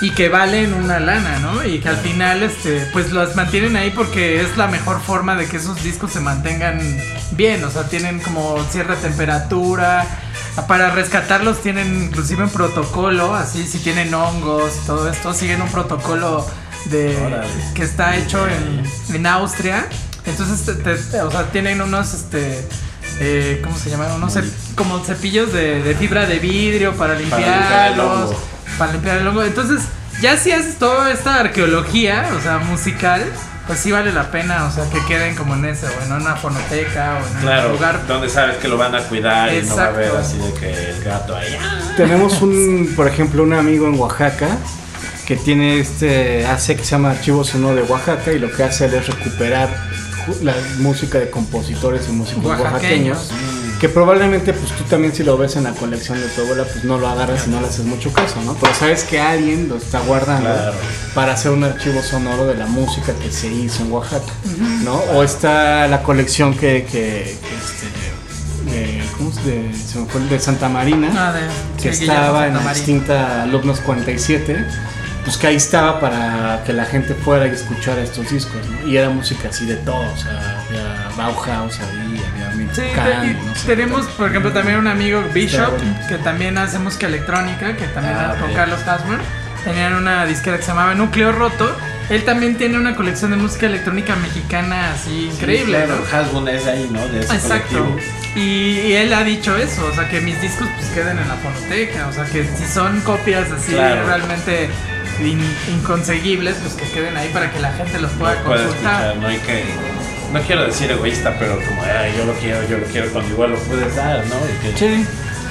Y 0.00 0.10
que 0.10 0.28
valen 0.28 0.74
una 0.74 0.98
lana, 0.98 1.38
¿no? 1.38 1.64
Y 1.64 1.78
que 1.78 1.88
al 1.88 1.96
final, 1.98 2.42
este, 2.42 2.84
pues 2.92 3.12
los 3.12 3.36
mantienen 3.36 3.76
ahí 3.76 3.90
porque 3.90 4.40
es 4.40 4.56
la 4.56 4.66
mejor 4.66 5.00
forma 5.00 5.36
de 5.36 5.46
que 5.46 5.58
esos 5.58 5.82
discos 5.84 6.10
se 6.10 6.20
mantengan 6.20 6.80
bien. 7.30 7.62
O 7.62 7.70
sea, 7.70 7.84
tienen 7.88 8.18
como 8.18 8.60
cierta 8.70 8.96
temperatura. 8.96 10.04
Para 10.66 10.90
rescatarlos 10.90 11.62
tienen 11.62 12.04
inclusive 12.04 12.42
un 12.44 12.50
protocolo, 12.50 13.34
así 13.34 13.66
si 13.66 13.78
tienen 13.78 14.12
hongos, 14.14 14.84
todo 14.86 15.10
esto, 15.10 15.34
siguen 15.34 15.62
un 15.62 15.68
protocolo 15.68 16.46
de 16.86 17.16
Órale. 17.24 17.46
que 17.74 17.82
está 17.82 18.16
hecho 18.16 18.46
en, 18.48 18.82
en 19.14 19.26
Austria. 19.26 19.86
Entonces, 20.26 20.64
te- 20.64 20.74
te- 20.82 20.96
te- 21.02 21.20
o 21.20 21.30
sea, 21.30 21.44
tienen 21.50 21.80
unos, 21.82 22.14
este, 22.14 22.66
eh, 23.20 23.60
¿cómo 23.62 23.76
se 23.76 23.90
llaman? 23.90 24.10
Unos 24.12 24.34
cep- 24.36 24.50
como 24.74 24.98
cepillos 25.04 25.52
de, 25.52 25.82
de 25.82 25.94
fibra 25.94 26.26
de 26.26 26.38
vidrio 26.38 26.92
para 26.94 27.14
limpiar 27.14 27.40
el 27.42 27.46
limpiarlos, 27.50 28.30
hongo. 28.30 28.40
para 28.78 28.92
limpiar 28.92 29.18
el 29.18 29.26
hongo. 29.28 29.42
Entonces, 29.42 29.82
ya 30.22 30.36
si 30.36 30.52
haces 30.52 30.76
toda 30.78 31.10
esta 31.12 31.40
arqueología, 31.40 32.30
o 32.38 32.40
sea, 32.42 32.58
musical, 32.58 33.22
pues 33.66 33.78
sí 33.80 33.92
vale 33.92 34.12
la 34.12 34.30
pena, 34.30 34.64
o 34.66 34.70
sea, 34.70 34.88
que 34.90 35.02
queden 35.06 35.34
como 35.34 35.54
en 35.54 35.64
ese, 35.66 35.86
o 35.86 36.02
en 36.06 36.12
una 36.12 36.36
fonoteca, 36.36 37.18
o 37.22 37.26
en 37.36 37.40
Claro, 37.42 37.68
un 37.68 37.74
lugar. 37.76 38.06
donde 38.06 38.28
sabes 38.28 38.56
que 38.58 38.68
lo 38.68 38.76
van 38.78 38.94
a 38.94 39.00
cuidar 39.04 39.52
y 39.54 39.62
no 39.62 39.76
va 39.76 39.84
a 39.84 39.88
haber 39.88 40.04
Exacto. 40.08 40.26
así 40.26 40.38
de 40.38 40.52
que 40.54 40.90
el 40.90 41.02
gato 41.04 41.36
ahí. 41.36 41.58
Tenemos 41.96 42.40
un, 42.42 42.92
por 42.96 43.08
ejemplo, 43.08 43.42
un 43.42 43.52
amigo 43.54 43.86
en 43.88 43.98
Oaxaca 43.98 44.48
que 45.26 45.36
tiene 45.36 45.78
este 45.80 46.44
hace 46.46 46.76
que 46.76 46.84
se 46.84 46.92
llama 46.92 47.10
Archivo 47.12 47.44
Sonoro 47.44 47.76
de 47.76 47.82
Oaxaca 47.82 48.32
y 48.32 48.38
lo 48.38 48.50
que 48.50 48.62
hace 48.62 48.86
él 48.86 48.94
es 48.94 49.06
recuperar 49.06 49.68
la 50.42 50.54
música 50.78 51.18
de 51.18 51.30
compositores 51.30 52.08
y 52.08 52.12
músicos 52.12 52.44
Oaxaqueños. 52.44 53.18
oaxaqueños. 53.18 53.54
Que 53.80 53.88
probablemente 53.90 54.52
pues 54.54 54.72
tú 54.72 54.84
también 54.84 55.14
si 55.14 55.22
lo 55.24 55.36
ves 55.36 55.56
en 55.56 55.64
la 55.64 55.72
colección 55.72 56.18
de 56.18 56.26
tu 56.28 56.40
abuela 56.42 56.64
pues 56.64 56.84
no 56.84 56.96
lo 56.98 57.08
agarras 57.08 57.46
y 57.46 57.50
no 57.50 57.60
le 57.60 57.66
haces 57.66 57.84
mucho 57.84 58.10
caso, 58.12 58.40
¿no? 58.42 58.54
Pero 58.54 58.72
sabes 58.74 59.04
que 59.04 59.20
alguien 59.20 59.68
lo 59.68 59.76
está 59.76 60.00
guardando 60.00 60.48
Claro. 60.48 60.72
para 61.14 61.32
hacer 61.34 61.50
un 61.50 61.64
archivo 61.64 62.00
sonoro 62.02 62.46
de 62.46 62.54
la 62.54 62.66
música 62.66 63.12
que 63.22 63.30
se 63.30 63.48
hizo 63.48 63.82
en 63.82 63.92
Oaxaca, 63.92 64.32
¿no? 64.84 64.94
O 65.14 65.22
está 65.22 65.86
la 65.88 66.02
colección 66.02 66.52
que, 66.54 66.84
que, 66.90 67.36
que, 67.42 67.54
este, 67.56 68.70
de, 68.98 69.02
¿cómo 69.18 69.30
se, 69.32 69.42
de, 69.42 69.74
se 69.74 69.98
me 69.98 70.06
fue? 70.06 70.20
de 70.22 70.38
Santa 70.40 70.68
Marina 70.70 71.10
Ah, 71.14 71.32
de- 71.32 71.82
que 71.82 71.92
sí, 71.92 72.04
estaba 72.04 72.46
en 72.46 72.54
la 72.54 72.62
extinta 72.72 73.42
Alumnos 73.42 73.80
47, 73.80 74.64
pues 75.24 75.36
que 75.38 75.46
ahí 75.46 75.56
estaba 75.56 76.00
para 76.00 76.62
que 76.64 76.72
la 76.72 76.84
gente 76.84 77.14
fuera 77.14 77.46
y 77.46 77.50
escuchara 77.50 78.02
estos 78.02 78.30
discos, 78.30 78.66
¿no? 78.68 78.86
Y 78.88 78.96
era 78.96 79.08
música 79.10 79.48
así 79.48 79.64
de 79.66 79.76
todo, 79.76 80.12
o 80.12 80.16
sea, 80.16 80.60
había 80.68 81.08
Bauhaus 81.16 81.78
ahí, 81.80 82.22
había 82.32 82.44
Sí, 82.74 82.80
te- 82.80 83.26
y 83.26 83.34
no 83.46 83.54
sé, 83.54 83.66
tenemos, 83.66 84.06
por 84.06 84.28
ejemplo, 84.30 84.50
también 84.52 84.78
un 84.78 84.86
amigo 84.88 85.22
Bishop, 85.32 85.74
que 86.08 86.18
también 86.18 86.58
hace 86.58 86.78
música 86.78 87.06
electrónica, 87.06 87.76
que 87.76 87.86
también 87.88 88.16
Ah. 88.16 88.34
Carlos 88.54 88.80
Hasmer. 88.86 89.18
Tenían 89.64 89.94
una 89.94 90.26
disquera 90.26 90.56
que 90.58 90.62
se 90.62 90.68
llamaba 90.68 90.94
Núcleo 90.94 91.32
Roto. 91.32 91.74
Él 92.10 92.22
también 92.24 92.56
tiene 92.58 92.76
una 92.76 92.94
colección 92.96 93.30
de 93.30 93.38
música 93.38 93.64
electrónica 93.66 94.14
mexicana 94.16 94.92
así 94.92 95.30
increíble, 95.32 95.78
Claro, 95.84 96.02
¿no? 96.10 96.18
Hasbun 96.18 96.48
es 96.48 96.66
ahí, 96.66 96.86
¿no? 96.92 97.06
De 97.08 97.20
ese 97.20 97.34
Exacto. 97.34 97.78
colectivo. 97.84 97.98
Y, 98.36 98.40
y 98.80 98.92
él 98.94 99.12
ha 99.14 99.24
dicho 99.24 99.56
eso, 99.56 99.86
o 99.86 99.94
sea, 99.94 100.08
que 100.10 100.20
mis 100.20 100.38
discos 100.42 100.68
pues 100.76 100.88
queden 100.90 101.18
en 101.18 101.28
la 101.28 101.36
fonoteca, 101.36 102.08
o 102.08 102.12
sea, 102.12 102.24
que 102.26 102.44
si 102.56 102.66
son 102.66 103.00
copias 103.00 103.50
así 103.52 103.72
Claro. 103.72 104.04
realmente 104.06 104.68
in- 105.20 105.56
inconseguibles, 105.72 106.56
pues 106.62 106.74
que 106.74 106.84
queden 106.90 107.16
ahí 107.16 107.28
para 107.32 107.50
que 107.50 107.60
la 107.60 107.72
gente 107.72 107.98
los 108.00 108.10
pueda 108.12 108.36
consultar. 108.42 108.70
escuchar, 108.74 109.16
no 109.16 109.26
hay 109.28 109.38
que. 109.38 109.64
No 110.32 110.40
quiero 110.42 110.64
decir 110.66 110.90
egoísta, 110.90 111.34
pero 111.38 111.56
como, 111.64 111.82
"Ay, 111.82 112.12
yo 112.18 112.24
lo 112.24 112.32
quiero, 112.34 112.66
yo 112.68 112.78
lo 112.78 112.86
quiero, 112.86 113.08
cuando 113.12 113.30
igual 113.32 113.50
lo 113.52 113.58
puedes 113.58 113.94
dar, 113.94 114.24
¿no? 114.26 114.34
Y 114.34 114.72
que- 114.72 114.78
Sí, 114.78 115.06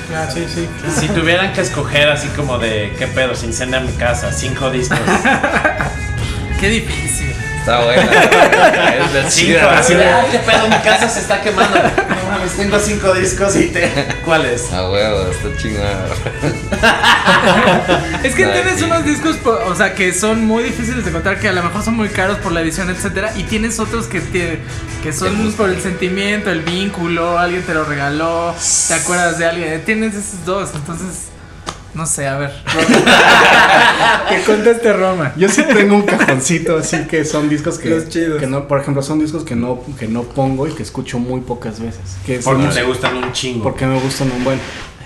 claro. 0.09 0.32
Sí, 0.34 0.45
sí. 0.53 0.68
Si 0.99 1.07
tuvieran 1.09 1.53
que 1.53 1.61
escoger 1.61 2.09
así 2.09 2.28
como 2.30 2.57
de, 2.57 2.93
¿qué 2.99 3.07
pedo? 3.07 3.34
Se 3.36 3.45
incendia 3.45 3.80
mi 3.80 3.93
casa, 3.93 4.32
cinco 4.34 4.70
discos. 4.72 4.99
Qué 6.59 6.70
difícil. 6.70 7.34
Está 7.59 7.80
buena. 7.84 8.01
es 8.11 9.14
la 9.14 9.30
cinco, 9.30 9.51
chida. 9.59 9.80
así 9.80 9.93
de, 9.95 10.05
ay, 10.05 10.26
qué 10.32 10.39
pedo, 10.39 10.68
mi 10.68 10.76
casa 10.78 11.09
se 11.09 11.20
está 11.22 11.41
quemando. 11.41 11.78
Mames, 12.34 12.53
tengo 12.53 12.79
cinco 12.79 13.13
discos 13.13 13.55
y 13.55 13.67
te. 13.67 13.88
¿Cuáles? 14.25 14.73
A 14.73 14.89
huevo, 14.89 15.29
está 15.29 15.55
chingada. 15.61 16.07
Es 18.23 18.36
que 18.36 18.45
Ay, 18.45 18.53
tienes 18.53 18.79
sí. 18.79 18.86
unos 18.86 19.05
discos, 19.05 19.38
o 19.45 19.75
sea, 19.75 19.93
que 19.93 20.13
son 20.13 20.45
muy 20.45 20.63
difíciles 20.63 21.03
de 21.03 21.09
encontrar, 21.09 21.39
que 21.39 21.49
a 21.49 21.53
lo 21.53 21.61
mejor 21.61 21.84
son 21.84 21.95
muy 21.95 22.09
caros 22.09 22.38
por 22.39 22.51
la 22.51 22.61
edición, 22.61 22.89
etcétera, 22.89 23.34
y 23.36 23.43
tienes 23.43 23.79
otros 23.79 24.07
que 24.07 24.21
te, 24.21 24.59
que 25.03 25.13
son 25.13 25.51
por 25.53 25.69
el 25.69 25.81
sentimiento, 25.81 26.49
el 26.49 26.61
vínculo, 26.61 27.38
alguien 27.38 27.63
te 27.63 27.73
lo 27.73 27.84
regaló, 27.84 28.55
te 28.88 28.93
acuerdas 28.93 29.38
de 29.38 29.45
alguien, 29.45 29.86
tienes 29.86 30.15
esos 30.15 30.45
dos, 30.45 30.71
entonces 30.73 31.27
no 31.93 32.05
sé, 32.05 32.27
a 32.27 32.37
ver. 32.37 32.51
que 34.29 34.41
conteste 34.43 34.93
Roma. 34.93 35.33
Yo 35.37 35.47
sí 35.49 35.63
tengo 35.63 35.95
un 35.95 36.01
cajoncito 36.03 36.77
así 36.77 37.05
que 37.05 37.23
son 37.25 37.49
discos 37.49 37.77
que, 37.77 37.89
Los 37.89 38.09
chidos. 38.09 38.39
que 38.39 38.47
no, 38.47 38.67
por 38.67 38.79
ejemplo, 38.81 39.01
son 39.03 39.19
discos 39.19 39.43
que 39.43 39.55
no, 39.55 39.81
que 39.99 40.07
no 40.07 40.23
pongo 40.23 40.67
y 40.67 40.71
que 40.71 40.83
escucho 40.83 41.19
muy 41.19 41.41
pocas 41.41 41.79
veces. 41.79 42.17
Que 42.25 42.41
son 42.41 42.61
Porque 42.61 42.73
te 42.73 42.83
gustan 42.83 43.17
un 43.17 43.31
chingo. 43.31 43.63
porque 43.63 43.85
me 43.85 43.99
gustan 43.99 44.31
un 44.31 44.43
buen. 44.43 44.59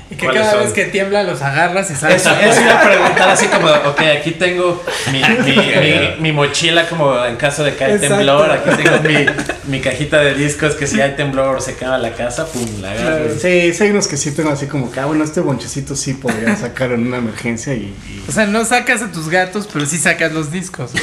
Y 0.09 0.15
que 0.15 0.23
¿Cuáles 0.25 0.41
cada 0.41 0.53
son? 0.53 0.63
vez 0.63 0.71
que 0.73 0.85
tiembla 0.85 1.23
los 1.23 1.41
agarras 1.41 1.91
y 1.91 1.95
sales. 1.95 2.21
Eso, 2.21 2.33
eso 2.39 2.61
iba 2.61 2.79
a 2.79 2.81
preguntar 2.81 3.29
así 3.29 3.47
como, 3.47 3.67
ok, 3.67 4.01
aquí 4.19 4.31
tengo 4.31 4.81
mi, 5.11 5.21
mi, 5.45 5.51
mi- 5.57 6.15
mi 6.19 6.31
mochila 6.31 6.87
como 6.87 7.25
en 7.25 7.35
caso 7.35 7.63
de 7.65 7.75
que 7.75 7.83
hay 7.83 7.91
Exacto. 7.93 8.15
temblor, 8.15 8.51
aquí 8.51 8.69
tengo 8.81 9.01
mi, 9.01 9.25
mi 9.65 9.81
cajita 9.81 10.19
de 10.21 10.33
discos 10.33 10.75
que 10.75 10.87
si 10.87 11.01
hay 11.01 11.11
temblor 11.17 11.61
se 11.61 11.75
quema 11.75 11.97
la 11.97 12.13
casa, 12.13 12.45
pum, 12.45 12.65
la 12.81 12.91
agarro. 12.91 13.29
Sí, 13.37 13.73
sí 13.73 13.83
hay 13.83 13.89
unos 13.91 14.07
que 14.07 14.15
sí 14.15 14.31
tengo 14.31 14.49
así 14.51 14.67
como 14.67 14.89
que, 14.91 14.99
ah, 15.01 15.05
bueno, 15.05 15.25
este 15.25 15.41
bonchecito 15.41 15.93
sí 15.95 16.13
podría 16.13 16.55
sacarlo 16.55 16.95
en 16.95 17.07
una 17.07 17.17
emergencia 17.17 17.73
y... 17.73 17.93
y- 18.07 18.23
O 18.29 18.31
sea, 18.31 18.45
no 18.45 18.63
sacas 18.63 19.01
a 19.01 19.11
tus 19.11 19.27
gatos, 19.29 19.67
pero 19.73 19.85
sí 19.85 19.97
sacas 19.97 20.31
los 20.31 20.51
discos. 20.51 20.91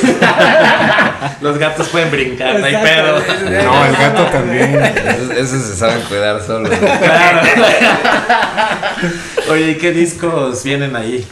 Los 1.41 1.59
gatos 1.59 1.89
pueden 1.89 2.11
brincar, 2.11 2.59
no 2.59 2.65
hay 2.67 2.75
pedo. 2.77 3.19
No, 3.65 3.85
el 3.85 3.93
gato 3.97 4.25
también. 4.27 4.75
Esos, 4.83 5.31
esos 5.37 5.63
se 5.67 5.77
saben 5.77 6.01
cuidar 6.09 6.41
solos. 6.43 6.71
Claro. 6.79 7.41
Oye, 9.51 9.71
¿y 9.73 9.75
qué 9.77 9.93
discos 9.93 10.63
vienen 10.65 10.97
ahí? 10.97 11.27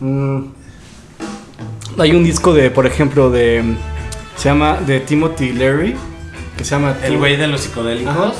Mm. 0.00 0.40
Hay 1.98 2.12
un 2.12 2.24
disco 2.24 2.52
de, 2.54 2.70
por 2.70 2.86
ejemplo, 2.86 3.30
de... 3.30 3.62
Se 4.36 4.48
llama 4.48 4.78
de 4.86 5.00
Timothy 5.00 5.52
Leary, 5.52 5.94
que 6.56 6.64
se 6.64 6.70
llama... 6.70 6.96
El 7.04 7.18
güey 7.18 7.36
de 7.36 7.46
los 7.48 7.60
psicodélicos. 7.62 8.14
Ajá. 8.16 8.32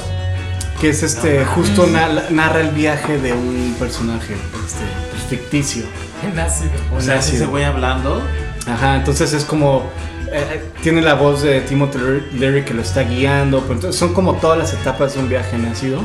Que 0.81 0.89
es 0.89 1.03
este, 1.03 1.45
justo 1.45 1.87
na- 1.87 2.25
narra 2.31 2.61
el 2.61 2.71
viaje 2.71 3.19
de 3.19 3.33
un 3.33 3.77
personaje 3.79 4.35
este, 4.35 4.81
pues, 5.11 5.23
ficticio. 5.29 5.85
En 6.23 6.39
ácido. 6.39 6.71
O 6.97 7.01
sea, 7.01 7.19
Ácido. 7.19 7.37
ese 7.39 7.47
güey 7.47 7.65
hablando. 7.65 8.23
Ajá, 8.69 8.95
entonces 8.95 9.33
es 9.33 9.45
como. 9.45 9.91
eh, 10.33 10.63
tiene 10.81 11.03
la 11.03 11.15
voz 11.15 11.43
de 11.43 11.61
Timothy 11.63 11.99
Leary 12.39 12.63
que 12.63 12.75
lo 12.75 12.83
está 12.83 13.03
guiando. 13.03 13.61
Pero 13.63 13.75
entonces 13.75 13.99
son 13.99 14.15
como 14.15 14.35
todas 14.35 14.57
las 14.57 14.73
etapas 14.73 15.15
de 15.15 15.21
un 15.21 15.29
viaje 15.29 15.57
en 15.57 15.67
ácido. 15.67 15.99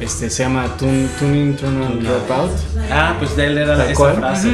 Este 0.00 0.30
se 0.30 0.44
llama 0.44 0.66
Tune, 0.78 1.08
Tuning, 1.18 1.56
Turn 1.56 1.82
and 1.82 2.02
Dropout. 2.02 2.50
Ah, 2.90 3.16
pues 3.18 3.36
de 3.36 3.46
él 3.48 3.58
era 3.58 3.76
Tal 3.76 3.86
esa 3.90 3.94
cual. 3.94 4.16
frase. 4.16 4.48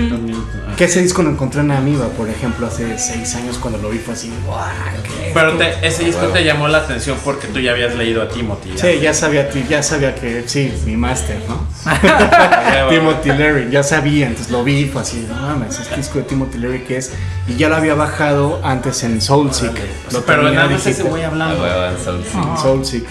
Que 0.76 0.84
ese 0.86 1.00
disco 1.02 1.22
lo 1.22 1.30
encontré 1.30 1.60
en 1.60 1.70
Amiba, 1.70 2.08
por 2.08 2.28
ejemplo, 2.28 2.66
hace 2.66 2.98
seis 2.98 3.32
años 3.36 3.56
cuando 3.58 3.78
lo 3.78 3.90
vi 3.90 3.98
fue 3.98 4.14
así. 4.14 4.32
¡guau! 4.44 4.58
¿qué 5.04 5.28
es 5.28 5.32
Pero 5.34 5.50
esto?". 5.52 5.58
te- 5.58 5.86
ese 5.86 6.04
disco 6.04 6.26
te 6.26 6.42
llamó 6.44 6.66
la 6.66 6.78
atención 6.78 7.16
porque 7.24 7.46
tú 7.46 7.60
ya 7.60 7.70
habías 7.70 7.94
leído 7.94 8.22
a 8.22 8.28
Timothy. 8.28 8.72
Sí, 8.76 8.98
ya 9.00 9.14
sabía, 9.14 9.48
ya 9.68 9.82
sabía 9.84 10.14
que 10.16 10.42
sí, 10.48 10.72
mi 10.84 10.96
máster, 10.96 11.38
¿no? 11.48 11.64
Timothy 12.90 13.30
Leary, 13.30 13.70
ya 13.70 13.84
sabía, 13.84 14.26
entonces 14.26 14.50
lo 14.52 14.64
vi, 14.64 14.86
fue 14.86 15.02
así, 15.02 15.24
no 15.28 15.34
mames, 15.36 15.78
este 15.78 15.96
disco 15.96 16.18
de 16.18 16.24
Timothy 16.24 16.58
Leary 16.58 16.80
que 16.80 16.96
es, 16.96 17.12
y 17.46 17.54
ya 17.56 17.68
lo 17.68 17.76
había 17.76 17.94
bajado 17.94 18.60
antes 18.64 19.02
en 19.04 19.20
Soulseek. 19.20 19.80
Lo 20.12 20.22
Pero 20.24 20.42
nada 20.50 20.68
más 20.68 20.84
ese 20.86 21.04
La 21.04 21.26
hablando. 21.28 21.66
en 21.66 21.98
sol, 22.04 22.24
sí. 22.30 22.36
En 22.36 22.58
Soulseek. 22.58 23.04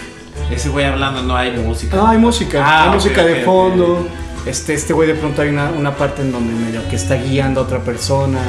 Ese 0.51 0.69
güey 0.69 0.85
hablando 0.85 1.21
no 1.23 1.35
hay 1.35 1.51
música. 1.57 1.95
No, 1.97 2.07
hay 2.07 2.17
música, 2.17 2.63
Ah, 2.65 2.83
hay 2.85 2.89
música 2.95 3.21
ok, 3.21 3.27
de 3.27 3.33
ok. 3.39 3.45
fondo. 3.45 4.07
Este, 4.45 4.73
este 4.75 4.93
güey 4.93 5.07
de 5.07 5.15
pronto 5.15 5.41
hay 5.41 5.49
una, 5.49 5.71
una 5.71 5.95
parte 5.95 6.21
en 6.21 6.31
donde 6.31 6.53
medio 6.53 6.87
que 6.89 6.95
está 6.95 7.15
guiando 7.15 7.61
a 7.61 7.63
otra 7.63 7.79
persona. 7.79 8.39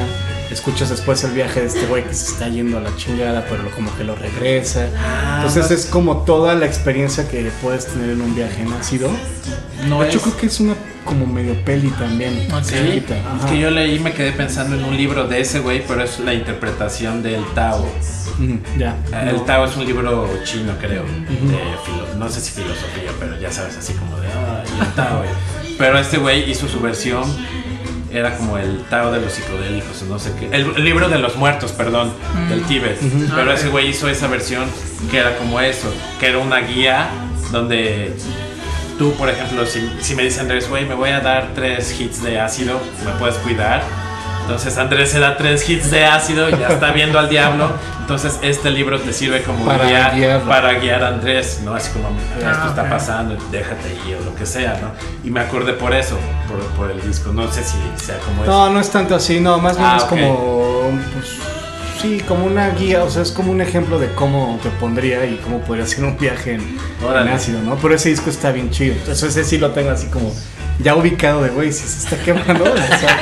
Escuchas 0.51 0.89
después 0.89 1.23
el 1.25 1.31
viaje 1.31 1.59
de 1.61 1.67
este 1.67 1.85
güey 1.87 2.03
que 2.05 2.13
se 2.13 2.31
está 2.31 2.47
yendo 2.47 2.77
a 2.77 2.81
la 2.81 2.95
chingada, 2.95 3.45
pero 3.49 3.69
como 3.71 3.95
que 3.97 4.03
lo 4.05 4.15
regresa. 4.15 4.87
Ah, 4.97 5.41
Entonces 5.45 5.71
es 5.71 5.85
como 5.87 6.19
toda 6.23 6.55
la 6.55 6.65
experiencia 6.65 7.27
que 7.27 7.51
puedes 7.61 7.87
tener 7.87 8.11
en 8.11 8.21
un 8.21 8.33
viaje 8.35 8.61
en 8.61 8.71
ácido. 8.73 9.09
no 9.87 10.01
de 10.01 10.09
es- 10.09 10.17
creo 10.17 10.37
que 10.37 10.45
es 10.47 10.59
una 10.59 10.75
como 11.03 11.25
medio 11.25 11.53
peli 11.63 11.89
también. 11.91 12.47
Ok. 12.53 12.63
Sí, 12.63 12.75
chiquita. 12.75 13.15
es 13.15 13.45
que 13.49 13.59
yo 13.59 13.69
leí 13.71 13.95
y 13.95 13.99
me 13.99 14.13
quedé 14.13 14.31
pensando 14.33 14.75
en 14.75 14.83
un 14.83 14.95
libro 14.97 15.27
de 15.27 15.39
ese 15.41 15.59
güey, 15.59 15.85
pero 15.87 16.03
es 16.03 16.19
la 16.19 16.33
interpretación 16.33 17.23
del 17.23 17.45
Tao. 17.53 17.79
Ujú, 18.39 18.59
ya. 18.77 18.95
El 19.27 19.35
No. 19.37 19.41
Tao 19.43 19.65
es 19.65 19.75
un 19.77 19.85
libro 19.85 20.29
chino, 20.43 20.73
creo. 20.79 21.03
de 21.03 21.37
filo- 21.85 22.15
no 22.17 22.29
sé 22.29 22.39
si 22.41 22.51
filosofía, 22.51 23.11
pero 23.19 23.39
ya 23.39 23.51
sabes, 23.51 23.77
así 23.77 23.93
como 23.93 24.17
de. 24.19 24.27
Ah, 24.27 24.63
el 24.81 24.93
Tao. 24.93 25.23
eh". 25.23 25.27
Pero 25.77 25.97
este 25.99 26.17
güey 26.17 26.49
hizo 26.49 26.67
su 26.67 26.79
versión. 26.79 27.23
Era 28.11 28.37
como 28.37 28.57
el 28.57 28.83
Tao 28.89 29.11
de 29.11 29.19
los 29.19 29.33
psicodélicos, 29.33 30.01
o 30.03 30.05
no 30.05 30.17
sé 30.17 30.31
qué. 30.39 30.45
El, 30.47 30.73
el 30.75 30.83
libro 30.85 31.09
de 31.09 31.19
los 31.19 31.35
muertos, 31.35 31.71
perdón, 31.73 32.13
del 32.49 32.63
Tíbet. 32.63 32.97
Pero 33.35 33.51
ese 33.51 33.67
güey 33.69 33.89
hizo 33.89 34.07
esa 34.07 34.27
versión 34.27 34.65
que 35.11 35.17
era 35.17 35.37
como 35.37 35.59
eso, 35.59 35.93
que 36.19 36.27
era 36.27 36.37
una 36.37 36.59
guía 36.59 37.09
donde 37.51 38.15
tú, 38.97 39.13
por 39.15 39.29
ejemplo, 39.29 39.65
si, 39.65 39.91
si 39.99 40.15
me 40.15 40.23
dice 40.23 40.39
Andrés, 40.39 40.69
güey, 40.69 40.85
me 40.85 40.95
voy 40.95 41.09
a 41.09 41.19
dar 41.19 41.49
tres 41.53 41.99
hits 41.99 42.23
de 42.23 42.39
ácido, 42.39 42.79
¿me 43.05 43.11
puedes 43.19 43.35
cuidar? 43.37 43.83
Entonces 44.47 44.77
Andrés 44.77 45.09
se 45.11 45.19
da 45.19 45.35
tres 45.35 45.69
hits 45.69 45.91
de 45.91 46.05
ácido, 46.05 46.49
ya 46.49 46.69
está 46.69 46.91
viendo 46.93 47.19
al 47.19 47.27
diablo. 47.27 47.69
Entonces 47.99 48.39
este 48.41 48.69
libro 48.71 48.97
te 48.97 49.11
sirve 49.11 49.43
como 49.43 49.65
Para 49.65 49.85
guía 49.85 50.11
guiarlo. 50.15 50.47
para 50.47 50.73
guiar 50.75 51.03
a 51.03 51.09
Andrés, 51.09 51.59
¿no? 51.65 51.73
Así 51.73 51.91
como, 51.91 52.07
esto 52.37 52.47
Ah, 52.47 52.67
está 52.69 52.89
pasando, 52.89 53.35
déjate 53.51 53.89
ir 54.07 54.15
o 54.15 54.23
lo 54.23 54.33
que 54.35 54.45
sea, 54.45 54.79
¿no? 54.81 54.91
Y 55.27 55.31
me 55.31 55.41
acordé 55.41 55.73
por 55.73 55.93
eso, 55.93 56.17
por, 56.47 56.59
por 56.77 56.89
el 56.91 57.01
disco. 57.05 57.33
No 57.33 57.51
sé 57.51 57.61
si 57.61 57.75
sea 58.01 58.17
como 58.19 58.43
eso. 58.43 58.51
No, 58.51 58.69
no 58.69 58.79
es 58.79 58.89
tanto 58.89 59.15
así, 59.15 59.41
no, 59.41 59.57
más 59.59 59.75
bien 59.75 59.89
Ah, 59.89 59.97
es 59.97 60.03
como, 60.05 60.91
pues, 61.13 61.27
sí, 62.01 62.21
como 62.25 62.45
una 62.45 62.69
guía, 62.69 63.03
o 63.03 63.09
sea, 63.09 63.23
es 63.23 63.31
como 63.33 63.51
un 63.51 63.59
ejemplo 63.59 63.99
de 63.99 64.13
cómo 64.13 64.57
te 64.63 64.69
pondría 64.69 65.25
y 65.25 65.35
cómo 65.43 65.59
podría 65.59 65.83
hacer 65.83 66.05
un 66.05 66.17
viaje 66.17 66.53
en 66.53 67.27
ácido, 67.27 67.61
¿no? 67.63 67.75
Pero 67.75 67.95
ese 67.95 68.07
disco 68.07 68.29
está 68.29 68.53
bien 68.53 68.71
chido, 68.71 68.93
entonces 68.93 69.35
ese 69.35 69.43
sí 69.43 69.57
lo 69.57 69.71
tengo 69.71 69.91
así 69.91 70.07
como 70.07 70.31
ya 70.79 70.95
ubicado 70.95 71.41
de, 71.43 71.49
güey, 71.49 71.71
si 71.73 71.87
se 71.87 71.97
está 71.99 72.17
quemando, 72.23 72.63
o 72.65 72.77
sea, 72.77 73.17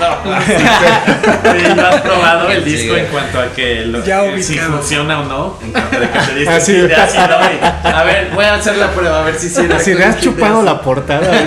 Sí, 0.00 1.74
¿no 1.76 1.86
has 1.86 2.00
probado 2.00 2.48
el 2.50 2.64
disco 2.64 2.94
Sí. 2.94 3.00
en 3.00 3.06
cuanto 3.06 3.40
a 3.40 3.46
que 3.54 3.82
lo- 3.86 4.04
Ya 4.04 4.24
eh, 4.24 4.42
si 4.42 4.58
funciona 4.58 5.20
o 5.20 5.24
no? 5.24 5.58
En 5.62 5.72
cuanto 5.72 5.96
a 5.96 6.00
que 6.00 6.06
te 6.18 6.34
diste 6.38 6.60
sí. 6.60 6.72
hit 6.72 6.82
de 6.84 6.94
ácido 6.96 7.24
y- 7.24 7.88
A 7.88 8.02
ver, 8.04 8.30
voy 8.34 8.44
a 8.44 8.54
hacer 8.54 8.76
la 8.76 8.88
prueba, 8.92 9.20
a 9.20 9.24
ver 9.24 9.34
si 9.38 9.48
sí. 9.50 9.66
si 9.80 9.94
le 9.94 10.04
has 10.04 10.18
chupado 10.20 10.62
la 10.62 10.80
portada, 10.80 11.26
a 11.26 11.30
ver 11.30 11.46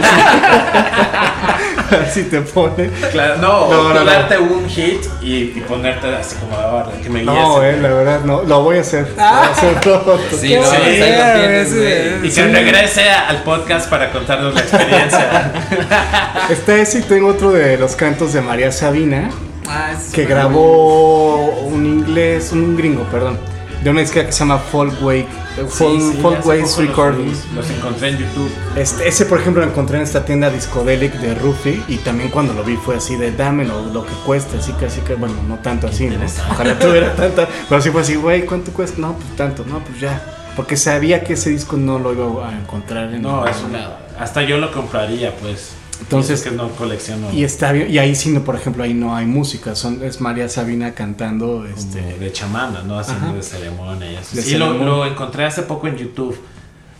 si, 2.14 2.24
te 2.24 2.42
pone. 2.42 2.90
Claro, 3.12 3.38
no, 3.38 3.94
No, 3.94 4.06
darte 4.06 4.38
un 4.38 4.68
hit 4.68 5.02
y, 5.22 5.36
y 5.56 5.64
ponerte 5.68 6.08
así 6.16 6.36
como 6.36 6.56
ahora, 6.56 6.92
que 7.02 7.10
me 7.10 7.22
guíes. 7.22 7.34
No, 7.34 7.64
eh, 7.64 7.78
la 7.82 7.90
verdad, 7.90 8.22
no, 8.24 8.44
lo 8.44 8.64
voy 8.64 8.78
a 8.78 8.82
hacer, 8.82 9.08
lo 9.10 9.16
voy 9.16 9.24
a 9.24 9.52
hacer 9.52 9.74
pronto. 9.82 10.20
Sí, 10.40 10.56
no, 10.56 10.64
Sí, 10.64 10.78
tienes. 10.82 11.72
Y 12.24 12.30
que 12.30 12.48
regrese 12.48 13.10
al 13.10 13.44
podcast 13.44 13.90
para 13.90 14.12
contarnos 14.12 14.54
la 14.54 14.62
experiencia. 14.62 15.52
Está 16.50 16.76
ese 16.78 17.00
y 17.00 17.02
tengo 17.04 17.28
otro 17.28 17.52
de 17.52 17.78
los 17.78 17.96
cantos 17.96 18.34
de 18.34 18.42
María 18.42 18.72
Sabina, 18.72 19.30
Ah, 19.68 19.92
es 19.94 20.12
que 20.14 20.26
grabó 20.26 21.50
un 21.62 21.86
inglés, 21.86 22.52
un 22.52 22.76
gringo, 22.76 23.04
perdón, 23.04 23.40
de 23.84 23.90
una 23.90 24.00
disquera 24.02 24.26
que 24.26 24.32
se 24.32 24.40
llama 24.40 24.58
Folkway, 24.60 25.26
Folk, 25.68 26.00
Sí, 26.02 26.18
Folkways 26.22 26.78
Recordings. 26.78 27.46
Los, 27.54 27.68
los 27.68 27.70
encontré 27.78 28.10
en 28.10 28.18
YouTube. 28.18 28.52
Este, 28.76 29.08
ese, 29.08 29.26
por 29.26 29.40
ejemplo, 29.40 29.62
lo 29.64 29.70
encontré 29.70 29.98
en 29.98 30.04
esta 30.04 30.24
tienda 30.26 30.50
Discodelic 30.50 31.14
de 31.16 31.36
Rufi 31.36 31.84
y 31.88 31.98
también 31.98 32.30
cuando 32.30 32.54
lo 32.54 32.64
vi 32.64 32.76
fue 32.78 32.96
así 32.96 33.16
de 33.18 33.32
dame 33.34 33.66
lo, 33.66 33.86
lo 33.88 34.06
que 34.06 34.14
cuesta, 34.26 34.58
así 34.58 34.72
que 34.74 34.86
así 34.86 35.02
que, 35.02 35.16
bueno, 35.16 35.36
no 35.48 35.58
tanto 35.58 35.88
así, 35.88 36.08
¿no? 36.08 36.16
Ojalá 36.52 36.80
tuviera 36.80 37.14
tanta, 37.16 37.48
pero 37.68 37.82
sí 37.82 37.90
fue 37.92 38.02
así, 38.02 38.16
güey, 38.16 38.46
¿cuánto 38.46 38.72
cuesta? 38.72 39.00
No, 39.00 39.14
pues 39.16 39.36
tanto, 39.36 39.66
no, 39.68 39.80
pues 39.80 40.00
ya. 40.00 40.22
Porque 40.56 40.78
sabía 40.78 41.24
que 41.24 41.34
ese 41.34 41.50
disco 41.50 41.78
no 41.78 42.00
lo 42.00 42.14
iba 42.14 42.50
a 42.50 42.54
encontrar 42.58 43.14
en 43.14 43.22
No, 43.24 43.46
es 43.48 43.58
una. 43.68 43.80
lado. 43.80 43.98
Hasta 44.20 44.44
yo 44.44 44.58
lo 44.60 44.72
compraría, 44.72 45.36
pues. 45.38 45.74
Entonces- 46.04 46.32
Y 46.32 46.34
eso 46.42 46.50
que 46.52 46.56
no 46.56 46.70
colecciono. 46.70 47.32
Y 47.34 47.44
está 47.44 47.76
y 47.76 47.98
ahí 47.98 48.16
sí, 48.16 48.30
no, 48.30 48.42
por 48.44 48.56
ejemplo, 48.56 48.84
ahí 48.84 48.94
no 48.94 49.16
hay 49.16 49.26
música, 49.26 49.76
son, 49.76 50.04
es 50.04 50.22
María 50.22 50.48
Sabina 50.50 50.94
cantando, 50.94 51.66
este... 51.66 52.02
como 52.02 52.18
de 52.18 52.32
chamana, 52.32 52.82
¿no? 52.84 53.00
Haciendo 53.00 53.28
Ajá. 53.28 53.36
de 53.36 53.44
ceremonia 53.44 54.12
y 54.12 54.16
eso. 54.16 54.36
De 54.36 54.42
sí, 54.42 54.56
lo, 54.58 54.74
lo 54.74 55.06
encontré 55.06 55.46
hace 55.46 55.64
poco 55.64 55.88
en 55.88 55.98
YouTube. 55.98 56.38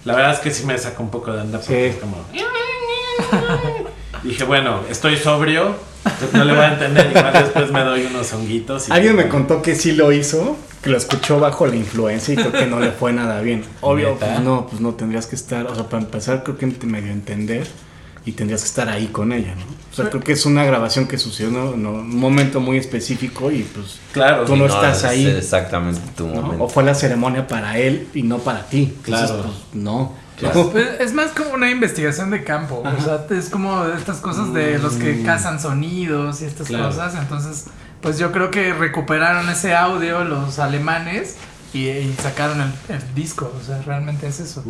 La 0.06 0.16
verdad 0.16 0.34
es 0.34 0.40
que 0.40 0.52
sí 0.52 0.66
me 0.66 0.78
sacó 0.78 1.04
un 1.04 1.10
poco 1.10 1.32
de 1.32 1.42
onda 1.42 1.60
porque 1.60 1.92
Sí. 1.92 1.96
es 1.96 2.02
como. 2.02 2.18
Dije, 4.24 4.44
bueno, 4.46 4.80
estoy 4.90 5.18
sobrio, 5.18 5.76
entonces 6.06 6.34
no 6.34 6.46
le 6.46 6.54
voy 6.54 6.62
a 6.64 6.74
entender. 6.74 7.08
Igual 7.10 7.34
después 7.34 7.72
me 7.72 7.82
doy 7.84 8.06
unos 8.06 8.32
honguitos. 8.34 8.88
y- 8.88 8.92
Alguien 8.92 9.16
me 9.16 9.28
contó 9.28 9.62
que 9.62 9.76
sí 9.76 9.92
lo 9.92 10.12
hizo, 10.14 10.56
que 10.82 10.90
lo 10.90 10.98
escuchó 10.98 11.40
bajo 11.40 11.68
la 11.68 11.76
influencia 11.76 12.34
y 12.34 12.38
creo 12.38 12.52
que 12.54 12.66
no 12.66 12.80
le 12.80 12.92
fue 12.92 13.12
nada 13.12 13.42
bien. 13.42 13.64
Obvio, 13.82 14.16
pues 14.18 14.40
no, 14.40 14.68
pues 14.68 14.82
no 14.82 14.94
tendrías 14.94 15.26
que 15.28 15.36
estar, 15.36 15.66
o 15.68 15.76
sea, 15.76 15.90
para 15.90 16.04
empezar 16.04 16.44
creo 16.44 16.58
que 16.58 16.66
medio 16.86 17.12
entender 17.12 17.68
y 18.26 18.32
tendrías 18.34 18.62
que 18.62 18.68
estar 18.68 18.90
ahí 18.90 19.08
con 19.08 19.32
ella, 19.34 19.54
¿no? 19.56 19.64
O 19.92 19.96
sea, 19.96 20.10
creo 20.10 20.24
que 20.24 20.32
es 20.32 20.46
una 20.46 20.64
grabación 20.64 21.08
que 21.08 21.18
sucedió 21.18 21.50
en 21.74 21.86
un 21.86 22.16
momento 22.18 22.60
muy 22.60 22.78
específico 22.78 23.52
y 23.52 23.62
pues 23.64 24.00
Claro, 24.12 24.44
tú 24.46 24.56
no, 24.56 24.68
No, 24.68 24.74
estás 24.74 25.00
es 25.00 25.04
ahí, 25.04 25.26
exactamente 25.28 26.02
tu 26.16 26.28
¿no? 26.28 26.42
momento. 26.42 26.64
O 26.64 26.70
fue 26.70 26.84
la 26.84 26.96
ceremonia 26.96 27.48
para 27.48 27.78
él 27.78 28.08
y 28.14 28.24
no 28.24 28.40
para 28.40 28.66
ti. 28.66 28.94
Entonces, 29.06 29.28
Claro. 29.30 29.44
pues, 29.44 29.56
no. 29.74 30.14
Pues, 30.72 30.88
es 31.00 31.14
más 31.14 31.32
como 31.32 31.52
una 31.52 31.70
investigación 31.70 32.32
de 32.32 32.44
campo. 32.44 32.82
O 32.84 33.04
sea, 33.04 33.26
es 33.38 33.50
como 33.50 33.86
estas 33.86 34.18
cosas 34.18 34.52
de 34.54 34.80
los 34.80 34.94
que 34.94 35.22
cazan 35.24 35.60
sonidos 35.60 36.42
y 36.42 36.46
estas 36.46 36.68
Claro. 36.68 36.88
cosas. 36.88 37.14
Entonces, 37.16 37.66
pues 38.02 38.18
yo 38.18 38.32
creo 38.32 38.50
que 38.52 38.74
recuperaron 38.74 39.48
ese 39.50 39.76
audio 39.76 40.24
los 40.24 40.58
alemanes 40.60 41.36
y, 41.74 41.88
y 41.90 42.16
sacaron 42.22 42.62
el, 42.62 42.72
el 42.96 43.16
disco. 43.16 43.52
O 43.60 43.64
sea, 43.64 43.82
realmente 43.82 44.28
es 44.28 44.40
eso. 44.40 44.64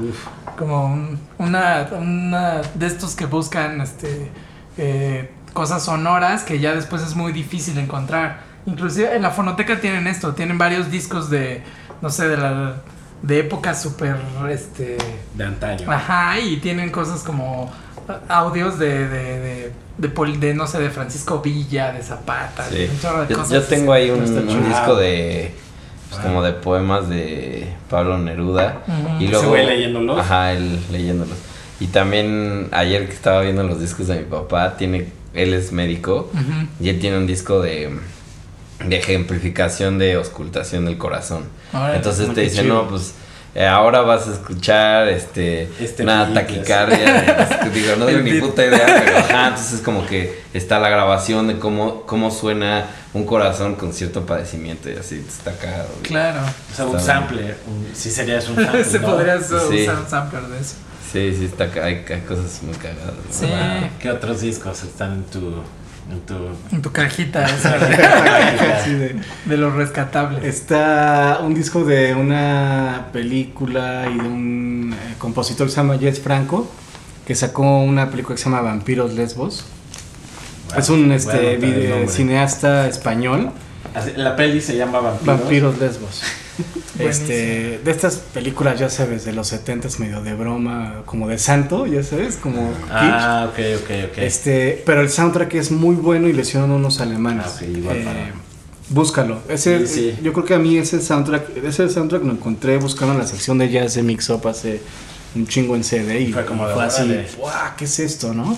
Como 0.57 0.86
un- 0.86 1.19
una, 1.38 1.88
una 1.99 2.61
de 2.76 2.86
estos 2.88 3.15
que 3.15 3.26
buscan 3.26 3.82
este 3.82 4.32
eh, 4.78 5.32
cosas 5.53 5.84
sonoras 5.84 6.44
que 6.44 6.60
ya 6.60 6.73
después 6.73 7.02
es 7.03 7.15
muy 7.15 7.32
difícil 7.32 7.78
encontrar. 7.78 8.41
Inclusive 8.65 9.15
en 9.15 9.22
la 9.22 9.32
fonoteca 9.32 9.80
tienen 9.82 10.07
esto, 10.07 10.34
tienen 10.34 10.57
varios 10.57 10.90
discos 10.90 11.30
de, 11.30 11.61
no 12.02 12.10
sé, 12.10 12.28
de 12.28 12.38
la 12.38 12.76
de 13.22 13.40
épocas 13.40 13.82
súper, 13.82 14.18
este, 14.49 14.98
de 15.36 15.44
antaño. 15.44 15.90
Ajá, 15.91 16.40
y 16.40 16.57
tienen 16.57 16.90
cosas 16.91 17.23
como 17.23 17.72
audios 18.28 18.78
de, 18.80 19.07
de, 19.07 19.40
de, 19.40 19.72
de, 19.98 20.10
pol- 20.10 20.40
de, 20.40 20.53
no 20.53 20.68
sé, 20.68 20.80
de 20.80 20.90
Francisco 20.90 21.40
Villa, 21.40 21.94
de 21.94 22.03
Zapata, 22.03 22.68
Sí. 22.68 22.76
de 22.76 22.86
un 22.90 23.28
de 23.28 23.34
Yo, 23.34 23.38
cosas. 23.38 23.49
yo 23.49 23.64
tengo 23.64 23.94
ahí 23.94 24.10
un, 24.10 24.23
disco 24.68 24.95
de. 24.95 25.56
Pues, 26.14 26.26
como 26.26 26.44
de 26.44 26.53
poemas 26.53 27.10
de 27.10 27.68
Pablo 27.90 28.18
Neruda. 28.18 28.84
Y 29.19 29.26
¿Ese 29.26 29.34
luego. 29.34 29.56
leyéndolos? 29.56 30.19
Ajá, 30.19 30.53
él 30.53 30.80
leyéndolos. 30.91 31.38
Y 31.80 31.88
también 31.88 32.69
ayer 32.72 33.07
que 33.07 33.14
estaba 33.14 33.41
viendo 33.41 33.64
los 33.64 33.80
discos 33.80 34.07
de 34.07 34.18
mi 34.19 34.26
papá, 34.26 34.77
tiene. 34.77 35.07
Él 35.34 35.53
es 35.53 35.72
médico. 35.72 36.31
Y 36.80 36.90
él 36.90 36.99
tiene 36.99 37.18
un 37.18 37.27
disco 37.27 37.61
de. 37.61 37.98
De 38.88 38.98
ejemplificación 38.98 39.98
de 39.98 40.14
auscultación 40.15 40.85
del 40.85 40.98
corazón. 40.98 41.44
Entonces 41.94 42.34
te 42.34 42.41
dice, 42.41 42.61
chido. 42.61 42.73
no, 42.84 42.88
pues. 42.90 43.15
Eh, 43.56 43.68
ahora 43.68 44.02
vas 44.02 44.28
a 44.28 44.34
escuchar 44.34 45.08
este, 45.10 45.70
Este 45.80 46.04
una 46.04 46.34
taquicardia. 46.34 47.38
este, 47.44 47.70
digo, 47.70 47.96
no 47.98 48.06
tengo 48.06 48.20
ni 48.22 48.40
puta 48.40 48.66
idea, 48.66 49.04
pero 49.06 49.18
ajá, 49.20 49.48
entonces 49.50 49.82
como 49.82 50.06
que 50.06 50.42
está 50.54 50.80
la 50.80 50.90
grabación 50.90 51.48
de 51.48 51.60
cómo, 51.60 52.02
cómo 52.04 52.32
suena 52.32 52.86
un 53.14 53.26
corazón 53.26 53.76
con 53.76 53.94
cierto 53.94 54.26
padecimiento 54.26 54.90
y 54.90 54.96
así 54.98 55.24
está 55.28 55.52
cagado. 55.56 55.90
Claro. 56.02 56.40
O 56.72 56.76
sea, 56.76 56.86
un 56.86 57.00
sampler. 57.00 57.58
un- 57.68 57.96
sí 57.96 58.10
sería 58.10 58.40
eso 58.40 58.54
un 58.54 58.58
sample, 58.64 58.84
Se 58.86 59.00
¿no? 59.00 59.08
podría 59.08 59.36
usar 59.38 59.60
Sí. 59.70 59.88
un 59.88 60.10
sampler 60.10 60.44
de 60.44 60.60
eso. 60.60 60.76
Sí, 61.12 61.36
sí, 61.38 61.46
está 61.46 61.66
hay, 61.86 62.04
hay 62.10 62.22
cosas 62.28 62.64
muy 62.64 62.74
cagadas. 62.74 63.14
¿no? 63.14 63.32
Sí. 63.32 63.46
Wow. 63.46 63.90
¿Qué 64.00 64.10
otros 64.10 64.42
discos 64.42 64.82
están 64.84 65.14
en 65.14 65.24
tu... 65.26 65.62
En 66.14 66.19
tu... 66.22 66.34
En 66.72 66.81
tu 66.81 66.91
cajita 66.91 67.45
esa 67.49 68.84
Sí, 68.85 68.94
de- 68.94 69.15
de 69.45 69.57
los 69.57 69.73
rescatables. 69.73 70.44
Está 70.44 71.40
un 71.44 71.53
disco 71.53 71.84
de 71.84 72.14
una 72.14 73.07
película 73.11 74.06
y 74.14 74.18
de 74.18 74.27
un 74.27 74.94
eh, 74.94 75.15
compositor 75.18 75.68
que 75.68 75.72
se 75.72 75.77
llama 75.77 75.98
Jess 75.98 76.19
Franco, 76.22 76.69
que 77.26 77.35
sacó 77.35 77.80
una 77.80 78.10
película 78.10 78.35
que 78.35 78.41
se 78.41 78.49
llama 78.49 78.61
Vampiros 78.61 79.14
Lesbos. 79.14 79.65
es 80.77 80.90
un 80.90 81.11
este, 81.11 81.31
anotar 81.31 81.45
el 81.45 81.61
vide- 81.61 81.90
nombre. 81.90 82.07
cineasta 82.07 82.88
español, 82.88 83.52
La 84.15 84.35
peli 84.35 84.61
se 84.61 84.76
llama 84.77 84.99
Vampiros. 84.99 85.40
Vampiros 85.40 85.80
Lesbos. 85.80 86.22
Este, 87.00 87.80
de 87.84 87.92
estas 87.92 88.18
películas, 88.18 88.80
ya 88.80 88.90
sabes, 88.90 89.26
de 89.26 89.34
los 89.34 89.48
70 89.48 89.88
medio 90.00 90.22
de 90.22 90.34
broma, 90.36 91.02
como 91.06 91.28
de 91.28 91.38
santo, 91.38 91.88
ya 91.88 92.04
sabes, 92.04 92.36
como 92.38 92.70
kitsch. 92.72 92.90
Ah, 92.92 93.50
ok, 93.52 93.60
ok, 93.84 93.90
ok. 94.12 94.18
Este, 94.18 94.84
pero 94.86 95.02
el 95.02 95.10
soundtrack 95.10 95.54
es 95.56 95.72
muy 95.72 95.96
bueno 95.96 96.28
y 96.28 96.34
le 96.34 96.42
hicieron 96.44 96.72
unos 96.72 97.00
alemanes. 97.02 97.46
Ah, 97.48 97.54
ok, 97.56 97.78
igual 97.78 97.98
Eh, 97.98 98.04
para- 98.04 98.34
Búscalo. 98.90 99.40
Ese, 99.50 99.88
Sí, 99.88 99.94
sí. 100.12 100.16
Yo 100.22 100.34
creo 100.34 100.46
que 100.46 100.54
a 100.54 100.60
mí 100.60 100.78
ese 100.78 101.02
soundtrack, 101.02 101.58
ese 101.64 101.90
soundtrack 101.90 102.24
lo 102.24 102.32
encontré 102.34 102.78
buscando 102.78 103.14
en 103.14 103.20
la 103.22 103.28
sección 103.28 103.58
de 103.58 103.70
jazz 103.72 103.96
de 103.96 104.04
Mix 104.04 104.30
Up 104.30 104.48
hace 104.48 104.82
un 105.36 105.48
chingo 105.48 105.76
en 105.76 105.84
CD 105.84 106.20
y 106.22 106.34
Fue 106.34 106.46
como 106.46 106.68
fue 106.68 106.84
así. 106.84 107.02
¡guau! 107.40 107.54
¿Qué 107.78 107.86
es 107.86 108.00
esto, 108.00 108.34
no? 108.34 108.56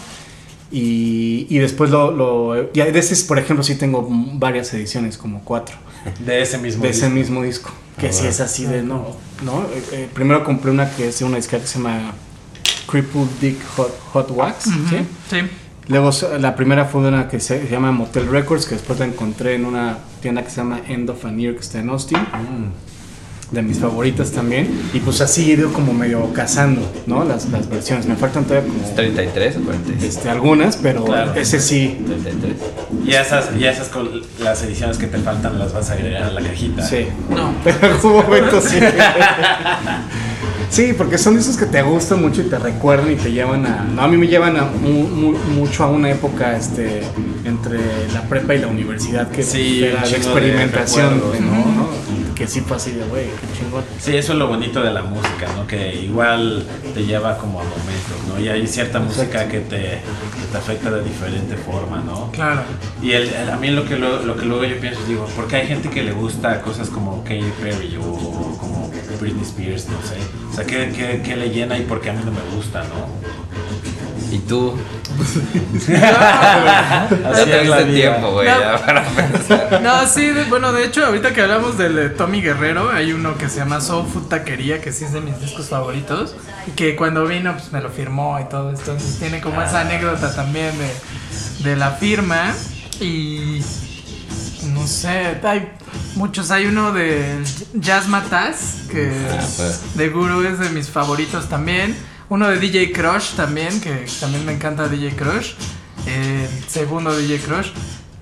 Y, 0.71 1.45
y 1.49 1.59
después 1.59 1.89
lo, 1.91 2.11
lo 2.11 2.73
ya 2.73 2.85
de 2.85 2.99
ese, 2.99 3.15
por 3.27 3.39
ejemplo, 3.39 3.63
sí 3.63 3.75
tengo 3.75 4.05
varias 4.33 4.73
ediciones, 4.73 5.17
como 5.17 5.41
cuatro, 5.45 5.77
De 6.25 6.41
ese 6.41 6.57
mismo 6.57 6.83
de 6.83 6.89
ese 6.89 7.07
mismo 7.07 7.43
disco. 7.43 7.71
Que 7.99 8.11
sí 8.11 8.19
bueno. 8.19 8.29
es 8.29 8.39
así 8.41 8.65
de 8.65 8.81
no, 8.83 9.15
¿no? 9.43 9.61
Eh, 9.73 9.83
eh, 9.91 10.09
primero 10.13 10.43
compré 10.43 10.71
una 10.71 10.89
que 10.91 11.07
es 11.09 11.21
una 11.21 11.37
disquera 11.37 11.61
que 11.61 11.67
se 11.67 11.77
llama 11.79 12.13
Crippled 12.87 13.27
Dick 13.39 13.57
Hot, 13.77 13.99
Hot 14.13 14.31
Wax, 14.31 14.63
¿sí? 14.65 14.97
Sí. 15.29 15.37
Luego 15.87 16.09
la 16.39 16.55
primera 16.55 16.85
fue 16.85 17.03
de 17.03 17.09
una 17.09 17.27
que 17.27 17.39
se 17.39 17.67
llama 17.69 17.91
Motel 17.91 18.27
Records, 18.27 18.65
que 18.65 18.75
después 18.75 18.99
la 18.99 19.05
encontré 19.05 19.55
en 19.55 19.65
una 19.65 19.99
tienda 20.21 20.43
que 20.43 20.49
se 20.49 20.57
llama 20.57 20.81
End 20.87 21.09
of 21.09 21.23
an 21.25 21.39
Ear, 21.39 21.53
que 21.53 21.59
está 21.61 21.79
en 21.79 21.89
Austin, 21.89 22.17
Mm. 22.17 22.71
De 23.51 23.61
mis 23.61 23.79
favoritas 23.79 24.31
también. 24.31 24.67
Y 24.93 24.99
pues 24.99 25.21
así 25.21 25.49
he 25.51 25.53
ido 25.53 25.71
como 25.71 25.93
medio 25.93 26.31
cazando, 26.33 26.81
¿no? 27.05 27.23
Las, 27.23 27.47
las 27.49 27.69
versiones. 27.69 28.05
Me 28.05 28.15
faltan 28.15 28.45
todavía 28.45 28.69
como 28.69 28.83
¿33 28.95 29.57
o 29.57 29.65
46? 29.65 30.03
este, 30.03 30.29
algunas, 30.29 30.77
pero 30.77 31.05
Claro. 31.05 31.33
ese 31.35 31.59
sí. 31.59 31.97
33. 32.05 32.53
Y 33.05 33.13
esas, 33.13 33.49
y 33.59 33.65
esas 33.65 33.87
con 33.89 34.09
las 34.41 34.63
ediciones 34.63 34.97
que 34.97 35.07
te 35.07 35.17
faltan 35.19 35.59
las 35.59 35.73
vas 35.73 35.89
a 35.89 35.93
agregar 35.93 36.23
a 36.23 36.31
la 36.31 36.41
cajita. 36.41 36.81
Sí. 36.87 37.07
No. 37.29 37.53
Pero 37.63 37.77
en 37.81 37.91
algún 37.93 38.13
momento 38.13 38.61
sí. 38.61 38.77
Sí, 40.69 40.93
porque 40.97 41.17
son 41.17 41.37
esos 41.37 41.55
que 41.57 41.67
te 41.67 41.81
gustan 41.83 42.21
mucho 42.21 42.41
y 42.41 42.45
te 42.45 42.57
recuerdan 42.57 43.11
y 43.11 43.15
te 43.15 43.31
llevan 43.31 43.65
a... 43.65 43.83
No, 43.83 44.01
a 44.01 44.07
mí 44.07 44.17
me 44.17 44.27
llevan 44.27 44.57
a 44.57 44.63
mu- 44.65 45.07
mu- 45.07 45.37
mucho 45.55 45.83
a 45.83 45.87
una 45.87 46.09
época 46.11 46.57
este, 46.57 47.01
entre 47.45 47.77
la 48.13 48.23
prepa 48.27 48.55
y 48.55 48.59
la 48.59 48.67
universidad 48.67 49.29
que 49.29 49.43
Sí, 49.43 49.83
era 49.85 50.01
de 50.01 50.17
experimentación, 50.17 51.19
¿no? 51.19 51.74
Que 52.35 52.47
sí 52.47 52.59
fue 52.61 52.75
así 52.75 52.91
de, 52.91 53.05
güey, 53.05 53.27
qué 53.27 53.57
chingón. 53.59 53.83
Sí, 53.97 54.15
eso 54.17 54.33
es 54.33 54.37
lo 54.39 54.47
bonito 54.47 54.81
de 54.83 54.91
la 54.91 55.01
música, 55.03 55.47
¿no? 55.55 55.65
Que 55.65 55.95
igual 55.95 56.65
te 56.93 57.05
lleva 57.05 57.37
como 57.37 57.61
a 57.61 57.63
momentos, 57.63 58.17
¿no? 58.27 58.39
Y 58.39 58.49
hay 58.49 58.67
cierta 58.67 58.99
música 58.99 59.47
que 59.47 59.61
te, 59.61 59.77
que 59.79 60.45
te 60.51 60.57
afecta 60.57 60.91
de 60.91 61.01
diferente 61.03 61.55
forma, 61.55 62.01
¿no? 62.01 62.29
Claro. 62.33 62.63
Y 63.01 63.11
el, 63.13 63.29
el- 63.29 63.49
a 63.49 63.55
mí 63.55 63.69
lo 63.69 63.85
que, 63.85 63.97
lo, 63.97 64.21
lo 64.25 64.35
que 64.35 64.45
luego 64.45 64.65
yo 64.65 64.77
pienso, 64.81 64.99
digo, 65.07 65.25
porque 65.35 65.55
hay 65.55 65.67
gente 65.67 65.89
que 65.89 66.03
le 66.03 66.11
gusta 66.11 66.61
cosas 66.61 66.89
como 66.89 67.23
Katy 67.23 67.51
Perry 67.61 67.95
o, 67.95 68.01
o 68.03 68.57
como 68.57 68.91
Britney 69.21 69.43
Spears, 69.43 69.87
no 69.87 69.97
sé. 70.01 70.17
O 70.51 70.53
sea, 70.53 70.65
¿qué, 70.65 70.91
qué, 70.95 71.21
qué 71.23 71.37
le 71.37 71.49
llena 71.51 71.77
y 71.77 71.83
por 71.83 72.01
qué 72.01 72.09
a 72.09 72.13
mí 72.13 72.19
no 72.25 72.31
me 72.31 72.55
gusta, 72.55 72.83
no? 72.83 73.07
¿Y 74.35 74.39
tú? 74.39 74.75
Así 77.25 77.51
es 77.51 77.67
la 77.69 77.85
tiempo, 77.85 78.31
güey, 78.33 78.47
No. 78.49 78.59
ya 78.59 78.85
para 78.85 79.03
pensar. 79.05 79.79
No, 79.81 80.05
sí, 80.07 80.25
de- 80.27 80.43
bueno, 80.45 80.73
de 80.73 80.83
hecho, 80.85 81.05
ahorita 81.05 81.33
que 81.33 81.41
hablamos 81.41 81.77
del 81.77 81.95
de 81.95 82.09
Tommy 82.09 82.41
Guerrero, 82.41 82.91
hay 82.91 83.13
uno 83.13 83.37
que 83.37 83.47
se 83.47 83.59
llama 83.59 83.79
Soul 83.79 84.05
Food 84.11 84.27
Taquería, 84.27 84.81
que 84.81 84.91
sí 84.91 85.05
es 85.05 85.13
de 85.13 85.21
mis 85.21 85.39
discos 85.39 85.69
favoritos, 85.69 86.35
y 86.67 86.71
que 86.71 86.97
cuando 86.97 87.25
vino, 87.25 87.53
pues 87.53 87.71
me 87.71 87.79
lo 87.79 87.89
firmó 87.89 88.37
y 88.41 88.43
todo 88.49 88.71
esto, 88.71 88.91
entonces 88.91 89.19
tiene 89.19 89.39
como 89.39 89.61
esa 89.61 89.81
anécdota 89.81 90.35
también 90.35 90.73
de, 90.77 91.69
de 91.69 91.75
la 91.77 91.91
firma, 91.91 92.51
y 92.99 93.61
no 94.73 94.85
sé, 94.85 95.37
hay 95.43 95.69
muchos, 96.15 96.51
hay 96.51 96.65
uno 96.65 96.91
de 96.91 97.41
Jazz 97.73 98.05
que 98.91 99.11
Ah, 99.31 99.37
pues. 99.55 99.95
de 99.95 100.09
Guru 100.09 100.41
es 100.43 100.59
de 100.59 100.69
mis 100.71 100.89
favoritos 100.89 101.47
también, 101.47 101.95
uno 102.29 102.47
de 102.49 102.57
DJ 102.59 102.91
Crush 102.91 103.31
también, 103.35 103.79
que 103.81 104.05
también 104.19 104.45
me 104.45 104.53
encanta 104.53 104.87
DJ 104.87 105.15
Crush, 105.15 105.51
el 106.07 106.47
segundo 106.67 107.15
DJ 107.15 107.39
Crush, 107.39 107.67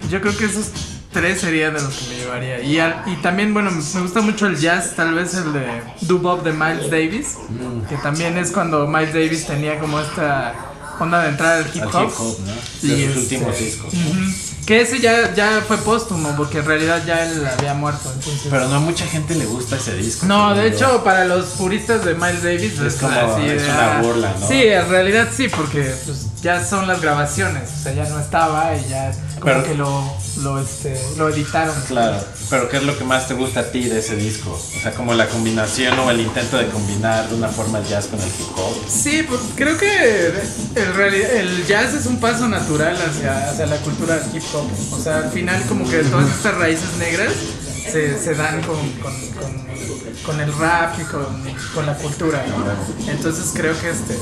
yo 0.09 0.21
creo 0.21 0.35
que 0.37 0.45
esos 0.45 0.71
tres 1.11 1.41
serían 1.41 1.73
de 1.73 1.81
los 1.81 1.93
que 1.93 2.09
me 2.09 2.15
llevaría. 2.17 2.61
Y, 2.61 2.79
al- 2.79 3.03
y 3.05 3.15
también, 3.21 3.53
bueno, 3.53 3.69
me 3.71 4.01
gusta 4.01 4.21
mucho 4.21 4.47
el 4.47 4.57
jazz, 4.57 4.95
tal 4.95 5.13
vez 5.13 5.33
el 5.35 5.53
de 5.53 5.67
Dubop 6.01 6.43
de 6.43 6.51
Miles 6.53 6.89
Davis, 6.89 7.35
que 7.89 7.95
también 7.97 8.37
es 8.37 8.51
cuando 8.51 8.87
Miles 8.87 9.13
Davis 9.13 9.45
tenía 9.45 9.79
como 9.79 9.99
esta 9.99 10.53
onda 10.99 11.23
de 11.23 11.29
entrar 11.29 11.57
al 11.63 11.67
hip 11.73 11.83
Al 11.83 11.89
hop. 11.89 12.07
hip 12.09 12.13
hop, 12.19 12.37
¿no? 12.45 12.53
Y 12.53 12.57
sus 12.79 12.89
este, 12.91 13.19
últimos 13.19 13.59
discos. 13.59 13.93
ujú. 13.93 14.52
Que 14.65 14.81
ese 14.81 14.99
ya, 15.01 15.33
ya 15.35 15.61
fue 15.67 15.77
póstumo, 15.77 16.33
porque 16.37 16.59
en 16.59 16.65
realidad 16.65 17.03
ya 17.05 17.25
él 17.25 17.45
había 17.45 17.73
muerto. 17.73 18.09
Entonces, 18.13 18.47
Pero 18.49 18.67
no 18.69 18.75
a 18.75 18.79
mucha 18.79 19.05
gente 19.05 19.35
le 19.35 19.45
gusta 19.45 19.75
ese 19.75 19.93
disco. 19.95 20.25
no, 20.25 20.55
de 20.55 20.69
yo. 20.69 20.75
hecho, 20.75 21.03
para 21.03 21.25
los 21.25 21.45
puristas 21.57 22.05
de 22.05 22.13
Miles 22.15 22.43
Davis 22.43 22.79
Es 22.79 22.95
como- 22.95 23.37
es 23.37 23.61
de, 23.61 23.69
una 23.69 23.97
ah, 23.97 24.01
burla, 24.01 24.35
¿no? 24.39 24.47
Sí, 24.47 24.63
en 24.63 24.87
realidad 24.89 25.27
sí, 25.35 25.49
porque 25.49 25.93
pues, 26.05 26.27
ya 26.41 26.63
son 26.63 26.87
las 26.87 27.01
grabaciones, 27.01 27.69
o 27.77 27.83
sea, 27.83 27.93
ya 27.93 28.07
no 28.07 28.19
estaba 28.19 28.73
y 28.77 28.87
ya 28.89 29.11
como 29.39 29.45
Pero- 29.45 29.63
que 29.65 29.75
lo, 29.75 30.13
lo, 30.43 30.59
este, 30.61 30.97
lo 31.17 31.27
editaron. 31.29 31.75
Claro, 31.87 32.17
pero 32.49 32.69
¿qué 32.69 32.77
es 32.77 32.83
lo 32.83 32.97
que 32.97 33.03
más 33.03 33.27
te 33.27 33.33
gusta 33.33 33.59
a 33.61 33.63
ti 33.71 33.83
de 33.89 33.99
ese 33.99 34.15
disco? 34.15 34.51
O 34.51 34.79
sea, 34.81 34.93
como 34.93 35.13
la 35.13 35.27
combinación 35.27 35.99
o 35.99 36.09
el 36.09 36.21
intento 36.21 36.57
de 36.57 36.67
combinar 36.67 37.27
de 37.27 37.35
una 37.35 37.49
forma 37.49 37.79
el 37.79 37.85
jazz 37.85 38.07
con 38.07 38.19
el 38.21 38.27
hip 38.27 38.57
hop. 38.57 38.75
Sí, 38.89 39.23
pues 39.27 39.41
creo 39.55 39.77
que 39.77 40.31
el, 40.75 41.65
jazz 41.67 41.93
es 41.93 42.05
un 42.05 42.19
paso 42.19 42.47
natural 42.47 42.95
hacia, 42.95 43.49
hacia 43.49 43.65
la 43.65 43.77
cultura 43.77 44.17
hip 44.33 44.43
hop. 44.52 44.52
O 44.91 44.99
sea, 45.01 45.17
al 45.17 45.31
final 45.31 45.61
como 45.67 45.89
que 45.89 45.97
todas 46.03 46.29
estas 46.29 46.55
raíces 46.57 46.97
negras 46.99 47.33
se, 47.91 48.17
se 48.17 48.35
dan 48.35 48.61
con, 48.63 48.77
con, 49.01 49.13
con- 49.13 49.63
con 50.23 50.39
el 50.39 50.53
rap 50.57 50.97
y 51.01 51.03
con, 51.03 51.25
con 51.75 51.85
la 51.85 51.95
cultura, 51.97 52.45
¿no? 52.47 53.11
Entonces 53.11 53.51
creo 53.53 53.77
que 53.81 53.89
este 53.89 54.17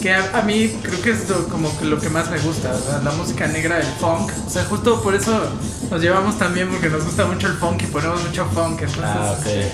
que 0.00 0.12
a, 0.12 0.36
a 0.36 0.42
mí 0.42 0.76
creo 0.82 1.00
que 1.00 1.10
es 1.12 1.28
lo- 1.28 1.46
como 1.48 1.78
que 1.78 1.84
lo 1.84 2.00
que 2.00 2.10
más 2.10 2.28
me 2.28 2.38
gusta, 2.40 2.72
la 3.04 3.10
música 3.12 3.46
negra, 3.46 3.78
el 3.78 3.86
funk. 4.00 4.32
O 4.46 4.50
sea, 4.50 4.64
justo 4.64 5.00
por 5.00 5.14
eso 5.14 5.32
nos 5.90 6.00
llevamos 6.02 6.38
también 6.38 6.68
porque 6.70 6.88
nos 6.88 7.04
gusta 7.04 7.24
mucho 7.26 7.46
el 7.46 7.52
funk 7.54 7.82
y 7.82 7.86
ponemos 7.86 8.24
mucho 8.24 8.44
funk. 8.46 8.80
Entonces, 8.82 9.04
Ah, 9.04 9.36
ok. 9.38 9.46
este, 9.46 9.72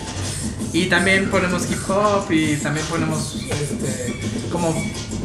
y 0.74 0.86
también 0.90 1.30
ponemos 1.30 1.62
hip 1.70 1.88
hop 1.88 2.30
y 2.30 2.56
también 2.56 2.84
ponemos 2.86 3.36
este, 3.50 4.20
como 4.52 4.74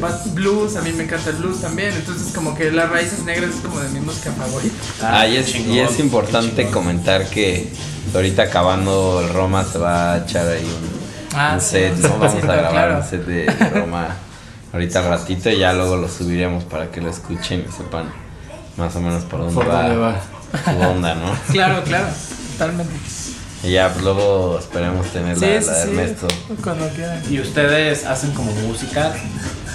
ba- 0.00 0.20
blues, 0.32 0.76
a 0.76 0.82
mí 0.82 0.92
me 0.92 1.04
encanta 1.04 1.30
el 1.30 1.36
blues 1.36 1.60
también, 1.60 1.92
entonces 1.94 2.32
como 2.34 2.54
que 2.54 2.70
las 2.70 2.90
raíces 2.90 3.24
negras 3.24 3.50
es 3.50 3.60
como 3.60 3.80
de 3.80 3.88
mi 3.90 4.00
música 4.00 4.32
favorita. 4.32 4.74
Ah, 5.02 5.26
y 5.26 5.36
es, 5.36 5.46
chingón, 5.52 5.72
y 5.74 5.80
es 5.80 5.98
importante 5.98 6.66
comentar 6.68 7.28
que 7.28 7.68
ahorita 8.14 8.42
acabando 8.42 9.20
el 9.22 9.32
Roma 9.32 9.64
se 9.64 9.78
va 9.78 10.12
a 10.14 10.18
echar 10.18 10.46
ahí 10.48 10.64
un, 10.64 11.04
Ah, 11.36 11.52
un 11.54 11.60
sí, 11.60 11.66
set, 11.70 11.96
¿no? 11.96 12.10
Vamos 12.18 12.34
a 12.44 12.46
grabar 12.46 12.70
claro. 12.70 12.96
un 12.98 13.04
set 13.04 13.24
de 13.26 13.46
Roma 13.74 14.08
ahorita 14.72 15.00
al 15.00 15.06
ratito 15.08 15.50
y 15.50 15.58
ya 15.58 15.72
luego 15.72 15.96
lo 15.96 16.08
subiremos 16.08 16.62
para 16.64 16.90
que 16.90 17.00
lo 17.00 17.10
escuchen 17.10 17.64
y 17.68 17.72
sepan 17.72 18.06
más 18.76 18.94
o 18.96 19.00
menos 19.00 19.24
por 19.24 19.40
dónde, 19.40 19.54
Por 19.54 19.68
va, 19.68 19.82
dónde 19.82 19.96
va. 19.96 20.20
su 20.64 20.80
onda, 20.80 21.14
¿no? 21.16 21.32
Claro, 21.52 21.82
claro, 21.82 22.06
totalmente. 22.52 22.94
Y 23.64 23.72
ya 23.72 23.90
pues, 23.92 24.04
luego 24.04 24.58
esperemos 24.58 25.06
tener 25.08 25.38
Sí, 25.38 25.46
la, 25.46 25.60
sí, 25.60 25.66
la 25.66 25.72
de 25.78 25.82
sí, 25.84 25.88
Ernesto. 25.90 26.28
cuando 26.62 26.88
quieran. 26.90 27.22
¿Y 27.30 27.40
ustedes 27.40 28.04
hacen 28.04 28.32
como 28.32 28.52
música? 28.52 29.14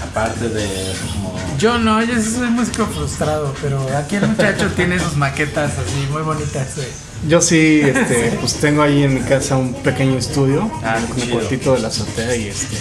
Aparte 0.03 0.48
de 0.49 0.66
como 1.14 1.36
Yo 1.57 1.78
no, 1.78 2.02
yo 2.03 2.14
soy 2.22 2.48
músico 2.49 2.86
frustrado, 2.86 3.53
pero 3.61 3.86
aquí 3.98 4.16
el 4.16 4.28
muchacho 4.28 4.68
tiene 4.76 4.99
sus 4.99 5.16
maquetas 5.18 5.72
así 5.74 6.07
muy 6.11 6.22
bonitas. 6.22 6.76
güey. 6.76 6.88
Yo 7.28 7.41
sí, 7.41 7.82
este, 7.84 8.38
pues 8.40 8.56
tengo 8.56 8.82
ahí 8.82 9.03
en 9.03 9.16
mi 9.16 9.20
casa 9.22 9.57
un 9.57 9.74
pequeño 9.74 10.18
estudio, 10.18 10.72
Ah, 10.84 10.98
chido. 11.16 11.34
cuartito 11.40 11.74
de 11.74 11.80
la 11.82 11.90
azotea 11.90 12.34
y 12.34 12.48
este, 12.48 12.78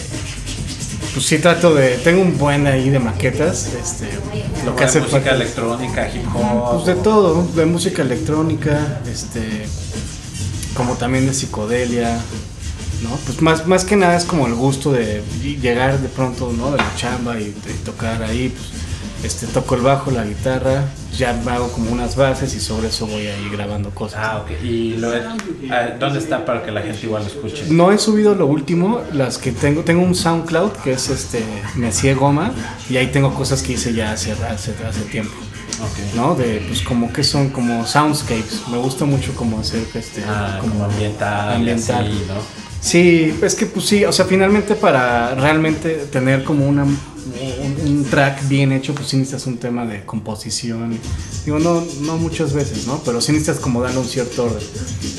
pues 1.12 1.26
sí 1.26 1.39
trato 1.39 1.74
de, 1.74 1.97
tengo 1.98 2.22
un 2.22 2.39
buen 2.39 2.66
ahí 2.68 2.89
de 2.89 3.01
maquetas, 3.01 3.66
este, 3.82 4.09
lo 4.64 4.76
que 4.76 4.85
hace 4.85 5.01
de 5.01 5.06
música 5.06 5.30
electrónica, 5.32 6.09
hip 6.09 6.24
hop. 6.36 6.74
Pues 6.85 6.86
de 6.86 7.02
todo, 7.02 7.48
de 7.56 7.66
música 7.66 8.02
electrónica, 8.02 9.01
este, 9.10 9.66
como 10.74 10.95
también 10.95 11.27
de 11.27 11.35
psicodelia, 11.35 12.19
¿no? 13.03 13.11
Pues 13.27 13.40
más, 13.43 13.66
más 13.66 13.85
que 13.85 13.97
nada 13.97 14.16
es 14.16 14.24
como 14.24 14.47
el 14.47 14.55
gusto 14.55 14.93
de 14.93 15.23
llegar 15.43 15.99
de 15.99 16.09
pronto, 16.09 16.53
¿no? 16.53 16.70
De 16.73 16.78
la 16.78 16.97
chamba 16.97 17.39
y, 17.39 17.45
de 17.45 17.74
tocar 17.85 18.23
ahí, 18.23 18.49
pues, 18.49 18.70
este, 19.24 19.47
toco 19.47 19.74
el 19.74 19.82
bajo, 19.82 20.11
la 20.11 20.24
guitarra, 20.24 20.85
ya 21.16 21.32
me 21.45 21.51
hago 21.51 21.73
como 21.73 21.90
unas 21.90 22.15
bases 22.15 22.55
y 22.55 22.61
sobre 22.61 22.89
eso 22.89 23.07
voy 23.07 23.27
ahí 23.27 23.49
grabando 23.51 23.90
cosas. 23.90 24.20
Ah, 24.23 24.45
ok. 24.45 24.62
¿Y 24.62 24.97
lo, 24.97 25.11
ah, 25.70 25.89
dónde 25.99 26.20
está 26.20 26.45
para 26.45 26.62
que 26.62 26.70
la 26.70 26.82
gente 26.82 27.05
igual 27.05 27.23
lo 27.24 27.28
escuche? 27.28 27.65
No 27.69 27.90
he 27.90 27.99
subido 27.99 28.35
lo 28.35 28.47
último, 28.47 29.01
las 29.12 29.39
que 29.39 29.51
tengo, 29.51 29.82
tengo 29.82 30.03
un 30.03 30.15
SoundCloud 30.15 30.73
que 30.85 30.93
es 30.93 31.09
este, 31.09 31.43
Messier 31.74 32.16
Goma, 32.16 32.53
y 32.89 32.97
ahí 32.97 33.09
tengo 33.09 33.35
cosas 33.35 33.62
que 33.62 33.73
hice 33.73 33.93
ya 33.93 34.12
hace, 34.12 34.32
hace, 34.32 34.74
hace 34.86 35.01
tiempo. 35.11 35.35
Ok. 35.80 36.14
¿no? 36.14 36.34
De, 36.34 36.62
pues 36.66 36.82
como 36.82 37.12
que 37.12 37.22
son 37.22 37.50
como 37.50 37.86
soundscapes. 37.86 38.68
Me 38.70 38.78
gusta 38.78 39.05
mucho 39.05 39.34
como 39.34 39.60
hacer 39.60 39.86
este, 39.94 40.22
Ah, 40.26 40.59
como 40.60 40.84
ambiental, 40.84 41.55
ambiental. 41.55 42.06
y 42.06 42.10
así, 42.10 42.24
¿no? 42.28 42.68
Sí, 42.80 43.36
es 43.42 43.55
que 43.55 43.66
pues 43.66 43.86
sí, 43.86 44.05
o 44.05 44.12
sea, 44.12 44.24
finalmente 44.24 44.74
para 44.74 45.34
realmente 45.34 46.06
tener 46.12 46.44
como 46.44 46.66
una, 46.66 46.84
un, 46.84 48.06
track 48.09 48.48
bien 48.48 48.72
hecho, 48.72 48.94
pues 48.94 49.09
sí 49.09 49.16
necesitas 49.16 49.46
un 49.46 49.59
tema 49.59 49.84
de 49.84 50.05
composición. 50.05 50.98
Digo, 51.44 51.59
no, 51.59 51.84
no 52.02 52.16
muchas 52.16 52.52
veces, 52.52 52.86
¿no? 52.86 53.02
Pero 53.05 53.20
sí 53.20 53.32
necesitas 53.32 53.59
como 53.59 53.82
darle 53.82 53.98
un 53.98 54.06
cierto 54.06 54.44
orden. 54.44 54.62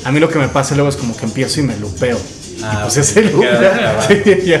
A 0.04 0.10
mí 0.10 0.20
lo 0.20 0.28
que 0.28 0.38
me 0.38 0.48
pasa 0.48 0.74
luego 0.74 0.88
es 0.88 0.96
como 0.96 1.14
que 1.16 1.26
empiezo 1.26 1.60
y 1.60 1.64
me 1.64 1.76
lupeo. 1.76 2.18
Ah, 2.62 2.78
y 2.78 2.82
pues 2.84 2.96
ese 2.96 3.30
sí. 4.08 4.52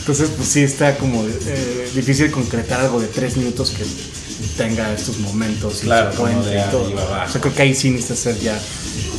Entonces, 0.00 0.30
pues 0.36 0.48
sí 0.48 0.62
está 0.62 0.96
como 0.96 1.24
eh, 1.24 1.90
difícil 1.94 2.30
concretar 2.30 2.80
algo 2.80 3.00
de 3.00 3.08
tres 3.08 3.36
minutos 3.36 3.70
que 3.70 3.84
tenga 4.58 4.92
estos 4.92 5.18
momentos 5.20 5.82
y 5.82 5.86
Claro, 5.86 6.10
se 6.10 6.18
puente 6.18 6.50
y 6.50 6.70
todo. 6.70 6.90
O 6.92 7.30
sea, 7.30 7.40
creo 7.40 7.54
que 7.54 7.62
ahí 7.62 7.74
sí 7.74 7.90
necesitas 7.90 8.18
ser 8.18 8.38
ya 8.40 8.60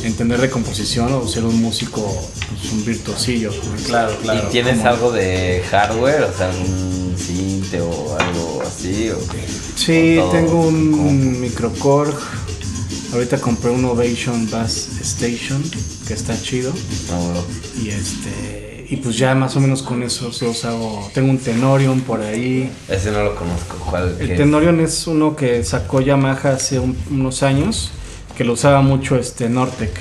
entender 0.04 0.40
de 0.40 0.50
composición 0.50 1.12
o 1.12 1.26
ser 1.26 1.44
un 1.44 1.60
músico, 1.60 2.02
pues, 2.50 2.72
un 2.72 2.84
virtuosillo. 2.84 3.50
Claro, 3.86 4.16
claro. 4.22 4.46
¿Y 4.46 4.52
tienes 4.52 4.84
algo 4.84 5.10
de 5.10 5.64
hardware? 5.70 6.22
O 6.24 6.36
sea, 6.36 6.50
algún 6.50 7.16
cinte 7.16 7.80
o 7.80 8.16
algo 8.18 8.62
así. 8.64 9.10
¿o 9.10 9.18
qué? 9.28 9.44
Sí, 9.74 10.20
tengo 10.30 10.60
un 10.60 11.40
microcorg. 11.40 12.14
Ahorita 13.12 13.40
compré 13.40 13.70
un 13.70 13.84
Ovation 13.86 14.48
Bass 14.50 14.88
Station 15.00 15.62
que 16.06 16.14
está 16.14 16.40
chido. 16.40 16.72
No, 17.10 17.28
bro. 17.30 17.44
Y 17.82 17.88
este 17.88 18.69
y 18.90 18.96
pues 18.96 19.16
ya 19.16 19.34
más 19.34 19.54
o 19.56 19.60
menos 19.60 19.82
con 19.82 20.02
esos 20.02 20.40
dos 20.40 20.64
hago. 20.64 21.08
Tengo 21.14 21.30
un 21.30 21.38
Tenorion 21.38 22.00
por 22.00 22.20
ahí. 22.20 22.70
Ese 22.88 23.10
no 23.12 23.22
lo 23.22 23.34
conozco. 23.36 23.76
¿Cuál? 23.88 24.16
El 24.18 24.32
es? 24.32 24.36
Tenorion 24.36 24.80
es 24.80 25.06
uno 25.06 25.36
que 25.36 25.62
sacó 25.64 26.00
Yamaha 26.00 26.50
hace 26.50 26.78
un- 26.80 26.96
unos 27.10 27.42
años, 27.42 27.90
que 28.36 28.44
lo 28.44 28.54
usaba 28.54 28.82
mucho 28.82 29.16
este 29.16 29.48
Nortec. 29.48 29.92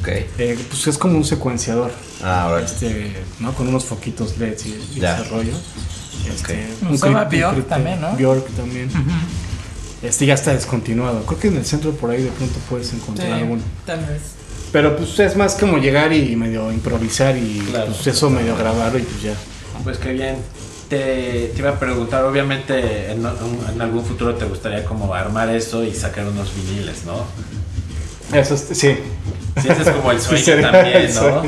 Ok. 0.00 0.08
Eh, 0.38 0.58
pues 0.68 0.86
es 0.88 0.98
como 0.98 1.16
un 1.16 1.24
secuenciador, 1.24 1.92
Ah, 2.22 2.42
ahora. 2.48 2.64
este, 2.64 3.12
¿no? 3.38 3.52
Con 3.54 3.68
unos 3.68 3.84
foquitos 3.84 4.36
LEDs 4.38 4.66
y, 4.66 4.70
y 4.96 4.98
ese 4.98 5.24
rollo. 5.30 5.52
Este, 6.28 6.66
Usaba 6.90 7.24
Bjork 7.26 7.68
también, 7.68 8.00
¿no? 8.00 8.12
Bjork 8.16 8.48
también. 8.56 8.88
Este 10.02 10.26
ya 10.26 10.34
está 10.34 10.52
descontinuado. 10.52 11.24
Creo 11.24 11.38
que 11.38 11.48
en 11.48 11.56
el 11.58 11.64
centro 11.64 11.92
por 11.92 12.10
ahí 12.10 12.22
de 12.22 12.30
pronto 12.30 12.58
puedes 12.68 12.92
encontrar 12.92 13.32
alguno. 13.32 13.62
tal 13.86 14.00
vez. 14.00 14.22
Pero 14.72 14.96
pues 14.96 15.18
es 15.20 15.36
más 15.36 15.54
como 15.54 15.78
llegar 15.78 16.12
y 16.12 16.36
medio 16.36 16.70
improvisar 16.72 17.36
y 17.36 17.60
Claro. 17.70 17.86
pues 17.92 18.06
eso 18.08 18.28
medio 18.30 18.56
grabarlo 18.56 18.98
y 18.98 19.02
pues 19.02 19.22
ya. 19.22 19.34
Pues 19.84 19.98
qué 19.98 20.12
bien. 20.12 20.36
Te, 20.88 21.50
te 21.52 21.58
iba 21.58 21.70
a 21.70 21.78
preguntar, 21.80 22.24
obviamente 22.24 23.10
en, 23.10 23.24
en 23.74 23.80
algún 23.82 24.04
futuro 24.04 24.34
te 24.36 24.44
gustaría 24.44 24.84
como 24.84 25.12
armar 25.14 25.48
eso 25.50 25.82
y 25.82 25.92
sacar 25.94 26.26
unos 26.26 26.50
viniles, 26.54 27.04
¿no? 27.04 27.24
Eso 28.36 28.54
es- 28.54 28.60
sí. 28.72 28.96
Sí, 29.62 29.68
ese 29.68 29.82
es 29.82 29.88
como 29.90 30.12
el 30.12 30.20
sueño 30.20 30.60
también, 30.70 31.14
¿no? 31.14 31.42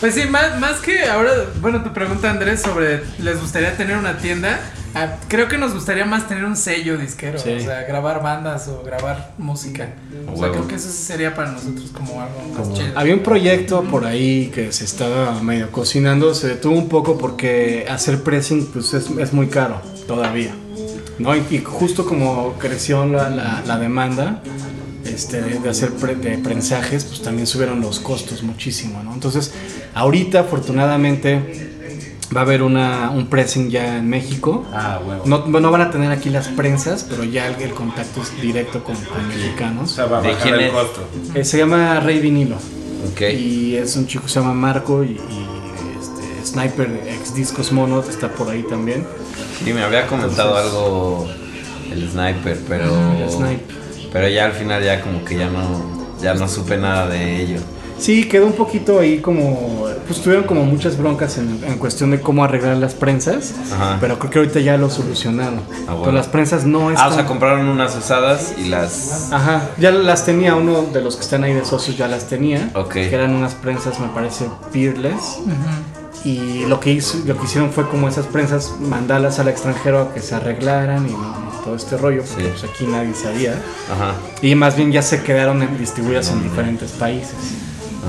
Pues 0.00 0.14
sí, 0.14 0.24
más, 0.28 0.58
más 0.60 0.78
que 0.78 1.04
ahora, 1.06 1.32
bueno, 1.60 1.82
tu 1.82 1.92
pregunta 1.92 2.30
Andrés 2.30 2.62
sobre 2.62 3.02
les 3.18 3.40
gustaría 3.40 3.76
tener 3.76 3.96
una 3.96 4.16
tienda, 4.18 4.60
ah, 4.94 5.16
creo 5.28 5.48
que 5.48 5.58
nos 5.58 5.74
gustaría 5.74 6.04
más 6.04 6.28
tener 6.28 6.44
un 6.44 6.56
sello 6.56 6.96
disquero, 6.98 7.38
Sí. 7.38 7.50
o 7.50 7.60
sea, 7.60 7.82
grabar 7.82 8.22
bandas 8.22 8.68
o 8.68 8.82
grabar 8.84 9.32
música. 9.38 9.90
O 10.32 10.36
sea, 10.38 10.50
creo 10.50 10.66
que 10.68 10.74
eso 10.76 10.90
sería 10.90 11.34
para 11.34 11.52
nosotros 11.52 11.90
como 11.92 12.20
algo 12.20 12.40
más 12.50 12.58
Como- 12.60 12.74
chido. 12.76 12.98
Había 12.98 13.14
un 13.14 13.22
proyecto 13.22 13.82
por 13.84 14.04
ahí 14.04 14.50
que 14.54 14.72
se 14.72 14.84
estaba 14.84 15.40
medio 15.42 15.70
cocinando, 15.72 16.34
se 16.34 16.48
detuvo 16.48 16.74
un 16.76 16.88
poco 16.88 17.16
porque 17.18 17.86
hacer 17.90 18.22
pressing 18.22 18.66
pues 18.72 18.92
es, 18.94 19.10
es 19.18 19.32
muy 19.32 19.46
caro 19.48 19.80
todavía. 20.06 20.54
¿no? 21.18 21.34
Y, 21.34 21.44
y 21.50 21.58
justo 21.58 22.04
como 22.06 22.52
creció 22.58 23.04
la, 23.04 23.28
la- 23.30 23.62
la 23.66 23.78
demanda 23.78 24.40
este, 25.04 25.40
de, 25.42 25.58
de 25.58 25.68
hacer 25.68 25.90
pre- 25.94 26.14
de 26.14 26.38
prensajes, 26.38 27.04
pues 27.04 27.22
también 27.22 27.46
subieron 27.46 27.80
los 27.80 27.98
costos 27.98 28.42
muchísimo. 28.44 29.02
¿no? 29.02 29.14
Entonces, 29.14 29.52
ahorita 29.94 30.40
afortunadamente 30.40 31.70
va 32.34 32.40
a 32.40 32.44
haber 32.44 32.62
una, 32.62 33.10
un 33.10 33.26
pressing 33.26 33.70
ya 33.70 33.98
en 33.98 34.08
México. 34.08 34.64
Ah, 34.72 35.00
huevo. 35.04 35.22
No, 35.26 35.46
no 35.60 35.70
van 35.70 35.80
a 35.80 35.90
tener 35.90 36.10
aquí 36.12 36.28
las 36.30 36.48
prensas, 36.48 37.04
pero 37.08 37.24
ya 37.24 37.46
el, 37.46 37.60
el 37.62 37.70
contacto 37.72 38.20
es 38.22 38.40
directo 38.40 38.84
con, 38.84 38.96
con 38.96 39.24
o 39.24 39.28
mexicanos. 39.28 39.90
sea, 39.92 40.06
va 40.06 40.18
a 40.18 40.22
¿De 40.22 40.28
bajar 40.28 40.42
quién 40.42 40.54
el 40.56 40.60
es? 40.62 40.70
costo. 40.72 41.00
Eh, 41.34 41.44
se 41.44 41.58
llama 41.58 42.00
Rey 42.00 42.20
Vinilo. 42.20 42.56
Ok. 43.12 43.20
Y 43.32 43.76
es 43.76 43.96
un 43.96 44.06
chico 44.06 44.24
que 44.24 44.30
se 44.30 44.40
llama 44.40 44.54
Marco 44.54 45.04
y, 45.04 45.12
y, 45.12 45.46
este, 46.00 46.46
Sniper 46.46 47.02
ex 47.08 47.34
Discos 47.34 47.72
Mono 47.72 48.00
está 48.00 48.28
por 48.28 48.50
ahí 48.50 48.62
también. 48.64 49.06
Sí, 49.64 49.72
me 49.72 49.82
había 49.82 50.06
comentado 50.06 50.56
algo 50.56 51.28
el 51.90 52.10
sniper, 52.10 52.58
pero. 52.68 52.84
El 53.12 53.30
Snipe. 53.30 53.64
Pero 54.12 54.28
ya 54.28 54.44
al 54.46 54.52
final 54.52 54.82
ya 54.84 55.00
como 55.00 55.24
que 55.24 55.36
ya 55.38 55.48
no. 55.48 55.98
Ya 56.20 56.34
no 56.34 56.48
supe 56.48 56.76
nada 56.76 57.06
de 57.08 57.40
ello. 57.42 57.60
Sí, 57.98 58.24
quedó 58.28 58.46
un 58.46 58.52
poquito 58.52 59.00
ahí 59.00 59.18
como. 59.18 59.86
Pues 60.06 60.20
tuvieron 60.22 60.44
como 60.46 60.64
muchas 60.64 60.96
broncas 60.96 61.36
en, 61.38 61.60
en 61.66 61.78
cuestión 61.78 62.10
de 62.12 62.20
cómo 62.20 62.44
arreglar 62.44 62.76
las 62.78 62.94
prensas. 62.94 63.52
Ajá. 63.72 63.98
Pero 64.00 64.18
creo 64.18 64.30
que 64.30 64.38
ahorita 64.38 64.60
ya 64.60 64.76
lo 64.76 64.88
solucionaron. 64.88 65.60
bueno. 65.86 66.00
Pero 66.02 66.12
las 66.12 66.28
prensas 66.28 66.64
no 66.64 66.88
Ah, 66.88 66.92
están. 66.92 67.12
o 67.12 67.14
sea, 67.14 67.26
compraron 67.26 67.68
unas 67.68 67.94
usadas 67.96 68.54
y 68.56 68.68
las. 68.68 69.32
Ajá, 69.32 69.68
ya 69.78 69.90
las 69.90 70.24
tenía, 70.24 70.54
uno 70.54 70.82
de 70.92 71.02
los 71.02 71.16
que 71.16 71.22
están 71.22 71.44
ahí 71.44 71.52
de 71.52 71.64
socios 71.64 71.98
ya 71.98 72.08
las 72.08 72.26
tenía. 72.28 72.70
Ok. 72.74 72.92
Que 72.92 73.14
eran 73.14 73.34
unas 73.34 73.54
prensas, 73.54 73.98
me 74.00 74.08
parece, 74.08 74.46
peerless. 74.72 75.38
Y 76.24 76.64
lo 76.66 76.80
que, 76.80 76.90
hizo, 76.90 77.18
lo 77.26 77.36
que 77.38 77.44
hicieron 77.44 77.70
fue 77.70 77.88
como 77.88 78.08
esas 78.08 78.26
prensas, 78.26 78.72
mandarlas 78.80 79.38
al 79.38 79.48
extranjero 79.48 80.00
a 80.02 80.14
que 80.14 80.20
se 80.20 80.34
arreglaran 80.34 81.06
y, 81.06 81.10
y 81.12 81.64
todo 81.64 81.76
este 81.76 81.96
rollo, 81.96 82.22
porque 82.26 82.44
Sí. 82.44 82.50
pues 82.60 82.64
aquí 82.72 82.86
nadie 82.86 83.14
sabía. 83.14 83.52
Ajá. 83.92 84.14
Y 84.42 84.54
más 84.56 84.76
bien 84.76 84.90
ya 84.90 85.02
se 85.02 85.22
quedaron 85.22 85.66
distribuidas 85.78 86.30
en 86.30 86.42
diferentes 86.42 86.90
países. 86.92 87.34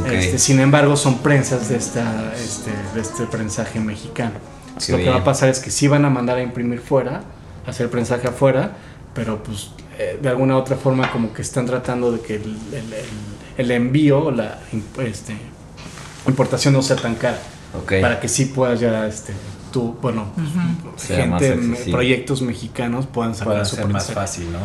Este, 0.08 0.40
sin 0.40 0.60
embargo, 0.60 0.96
son 0.98 1.20
prensas 1.20 1.70
de, 1.70 1.78
esta, 1.78 2.34
este, 2.36 2.72
de 2.96 3.02
este 3.02 3.26
prensaje 3.26 3.80
mexicano. 3.80 4.34
Qué 4.86 4.92
lo 4.94 4.98
que 4.98 5.04
bien. 5.04 5.16
va 5.16 5.20
a 5.20 5.24
pasar 5.24 5.50
es 5.50 5.60
que 5.60 5.72
sí 5.72 5.88
van 5.88 6.06
a 6.06 6.10
mandar 6.10 6.38
a 6.38 6.42
imprimir 6.42 6.80
fuera, 6.80 7.22
hacer 7.68 7.90
prensaje 7.90 8.28
afuera, 8.28 8.78
pero 9.14 9.44
pues 9.44 9.72
eh, 9.98 10.18
de 10.22 10.30
alguna 10.30 10.56
otra 10.58 10.78
forma 10.78 11.12
como 11.12 11.34
que 11.34 11.42
están 11.42 11.66
tratando 11.66 12.12
de 12.12 12.22
que 12.22 12.36
el, 12.36 12.44
el- 12.72 12.94
el- 12.94 13.30
el 13.58 13.72
envío 13.72 14.32
la 14.32 14.60
este, 15.04 15.36
importación 16.28 16.74
no 16.74 16.82
sea 16.82 16.96
tan 16.96 17.16
cara. 17.16 17.40
Ok. 17.78 17.94
Para 18.02 18.20
que 18.20 18.28
sí 18.30 18.46
puedas 18.46 18.80
ya, 18.80 19.06
este, 19.06 19.34
tú, 19.72 19.98
bueno, 20.02 20.28
más 21.30 21.42
gente, 21.42 21.92
proyectos 21.92 22.42
mexicanos 22.42 23.06
puedan 23.06 23.36
sacar 23.36 23.66
su 23.66 23.76
ser 23.76 23.88
más 23.88 24.12
fácil, 24.12 24.52
¿no? 24.52 24.60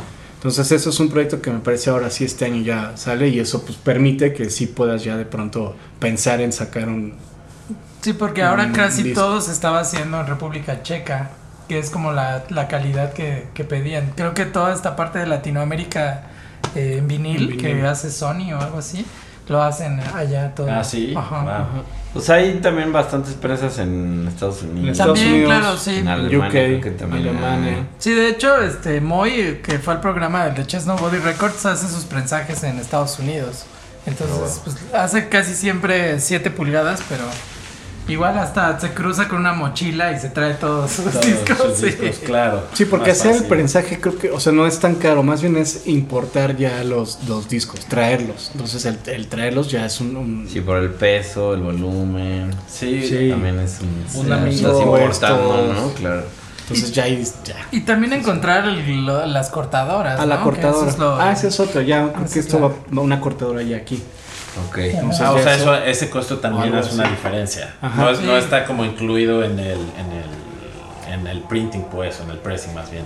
Entonces 0.44 0.72
eso 0.72 0.90
es 0.90 1.00
un 1.00 1.08
proyecto 1.08 1.40
que 1.40 1.50
me 1.50 1.60
parece 1.60 1.88
ahora 1.88 2.10
sí 2.10 2.24
este 2.24 2.44
año 2.44 2.62
ya 2.62 2.98
sale 2.98 3.28
y 3.28 3.38
eso 3.38 3.64
pues 3.64 3.78
permite 3.78 4.34
que 4.34 4.50
sí 4.50 4.66
puedas 4.66 5.02
ya 5.02 5.16
de 5.16 5.24
pronto 5.24 5.74
pensar 5.98 6.42
en 6.42 6.52
sacar 6.52 6.90
un... 6.90 7.14
Sí, 8.02 8.12
porque 8.12 8.42
ahora 8.42 8.70
casi 8.70 9.04
listo. 9.04 9.22
todo 9.22 9.40
se 9.40 9.52
estaba 9.52 9.80
haciendo 9.80 10.20
en 10.20 10.26
República 10.26 10.82
Checa, 10.82 11.30
que 11.66 11.78
es 11.78 11.88
como 11.88 12.12
la, 12.12 12.44
la 12.50 12.68
calidad 12.68 13.14
que, 13.14 13.46
que 13.54 13.64
pedían. 13.64 14.12
Creo 14.14 14.34
que 14.34 14.44
toda 14.44 14.74
esta 14.74 14.96
parte 14.96 15.18
de 15.18 15.26
Latinoamérica 15.26 16.24
eh, 16.74 16.96
en 16.98 17.08
vinil, 17.08 17.52
En 17.52 17.56
que 17.56 17.86
hace 17.86 18.10
Sony 18.10 18.52
o 18.52 18.60
algo 18.60 18.80
así, 18.80 19.06
lo 19.48 19.62
hacen 19.62 20.00
allá 20.14 20.54
todo. 20.54 20.70
Ah, 20.70 20.82
sí. 20.82 21.14
Ajá. 21.16 21.42
Wow. 21.42 21.82
Pues 22.14 22.30
hay 22.30 22.54
también 22.60 22.92
bastantes 22.92 23.34
prensas 23.34 23.78
en 23.78 24.28
Estados 24.28 24.62
Unidos. 24.62 24.92
Estados 24.92 25.18
También, 25.18 25.44
Unidos, 25.44 25.60
claro, 25.60 25.76
sí. 25.76 25.96
En 25.96 26.08
Alemania, 26.08 26.38
UK, 26.38 26.50
creo 26.50 26.80
que 26.80 26.90
también. 26.92 27.28
Alemania. 27.28 27.86
Sí, 27.98 28.12
de 28.12 28.28
hecho, 28.28 28.60
este 28.62 29.00
Moy, 29.00 29.60
que 29.64 29.80
fue 29.80 29.94
al 29.94 30.00
programa 30.00 30.48
de 30.48 30.64
Chess 30.64 30.86
Body 30.86 31.18
Records, 31.18 31.66
hace 31.66 31.88
sus 31.88 32.04
prensajes 32.04 32.62
en 32.62 32.78
Estados 32.78 33.18
Unidos. 33.18 33.64
Entonces, 34.06 34.60
pues 34.62 34.76
hace 34.94 35.28
casi 35.28 35.54
siempre 35.54 36.20
7 36.20 36.50
pulgadas, 36.50 37.02
pero 37.08 37.24
Igual 38.06 38.36
hasta 38.38 38.78
se 38.78 38.90
cruza 38.92 39.28
con 39.28 39.38
una 39.40 39.54
mochila 39.54 40.12
y 40.12 40.18
se 40.20 40.28
trae 40.28 40.54
todos 40.54 40.90
sus 40.90 41.06
Todos 41.06 41.24
discos. 41.26 41.78
sus 41.78 41.90
sí. 41.90 41.96
claro. 42.26 42.62
Sí, 42.74 42.84
porque 42.84 43.12
hacer 43.12 43.34
el 43.36 43.44
prensaje 43.44 43.98
creo 43.98 44.18
que, 44.18 44.30
o 44.30 44.38
sea, 44.40 44.52
no 44.52 44.66
es 44.66 44.78
tan 44.78 44.96
caro, 44.96 45.22
más 45.22 45.40
bien 45.40 45.56
es 45.56 45.86
importar 45.86 46.56
ya 46.56 46.84
los, 46.84 47.20
los 47.26 47.48
discos, 47.48 47.80
traerlos. 47.86 48.50
Entonces 48.52 48.84
el, 48.84 48.98
el 49.06 49.28
traerlos 49.28 49.70
ya 49.70 49.86
es 49.86 50.00
un... 50.02 50.16
un- 50.16 50.48
Sí, 50.50 50.60
por 50.60 50.76
el 50.78 50.90
peso, 50.90 51.54
el 51.54 51.60
volumen. 51.62 52.50
Sí, 52.68 53.06
Sí. 53.08 53.30
También 53.30 53.58
es 53.60 53.78
un. 53.80 54.20
Un 54.20 54.28
ya 54.28 54.34
amigo 54.34 54.98
Estás 54.98 55.30
importando, 55.30 55.72
¿no? 55.72 55.88
Claro. 55.94 56.22
Entonces 56.62 56.92
ya, 56.92 57.04
hay- 57.04 57.22
ya. 57.44 57.56
Y 57.72 57.80
también 57.82 58.12
encontrar 58.14 58.66
el- 58.66 59.04
lo- 59.06 59.26
las 59.26 59.50
cortadoras. 59.50 60.18
A 60.20 60.26
la 60.26 60.40
cortadora. 60.40 60.90
es 60.90 60.98
lo- 60.98 61.16
Ah, 61.20 61.32
ese 61.32 61.48
es 61.48 61.60
otro, 61.60 61.80
ya, 61.82 62.10
creo 62.12 62.24
Ese 62.24 62.34
que 62.34 62.40
es 62.40 62.46
esto 62.46 62.58
la- 62.60 62.68
va 62.96 63.02
una 63.02 63.20
cortadora 63.20 63.62
ya 63.62 63.76
aquí. 63.76 64.02
Ok. 64.68 64.78
Entonces 64.78 65.20
Ah, 65.20 65.32
o 65.32 65.38
sea, 65.42 65.54
eso- 65.56 65.74
ese 65.76 66.10
costo 66.10 66.38
también 66.38 66.74
es 66.76 66.92
una 66.92 67.04
así. 67.04 67.12
diferencia. 67.12 67.74
Ajá. 67.82 68.00
No, 68.02 68.10
es- 68.10 68.20
no 68.20 68.32
Sí. 68.32 68.38
está 68.44 68.64
como 68.64 68.84
incluido 68.84 69.42
en 69.42 69.58
el, 69.58 69.78
en 69.80 70.12
el, 70.12 71.12
en 71.12 71.26
el 71.26 71.40
printing, 71.42 71.84
pues, 71.90 72.20
o 72.20 72.24
en 72.24 72.30
el 72.30 72.38
pressing 72.38 72.74
más 72.74 72.90
bien. 72.90 73.04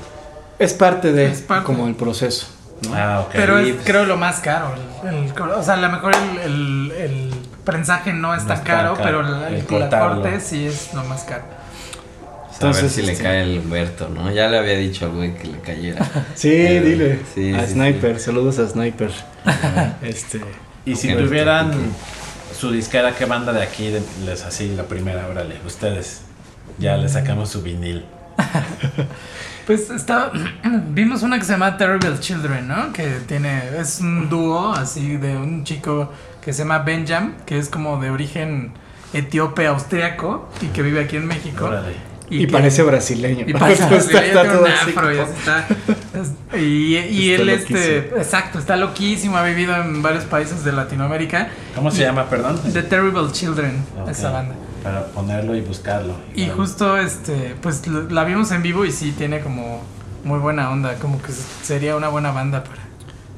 Es 0.58 0.74
parte 0.74 1.12
de 1.12 1.26
Es 1.26 1.40
parte. 1.42 1.64
como 1.64 1.86
el 1.88 1.94
proceso. 1.94 2.48
¿no? 2.82 2.94
Ah, 2.94 3.20
ok. 3.26 3.30
Pero 3.32 3.58
es, 3.58 3.74
creo 3.84 4.04
lo 4.04 4.16
más 4.16 4.38
caro. 4.40 4.72
el- 5.04 5.08
el- 5.24 5.32
o 5.42 5.62
sea, 5.62 5.74
a 5.74 5.76
lo 5.78 5.88
mejor 5.90 6.12
el, 6.14 6.38
el- 6.38 6.92
el 6.92 7.30
prensaje 7.64 8.12
no 8.12 8.34
es 8.34 8.42
No 8.42 8.48
tan 8.54 8.62
caro, 8.62 8.94
caro, 8.94 9.04
pero 9.04 9.22
la, 9.22 9.48
el 9.48 9.64
corte 9.64 10.40
sí 10.40 10.66
es 10.66 10.94
lo 10.94 11.02
más 11.04 11.24
caro. 11.24 11.42
a 11.42 11.46
ver 11.46 12.54
Entonces, 12.54 12.92
si 12.92 13.02
le 13.02 13.12
este- 13.12 13.24
cae 13.24 13.42
el 13.42 13.58
Humberto, 13.60 14.08
¿no? 14.08 14.30
Ya 14.32 14.48
le 14.48 14.58
había 14.58 14.74
dicho 14.76 15.06
al 15.06 15.12
güey 15.12 15.34
que 15.34 15.46
le 15.48 15.58
cayera. 15.60 16.04
Sí, 16.34 16.50
Eh, 16.52 16.80
dile. 16.80 17.20
sí, 17.34 17.52
a 17.54 17.66
sí, 17.66 17.72
Sniper, 17.72 18.18
saludos 18.20 18.58
a 18.60 18.68
Sniper. 18.68 19.10
este, 20.02 20.40
y 20.84 20.96
si 20.96 21.12
tuvieran 21.14 21.72
su 22.58 22.70
disquera, 22.70 23.14
¿qué 23.14 23.24
banda 23.24 23.52
de 23.52 23.62
aquí 23.62 23.90
de- 23.90 24.02
les 24.24 24.44
así 24.44 24.74
la 24.74 24.84
primera? 24.84 25.26
Órale, 25.28 25.56
ustedes. 25.66 26.22
Ya 26.78 26.96
le 26.96 27.08
sacamos 27.08 27.50
su 27.50 27.62
vinil. 27.62 28.04
Pues 29.66 29.90
está, 29.90 30.32
vimos 30.64 31.22
una 31.22 31.38
que 31.38 31.44
se 31.44 31.52
llama 31.52 31.76
Terrible 31.76 32.18
Children, 32.18 32.68
¿no? 32.68 32.90
Que 32.94 33.06
tiene, 33.26 33.78
es 33.78 34.00
un 34.00 34.30
dúo 34.30 34.72
así 34.72 35.18
de 35.18 35.36
un 35.36 35.62
chico 35.64 36.10
que 36.42 36.54
se 36.54 36.60
llama 36.62 36.78
Benjam, 36.78 37.34
que 37.44 37.58
es 37.58 37.68
como 37.68 38.00
de 38.00 38.08
origen 38.08 38.72
etíope 39.12 39.66
austriaco 39.66 40.48
y 40.62 40.68
que 40.68 40.80
vive 40.80 41.02
aquí 41.04 41.16
en 41.16 41.26
México. 41.26 41.66
Órale. 41.66 41.92
Y, 42.30 42.46
que- 42.46 42.52
parece 42.52 42.82
brasileño. 42.82 43.44
Y 43.46 43.52
parece 43.54 43.82
Está- 43.84 43.94
brasileño, 43.94 44.24
está 44.26 44.42
tiene 44.42 44.54
todo 44.56 44.64
un 44.64 44.70
así 44.72 44.90
afro 44.90 45.14
y 45.14 45.18
así 45.18 45.32
está. 45.38 45.66
Es- 46.20 46.60
Y, 46.60 46.96
y 46.96 47.30
Está 47.30 47.42
él, 47.42 47.48
este, 47.50 47.72
loquísimo. 47.96 48.16
exacto, 48.22 48.58
está 48.58 48.76
loquísimo, 48.76 49.36
ha 49.36 49.44
vivido 49.44 49.76
en 49.76 50.02
varios 50.02 50.24
países 50.24 50.64
de 50.64 50.72
Latinoamérica. 50.72 51.48
¿Cómo 51.74 51.90
se 51.90 52.02
Y- 52.02 52.04
llama, 52.04 52.28
perdón? 52.28 52.60
The 52.72 52.82
Terrible 52.82 53.30
Children, 53.32 53.82
Ok, 54.02 54.08
esa 54.10 54.30
banda. 54.30 54.54
Para 54.82 55.06
ponerlo 55.06 55.54
y 55.56 55.60
buscarlo. 55.60 56.14
Y 56.34 56.48
justo, 56.48 56.96
este, 56.98 57.54
pues 57.60 57.82
la 57.86 58.24
vimos 58.24 58.50
en 58.52 58.62
vivo 58.62 58.84
y 58.84 58.92
sí 58.92 59.12
tiene 59.12 59.40
como 59.40 59.82
muy 60.24 60.38
buena 60.38 60.70
onda, 60.70 60.94
como 60.96 61.20
que 61.20 61.32
sería 61.62 61.96
una 61.96 62.08
buena 62.08 62.30
banda 62.30 62.62
para, 62.64 62.82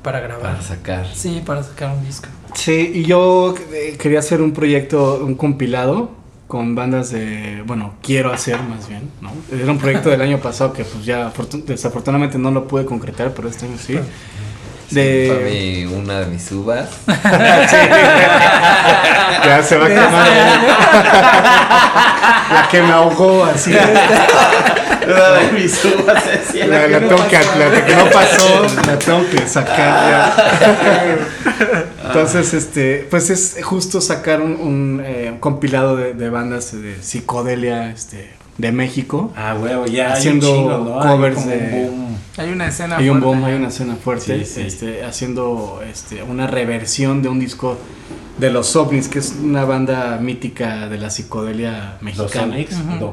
para 0.03 0.21
grabar. 0.21 0.43
Para 0.53 0.63
sacar. 0.63 1.07
Sí, 1.15 1.43
para 1.45 1.63
sacar 1.63 1.95
un 1.97 2.05
disco. 2.05 2.29
Sí, 2.55 2.93
y 2.95 3.05
yo 3.05 3.55
eh, 3.73 3.97
quería 3.99 4.19
hacer 4.19 4.43
un 4.43 4.53
proyecto, 4.53 5.23
un 5.25 5.35
compilado 5.35 6.11
con 6.51 6.75
bandas 6.75 7.11
de, 7.11 7.63
bueno, 7.65 7.95
quiero 8.03 8.33
hacer 8.33 8.61
más 8.65 8.89
bien, 8.89 9.09
¿no? 9.23 9.31
Era 9.57 9.71
un 9.71 9.79
proyecto 9.79 10.11
del 10.11 10.21
año 10.21 10.39
pasado 10.39 10.73
que 10.73 10.85
pues 10.85 11.05
ya 11.07 11.33
afortun- 11.33 11.65
desafortunadamente 11.65 12.39
no 12.39 12.51
lo 12.51 12.67
pude 12.67 12.85
concretar, 12.85 13.33
pero 13.35 13.49
este 13.49 13.67
año 13.67 13.79
sí. 13.79 13.95
Fue 13.95 14.03
De... 14.91 15.41
mi- 15.51 15.85
una 15.95 16.21
de 16.21 16.27
mis 16.27 16.51
uvas. 16.53 16.89
ya 19.45 19.63
se 19.63 19.77
va 19.79 19.87
a 19.87 19.89
quemar. 19.89 20.29
la 22.53 22.69
que 22.71 22.83
me 22.83 22.93
ahogó 22.93 23.45
así. 23.45 23.73
Una 23.73 25.29
de 25.39 25.53
mis 25.53 25.85
uvas. 25.85 26.25
La, 26.67 26.87
la 26.89 26.99
tengo 27.01 27.29
que, 27.29 27.39
la 27.39 27.85
que 27.87 27.97
no 27.97 28.07
pasó, 28.11 28.67
la 28.87 28.99
tengo 28.99 29.29
que 29.31 29.47
sacar 29.47 29.77
ya. 30.11 30.35
Entonces, 32.07 32.53
este, 32.55 33.07
pues 33.11 33.31
es 33.31 33.57
justo 33.63 34.01
sacar 34.01 34.41
un, 34.41 34.53
un, 34.61 35.03
eh, 35.05 35.37
compilado 35.39 35.95
de, 35.97 36.15
de 36.15 36.29
bandas 36.31 36.73
de 36.73 36.97
psicodelia 37.01 37.91
este, 37.91 38.31
de 38.61 38.73
México. 38.73 39.33
Ah, 39.37 39.57
huevo, 39.61 39.87
ya 39.87 40.13
Haciendo 40.13 40.47
hay 40.47 40.53
un 40.53 40.59
chingo, 40.59 40.79
¿no? 40.79 41.01
Hay 41.03 41.09
covers 41.09 41.35
como 41.37 41.51
de- 41.51 41.57
un 41.59 41.71
boom. 41.71 42.17
Hay 42.37 42.51
una 42.53 42.67
escena. 42.69 42.97
Hay 42.97 43.09
un 43.09 43.21
fuerte. 43.21 43.27
boom, 43.37 43.45
hay 43.49 43.55
una 43.55 43.69
escena 43.69 43.97
fuerte, 43.97 44.45
Sí, 44.45 44.55
sí. 44.55 44.61
Este, 44.63 45.05
haciendo 45.05 45.83
este, 45.91 46.23
una 46.23 46.47
reversión 46.47 47.23
de 47.23 47.29
un 47.29 47.39
disco 47.41 47.77
de 48.39 48.51
los 48.51 48.75
ovnis, 48.77 49.09
que 49.09 49.19
es 49.19 49.35
una 49.43 49.65
banda 49.65 50.19
mítica 50.21 50.89
de 50.89 50.97
la 50.99 51.11
psicodelia 51.11 51.97
Los 52.01 52.03
mexicana. 52.03 52.57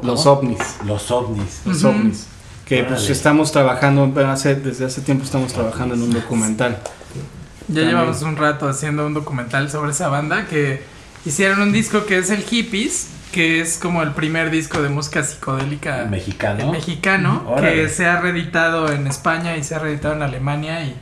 Los 0.03 0.25
ovnis. 0.25 0.59
Los 0.85 1.11
ovnis. 1.11 1.61
Los 1.65 1.83
ovnis. 1.83 2.27
Que 2.65 2.83
pues 2.83 3.09
estamos 3.09 3.51
trabajando, 3.51 4.11
hace, 4.27 4.55
desde 4.55 4.85
hace 4.85 5.01
tiempo 5.01 5.23
estamos 5.23 5.53
trabajando 5.53 5.95
en 5.95 6.01
un 6.03 6.11
documental. 6.13 6.77
Ya 7.69 7.75
También. 7.75 7.87
llevamos 7.89 8.21
un 8.21 8.37
rato 8.37 8.67
haciendo 8.69 9.05
un 9.05 9.13
documental 9.13 9.69
sobre 9.69 9.91
esa 9.91 10.07
banda 10.09 10.45
que 10.47 10.81
hicieron 11.25 11.61
un 11.61 11.71
disco 11.73 12.05
que 12.05 12.17
es 12.17 12.29
el 12.29 12.43
Hippies, 12.43 13.07
que 13.31 13.59
es 13.61 13.77
como 13.77 14.01
el 14.03 14.11
primer 14.11 14.49
disco 14.49 14.81
de 14.81 14.89
música 14.89 15.23
psicodélica 15.23 16.05
Mexicano. 16.09 16.71
mexicano, 16.71 17.43
Órale. 17.47 17.73
que 17.83 17.89
se 17.89 18.05
ha 18.05 18.19
reeditado 18.21 18.91
en 18.91 19.07
España 19.07 19.57
y 19.57 19.63
se 19.63 19.75
ha 19.75 19.79
reeditado 19.79 20.13
en 20.15 20.21
Alemania 20.23 20.83
y, 20.83 20.95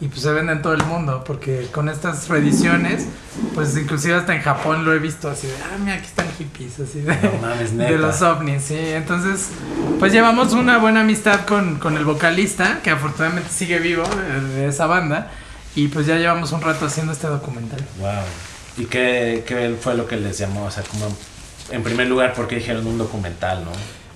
y 0.00 0.08
pues 0.08 0.20
se 0.22 0.32
vende 0.32 0.52
en 0.52 0.62
todo 0.62 0.74
el 0.74 0.82
mundo, 0.84 1.22
porque 1.26 1.68
con 1.72 1.88
estas 1.88 2.28
reediciones, 2.28 3.06
pues 3.54 3.76
inclusive 3.76 4.14
hasta 4.14 4.34
en 4.34 4.42
Japón 4.42 4.84
lo 4.84 4.92
he 4.92 4.98
visto 4.98 5.30
así 5.30 5.46
de, 5.46 5.54
ah, 5.54 5.76
mira, 5.78 5.94
aquí 5.94 6.06
están 6.06 6.26
hippies, 6.38 6.80
así 6.80 7.00
de, 7.00 7.14
No 7.14 7.32
mames, 7.40 7.72
neta. 7.72 7.90
de 7.92 7.98
los 7.98 8.20
ovnis, 8.22 8.62
sí. 8.62 8.76
Entonces, 8.78 9.48
pues 9.98 10.12
llevamos 10.12 10.52
una 10.52 10.78
buena 10.78 11.00
amistad 11.00 11.46
con, 11.46 11.78
con 11.78 11.96
el 11.96 12.04
vocalista, 12.04 12.80
que 12.82 12.90
afortunadamente 12.90 13.48
sigue 13.50 13.78
vivo 13.78 14.02
de, 14.04 14.40
de 14.40 14.66
esa 14.68 14.86
banda, 14.86 15.30
y 15.74 15.88
pues 15.88 16.06
ya 16.06 16.16
llevamos 16.16 16.52
un 16.52 16.60
rato 16.62 16.86
haciendo 16.86 17.12
este 17.12 17.26
documental. 17.28 17.80
Wow. 17.98 18.10
¿Y 18.78 18.84
qué, 18.86 19.44
qué 19.46 19.74
fue 19.80 19.94
lo 19.94 20.06
que 20.06 20.16
les 20.16 20.36
llamó? 20.36 20.64
O 20.66 20.70
sea, 20.70 20.82
como 20.82 21.06
en 21.70 21.82
primer 21.82 22.06
lugar, 22.08 22.32
¿por 22.34 22.46
qué 22.48 22.56
dijeron 22.56 22.86
un 22.86 22.98
documental, 22.98 23.64
no? 23.64 23.70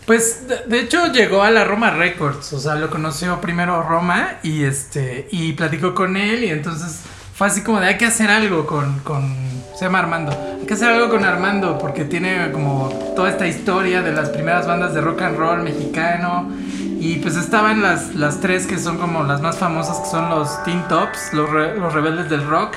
Pues 0.06 0.48
de, 0.48 0.56
de 0.66 0.80
hecho 0.80 1.06
llegó 1.12 1.42
a 1.42 1.50
la 1.50 1.64
Roma 1.64 1.90
Records, 1.90 2.52
o 2.52 2.58
sea, 2.60 2.74
lo 2.74 2.90
conoció 2.90 3.40
primero 3.40 3.82
Roma 3.82 4.38
y 4.42 4.64
este 4.64 5.28
y 5.30 5.52
platicó 5.52 5.94
con 5.94 6.16
él 6.16 6.42
y 6.44 6.48
entonces 6.50 7.00
fue 7.34 7.46
así 7.46 7.62
como 7.62 7.80
de 7.80 7.86
hay 7.88 7.96
que 7.96 8.06
hacer 8.06 8.30
algo 8.30 8.66
con, 8.66 8.98
con 9.00 9.34
se 9.78 9.84
llama 9.84 10.00
Armando, 10.00 10.32
hay 10.60 10.66
que 10.66 10.74
hacer 10.74 10.88
algo 10.88 11.08
con 11.10 11.24
Armando 11.24 11.78
porque 11.78 12.04
tiene 12.04 12.50
como 12.50 12.88
toda 13.14 13.30
esta 13.30 13.46
historia 13.46 14.02
de 14.02 14.12
las 14.12 14.30
primeras 14.30 14.66
bandas 14.66 14.94
de 14.94 15.00
rock 15.00 15.22
and 15.22 15.38
roll 15.38 15.62
mexicano 15.62 16.50
y 16.98 17.16
pues 17.16 17.36
estaban 17.36 17.80
las, 17.80 18.14
las 18.14 18.40
tres 18.40 18.66
que 18.66 18.78
son 18.78 18.98
como 18.98 19.22
las 19.24 19.40
más 19.40 19.58
famosas 19.58 19.98
que 20.00 20.10
son 20.10 20.28
los 20.28 20.62
Teen 20.64 20.82
Tops, 20.88 21.32
los, 21.32 21.48
re- 21.48 21.76
los 21.78 21.92
rebeldes 21.94 22.28
del 22.28 22.44
rock 22.46 22.74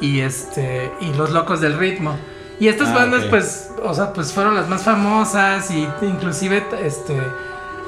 y 0.00 0.20
este 0.20 0.90
y 1.00 1.14
los 1.14 1.30
locos 1.30 1.60
del 1.60 1.78
ritmo. 1.78 2.18
Y 2.60 2.68
estas 2.68 2.88
Ah, 2.88 2.94
bandas 2.94 3.24
pues, 3.24 3.70
o 3.82 3.94
sea, 3.94 4.12
pues 4.12 4.32
fueron 4.32 4.54
las 4.54 4.68
más 4.68 4.82
famosas 4.82 5.70
y 5.70 5.88
inclusive 6.02 6.64
este 6.82 7.20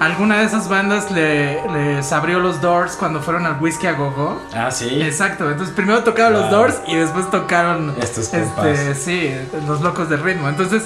alguna 0.01 0.39
de 0.41 0.45
esas 0.45 0.69
bandas 0.69 1.11
le, 1.11 1.67
les 1.73 2.13
abrió 2.13 2.39
los 2.39 2.61
Doors 2.61 2.97
cuando 2.97 3.23
fueron 3.23 3.47
al 3.47 3.57
Whisky 3.61 3.87
a 3.87 3.93
Gogo. 3.93 4.41
Ah, 4.55 4.71
sí. 4.71 5.01
Exacto, 5.03 5.51
entonces 5.51 5.75
primero 5.75 6.03
tocaron 6.03 6.35
los. 6.35 6.51
Doors 6.51 6.81
y 6.87 6.97
después 6.97 7.31
tocaron 7.31 7.95
Estos 7.99 8.33
este, 8.35 8.95
sí, 8.95 9.35
los 9.67 9.81
locos 9.81 10.11
del 10.11 10.23
ritmo. 10.23 10.49
Entonces, 10.49 10.83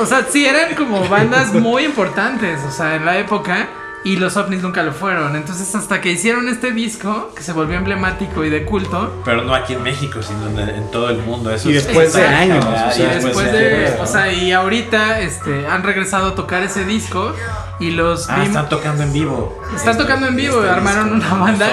o 0.00 0.06
sea, 0.06 0.24
sí 0.30 0.46
eran 0.46 0.74
como 0.74 1.06
bandas 1.08 1.52
muy 1.52 1.84
importantes, 1.84 2.60
o 2.66 2.70
sea, 2.70 2.94
en 2.96 3.04
la 3.04 3.18
época 3.18 3.68
y 4.04 4.16
los 4.16 4.36
ovnis 4.36 4.62
nunca 4.62 4.82
lo 4.82 4.92
fueron. 4.92 5.36
Entonces, 5.36 5.74
hasta 5.74 6.00
que 6.00 6.10
hicieron 6.12 6.48
este 6.48 6.72
disco 6.72 7.30
que 7.36 7.42
se 7.42 7.52
volvió 7.52 7.76
emblemático 7.78 8.44
y 8.44 8.50
de 8.50 8.64
culto, 8.64 9.22
Pero 9.24 9.42
no 9.42 9.54
aquí 9.54 9.74
en 9.74 9.82
México, 9.82 10.20
sino 10.22 10.48
en, 10.48 10.68
en 10.68 10.90
todo 10.90 11.08
el 11.10 11.18
mundo. 11.18 11.50
Eso 11.52 11.70
Y 11.70 11.76
es- 11.76 11.84
después 11.86 12.12
de 12.12 12.26
años, 12.26 12.64
y 12.98 13.02
después 13.02 13.52
de, 13.52 13.96
o 14.00 14.06
sea, 14.06 14.32
y 14.32 14.52
ahorita 14.52 15.20
este 15.20 15.66
han 15.68 15.82
regresado 15.84 16.28
a 16.28 16.34
tocar 16.34 16.62
ese 16.62 16.84
disco 16.84 17.32
y 17.78 17.90
los 17.92 18.28
Ah, 18.28 18.42
están 18.44 18.68
tocando 18.68 19.02
en 19.04 19.12
vivo. 19.12 19.60
Están 19.74 19.92
Este- 19.92 20.02
tocando 20.04 20.26
en 20.26 20.36
vivo, 20.36 20.58
este 20.58 20.70
armaron 20.70 21.14
disco, 21.20 21.34
una 21.34 21.44
banda 21.44 21.70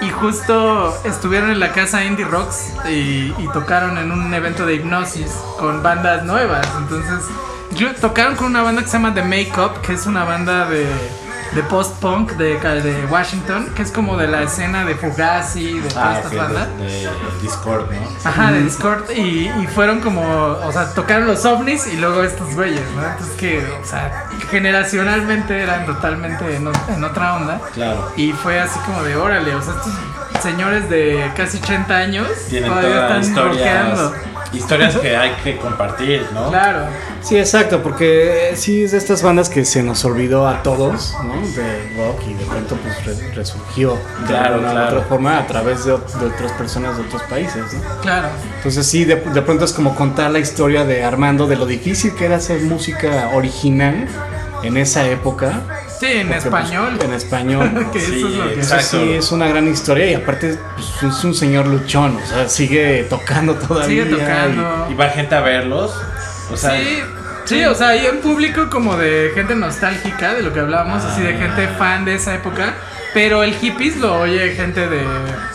y 0.00 0.10
justo 0.10 0.96
estuvieron 1.04 1.50
en 1.50 1.60
la 1.60 1.72
casa 1.72 2.04
Indie 2.04 2.24
Rocks 2.24 2.72
y, 2.88 3.34
y 3.38 3.48
tocaron 3.52 3.98
en 3.98 4.10
un 4.12 4.32
evento 4.34 4.66
de 4.66 4.74
hipnosis 4.74 5.30
con 5.58 5.82
bandas 5.82 6.24
nuevas. 6.24 6.66
Entonces, 6.78 7.24
yo- 7.74 7.94
tocaron 7.94 8.36
con 8.36 8.46
una 8.46 8.62
banda 8.62 8.82
que 8.82 8.88
se 8.88 8.94
llama 8.94 9.14
The 9.14 9.22
Makeup, 9.22 9.80
que 9.82 9.92
es 9.94 10.06
una 10.06 10.24
banda 10.24 10.68
de, 10.68 10.86
de 11.54 11.62
post-punk 11.62 12.32
de, 12.32 12.58
de 12.58 13.06
Washington, 13.06 13.70
que 13.74 13.82
es 13.82 13.90
como 13.90 14.16
de 14.16 14.26
la 14.28 14.42
escena 14.42 14.84
de 14.84 14.94
Fugazi, 14.94 15.80
de 15.80 15.88
todas 15.88 15.96
Ah, 16.06 16.18
estas 16.18 16.36
bandas. 16.36 16.78
de, 16.78 16.84
de 16.84 17.08
Discord, 17.42 17.90
¿no? 17.90 18.08
Ajá, 18.28 18.52
de 18.52 18.62
Discord 18.62 19.10
y, 19.16 19.48
y 19.48 19.66
fueron 19.74 20.00
como, 20.00 20.22
o 20.22 20.72
sea, 20.72 20.92
tocaron 20.94 21.26
los 21.26 21.44
ovnis 21.44 21.86
y 21.86 21.96
luego 21.96 22.22
estos 22.22 22.54
güeyes, 22.54 22.82
¿no? 22.94 23.02
Entonces 23.06 23.36
que, 23.36 23.58
o 23.82 23.86
sea, 23.86 24.26
generacionalmente 24.50 25.62
eran 25.62 25.86
totalmente 25.86 26.56
en, 26.56 26.66
otra 27.04 27.36
onda. 27.36 27.60
Claro. 27.74 28.12
Y 28.16 28.32
fue 28.32 28.60
así 28.60 28.78
como 28.80 29.02
de 29.02 29.16
órale, 29.16 29.54
o 29.54 29.62
sea, 29.62 29.74
estos 29.74 29.92
señores 30.42 30.88
de 30.90 31.30
casi 31.36 31.58
80 31.58 31.96
años 31.96 32.28
Tienen 32.50 32.68
todavía 32.70 33.18
están 33.20 33.36
rockeando. 33.48 34.14
Historias 34.52 34.96
que 34.96 35.16
hay 35.16 35.30
que 35.42 35.56
compartir, 35.56 36.26
¿no? 36.32 36.48
Claro. 36.50 36.86
Sí, 37.22 37.36
exacto, 37.38 37.82
porque 37.82 38.50
eh, 38.50 38.56
sí 38.56 38.84
es 38.84 38.92
de 38.92 38.98
estas 38.98 39.22
bandas 39.22 39.48
que 39.48 39.64
se 39.64 39.82
nos 39.82 40.04
olvidó 40.04 40.46
a 40.48 40.62
todos, 40.62 41.14
¿no? 41.24 41.34
De 41.40 41.92
rock 41.96 42.20
y 42.28 42.34
de 42.34 42.44
pronto 42.44 42.76
pues 42.76 43.04
re- 43.04 43.34
resurgió 43.34 43.94
de 44.20 44.26
Claro, 44.26 44.58
una 44.58 44.70
claro. 44.70 44.96
otra 44.96 45.08
forma 45.08 45.38
a 45.38 45.46
través 45.46 45.84
de 45.84 45.92
otras 45.92 46.52
personas 46.58 46.96
de 46.96 47.02
otros 47.04 47.22
países, 47.24 47.72
¿no? 47.74 48.00
Claro. 48.02 48.28
Entonces 48.56 48.86
sí, 48.86 49.04
de, 49.04 49.16
de 49.16 49.42
pronto 49.42 49.64
es 49.64 49.72
como 49.72 49.94
contar 49.94 50.30
la 50.30 50.38
historia 50.38 50.84
de 50.84 51.02
Armando, 51.04 51.46
de 51.46 51.56
lo 51.56 51.66
difícil 51.66 52.14
que 52.14 52.26
era 52.26 52.36
hacer 52.36 52.60
música 52.62 53.30
original 53.34 54.06
en 54.62 54.76
esa 54.76 55.06
época. 55.08 55.62
Sí, 55.98 56.06
en 56.06 56.28
Porque, 56.28 56.50
pues, 56.50 56.64
español. 56.64 56.98
en 57.02 57.12
español. 57.12 57.86
que 57.92 58.00
Sí, 58.00 58.16
eso 58.18 58.28
es 58.28 58.34
lo 58.34 58.44
que 58.48 58.54
exacto. 58.54 59.00
Sí, 59.02 59.12
es 59.14 59.32
una 59.32 59.48
gran 59.48 59.66
historia 59.68 60.10
y 60.10 60.14
aparte 60.14 60.58
pues, 60.74 61.12
es 61.14 61.24
un 61.24 61.34
señor 61.34 61.66
luchón, 61.66 62.16
o 62.22 62.26
sea, 62.26 62.48
sigue 62.48 63.04
tocando 63.08 63.54
todavía. 63.54 64.04
Sigue 64.04 64.16
tocando. 64.16 64.88
Y 64.90 64.94
va 64.94 65.08
gente 65.08 65.34
a 65.34 65.40
verlos. 65.40 65.92
O 66.52 66.56
sea, 66.56 66.72
Sí, 66.78 66.98
sí, 67.46 67.64
o 67.64 67.74
sea, 67.74 67.88
hay 67.88 68.06
un 68.06 68.18
público 68.18 68.68
como 68.70 68.96
de 68.96 69.30
gente 69.34 69.54
nostálgica, 69.54 70.34
de 70.34 70.42
lo 70.42 70.52
que 70.52 70.60
hablábamos, 70.60 71.02
así 71.04 71.22
de 71.22 71.34
gente 71.34 71.66
Ah. 71.72 71.76
fan 71.78 72.04
de 72.04 72.14
esa 72.16 72.34
época. 72.34 72.74
Pero 73.16 73.42
el 73.42 73.54
hippies 73.54 73.96
lo 73.96 74.20
oye 74.20 74.50
gente 74.50 74.86
de 74.88 75.02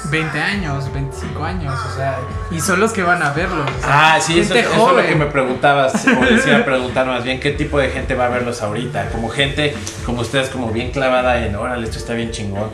20 0.09 0.39
años, 0.39 0.91
25 0.91 1.43
años, 1.43 1.79
o 1.91 1.95
sea, 1.95 2.17
y 2.49 2.59
son 2.59 2.79
los 2.79 2.91
que 2.91 3.03
van 3.03 3.21
a 3.21 3.33
verlo. 3.33 3.61
o 3.61 3.81
sea, 3.83 4.15
Ah, 4.15 4.19
sí, 4.19 4.39
eso, 4.39 4.55
eso 4.55 4.89
es 4.89 4.95
lo 5.03 5.07
que 5.07 5.13
me 5.13 5.27
preguntabas, 5.27 6.07
o 6.07 6.23
les 6.23 6.47
iba 6.47 6.57
a 6.57 6.65
preguntar 6.65 7.05
más 7.05 7.23
bien, 7.23 7.39
¿qué 7.39 7.51
tipo 7.51 7.77
de 7.77 7.91
gente 7.91 8.15
va 8.15 8.25
a 8.25 8.29
verlos 8.29 8.63
ahorita? 8.63 9.09
Como 9.11 9.29
gente, 9.29 9.75
como 10.07 10.21
ustedes, 10.21 10.49
como 10.49 10.71
bien 10.71 10.89
clavada 10.89 11.45
en, 11.45 11.55
órale, 11.55 11.83
esto 11.83 11.99
está 11.99 12.15
bien 12.15 12.31
chingón, 12.31 12.71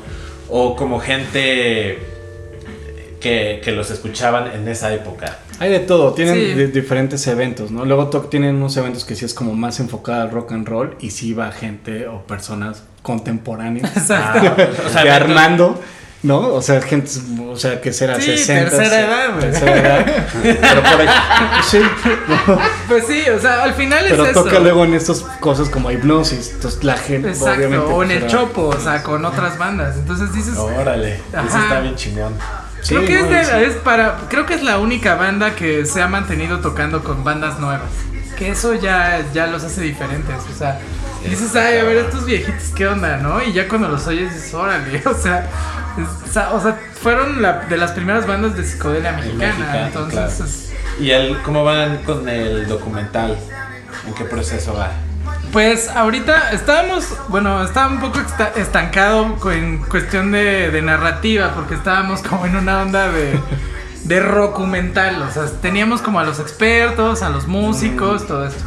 o 0.48 0.78
como 0.78 1.02
gente 1.02 2.17
que, 3.28 3.62
que 3.64 3.72
los 3.72 3.92
escuchaban 3.92 4.52
en 4.54 4.68
esa 4.68 4.94
época. 4.94 5.38
Hay 5.60 5.70
de 5.72 5.80
todo, 5.80 6.14
tienen 6.14 6.36
Sí. 6.36 6.54
di- 6.54 6.68
diferentes 6.68 7.26
eventos, 7.28 7.72
¿no? 7.72 7.84
Luego 7.86 8.08
to- 8.08 8.22
tienen 8.22 8.56
unos 8.56 8.78
eventos 8.78 9.06
que 9.06 9.16
sí 9.16 9.26
es 9.26 9.34
como 9.34 9.54
más 9.54 9.80
enfocada 9.80 10.24
al 10.24 10.32
rock 10.32 10.52
and 10.54 10.68
roll 10.68 10.96
y 11.00 11.12
sí 11.12 11.34
va 11.34 11.52
gente 11.52 12.08
o 12.08 12.22
personas 12.28 12.84
contemporáneas 13.02 13.96
Exacto. 13.98 14.56
o 14.88 14.90
sea, 14.90 15.04
de 15.04 15.10
Armando, 15.12 15.82
¿no? 16.24 16.40
O 16.54 16.62
sea, 16.62 16.82
gente, 16.82 17.10
o 17.50 17.56
sea, 17.56 17.82
que 17.82 17.92
será 17.94 18.16
Sí, 18.20 18.38
60. 18.38 18.70
tercera 18.70 19.00
edad, 19.02 19.30
güey. 19.32 19.42
tercera 19.52 19.78
edad. 19.78 20.06
Pero 20.44 20.82
por 20.84 21.02
ahí, 21.02 21.08
sí, 21.70 21.80
¿no? 22.28 22.60
Pues 22.88 23.06
sí, 23.08 23.24
o 23.30 23.40
sea, 23.40 23.64
al 23.64 23.74
final 23.74 24.06
pero 24.10 24.24
es 24.26 24.32
eso. 24.32 24.44
toca 24.44 24.60
luego 24.60 24.86
en 24.86 24.94
estas 24.94 25.22
cosas 25.40 25.70
como 25.70 25.90
hipnosis, 25.92 26.52
entonces 26.54 26.84
la 26.84 26.98
gente 26.98 27.30
Exacto, 27.30 27.54
obviamente 27.56 27.86
o 27.86 28.04
en 28.04 28.10
pues, 28.10 28.12
el 28.12 28.30
será- 28.30 28.32
Chopo, 28.44 28.62
o 28.68 28.80
sea, 28.80 29.02
con 29.04 29.26
otras 29.26 29.58
bandas. 29.58 29.96
Entonces 29.98 30.34
dices, 30.34 30.56
Órale, 30.58 31.16
eso 31.16 31.38
Ajá. 31.38 31.64
está 31.64 31.80
bien 31.82 31.96
chingón. 31.96 32.34
Sí, 32.88 32.96
creo 32.96 33.06
que 33.06 33.20
es, 33.20 33.30
de- 33.30 33.46
sí. 33.46 33.52
es 33.66 33.74
para, 33.76 34.16
creo 34.30 34.46
que 34.46 34.54
es 34.54 34.64
la 34.64 34.78
única 34.80 35.16
banda 35.16 35.56
que 35.56 35.86
se 35.86 36.02
ha 36.02 36.08
mantenido 36.08 36.60
tocando 36.60 37.04
con 37.04 37.24
bandas 37.24 37.60
nuevas. 37.60 37.90
Que 38.38 38.50
eso 38.52 38.74
ya, 38.76 39.22
ya 39.34 39.48
los 39.48 39.64
hace 39.64 39.82
diferentes, 39.82 40.36
o 40.54 40.58
sea, 40.58 40.80
dices, 41.28 41.56
ay, 41.56 41.80
a 41.80 41.84
ver 41.84 41.98
estos 41.98 42.26
viejitos 42.26 42.70
qué 42.76 42.88
onda, 42.88 43.18
¿no? 43.18 43.42
Y 43.44 43.52
ya 43.52 43.68
cuando 43.68 43.88
los 43.90 44.06
oyes 44.08 44.34
dices, 44.34 44.54
órale, 44.54 45.02
o 45.06 45.14
sea, 45.14 45.48
es- 45.98 46.38
o 46.38 46.62
sea, 46.62 46.80
fueron 47.02 47.42
la- 47.42 47.66
de 47.66 47.78
las 47.78 47.92
primeras 47.92 48.26
bandas 48.28 48.56
de 48.56 48.64
psicodelia 48.64 49.12
mexicana, 49.14 49.88
entonces 49.88 50.14
claro. 50.14 50.32
es- 50.46 50.64
¿Y 51.00 51.12
el, 51.12 51.42
cómo 51.44 51.64
van 51.64 51.98
con 52.04 52.28
el 52.30 52.68
documental? 52.68 53.38
¿En 54.08 54.14
qué 54.14 54.24
proceso 54.24 54.74
va? 54.76 54.92
Pues 55.52 55.90
ahorita 55.90 56.52
estábamos, 56.52 57.08
bueno, 57.30 57.64
estaba 57.64 57.88
un 57.88 58.00
poco 58.00 58.20
esta- 58.20 58.52
estancado 58.56 59.38
en 59.52 59.80
cuestión 59.80 60.32
de, 60.32 60.82
narrativa, 60.84 61.54
porque 61.56 61.76
estábamos 61.76 62.22
como 62.22 62.46
en 62.46 62.56
una 62.56 62.82
onda 62.82 63.10
de, 63.12 63.40
de 64.04 64.20
rockumental, 64.20 65.22
o 65.22 65.32
sea, 65.32 65.46
teníamos 65.62 66.02
como 66.02 66.20
a 66.20 66.24
los 66.24 66.40
expertos, 66.40 67.24
a 67.24 67.30
los 67.30 67.48
músicos, 67.48 68.28
todo 68.28 68.46
esto. 68.48 68.64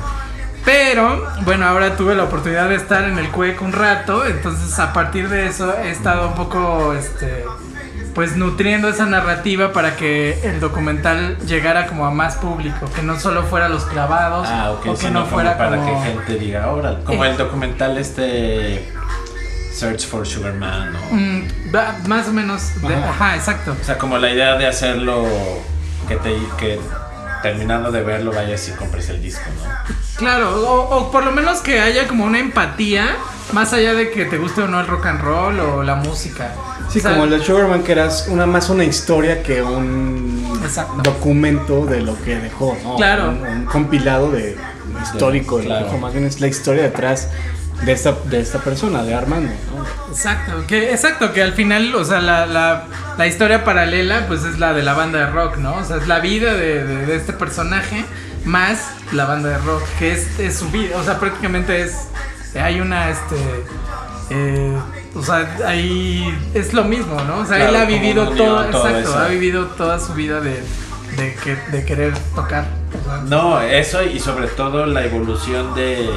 Pero, 0.65 1.27
bueno, 1.43 1.67
ahora 1.67 1.97
tuve 1.97 2.15
la 2.15 2.25
oportunidad 2.25 2.69
de 2.69 2.75
estar 2.77 3.05
en 3.05 3.19
el 3.19 3.31
CUEC 3.31 3.63
un 3.63 3.73
rato, 3.73 4.27
entonces 4.27 4.79
a 4.79 4.93
partir 4.93 5.29
de 5.29 5.47
eso 5.47 5.75
he 5.79 5.91
estado 5.91 6.29
un 6.29 6.35
poco, 6.35 6.93
este, 6.95 7.45
pues 8.15 8.37
nutriendo 8.37 8.89
esa 8.89 9.07
narrativa 9.07 9.73
para 9.73 9.97
que 9.97 10.39
el 10.43 10.61
documental 10.61 11.39
llegara 11.47 11.87
como 11.87 12.07
a 12.07 12.11
más 12.11 12.37
público, 12.37 12.89
que 12.95 13.03
no 13.03 13.19
solo 13.19 13.45
fuera 13.45 13.69
los 13.69 13.85
clavados, 13.85 14.49
Ah, 14.51 14.73
o 14.73 14.81
que 14.97 15.11
no 15.11 15.27
fuera 15.27 15.57
para 15.57 15.77
como... 15.77 16.03
que 16.03 16.09
gente 16.11 16.35
diga, 16.37 16.69
órale, 16.69 17.05
como 17.05 17.25
Eh. 17.25 17.31
el 17.31 17.37
documental 17.37 17.97
este 17.99 18.89
Search 19.73 20.07
for 20.07 20.27
Sugar 20.27 20.55
Man, 20.55 20.93
¿no? 20.93 20.99
Mm, 21.17 21.75
va- 21.75 21.95
más 22.07 22.29
o 22.29 22.33
menos. 22.33 22.81
de- 22.83 22.95
Ajá. 22.95 23.11
ajá. 23.11 23.37
exacto. 23.37 23.77
O 23.81 23.85
sea, 23.85 23.97
como 23.99 24.19
la 24.19 24.31
idea 24.31 24.57
de 24.57 24.67
hacerlo 24.67 25.25
que 26.09 26.17
te 26.17 26.37
que 26.59 26.81
terminando 27.43 27.91
de 27.91 28.03
verlo 28.03 28.33
vayas 28.33 28.69
y 28.69 28.73
compres 28.73 29.09
el 29.09 29.23
disco, 29.23 29.45
¿no? 29.57 29.95
Claro, 30.17 30.51
o, 30.51 30.97
o 30.99 31.11
por 31.11 31.25
lo 31.25 31.31
menos 31.33 31.61
que 31.61 31.81
haya 31.81 32.07
como 32.07 32.25
una 32.25 32.39
empatía, 32.39 33.17
más 33.53 33.73
allá 33.73 33.95
de 33.95 34.11
que 34.11 34.27
te 34.27 34.37
guste 34.37 34.63
o 34.63 34.69
no 34.69 34.79
el 34.81 34.87
rock 34.87 35.07
and 35.07 35.21
roll 35.23 35.59
o 35.61 35.83
la 35.83 35.95
música. 35.95 36.53
Sí, 36.91 36.99
O 36.99 37.03
sea, 37.03 37.13
como 37.13 37.25
el 37.25 37.31
de 37.31 37.45
Sugarman, 37.45 37.83
que 37.83 37.93
era 37.93 38.09
una, 38.29 38.47
más 38.47 38.69
una 38.69 38.85
historia 38.85 39.43
que 39.43 39.63
un 39.63 40.59
Exacto. 40.65 41.01
documento 41.03 41.87
de 41.87 42.01
lo 42.03 42.21
que 42.23 42.37
dejó, 42.37 42.77
¿no? 42.83 42.97
Claro. 42.97 43.31
Un, 43.31 43.47
un 43.47 43.65
compilado 43.67 44.31
de 44.31 44.57
histórico 45.03 45.59
de 45.59 45.63
lo 45.65 45.69
claro. 45.69 45.87
que 45.87 45.93
dejó. 45.93 45.99
Más 46.03 46.13
bien 46.13 46.25
es 46.27 46.41
la 46.41 46.49
historia 46.49 46.83
detrás 46.83 47.29
de 47.85 47.93
esta, 47.93 48.13
de 48.25 48.41
esta 48.41 48.59
persona, 48.59 49.03
de 49.05 49.15
Armando, 49.15 49.51
¿no? 49.75 49.85
Exacto, 50.13 50.65
que, 50.67 50.91
exacto, 50.93 51.33
que 51.33 51.43
al 51.43 51.53
final, 51.55 51.95
o 51.95 52.05
sea, 52.05 52.21
la, 52.21 52.45
la, 52.47 52.85
la 53.17 53.27
historia 53.27 53.65
paralela, 53.65 54.27
pues 54.27 54.43
es 54.45 54.59
la 54.59 54.73
de 54.75 54.83
la 54.83 54.93
banda 54.95 55.21
de 55.21 55.27
rock, 55.31 55.57
¿no? 55.59 55.77
O 55.77 55.85
sea, 55.85 55.97
es 55.97 56.07
la 56.09 56.19
vida 56.21 56.55
de, 56.55 56.85
de- 56.85 57.07
de 57.07 57.17
este 57.17 57.33
personaje 57.33 58.05
más 58.45 58.79
la 59.13 59.25
banda 59.27 59.51
de 59.51 59.59
rock, 59.59 59.83
que 59.99 60.13
es, 60.13 60.39
es 60.41 60.57
su 60.59 60.69
vida, 60.71 60.97
o 60.99 61.05
sea, 61.05 61.19
prácticamente 61.21 61.81
es, 61.83 62.09
hay 62.61 62.81
una, 62.81 63.09
este, 63.11 63.37
eh, 64.31 64.77
o 65.15 65.23
sea, 65.23 65.57
ahí 65.67 66.33
es 66.55 66.73
lo 66.73 66.85
mismo, 66.85 67.21
¿no? 67.27 67.39
O 67.41 67.45
sea, 67.47 67.57
Claro, 67.57 67.71
él 67.71 67.77
ha 67.77 67.85
vivido 67.85 68.29
todo, 68.31 68.65
todo 68.67 68.87
exacto, 68.89 69.11
eso. 69.11 69.19
ha 69.19 69.29
vivido 69.29 69.67
toda 69.67 69.99
su 69.99 70.15
vida 70.15 70.41
de, 70.41 70.63
de, 71.17 71.35
que, 71.43 71.57
de 71.77 71.85
querer 71.85 72.15
tocar. 72.35 72.65
o 73.01 73.05
sea, 73.05 73.23
No, 73.27 73.61
eso 73.61 74.03
y 74.05 74.19
sobre 74.21 74.47
todo 74.49 74.87
la 74.87 75.05
evolución 75.05 75.75
de 75.75 76.09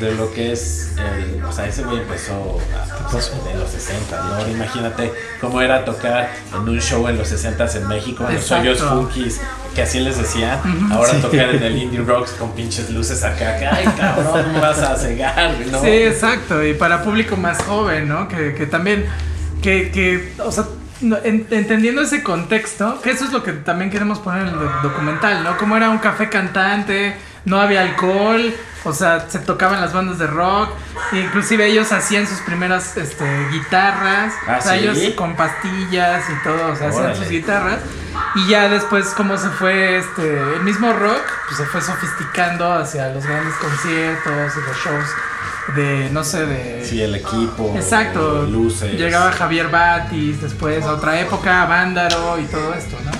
de 0.00 0.14
lo 0.14 0.32
que 0.32 0.52
es 0.52 0.92
el, 0.96 1.42
o 1.44 1.52
sea, 1.52 1.66
ese 1.66 1.82
güey 1.84 1.98
empezó 1.98 2.58
a- 2.74 3.50
en 3.52 3.60
los 3.60 3.70
60, 3.70 4.16
¿no? 4.24 4.34
Ahora 4.34 4.50
Imagínate 4.50 5.12
cómo 5.40 5.60
era 5.62 5.84
tocar 5.84 6.30
en 6.54 6.68
un 6.68 6.80
show 6.80 7.06
en 7.08 7.16
los 7.18 7.28
60 7.28 7.66
en 7.76 7.88
México, 7.88 8.26
en 8.28 8.34
los 8.36 8.50
hoyos 8.52 8.80
funkies, 8.82 9.40
que 9.74 9.82
así 9.82 10.00
les 10.00 10.16
decía, 10.18 10.60
ahora 10.90 11.12
tocar 11.20 11.50
en 11.54 11.62
el 11.62 11.76
Indie 11.76 12.00
Rocks 12.00 12.32
con 12.32 12.52
pinches 12.52 12.90
luces 12.90 13.22
acá, 13.24 13.56
ay 13.72 13.84
cabrón, 13.96 14.44
¿cómo 14.44 14.60
vas 14.60 14.78
a 14.78 14.96
cegar? 14.96 15.54
¿no? 15.70 15.80
Sí, 15.80 15.88
exacto. 15.88 16.64
Y 16.64 16.74
para 16.74 17.02
público 17.02 17.36
más 17.36 17.62
joven, 17.62 18.08
¿no? 18.08 18.28
Que, 18.28 18.54
que 18.54 18.66
también, 18.66 19.06
que, 19.62 19.90
que, 19.90 20.32
o 20.44 20.50
sea, 20.50 20.64
no, 21.02 21.16
en- 21.22 21.46
entendiendo 21.50 22.02
ese 22.02 22.22
contexto, 22.22 23.00
que 23.02 23.10
eso 23.10 23.24
es 23.24 23.32
lo 23.32 23.42
que 23.42 23.52
también 23.52 23.90
queremos 23.90 24.18
poner 24.18 24.42
en 24.42 24.48
el 24.48 24.54
doc- 24.60 24.82
documental, 24.82 25.44
¿no? 25.44 25.56
Como 25.58 25.76
era 25.76 25.90
un 25.90 25.98
café 25.98 26.28
cantante, 26.30 27.14
no 27.44 27.60
había 27.60 27.82
alcohol, 27.82 28.52
o 28.86 28.92
sea, 28.92 29.28
se 29.28 29.40
tocaban 29.40 29.80
las 29.80 29.92
bandas 29.92 30.18
de 30.18 30.26
rock, 30.28 30.70
inclusive 31.12 31.66
ellos 31.66 31.92
hacían 31.92 32.26
sus 32.26 32.38
primeras 32.40 32.96
este, 32.96 33.24
guitarras, 33.50 34.32
Ah, 34.46 34.58
o 34.58 34.62
sea, 34.62 34.72
¿sí? 34.72 34.78
ellos 34.78 35.14
con 35.16 35.34
pastillas 35.34 36.24
y 36.30 36.42
todo, 36.44 36.72
o 36.72 36.76
sea, 36.76 36.88
hacían 36.88 37.16
sus 37.16 37.28
guitarras. 37.28 37.80
Y 38.36 38.48
ya 38.48 38.68
después, 38.68 39.06
como 39.08 39.36
se 39.36 39.48
fue 39.50 39.98
este, 39.98 40.38
el 40.54 40.62
mismo 40.62 40.92
rock, 40.92 41.20
pues 41.46 41.58
se 41.58 41.66
fue 41.66 41.80
sofisticando 41.80 42.72
hacia 42.72 43.08
los 43.10 43.26
grandes 43.26 43.54
conciertos 43.56 44.52
y 44.56 44.68
los 44.68 44.76
shows 44.84 45.08
de, 45.74 46.10
no 46.10 46.22
sé, 46.22 46.46
de... 46.46 46.84
Sí, 46.84 47.02
el 47.02 47.14
equipo, 47.16 47.72
Exacto. 47.76 48.44
luces. 48.44 48.92
Llegaba 48.92 49.32
Javier 49.32 49.68
Batis, 49.68 50.40
después 50.40 50.84
a 50.84 50.92
otra 50.92 51.18
época, 51.20 51.66
Vándaro 51.66 52.38
y 52.38 52.44
todo 52.44 52.72
esto, 52.74 52.96
¿no? 53.04 53.10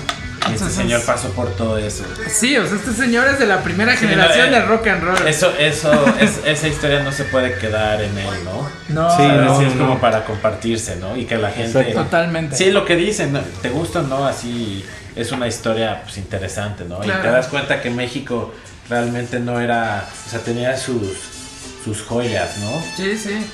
Y 0.49 0.53
este 0.55 0.69
señor 0.69 1.01
pasó 1.05 1.29
por 1.31 1.55
todo 1.55 1.77
eso. 1.77 2.03
Sí, 2.29 2.57
o 2.57 2.65
sea, 2.65 2.75
este 2.75 2.93
señor 2.93 3.27
es 3.27 3.39
de 3.39 3.45
la 3.45 3.61
primera 3.63 3.93
Sí, 3.93 3.99
generación 4.07 4.51
no, 4.51 4.57
eh, 4.57 4.59
de 4.59 4.65
rock 4.65 4.87
and 4.87 5.03
roll. 5.03 5.27
Eso, 5.27 5.51
eso, 5.57 5.91
es- 6.19 6.39
esa 6.45 6.67
historia 6.67 7.01
no 7.03 7.11
se 7.11 7.23
puede 7.25 7.57
quedar 7.57 8.01
en 8.01 8.17
él, 8.17 8.43
¿no? 8.45 8.69
no, 8.89 9.09
Sí, 9.15 9.23
O 9.23 9.25
sea, 9.25 9.35
no, 9.35 9.59
sí 9.59 9.65
es 9.65 9.75
no. 9.75 9.87
como 9.87 9.99
para 9.99 10.23
compartirse, 10.25 10.95
¿no? 10.97 11.15
Y 11.17 11.25
que 11.25 11.37
la 11.37 11.51
gente... 11.51 11.79
Exacto. 11.79 12.03
totalmente. 12.03 12.55
Sí, 12.55 12.71
lo 12.71 12.85
que 12.85 12.95
dicen, 12.95 13.33
¿no? 13.33 13.39
te 13.61 13.69
gusta 13.69 13.99
o 13.99 14.03
no, 14.03 14.25
así 14.27 14.85
es 15.15 15.31
una 15.31 15.47
historia 15.47 16.01
pues, 16.03 16.17
interesante, 16.17 16.83
¿no? 16.85 16.99
Claro. 16.99 17.19
Y 17.19 17.23
te 17.23 17.31
das 17.31 17.47
cuenta 17.47 17.81
que 17.81 17.89
México 17.89 18.53
realmente 18.89 19.39
no 19.39 19.59
era, 19.59 20.05
o 20.27 20.29
sea, 20.29 20.39
tenía 20.39 20.77
sus, 20.77 21.17
sus 21.83 22.01
joyas, 22.03 22.57
¿no? 22.59 22.81
Sí, 22.95 23.17
sí. 23.17 23.45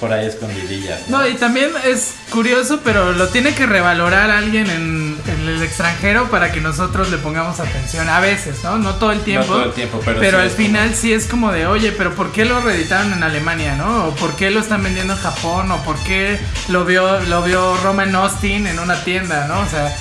Por 0.00 0.12
ahí 0.12 0.26
escondidillas. 0.26 1.08
No, 1.08 1.28
y 1.28 1.34
también 1.34 1.70
es 1.84 2.14
curioso, 2.30 2.80
pero 2.82 3.12
lo 3.12 3.28
tiene 3.28 3.54
que 3.54 3.66
revalorar 3.66 4.30
alguien 4.30 4.68
en, 4.70 5.18
en 5.26 5.48
el 5.48 5.62
extranjero 5.62 6.30
para 6.30 6.50
que 6.52 6.60
nosotros 6.62 7.10
le 7.10 7.18
pongamos 7.18 7.60
atención. 7.60 8.08
A 8.08 8.18
veces, 8.20 8.64
¿no? 8.64 8.78
No 8.78 8.94
todo 8.94 9.12
el 9.12 9.20
tiempo. 9.20 9.46
todo 9.46 9.64
el 9.64 9.72
tiempo, 9.72 10.00
pero 10.04 10.20
sí 10.20 10.26
al 10.36 10.42
como- 10.44 10.56
final 10.56 10.94
sí 10.94 11.12
es 11.12 11.26
como 11.26 11.52
de, 11.52 11.66
oye, 11.66 11.92
pero 11.92 12.14
¿por 12.14 12.32
qué 12.32 12.46
lo 12.46 12.60
reeditaron 12.62 13.12
en 13.12 13.22
Alemania, 13.22 13.76
no? 13.76 14.06
O 14.06 14.14
¿por 14.16 14.34
qué 14.36 14.50
lo 14.50 14.60
están 14.60 14.82
vendiendo 14.82 15.12
en 15.12 15.20
Japón? 15.20 15.70
O 15.70 15.76
¿por 15.84 15.96
qué 16.04 16.40
lo 16.68 16.86
vio, 16.86 17.20
lo 17.26 17.42
vio 17.42 17.76
Roman 17.82 18.14
Austin 18.14 18.66
en 18.66 18.78
una 18.78 19.04
tienda, 19.04 19.46
no? 19.48 19.60
O 19.60 19.66
sea, 19.68 19.94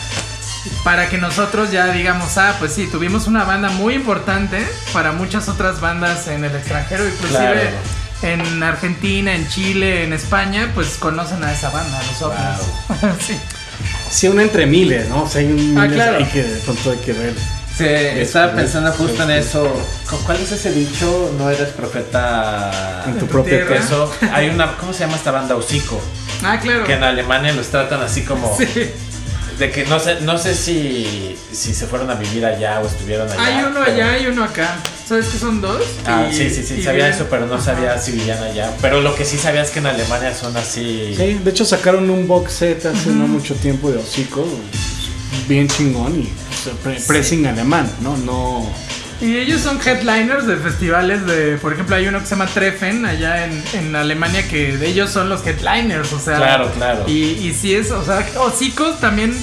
para 0.86 1.10
que 1.10 1.18
nosotros 1.18 1.72
ya 1.72 1.88
digamos, 1.88 2.38
ah, 2.38 2.56
pues 2.60 2.74
sí, 2.74 2.88
tuvimos 2.88 3.28
una 3.28 3.44
banda 3.44 3.70
muy 3.72 3.96
importante 3.96 4.66
para 4.94 5.12
muchas 5.12 5.50
otras 5.50 5.82
bandas 5.82 6.28
en 6.30 6.46
el 6.46 6.56
extranjero, 6.56 7.06
inclusive 7.06 7.72
en 8.22 8.62
Argentina, 8.64 9.34
en 9.36 9.48
Chile, 9.50 10.04
en 10.04 10.14
España, 10.14 10.72
pues 10.76 10.98
conocen 10.98 11.44
a 11.44 11.52
esa 11.54 11.70
banda, 11.70 12.00
los 12.08 12.22
ovnis. 12.22 13.18
sí. 13.26 13.38
Sí, 14.10 14.28
una 14.28 14.42
entre 14.42 14.66
miles, 14.66 15.08
¿no? 15.10 15.24
O 15.24 15.30
sea, 15.30 15.42
hay 15.42 15.48
un 15.52 15.78
Ah, 15.78 15.82
miles 15.84 15.94
claro. 15.96 16.18
ahí 16.18 16.26
que 16.26 16.44
de 16.44 16.60
pronto 16.62 16.92
hay 16.92 16.98
que 16.98 17.14
ver. 17.14 17.34
Sí, 17.78 17.86
estaba 17.86 18.52
pensando 18.54 18.92
justo 18.92 19.24
en 19.24 19.32
eso. 19.32 19.72
¿Cuál 20.26 20.42
es 20.42 20.52
ese 20.52 20.72
dicho? 20.74 21.34
No 21.38 21.50
eres 21.50 21.70
profeta 21.70 23.04
En 23.06 23.14
tu 23.14 23.20
tu 23.20 23.28
propia 23.28 23.52
tierra. 23.66 23.76
casa. 23.78 23.86
Eso, 23.86 24.12
hay 24.34 24.50
una, 24.50 24.76
¿cómo 24.76 24.92
se 24.92 25.00
llama 25.02 25.16
esta 25.16 25.32
banda? 25.32 25.56
Hocico. 25.56 26.02
Ah, 26.44 26.60
claro. 26.60 26.84
Que 26.84 26.94
en 26.96 27.04
Alemania 27.04 27.54
los 27.54 27.68
tratan 27.68 28.02
así 28.02 28.24
como 28.24 28.54
Sí. 28.58 28.66
De 29.60 29.70
que 29.72 29.86
no 29.86 30.00
sé, 30.00 30.22
no 30.22 30.38
sé 30.38 30.56
si, 30.56 31.36
si 31.52 31.74
se 31.74 31.86
fueron 31.86 32.10
a 32.10 32.16
vivir 32.16 32.46
allá 32.46 32.80
o 32.80 32.88
estuvieron 32.88 33.30
allá. 33.30 33.44
Hay 33.46 33.64
uno 33.66 33.82
pero- 33.86 33.92
allá 33.94 34.18
y 34.20 34.28
uno 34.28 34.44
acá. 34.44 34.78
¿Sabes 35.08 35.28
que 35.28 35.38
son 35.40 35.60
dos? 35.60 35.82
Ah, 36.06 36.28
Y- 36.32 36.36
sí, 36.36 36.50
sí, 36.50 36.64
sí, 36.64 36.84
sabía 36.84 37.10
eso, 37.10 37.26
pero 37.30 37.46
no 37.48 37.56
Ajá. 37.56 37.64
sabía 37.66 37.98
si 38.00 38.12
vivían 38.14 38.42
allá. 38.42 38.72
Pero 38.82 39.02
lo 39.02 39.14
que 39.16 39.26
sí 39.26 39.38
sabía 39.38 39.62
es 39.64 39.72
que 39.72 39.80
en 39.80 39.88
Alemania 39.88 40.34
son 40.36 40.56
así. 40.56 41.14
Sí, 41.18 41.40
de 41.44 41.50
hecho 41.50 41.66
sacaron 41.66 42.10
un 42.10 42.28
box 42.28 42.54
set 42.54 42.86
hace 42.86 43.10
no 43.10 43.28
mucho 43.28 43.56
tiempo 43.56 43.92
de 43.92 43.98
hocico, 43.98 44.46
bien 45.48 45.68
chingón 45.68 46.20
y 46.22 46.24
o 46.24 46.64
sea, 46.64 46.74
pre- 46.84 47.02
pressing 47.02 47.46
alemán, 47.48 47.92
¿no? 48.02 48.16
No. 48.18 48.72
Y 49.22 49.36
ellos 49.38 49.62
son 49.62 49.80
headliners 49.86 50.48
de 50.48 50.56
festivales 50.58 51.26
de, 51.26 51.58
por 51.58 51.74
ejemplo, 51.74 51.96
hay 51.96 52.08
uno 52.08 52.20
que 52.20 52.26
se 52.26 52.32
llama 52.32 52.46
Treffen 52.48 53.06
allá 53.06 53.46
en, 53.46 53.64
en 53.74 53.96
Alemania 53.96 54.48
que 54.48 54.78
de 54.78 54.88
ellos 54.88 55.10
son 55.10 55.28
los 55.30 55.46
headliners, 55.46 56.14
o 56.14 56.20
sea. 56.20 56.38
Claro, 56.38 56.72
claro. 56.72 57.04
Y, 57.08 57.14
y 57.34 57.54
sí 57.54 57.76
es, 57.76 57.92
o 57.92 58.04
sea, 58.06 58.26
Hocicos 58.40 59.00
también 59.02 59.36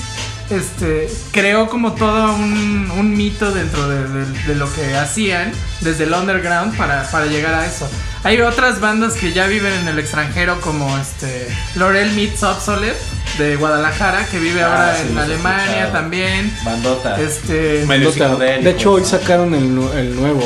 este, 0.49 1.09
creó 1.33 1.69
como 1.69 1.93
todo 1.93 2.35
un, 2.35 2.91
un 2.97 3.15
mito 3.17 3.51
dentro 3.53 3.89
de, 3.89 4.09
de- 4.09 4.43
de 4.47 4.55
lo 4.55 4.73
que 4.73 4.97
hacían 4.97 5.53
desde 5.81 6.05
el 6.05 6.15
underground 6.15 6.77
para, 6.77 7.03
para 7.11 7.27
llegar 7.27 7.55
a 7.55 7.67
eso. 7.67 7.91
Hay 8.27 8.41
otras 8.41 8.81
bandas 8.81 9.15
que 9.15 9.33
ya 9.33 9.47
viven 9.47 9.73
en 9.73 9.89
el 9.89 9.99
extranjero 9.99 10.61
como 10.61 10.97
este 10.99 11.49
Laurel 11.77 12.11
Meets 12.13 12.43
Obsolete 12.43 12.97
de 13.39 13.57
Guadalajara 13.57 14.27
que 14.27 14.39
vive 14.41 14.63
Ah, 14.63 14.67
ahora 14.67 14.97
sí, 14.97 15.09
en 15.11 15.19
Alemania 15.19 15.65
escuchado. 15.67 15.93
también. 15.93 16.53
Bandota. 16.65 17.21
Este, 17.21 17.83
psicodélico. 17.87 18.39
De 18.65 18.71
hecho, 18.71 18.93
hoy 18.93 19.05
sacaron 19.05 19.55
el, 19.55 19.65
el 19.99 20.17
nuevo. 20.17 20.43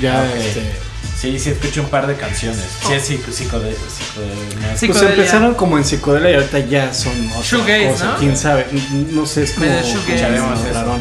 Ya, 0.00 0.20
Ah, 0.20 0.24
ok. 0.30 0.36
este. 0.36 0.72
Sí, 1.20 1.38
sí, 1.38 1.50
escuché 1.50 1.80
un 1.80 1.88
par 1.88 2.06
de 2.06 2.14
canciones. 2.14 2.64
Sí, 2.86 2.92
es 2.94 3.04
psico, 3.04 3.30
psicode- 3.30 3.74
psicode- 3.74 4.56
más- 4.62 4.78
Sí. 4.80 4.86
Pues 4.86 4.98
Psicodelia. 4.98 5.14
empezaron 5.16 5.54
como 5.54 5.76
en 5.78 5.84
psicodelia 5.84 6.30
y 6.30 6.34
ahorita 6.36 6.58
ya 6.60 6.94
son 6.94 7.12
otra 7.30 7.42
Shoegaze, 7.42 7.90
cosa. 7.90 8.04
¿no? 8.06 8.16
Quién 8.18 8.36
sabe, 8.36 8.66
no 9.10 9.26
sé, 9.26 9.42
es 9.42 9.52
como. 9.52 9.66
Shoegaze. 9.66 9.90
Escucharemos 9.98 10.60
eso. 10.64 10.98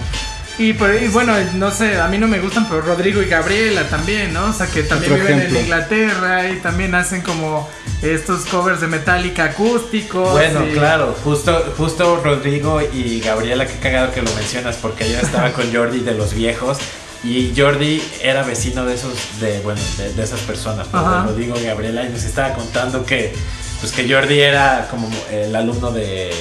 Y, 0.60 0.74
por, 0.74 0.94
y 0.94 1.08
bueno, 1.08 1.34
no 1.56 1.72
sé, 1.72 1.96
a 2.00 2.08
mí 2.10 2.18
no 2.18 2.28
me 2.28 2.40
gustan, 2.40 2.68
pero 2.68 2.82
Rodrigo 2.82 3.22
y 3.22 3.26
Gabriela 3.28 3.84
también, 3.90 4.34
¿no? 4.34 4.48
O 4.50 4.54
sea, 4.54 4.68
que 4.68 4.84
también 4.84 5.14
Otro 5.14 5.24
viven 5.24 5.40
ejemplo. 5.40 5.58
en 5.60 5.64
Inglaterra 5.66 6.50
y 6.50 6.58
también 6.58 6.94
hacen 6.96 7.22
como 7.22 7.70
estos 8.02 8.42
covers 8.46 8.82
de 8.82 8.88
Metallica 8.88 9.46
acústicos. 9.46 10.32
Bueno, 10.34 10.68
y- 10.68 10.74
claro, 10.74 11.16
justo, 11.24 11.74
justo 11.78 12.22
Rodrigo 12.24 12.82
y 12.82 13.22
Gabriela, 13.22 13.66
qué 13.66 13.76
cagado 13.80 14.12
que 14.12 14.22
lo 14.22 14.32
mencionas, 14.34 14.76
porque 14.76 15.10
yo 15.10 15.18
estaba 15.18 15.52
con 15.54 15.74
Jordi 15.74 16.02
de 16.02 16.14
los 16.14 16.34
viejos 16.34 16.78
y 17.24 17.54
Jordi 17.56 18.02
era 18.22 18.44
vecino 18.44 18.86
de 18.86 18.96
esos, 18.96 19.14
de, 19.40 19.60
bueno, 19.62 19.80
de, 19.98 20.14
de 20.14 20.24
esas 20.24 20.42
personas, 20.42 20.88
Rodrigo 20.92 21.56
y 21.60 21.64
Gabriela, 21.66 22.04
y 22.04 22.10
nos 22.10 22.24
estaba 22.24 22.54
contando 22.54 23.06
que, 23.06 23.34
pues 23.80 23.92
que 23.94 24.12
Jordi 24.14 24.40
era 24.42 24.88
como 24.92 25.10
el 25.32 25.56
alumno 25.56 25.92
de, 25.92 26.32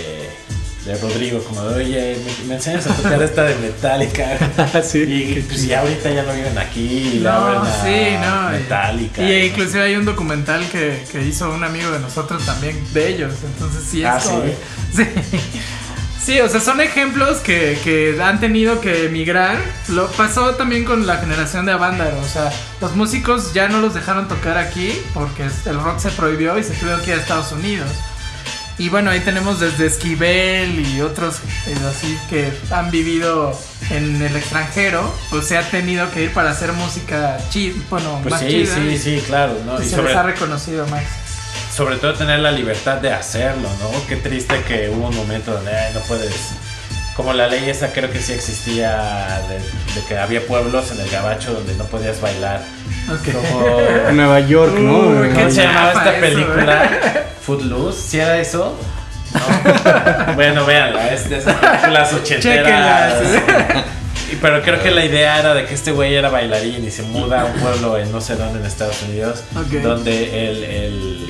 de 0.88 0.98
Rodrigo, 0.98 1.42
como 1.44 1.62
de, 1.64 1.84
oye, 1.84 2.16
me, 2.42 2.48
me 2.48 2.54
enseñas 2.56 2.86
a 2.86 2.94
tocar 2.94 3.22
esta 3.22 3.44
de 3.44 3.54
Metallica. 3.56 4.82
sí. 4.82 4.98
Y 5.38 5.42
pues 5.46 5.66
ya 5.66 5.80
ahorita 5.80 6.10
ya 6.10 6.22
no 6.22 6.32
viven 6.32 6.56
aquí, 6.58 6.80
y 7.14 7.18
le 7.20 7.28
abren 7.28 7.58
No, 7.60 7.64
sí, 7.64 8.16
no. 8.20 8.48
y- 8.56 8.60
Metallica. 8.60 9.22
Y, 9.22 9.46
inclusive 9.46 9.82
hay 9.82 9.96
un 9.96 10.04
documental 10.04 10.66
que, 10.70 11.02
que 11.12 11.22
hizo 11.22 11.50
un 11.52 11.62
amigo 11.62 11.90
de 11.90 12.00
nosotros 12.00 12.44
también 12.46 12.76
de 12.94 13.08
ellos. 13.08 13.34
Entonces 13.44 13.84
sí 13.88 14.00
es 14.02 14.06
Ah, 14.08 14.18
como- 14.24 14.42
¿sí? 14.42 14.52
Sí. 15.04 15.04
Sí, 16.24 16.40
o 16.40 16.48
sea, 16.48 16.60
son 16.60 16.80
ejemplos 16.82 17.38
que, 17.38 17.78
que 17.84 18.20
han 18.22 18.38
tenido 18.38 18.80
que 18.82 19.06
emigrar. 19.06 19.56
Lo 19.88 20.08
pasó 20.08 20.54
también 20.56 20.84
con 20.84 21.06
la 21.06 21.16
generación 21.18 21.64
de 21.64 21.72
Avándaro. 21.72 22.18
O 22.20 22.28
sea, 22.28 22.52
los 22.82 22.94
músicos 22.96 23.54
ya 23.54 23.68
no 23.68 23.80
los 23.80 23.94
dejaron 23.94 24.28
tocar 24.28 24.58
aquí 24.58 24.92
porque 25.14 25.44
el 25.64 25.80
rock 25.80 26.00
se 26.00 26.10
prohibió 26.10 26.58
y 26.58 26.64
se 26.64 26.74
tuvieron 26.74 27.00
que 27.02 27.12
ir 27.12 27.16
a 27.16 27.20
Estados 27.20 27.52
Unidos. 27.52 27.88
Y 28.78 28.88
bueno, 28.90 29.10
ahí 29.10 29.20
tenemos 29.20 29.58
desde 29.58 29.86
Esquivel 29.86 30.86
y 30.86 31.00
otros 31.00 31.36
eh, 31.66 31.74
así 31.90 32.16
que 32.30 32.52
han 32.70 32.90
vivido 32.92 33.52
en 33.90 34.22
el 34.22 34.36
extranjero, 34.36 35.12
pues 35.30 35.46
se 35.46 35.56
ha 35.58 35.68
tenido 35.68 36.08
que 36.12 36.24
ir 36.24 36.32
para 36.32 36.50
hacer 36.50 36.72
música 36.72 37.38
chida, 37.50 37.74
bueno, 37.90 38.20
Pues 38.22 38.30
más 38.32 38.40
sí, 38.40 38.48
chida. 38.48 38.74
sí, 38.76 38.98
sí, 38.98 39.22
claro, 39.26 39.54
¿no? 39.66 39.80
Y 39.80 39.84
Y 39.84 39.88
se 39.88 39.96
sobre, 39.96 40.08
les 40.10 40.16
ha 40.16 40.22
reconocido 40.22 40.86
más. 40.86 41.02
sobre 41.74 41.96
todo 41.96 42.14
tener 42.14 42.38
la 42.40 42.52
libertad 42.52 42.98
de 42.98 43.12
hacerlo, 43.12 43.68
¿no? 43.80 44.06
Qué 44.06 44.16
triste 44.16 44.62
que 44.62 44.88
hubo 44.90 45.08
un 45.08 45.16
momento 45.16 45.52
donde 45.52 45.72
no 45.94 46.00
puedes. 46.00 46.32
Como 47.18 47.32
la 47.32 47.48
ley 47.48 47.68
esa 47.68 47.88
creo 47.92 48.10
que 48.12 48.20
sí 48.20 48.32
existía 48.32 49.42
de, 49.48 49.56
de 49.58 50.06
que 50.06 50.16
había 50.16 50.40
pueblos 50.46 50.92
en 50.92 51.00
el 51.00 51.10
gabacho 51.10 51.52
donde 51.52 51.74
no 51.74 51.82
podías 51.84 52.20
bailar. 52.20 52.62
Ok. 53.10 53.34
Como. 53.34 54.12
Nueva 54.12 54.38
York, 54.40 54.72
¿no? 54.78 55.24
En 55.24 55.30
qué 55.32 55.34
¿Cómo 55.40 55.50
se 55.50 55.62
llamaba 55.64 55.88
esta 55.94 56.12
eso, 56.12 56.20
película? 56.20 56.90
Footloose, 57.42 58.00
¿sí 58.00 58.20
era 58.20 58.38
eso? 58.38 58.78
No. 59.34 60.34
bueno, 60.36 60.64
véanla, 60.64 61.12
es 61.12 61.28
de 61.28 61.38
esas 61.38 61.54
películas 61.56 62.12
ochenteras. 62.14 63.14
Pero 64.40 64.62
creo 64.62 64.80
que 64.82 64.90
la 64.92 65.04
idea 65.04 65.40
era 65.40 65.54
de 65.54 65.64
que 65.64 65.74
este 65.74 65.90
güey 65.90 66.14
era 66.14 66.28
bailarín 66.28 66.84
y 66.84 66.90
se 66.92 67.02
muda 67.02 67.40
a 67.42 67.44
un 67.46 67.52
pueblo 67.54 67.98
en 67.98 68.12
no 68.12 68.20
sé 68.20 68.36
dónde 68.36 68.60
en 68.60 68.66
Estados 68.66 69.02
Unidos, 69.02 69.42
Ok. 69.56 69.82
donde 69.82 70.48
el, 70.50 70.64
el- 70.64 71.28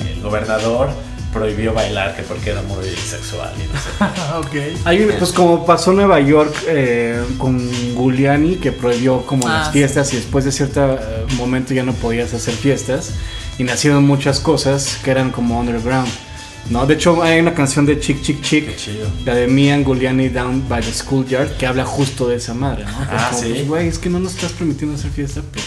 el 0.00 0.20
gobernador 0.22 0.88
prohibió 1.32 1.72
bailar 1.74 2.16
que 2.16 2.22
porque 2.22 2.50
era 2.50 2.62
muy 2.62 2.86
sexual 2.88 3.52
y 3.56 3.66
no 3.72 3.78
sé. 3.80 4.58
ok. 4.76 4.78
Hay 4.86 5.06
pues 5.18 5.32
como 5.32 5.64
pasó 5.66 5.90
en 5.90 5.96
Nueva 5.98 6.20
York 6.20 6.54
eh, 6.66 7.22
con 7.38 7.58
Giuliani, 7.94 8.56
que 8.56 8.72
prohibió 8.72 9.24
como 9.26 9.46
Ah, 9.48 9.58
las 9.58 9.66
sí. 9.68 9.72
fiestas 9.74 10.12
y 10.12 10.16
después 10.16 10.44
de 10.44 10.52
cierto 10.52 10.94
eh, 10.94 10.98
momento 11.36 11.74
ya 11.74 11.82
no 11.82 11.92
podías 11.92 12.32
hacer 12.34 12.54
fiestas 12.54 13.10
y 13.58 13.64
nacieron 13.64 14.04
muchas 14.06 14.40
cosas 14.40 14.98
que 15.04 15.10
eran 15.10 15.30
como 15.30 15.58
underground. 15.60 16.08
¿no? 16.70 16.86
De 16.86 16.94
hecho 16.94 17.22
hay 17.22 17.40
una 17.40 17.54
canción 17.54 17.86
de 17.86 17.98
Chick 17.98 18.20
Chick 18.22 18.42
Chick, 18.42 18.68
la 19.24 19.34
de 19.34 19.46
Me 19.46 19.72
and 19.72 19.84
Giuliani 19.86 20.28
Down 20.28 20.68
by 20.68 20.82
the 20.82 20.92
Schoolyard, 20.92 21.56
que 21.56 21.66
habla 21.66 21.84
justo 21.84 22.28
de 22.28 22.36
esa 22.36 22.52
madre, 22.52 22.84
¿no? 22.84 22.98
Que 23.08 23.16
es 23.16 23.22
Ah, 23.22 23.28
como, 23.30 23.42
¿sí? 23.42 23.48
pues, 23.54 23.66
güey, 23.68 23.88
es 23.88 23.98
que 23.98 24.10
no 24.10 24.18
nos 24.20 24.34
estás 24.34 24.52
permitiendo 24.52 24.94
hacer 24.96 25.10
fiesta. 25.10 25.40
pues. 25.52 25.64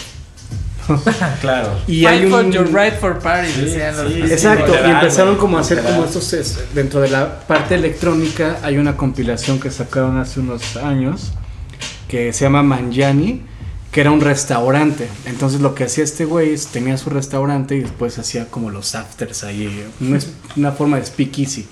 Claro. 1.40 1.78
Y 1.86 2.02
Fight 2.04 2.22
hay 2.22 2.30
for 2.30 2.44
un... 2.44 2.52
your 2.52 2.66
right 2.66 2.94
for 2.98 3.18
party, 3.18 3.48
Sí, 3.52 3.60
decían 3.62 3.96
los 3.96 4.12
sí, 4.12 4.20
festivos. 4.20 4.30
Exacto, 4.32 4.72
y 4.86 4.90
empezaron 4.90 5.36
como 5.36 5.58
a 5.58 5.60
hacer 5.60 5.82
como 5.82 6.04
estos, 6.04 6.32
es- 6.32 6.58
dentro 6.74 7.00
de 7.00 7.08
la 7.10 7.40
parte 7.40 7.74
electrónica 7.74 8.58
hay 8.62 8.78
una 8.78 8.96
compilación 8.96 9.58
que 9.60 9.70
sacaron 9.70 10.18
hace 10.18 10.40
unos 10.40 10.76
años 10.76 11.32
que 12.08 12.32
se 12.32 12.44
llama 12.44 12.62
Manjani, 12.62 13.42
que 13.90 14.00
era 14.00 14.10
un 14.10 14.20
restaurante. 14.20 15.08
Entonces 15.26 15.60
lo 15.60 15.74
que 15.74 15.84
hacía 15.84 16.04
este 16.04 16.24
güey 16.24 16.52
es 16.52 16.66
tenía 16.68 16.96
su 16.98 17.10
restaurante 17.10 17.76
y 17.76 17.80
después 17.80 18.18
hacía 18.18 18.46
como 18.48 18.70
los 18.70 18.94
afters 18.94 19.44
ahí, 19.44 19.84
una, 20.00 20.18
es- 20.18 20.30
una 20.56 20.72
forma 20.72 20.98
de 20.98 21.06
speakeasy. 21.06 21.66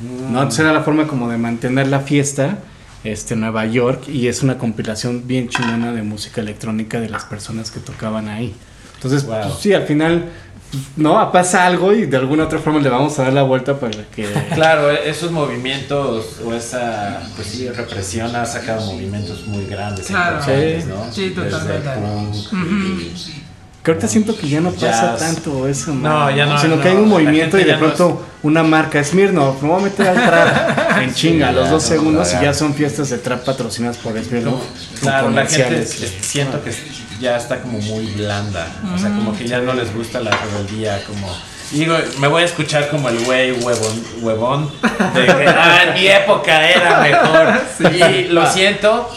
¿no? 0.00 0.38
Entonces 0.42 0.60
era 0.60 0.72
la 0.72 0.82
forma 0.82 1.06
como 1.06 1.28
de 1.30 1.38
mantener 1.38 1.86
la 1.88 2.00
fiesta 2.00 2.58
este, 3.04 3.36
Nueva 3.36 3.66
York 3.66 4.08
y 4.08 4.28
es 4.28 4.42
una 4.42 4.58
compilación 4.58 5.26
bien 5.26 5.48
chingona 5.48 5.92
de 5.92 6.02
música 6.02 6.40
electrónica 6.40 7.00
de 7.00 7.08
las 7.08 7.24
personas 7.24 7.70
que 7.70 7.80
tocaban 7.80 8.28
ahí. 8.28 8.54
Entonces, 8.94 9.24
Wow. 9.24 9.42
pues, 9.42 9.54
sí, 9.60 9.72
al 9.74 9.82
final, 9.86 10.24
pues, 10.72 10.82
no, 10.96 11.30
pasa 11.30 11.66
algo 11.66 11.92
y 11.92 12.06
de 12.06 12.16
alguna 12.16 12.44
otra 12.44 12.58
forma 12.58 12.80
le 12.80 12.88
vamos 12.88 13.18
a 13.18 13.24
dar 13.24 13.32
la 13.32 13.42
vuelta 13.42 13.78
para 13.78 14.04
que... 14.14 14.26
Claro, 14.54 14.90
esos 14.90 15.30
movimientos 15.30 16.40
o 16.44 16.52
esa 16.54 17.22
pues 17.36 17.48
sí, 17.48 17.68
represión 17.68 18.34
ha 18.34 18.44
sacado 18.46 18.84
movimientos 18.92 19.46
muy 19.46 19.66
grandes. 19.66 20.06
Claro. 20.06 20.42
Sí. 20.44 20.84
¿no? 20.88 21.12
Sí, 21.12 21.30
totalmente. 21.30 21.88
Desde 21.88 22.00
punk 22.00 22.34
y- 22.52 23.42
Que 23.86 23.92
ahorita 23.92 24.08
siento 24.08 24.36
que 24.36 24.48
ya 24.48 24.60
no 24.60 24.72
pasa 24.72 25.14
tanto 25.16 25.68
eso, 25.68 25.94
No, 25.94 26.28
ya 26.34 26.44
no, 26.44 26.60
Sino 26.60 26.80
que 26.80 26.88
hay 26.88 26.96
un 26.96 27.08
movimiento 27.08 27.56
y 27.56 27.62
de 27.62 27.74
no 27.74 27.78
pronto 27.78 28.26
una 28.42 28.64
marca, 28.64 29.02
Smirnoff, 29.04 29.62
me 29.62 29.68
voy 29.68 29.80
a 29.80 29.84
meter 29.84 30.08
al 30.08 30.14
trap 30.16 30.98
en 31.02 31.14
chinga, 31.14 31.50
a 31.50 31.52
los 31.52 31.70
dos 31.70 31.84
no, 31.84 31.88
segundos 31.88 32.34
y 32.34 32.42
ya 32.42 32.52
son 32.52 32.74
fiestas 32.74 33.10
de 33.10 33.18
trap 33.18 33.44
patrocinadas 33.44 33.96
por 33.98 34.20
Smirnoff. 34.20 34.60
Claro, 35.00 35.30
la 35.30 35.46
gente 35.46 35.82
es- 35.82 36.16
siento 36.20 36.64
que 36.64 36.72
ya 37.20 37.36
está 37.36 37.60
como 37.62 37.78
muy 37.78 38.06
blanda. 38.06 38.66
O 38.92 38.98
sea, 38.98 39.10
como 39.10 39.38
que 39.38 39.46
ya 39.46 39.60
no 39.60 39.72
les 39.72 39.94
gusta 39.94 40.18
la 40.18 40.32
rebeldía, 40.32 41.00
como. 41.06 41.32
Digo, 41.70 41.96
me 42.18 42.26
voy 42.26 42.42
a 42.42 42.46
escuchar 42.46 42.88
como 42.88 43.08
el 43.08 43.24
güey 43.24 43.52
huevón, 43.52 44.04
huevón 44.20 44.70
de 45.14 45.26
que 45.26 45.46
ah, 45.46 45.84
en 45.86 45.94
mi 45.94 46.08
época 46.08 46.68
era 46.68 47.00
mejor. 47.00 47.94
Y 47.94 48.24
lo 48.30 48.50
siento, 48.50 49.08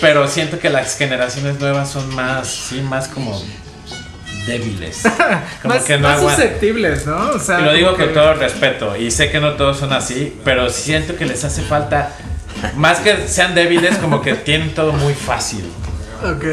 pero 0.00 0.26
siento 0.28 0.58
que 0.58 0.70
las 0.70 0.96
generaciones 0.96 1.60
nuevas 1.60 1.90
son 1.90 2.14
más, 2.14 2.48
sí, 2.48 2.80
más 2.80 3.08
como 3.08 3.38
débiles. 4.46 5.02
Como 5.62 5.74
más, 5.74 5.84
que 5.84 5.98
no 5.98 6.08
más 6.08 6.20
susceptibles, 6.20 7.06
¿no? 7.06 7.30
O 7.30 7.38
sea, 7.38 7.60
Y 7.60 7.64
lo 7.64 7.72
digo 7.72 7.96
con 7.96 8.12
todo 8.12 8.34
respeto, 8.34 8.96
y 8.96 9.10
sé 9.10 9.30
que 9.30 9.40
no 9.40 9.54
todos 9.54 9.78
son 9.78 9.92
así, 9.92 10.36
pero 10.44 10.70
siento 10.70 11.16
que 11.16 11.26
les 11.26 11.44
hace 11.44 11.62
falta 11.62 12.12
más 12.76 12.98
que 12.98 13.28
sean 13.28 13.54
débiles, 13.54 13.96
como 13.98 14.20
que 14.20 14.34
tienen 14.34 14.74
todo 14.74 14.92
muy 14.92 15.14
fácil. 15.14 15.64
Ok, 16.20 16.44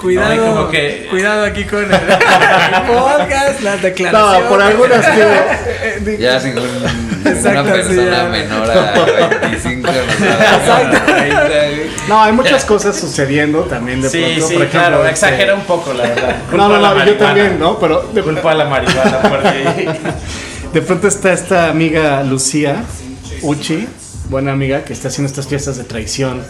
cuidado, 0.00 0.28
No, 0.28 0.34
y 0.34 0.38
como 0.38 0.70
que- 0.70 1.06
cuidado 1.10 1.44
aquí 1.44 1.64
con 1.64 1.82
el 1.82 1.90
podcast, 2.86 3.60
las 3.62 3.82
declaraciones. 3.82 4.42
No, 4.42 4.48
por 4.48 4.62
algunas 4.62 5.04
que. 5.06 6.16
Ya 6.18 6.38
sin 6.40 6.52
una 6.56 7.30
Exacto, 7.30 7.64
sí, 7.64 7.72
persona 7.96 8.10
ya. 8.16 8.24
menor 8.28 8.70
a 8.70 9.28
25 9.40 9.90
nos 9.90 10.28
va 10.28 10.76
a 10.76 10.82
dar 10.84 11.04
30, 11.06 11.44
güey. 11.46 11.90
No, 12.08 12.22
hay 12.22 12.32
muchas 12.32 12.64
cosas 12.64 12.96
sucediendo 12.96 13.62
también 13.62 14.00
de 14.00 14.08
Sí, 14.08 14.20
pronto. 14.22 14.46
sí, 14.48 14.54
por 14.54 14.62
ejemplo, 14.62 14.80
claro, 14.80 14.98
este- 15.00 15.10
exagera 15.10 15.54
un 15.54 15.64
poco, 15.64 15.92
la 15.92 16.04
verdad. 16.04 16.36
Culpa 16.48 16.56
No, 16.56 16.68
no, 16.78 16.94
no, 16.94 17.04
yo 17.04 17.14
también, 17.16 17.58
¿no? 17.58 17.78
Pero 17.78 18.02
de, 18.14 18.22
Culpa 18.22 18.52
a 18.52 18.54
la 18.54 18.64
marihuana, 18.66 19.18
porque. 19.22 19.88
de 20.72 20.82
pronto 20.82 21.08
está 21.08 21.32
esta 21.32 21.68
amiga 21.68 22.22
Lucía 22.22 22.84
Uchi, 23.42 23.88
buena 24.28 24.52
amiga, 24.52 24.84
que 24.84 24.92
está 24.92 25.08
haciendo 25.08 25.26
estas 25.28 25.48
fiestas 25.48 25.76
de 25.76 25.84
traición, 25.84 26.42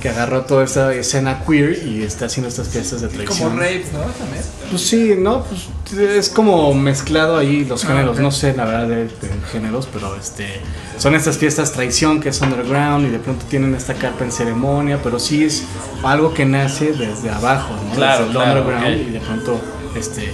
que 0.00 0.08
agarró 0.10 0.42
toda 0.42 0.64
esa 0.64 0.92
escena 0.94 1.42
queer 1.46 1.82
y 1.86 2.02
está 2.02 2.26
haciendo 2.26 2.48
estas 2.48 2.68
fiestas 2.68 3.00
de 3.00 3.08
traición. 3.08 3.48
Como 3.50 3.60
rapes, 3.60 3.92
¿no? 3.92 4.00
También. 4.00 4.44
Pues 4.70 4.82
sí, 4.82 5.14
no, 5.18 5.44
pues 5.44 6.00
es 6.00 6.28
como 6.28 6.74
mezclado 6.74 7.36
ahí 7.38 7.64
los 7.64 7.84
Ah, 7.84 7.88
géneros, 7.88 8.18
no 8.18 8.30
sé 8.30 8.54
la 8.54 8.64
verdad 8.64 8.88
de, 8.88 9.04
de 9.04 9.10
géneros, 9.52 9.88
pero 9.92 10.14
este 10.16 10.60
son 10.98 11.14
estas 11.14 11.38
fiestas 11.38 11.72
traición 11.72 12.20
que 12.20 12.28
es 12.30 12.40
underground 12.40 13.06
y 13.06 13.10
de 13.10 13.18
pronto 13.18 13.44
tienen 13.48 13.74
esta 13.74 13.94
carpa 13.94 14.24
en 14.24 14.32
ceremonia, 14.32 14.98
pero 15.02 15.18
sí 15.18 15.44
es 15.44 15.64
algo 16.02 16.32
que 16.34 16.44
nace 16.44 16.92
desde 16.92 17.30
abajo, 17.30 17.74
¿no? 17.88 17.94
Claro, 17.94 18.24
Desde 18.26 18.38
claro, 18.38 18.60
underground 18.60 19.08
y 19.08 19.10
de 19.12 19.20
pronto 19.20 19.60
este 19.96 20.32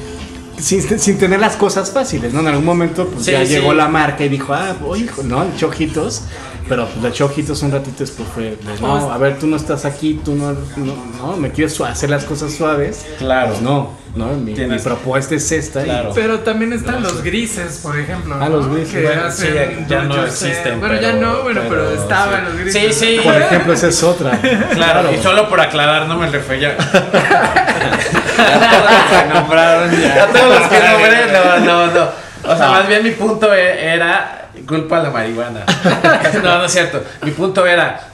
sin, 0.59 0.98
sin 1.01 1.18
tener 1.18 1.40
las 1.40 1.56
cosas 1.56 1.90
fáciles, 1.90 2.32
¿no? 2.32 2.40
En 2.40 2.47
algún 2.48 2.64
momento 2.64 3.09
pues 3.09 3.24
Sí, 3.24 3.32
ya 3.32 3.44
sí. 3.44 3.52
llegó 3.52 3.74
la 3.74 3.89
marca 3.89 4.24
y 4.24 4.28
dijo, 4.28 4.55
ah, 4.55 4.76
oye, 4.86 5.10
¿no? 5.24 5.43
Le 5.44 5.51
echó 5.55 5.66
ojitos, 5.68 6.22
pero 6.68 6.86
pues 6.86 7.02
le 7.02 7.09
echó 7.09 7.26
ojitos 7.26 7.62
un 7.62 7.72
ratito 7.72 7.97
después 8.01 8.28
fue, 8.34 8.43
de, 8.56 8.59
no, 8.80 9.12
a 9.12 9.18
ver, 9.18 9.39
tú 9.39 9.47
no 9.47 9.56
estás 9.56 9.84
aquí, 9.84 10.20
tú 10.24 10.34
no, 10.34 10.52
no, 10.76 10.94
no, 11.18 11.36
me 11.36 11.51
quieres 11.51 11.80
hacer 11.80 12.10
las 12.10 12.24
cosas 12.24 12.52
suaves. 12.55 13.05
Claro. 13.18 13.48
Pues 13.51 13.62
no, 13.62 13.90
no, 14.14 14.26
mi, 14.34 14.52
mi 14.55 14.78
propuesta 14.78 15.34
es 15.34 15.51
esta. 15.52 15.82
y- 15.82 15.84
Claro. 15.84 16.12
Pero 16.14 16.40
también 16.40 16.72
están 16.72 17.02
los 17.02 17.22
grises, 17.22 17.80
por 17.82 17.98
ejemplo. 17.98 18.36
Ah, 18.40 18.48
¿no? 18.48 18.56
los 18.59 18.68
grises. 18.68 18.93
Que 18.93 19.02
Bueno, 19.02 19.24
hacen 19.24 19.48
sí, 19.48 19.84
ya 19.89 20.02
no 20.02 20.24
existen, 20.24 20.80
Bueno, 20.80 21.01
ya 21.01 21.12
no, 21.14 21.43
bueno, 21.43 21.60
pero, 21.68 21.84
pero 21.86 21.90
estaban 22.02 22.40
sí. 22.40 22.47
los 22.52 22.60
grises. 22.60 22.97
Sí, 22.97 23.06
sí. 23.06 23.20
Por 23.24 23.34
ejemplo, 23.34 23.72
esa 23.72 23.89
es 23.89 24.02
otra. 24.02 24.39
Claro, 24.74 25.10
y 25.12 25.18
solo 25.22 25.48
por 25.48 25.60
aclarar, 25.60 26.06
no 26.06 26.16
me 26.18 26.28
refería. 26.28 26.76
Ya 26.76 28.70
todos 28.70 29.01
se 29.10 29.34
nombraron 29.34 29.90
ya. 30.01 30.24
A 30.24 30.26
todos 30.28 30.59
los 30.60 30.68
que 30.68 30.78
nombré, 30.80 31.32
no, 31.32 31.59
no, 31.64 31.86
no. 31.94 32.22
O 32.44 32.56
sea, 32.56 32.70
más 32.70 32.89
bien 32.89 33.02
mi 33.05 33.10
punto 33.12 33.52
e- 33.55 33.94
era 33.94 34.51
culpa 34.66 34.98
a 34.98 35.02
la 35.05 35.10
marihuana. 35.10 35.64
No, 36.43 36.59
no 36.59 36.64
es 36.64 36.73
cierto. 36.73 37.02
Mi 37.23 37.31
punto 37.31 37.66
era, 37.66 38.09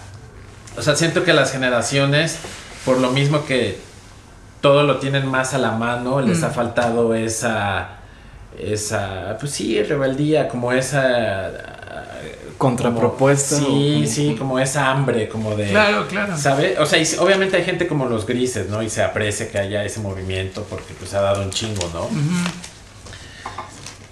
o 0.76 0.82
sea, 0.82 0.94
siento 0.96 1.24
que 1.24 1.32
las 1.32 1.50
generaciones, 1.52 2.38
por 2.84 2.98
lo 2.98 3.10
mismo 3.10 3.44
que 3.46 3.78
todo 4.60 4.82
lo 4.82 4.98
tienen 4.98 5.26
más 5.26 5.54
a 5.54 5.58
la 5.58 5.70
mano, 5.72 6.20
les 6.20 6.42
ha 6.42 6.50
faltado 6.50 7.14
esa, 7.14 7.88
esa, 8.58 9.36
pues 9.38 9.52
sí, 9.52 9.82
rebeldía, 9.82 10.48
como 10.48 10.72
esa... 10.72 11.50
Contrapropuesta. 12.58 13.54
como- 13.56 13.68
sí, 13.68 14.02
o- 14.04 14.06
sí, 14.08 14.36
como 14.36 14.58
esa 14.58 14.90
hambre, 14.90 15.28
como 15.28 15.54
de... 15.54 15.68
Claro, 15.70 16.08
claro. 16.08 16.36
¿Sabe? 16.36 16.76
O 16.80 16.86
sea, 16.86 16.98
y 16.98 17.06
obviamente 17.20 17.56
hay 17.56 17.64
gente 17.64 17.86
como 17.86 18.06
los 18.06 18.26
grises, 18.26 18.68
¿no? 18.68 18.82
Y 18.82 18.90
se 18.90 19.00
aprecia 19.02 19.48
que 19.48 19.58
haya 19.58 19.84
ese 19.84 20.00
movimiento 20.00 20.64
porque 20.68 20.92
pues 20.98 21.14
ha 21.14 21.20
dado 21.20 21.42
un 21.42 21.50
chingo, 21.50 21.88
¿no? 21.94 22.08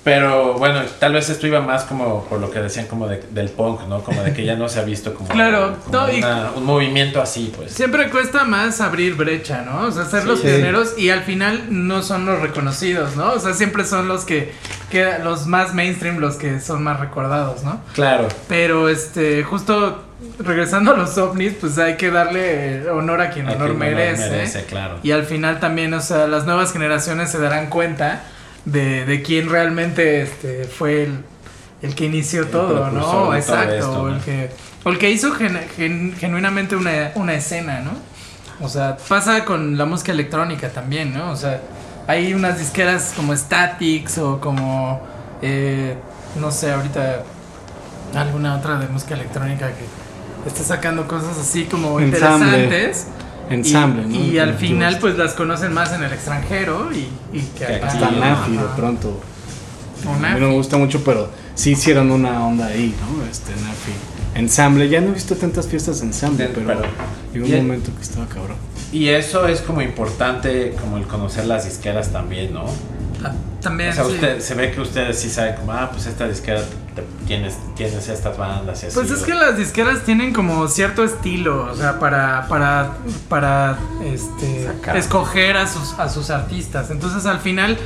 Pero 0.07 0.55
bueno, 0.55 0.83
tal 1.01 1.15
vez 1.15 1.29
esto 1.31 1.49
iba 1.49 1.61
más 1.61 1.83
como 1.83 2.25
por 2.27 2.39
lo 2.41 2.49
que 2.49 2.61
decían 2.61 2.87
como 2.87 3.09
de- 3.09 3.25
del 3.33 3.49
punk, 3.49 3.89
¿no? 3.89 4.05
Como 4.05 4.23
de 4.23 4.33
que 4.33 4.45
ya 4.45 4.55
no 4.55 4.69
se 4.69 4.79
ha 4.79 4.85
visto 4.85 5.13
como, 5.13 5.29
Claro, 5.31 5.75
como 5.85 5.99
no, 6.07 6.13
y- 6.13 6.19
una- 6.19 6.53
un 6.55 6.65
movimiento 6.65 7.21
así, 7.21 7.53
pues. 7.57 7.73
Siempre 7.73 8.09
cuesta 8.09 8.45
más 8.45 8.81
abrir 8.81 9.17
brecha, 9.17 9.63
¿no? 9.63 9.81
O 9.89 9.91
sea, 9.91 10.05
ser 10.05 10.25
los 10.25 10.39
Sí. 10.41 10.47
pioneros 10.47 10.97
y 10.97 11.11
al 11.11 11.23
final 11.25 11.65
no 11.71 12.05
son 12.05 12.25
los 12.25 12.41
reconocidos, 12.41 13.17
¿no? 13.17 13.33
O 13.33 13.41
sea, 13.41 13.53
siempre 13.53 13.85
son 13.85 14.07
los 14.07 14.25
que, 14.25 14.53
que 14.93 15.19
los 15.25 15.49
más 15.49 15.75
mainstream, 15.75 16.19
los 16.19 16.37
que 16.37 16.61
son 16.61 16.85
más 16.85 17.01
recordados, 17.01 17.65
¿no? 17.65 17.81
Claro, 17.93 18.29
Pero 18.47 18.89
este, 18.89 19.43
justo 19.43 20.05
regresando 20.39 20.93
a 20.93 20.97
los 20.97 21.19
ovnis, 21.19 21.55
pues 21.61 21.77
hay 21.79 21.97
que 21.97 22.13
darle 22.13 22.89
honor 22.91 23.21
a 23.23 23.31
quien 23.31 23.49
a 23.49 23.55
honor 23.55 23.71
quien 23.71 23.79
merece. 23.81 24.31
merece, 24.31 24.65
claro. 24.67 24.99
Y 25.03 25.11
al 25.11 25.25
final 25.25 25.59
también, 25.59 25.93
o 25.95 26.01
sea, 26.01 26.29
las 26.29 26.47
nuevas 26.47 26.73
generaciones 26.73 27.29
se 27.31 27.41
darán 27.41 27.67
cuenta 27.71 28.23
de, 28.67 29.07
de 29.07 29.23
quién 29.23 29.49
realmente 29.49 30.21
este, 30.23 30.65
fue 30.65 31.05
el, 31.05 31.25
el 31.83 31.95
que 31.95 32.05
inició 32.07 32.43
El 32.43 32.49
todo, 32.49 32.91
¿no? 32.91 33.01
todo 33.01 33.35
Exacto, 33.35 33.75
esto, 33.75 34.03
o, 34.03 34.09
el 34.09 34.21
que, 34.21 34.51
o 34.85 34.91
el 34.91 34.99
que 34.99 35.11
hizo 35.11 35.33
gen- 35.33 35.59
gen- 35.77 36.15
genuinamente 36.19 36.77
una, 36.77 37.13
una 37.15 37.35
escena, 37.35 37.81
¿no? 37.81 37.93
O 38.61 38.69
sea, 38.69 38.97
pasa 39.09 39.45
con 39.45 39.79
la 39.79 39.85
música 39.87 40.13
electrónica 40.13 40.69
también, 40.71 41.15
¿no? 41.15 41.31
O 41.31 41.37
sea, 41.37 41.61
hay 42.07 42.35
unas 42.35 42.59
disqueras 42.59 43.13
como 43.17 43.37
Statics 43.37 44.19
o 44.19 44.41
como, 44.41 45.01
eh, 45.43 45.97
no 46.41 46.51
sé, 46.51 46.73
ahorita 46.73 47.23
alguna 48.15 48.57
otra 48.57 48.79
de 48.79 48.89
música 48.89 49.15
electrónica 49.15 49.69
que 49.69 50.49
está 50.49 50.63
sacando 50.63 51.07
cosas 51.09 51.37
así 51.39 51.65
como 51.65 52.01
Ensamble. 52.01 52.47
interesantes. 52.65 53.07
Ensamble, 53.51 54.03
y, 54.05 54.07
¿no? 54.19 54.25
y 54.33 54.39
al 54.39 54.55
final 54.55 54.99
pues 55.01 55.17
las 55.17 55.35
conocen 55.35 55.73
más 55.73 55.93
en 55.93 56.03
el 56.03 56.13
extranjero 56.13 56.91
y, 56.93 57.09
y 57.37 57.41
que 57.59 57.65
Que 57.67 57.75
acá. 57.77 57.87
aquí. 57.89 57.97
Hasta 58.05 58.11
Nafi 58.11 58.53
de 58.53 58.65
pronto. 58.77 59.21
O 60.07 60.13
A 60.13 60.19
mí 60.35 60.41
no 60.41 60.49
me 60.49 60.55
gusta 60.55 60.77
mucho, 60.77 61.03
pero 61.05 61.31
sí 61.55 61.71
hicieron 61.73 62.11
una 62.11 62.47
onda 62.47 62.67
ahí, 62.67 62.95
¿no? 63.01 63.25
Este, 63.31 63.53
Nafi. 63.53 63.93
Ensamble, 64.35 64.89
ya 64.89 65.01
no 65.01 65.09
he 65.09 65.15
visto 65.15 65.35
tantas 65.37 65.67
fiestas 65.67 66.01
de 66.01 66.07
ensamble, 66.07 66.49
De- 66.49 66.55
pero, 66.55 66.67
pero- 66.67 66.83
y 67.35 67.39
un 67.53 67.57
momento 67.67 67.91
que 67.97 68.03
estaba 68.03 68.27
cabrón. 68.27 68.57
Y 68.93 69.09
eso 69.09 69.47
es 69.49 69.61
como 69.63 69.81
importante, 69.83 70.75
como 70.81 70.97
el 70.99 71.07
conocer 71.07 71.47
las 71.47 71.65
disqueras 71.65 72.13
también, 72.13 72.53
¿no? 72.55 72.67
Ah, 73.25 73.33
También 73.69 73.91
O 73.91 73.93
sea, 73.95 74.05
sí. 74.05 74.13
usted, 74.13 74.41
se 74.41 74.55
ve 74.55 74.71
que 74.71 74.81
ustedes 74.81 75.19
sí 75.19 75.29
saben 75.29 75.57
como, 75.57 75.73
ah, 75.73 75.91
pues 75.93 76.07
esta 76.07 76.29
disquera 76.29 76.61
te- 76.95 77.05
tienes, 77.27 77.55
tienes 77.75 78.09
estas 78.09 78.37
bandas 78.39 78.83
y 78.83 78.87
así. 78.87 78.95
Pues 78.95 79.11
es 79.11 79.23
que 79.25 79.35
las 79.35 79.59
disqueras 79.59 80.03
tienen 80.05 80.33
como 80.33 80.69
cierto 80.69 81.03
estilo, 81.05 81.65
o 81.71 81.75
sea, 81.75 81.99
para, 81.99 82.47
para, 82.49 82.93
para 83.29 83.79
este, 84.05 84.67
Sacar. 84.67 84.97
escoger 84.97 85.57
a 85.57 85.67
sus, 85.67 85.95
a 85.99 86.09
sus 86.09 86.31
artistas. 86.31 86.91
Entonces 86.91 87.27
al 87.27 87.41
final 87.41 87.77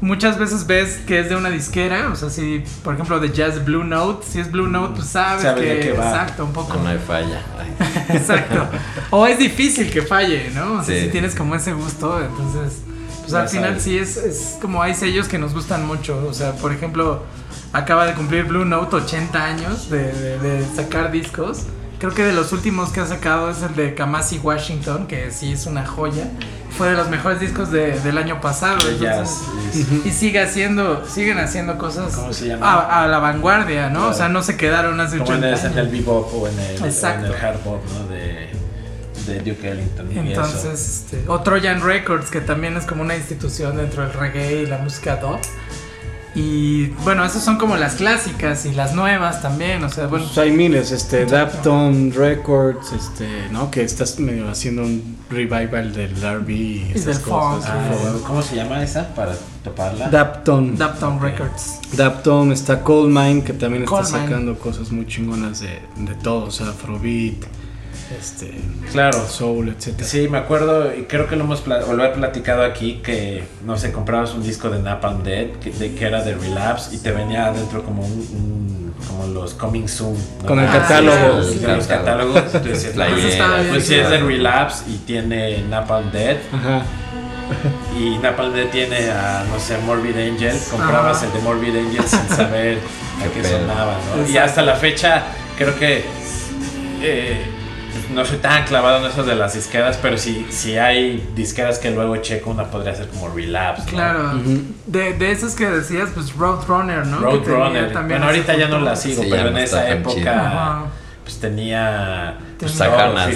muchas 0.00 0.38
veces 0.38 0.66
ves 0.66 0.98
que 1.06 1.18
es 1.20 1.28
de 1.28 1.34
una 1.36 1.50
disquera, 1.50 2.10
o 2.12 2.16
sea, 2.16 2.30
si 2.30 2.62
por 2.84 2.94
ejemplo 2.94 3.18
de 3.20 3.32
jazz 3.32 3.64
Blue 3.64 3.82
Note, 3.84 4.24
si 4.28 4.38
es 4.40 4.50
Blue 4.50 4.68
Note, 4.68 4.94
pues 4.96 5.08
sabes, 5.08 5.42
Sabes 5.42 5.62
que, 5.62 5.74
de 5.74 5.80
qué 5.80 5.92
va. 5.92 6.08
exacto, 6.10 6.44
un 6.44 6.52
poco. 6.52 6.74
No, 6.76 6.82
no 6.84 6.88
hay 6.90 6.98
falla. 6.98 7.40
Exacto. 8.08 8.66
O 9.10 9.26
es 9.26 9.38
difícil 9.38 9.90
que 9.90 10.02
falle, 10.02 10.50
¿no? 10.54 10.74
O 10.80 10.82
sea, 10.84 10.94
Sí. 10.96 11.02
si 11.06 11.08
tienes 11.10 11.34
como 11.34 11.54
ese 11.54 11.72
gusto, 11.72 12.20
entonces, 12.20 12.80
pues 13.30 13.32
Ya 13.32 13.40
al 13.42 13.48
final 13.48 13.80
sí 13.80 13.98
es, 13.98 14.16
es 14.16 14.58
como 14.60 14.82
hay 14.82 14.94
sellos 14.94 15.28
que 15.28 15.38
nos 15.38 15.54
gustan 15.54 15.86
mucho. 15.86 16.26
O 16.28 16.34
sea, 16.34 16.52
por 16.52 16.72
ejemplo, 16.72 17.22
acaba 17.72 18.06
de 18.06 18.14
cumplir 18.14 18.44
Blue 18.44 18.64
Note 18.64 18.96
80 18.96 19.44
años 19.44 19.90
de, 19.90 20.12
de- 20.12 20.38
de 20.38 20.66
sacar 20.76 21.10
discos. 21.12 21.64
Creo 21.98 22.14
que 22.14 22.24
de 22.24 22.32
los 22.32 22.52
últimos 22.52 22.90
que 22.90 23.00
ha 23.00 23.06
sacado 23.06 23.50
es 23.50 23.60
el 23.62 23.74
de 23.74 23.92
Kamasi 23.96 24.38
Washington, 24.38 25.08
que 25.08 25.32
sí 25.32 25.52
es 25.52 25.66
una 25.66 25.84
joya. 25.84 26.30
Fue 26.76 26.90
de 26.90 26.94
los 26.96 27.08
mejores 27.10 27.40
discos 27.40 27.72
de- 27.72 27.98
del 28.00 28.18
año 28.18 28.40
pasado. 28.40 28.78
Entonces- 28.88 29.40
y- 30.04 30.08
y 30.08 30.12
sigue 30.12 30.40
haciendo, 30.40 31.04
siguen 31.08 31.38
haciendo 31.38 31.76
cosas 31.76 32.14
¿Cómo 32.14 32.32
se 32.32 32.46
llama? 32.48 32.64
A, 32.72 33.02
a 33.02 33.08
la 33.08 33.18
vanguardia, 33.18 33.88
¿no? 33.88 33.98
Claro. 33.98 34.10
O 34.10 34.14
sea, 34.14 34.28
no 34.28 34.42
se 34.44 34.56
quedaron 34.56 35.00
hace 35.00 35.18
Como 35.18 35.32
en 35.32 35.38
80 35.44 35.48
el, 35.48 35.54
en 35.58 35.66
años. 35.66 35.76
el 35.76 35.88
bebop 35.88 36.34
o 36.34 36.46
en 36.46 36.58
el, 36.60 36.82
o 36.82 36.86
en 36.86 37.24
el 37.24 37.34
hard 37.34 37.62
bop, 37.64 37.82
¿no? 37.98 38.06
De, 38.06 38.48
de 39.28 39.38
Duke 39.40 39.70
Ellington. 39.70 40.10
y. 40.12 40.18
Entonces, 40.18 41.04
este, 41.10 41.24
o 41.28 41.40
Trojan 41.40 41.82
Records, 41.82 42.30
que 42.30 42.40
también 42.40 42.76
es 42.76 42.84
como 42.84 43.02
una 43.02 43.16
institución 43.16 43.76
dentro 43.76 44.02
del 44.02 44.12
reggae 44.12 44.62
y 44.62 44.66
la 44.66 44.78
música 44.78 45.16
dub. 45.16 45.38
Y 46.34 46.88
bueno, 47.04 47.24
esas 47.24 47.42
son 47.42 47.56
como 47.58 47.76
las 47.76 47.94
clásicas 47.96 48.64
y 48.66 48.72
las 48.72 48.94
nuevas 48.94 49.42
también, 49.42 49.82
o 49.82 49.88
sea, 49.88 50.06
bueno, 50.06 50.26
Pues 50.26 50.38
hay 50.38 50.52
miles, 50.52 50.92
este, 50.92 51.24
Dapton 51.24 52.12
Records, 52.14 52.92
este, 52.92 53.26
¿no? 53.50 53.70
Que 53.72 53.82
estás 53.82 54.20
medio 54.20 54.48
haciendo 54.48 54.82
un 54.82 55.16
revival 55.30 55.92
del 55.94 56.22
R&B 56.22 56.52
y 56.52 56.92
esas 56.94 57.24
del 57.24 57.32
cosas. 57.32 57.64
funk. 57.64 57.76
Ah. 57.90 58.18
¿Cómo 58.26 58.42
se 58.42 58.54
llama 58.54 58.82
esa 58.84 59.12
para 59.16 59.32
toparla? 59.64 60.10
Dapton. 60.10 60.76
Dapton 60.76 61.20
Records. 61.20 61.80
Dapton, 61.96 62.52
está 62.52 62.82
Cold 62.84 63.08
Mine, 63.08 63.42
que 63.42 63.54
también 63.54 63.82
está 63.84 63.96
Mine. 64.02 64.08
sacando 64.26 64.58
cosas 64.58 64.92
muy 64.92 65.06
chingonas 65.06 65.60
de, 65.60 65.80
de 65.96 66.14
todo, 66.22 66.44
o 66.44 66.50
sea, 66.52 66.68
Afrobeat, 66.68 67.46
este, 68.18 68.52
Claro. 68.92 69.26
Soul, 69.28 69.68
etcétera. 69.70 70.08
Sí, 70.08 70.28
me 70.28 70.38
acuerdo, 70.38 70.94
y 70.96 71.02
creo 71.04 71.26
que 71.28 71.36
lo 71.36 71.44
hemos 71.44 71.62
o 71.66 71.92
lo 71.92 72.04
he 72.04 72.08
platicado 72.10 72.62
aquí, 72.64 73.00
que, 73.02 73.44
no 73.64 73.76
sé, 73.76 73.92
comprabas 73.92 74.32
un 74.34 74.42
disco 74.42 74.70
de 74.70 74.80
Napalm 74.80 75.22
Dead, 75.22 75.48
que, 75.62 75.70
de, 75.70 75.94
que 75.94 76.04
era 76.06 76.22
de 76.22 76.34
Relapse, 76.34 76.94
y 76.94 76.98
te 76.98 77.10
venía 77.12 77.46
adentro 77.46 77.82
como 77.84 78.02
un, 78.02 78.12
un- 78.12 78.78
como 79.06 79.26
los 79.28 79.54
Coming 79.54 79.86
Soon. 79.88 80.16
¿no? 80.42 80.46
Con 80.48 80.58
el 80.58 80.66
Ah, 80.68 80.72
catálogo. 80.72 81.42
sí, 81.42 81.60
los 81.64 81.86
catálogos. 81.86 82.52
tú 82.52 82.58
decías, 82.68 82.94
no, 82.96 83.04
bien 83.04 83.68
pues 83.70 83.86
si 83.86 83.94
es 83.94 84.10
de. 84.10 84.18
Relapse 84.18 84.84
y 84.90 84.96
tiene 84.98 85.62
Napalm 85.68 86.10
Dead, 86.10 86.36
Ajá. 86.52 86.82
y 87.98 88.18
Napalm 88.18 88.52
Dead 88.54 88.68
tiene 88.70 89.10
a, 89.10 89.44
no 89.50 89.58
sé, 89.60 89.78
Morbid 89.78 90.16
Angel, 90.16 90.56
comprabas 90.70 91.18
Ajá. 91.18 91.26
el 91.26 91.32
de 91.32 91.38
Morbid 91.40 91.76
Angel 91.76 92.04
sin 92.04 92.28
saber 92.36 92.78
a 93.24 93.32
qué 93.34 93.44
sonaba, 93.44 93.94
¿no? 94.16 94.28
Y 94.30 94.36
hasta 94.38 94.62
la 94.62 94.74
fecha, 94.74 95.22
creo 95.56 95.78
que 95.78 96.04
eh, 97.02 97.44
no 98.14 98.24
soy 98.24 98.38
tan 98.38 98.64
clavado 98.64 99.04
en 99.04 99.10
eso 99.10 99.22
de 99.24 99.34
las 99.34 99.54
disqueras, 99.54 99.98
pero 100.00 100.16
si, 100.18 100.46
si 100.50 100.76
hay 100.78 101.28
disqueras 101.34 101.78
que 101.78 101.90
luego 101.90 102.16
checo, 102.18 102.50
una 102.50 102.64
podría 102.64 102.94
ser 102.94 103.08
como 103.08 103.28
Relapse. 103.34 103.84
¿no? 103.86 103.90
Claro. 103.90 104.30
De, 104.86 105.12
de 105.14 105.30
esas 105.32 105.54
que 105.54 105.66
decías, 105.70 106.10
pues 106.14 106.34
Roadrunner, 106.34 107.06
¿no? 107.06 107.18
Roadrunner. 107.20 107.92
también 107.92 108.20
Bueno, 108.20 108.26
ahorita 108.26 108.56
ya 108.56 108.68
no 108.68 108.80
la 108.80 108.96
sigo, 108.96 109.22
Sí, 109.22 109.28
pero 109.30 109.48
en 109.48 109.54
no 109.54 109.58
esa 109.60 109.88
época 109.90 110.82
pues 111.24 111.40
tenía 111.40 112.38
Pues 112.58 112.72
sacaron 112.72 113.14
todo, 113.14 113.22
a 113.24 113.26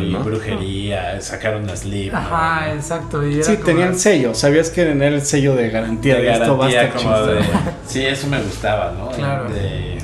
¿no? 0.00 0.20
brujería, 0.20 1.20
sacaron 1.20 1.68
a 1.68 1.76
Sleep. 1.76 2.14
Ajá, 2.14 2.72
exacto. 2.72 3.26
Y 3.26 3.34
era 3.34 3.42
Sí, 3.44 3.54
como- 3.54 3.64
tenían 3.66 3.98
sello. 3.98 4.32
Sabías 4.32 4.70
que 4.70 4.82
era 4.82 4.92
el 5.08 5.22
sello 5.22 5.56
de 5.56 5.68
garantía 5.70 6.14
de, 6.14 6.22
de 6.22 6.32
esto 6.32 6.56
va 6.56 6.66
a 6.66 6.70
garantía 6.70 6.82
estar 7.00 7.02
como 7.02 7.26
de, 7.26 7.40
sí 7.88 8.06
eso 8.06 8.28
me 8.28 8.40
gustaba 8.40 8.92
no 8.96 9.08
Claro. 9.10 9.50
de, 9.50 9.98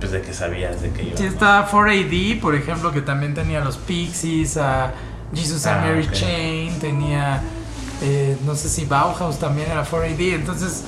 pues 0.00 0.12
de 0.12 0.20
que 0.22 0.32
sabías 0.32 0.82
de 0.82 0.90
que 0.90 1.02
iba 1.04 1.16
Sí, 1.16 1.24
¿no? 1.24 1.28
estaba 1.30 1.68
4AD, 1.70 2.40
por 2.40 2.54
ejemplo, 2.54 2.92
que 2.92 3.00
también 3.02 3.34
tenía 3.34 3.60
los 3.64 3.76
Pixies, 3.76 4.56
a 4.56 4.92
Jesus 5.34 5.66
and 5.66 5.80
Ah, 5.84 5.86
Mary. 5.88 6.08
Chain, 6.12 6.78
tenía, 6.78 7.40
eh, 8.02 8.36
no 8.46 8.54
sé 8.54 8.68
si 8.68 8.84
Bauhaus 8.84 9.38
también 9.38 9.70
era 9.70 9.84
4AD, 9.84 10.34
entonces, 10.34 10.84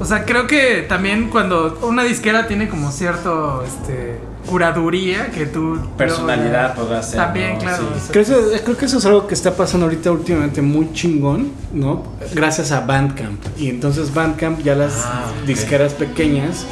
o 0.00 0.04
sea, 0.04 0.24
creo 0.24 0.46
que 0.46 0.84
también 0.88 1.30
cuando 1.30 1.78
una 1.82 2.02
disquera 2.04 2.46
tiene 2.46 2.68
como 2.68 2.90
cierto, 2.90 3.62
este, 3.64 4.18
curaduría, 4.48 5.30
que 5.30 5.44
tú... 5.46 5.78
personalidad 5.98 6.74
luego 6.74 6.82
podrá 6.88 7.00
ya- 7.00 7.06
ser 7.06 7.16
También, 7.20 7.52
¿no? 7.54 7.58
claro. 7.60 7.84
Sí. 8.00 8.08
Creo, 8.12 8.24
que- 8.24 8.60
creo 8.62 8.76
que 8.76 8.84
eso 8.86 8.98
es 8.98 9.04
algo 9.06 9.26
que 9.26 9.34
está 9.34 9.54
pasando 9.54 9.86
ahorita 9.86 10.10
últimamente 10.10 10.62
muy 10.62 10.92
chingón, 10.92 11.52
¿no? 11.72 12.02
Gracias 12.34 12.72
a 12.72 12.80
Bandcamp. 12.80 13.40
Y 13.58 13.68
entonces 13.68 14.12
Bandcamp 14.14 14.60
ya 14.62 14.74
las 14.74 15.04
Ah, 15.04 15.24
disqueras 15.46 15.92
pequeñas 15.94 16.64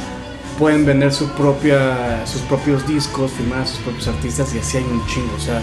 pueden 0.57 0.85
vender 0.85 1.13
su 1.13 1.27
propia, 1.29 2.25
sus 2.25 2.41
propios 2.41 2.87
discos, 2.87 3.31
firmar 3.31 3.59
a 3.59 3.65
sus 3.65 3.79
propios 3.79 4.07
artistas 4.07 4.53
y 4.55 4.59
así 4.59 4.77
hay 4.77 4.83
un 4.83 5.05
chingo. 5.07 5.33
O 5.35 5.39
sea, 5.39 5.61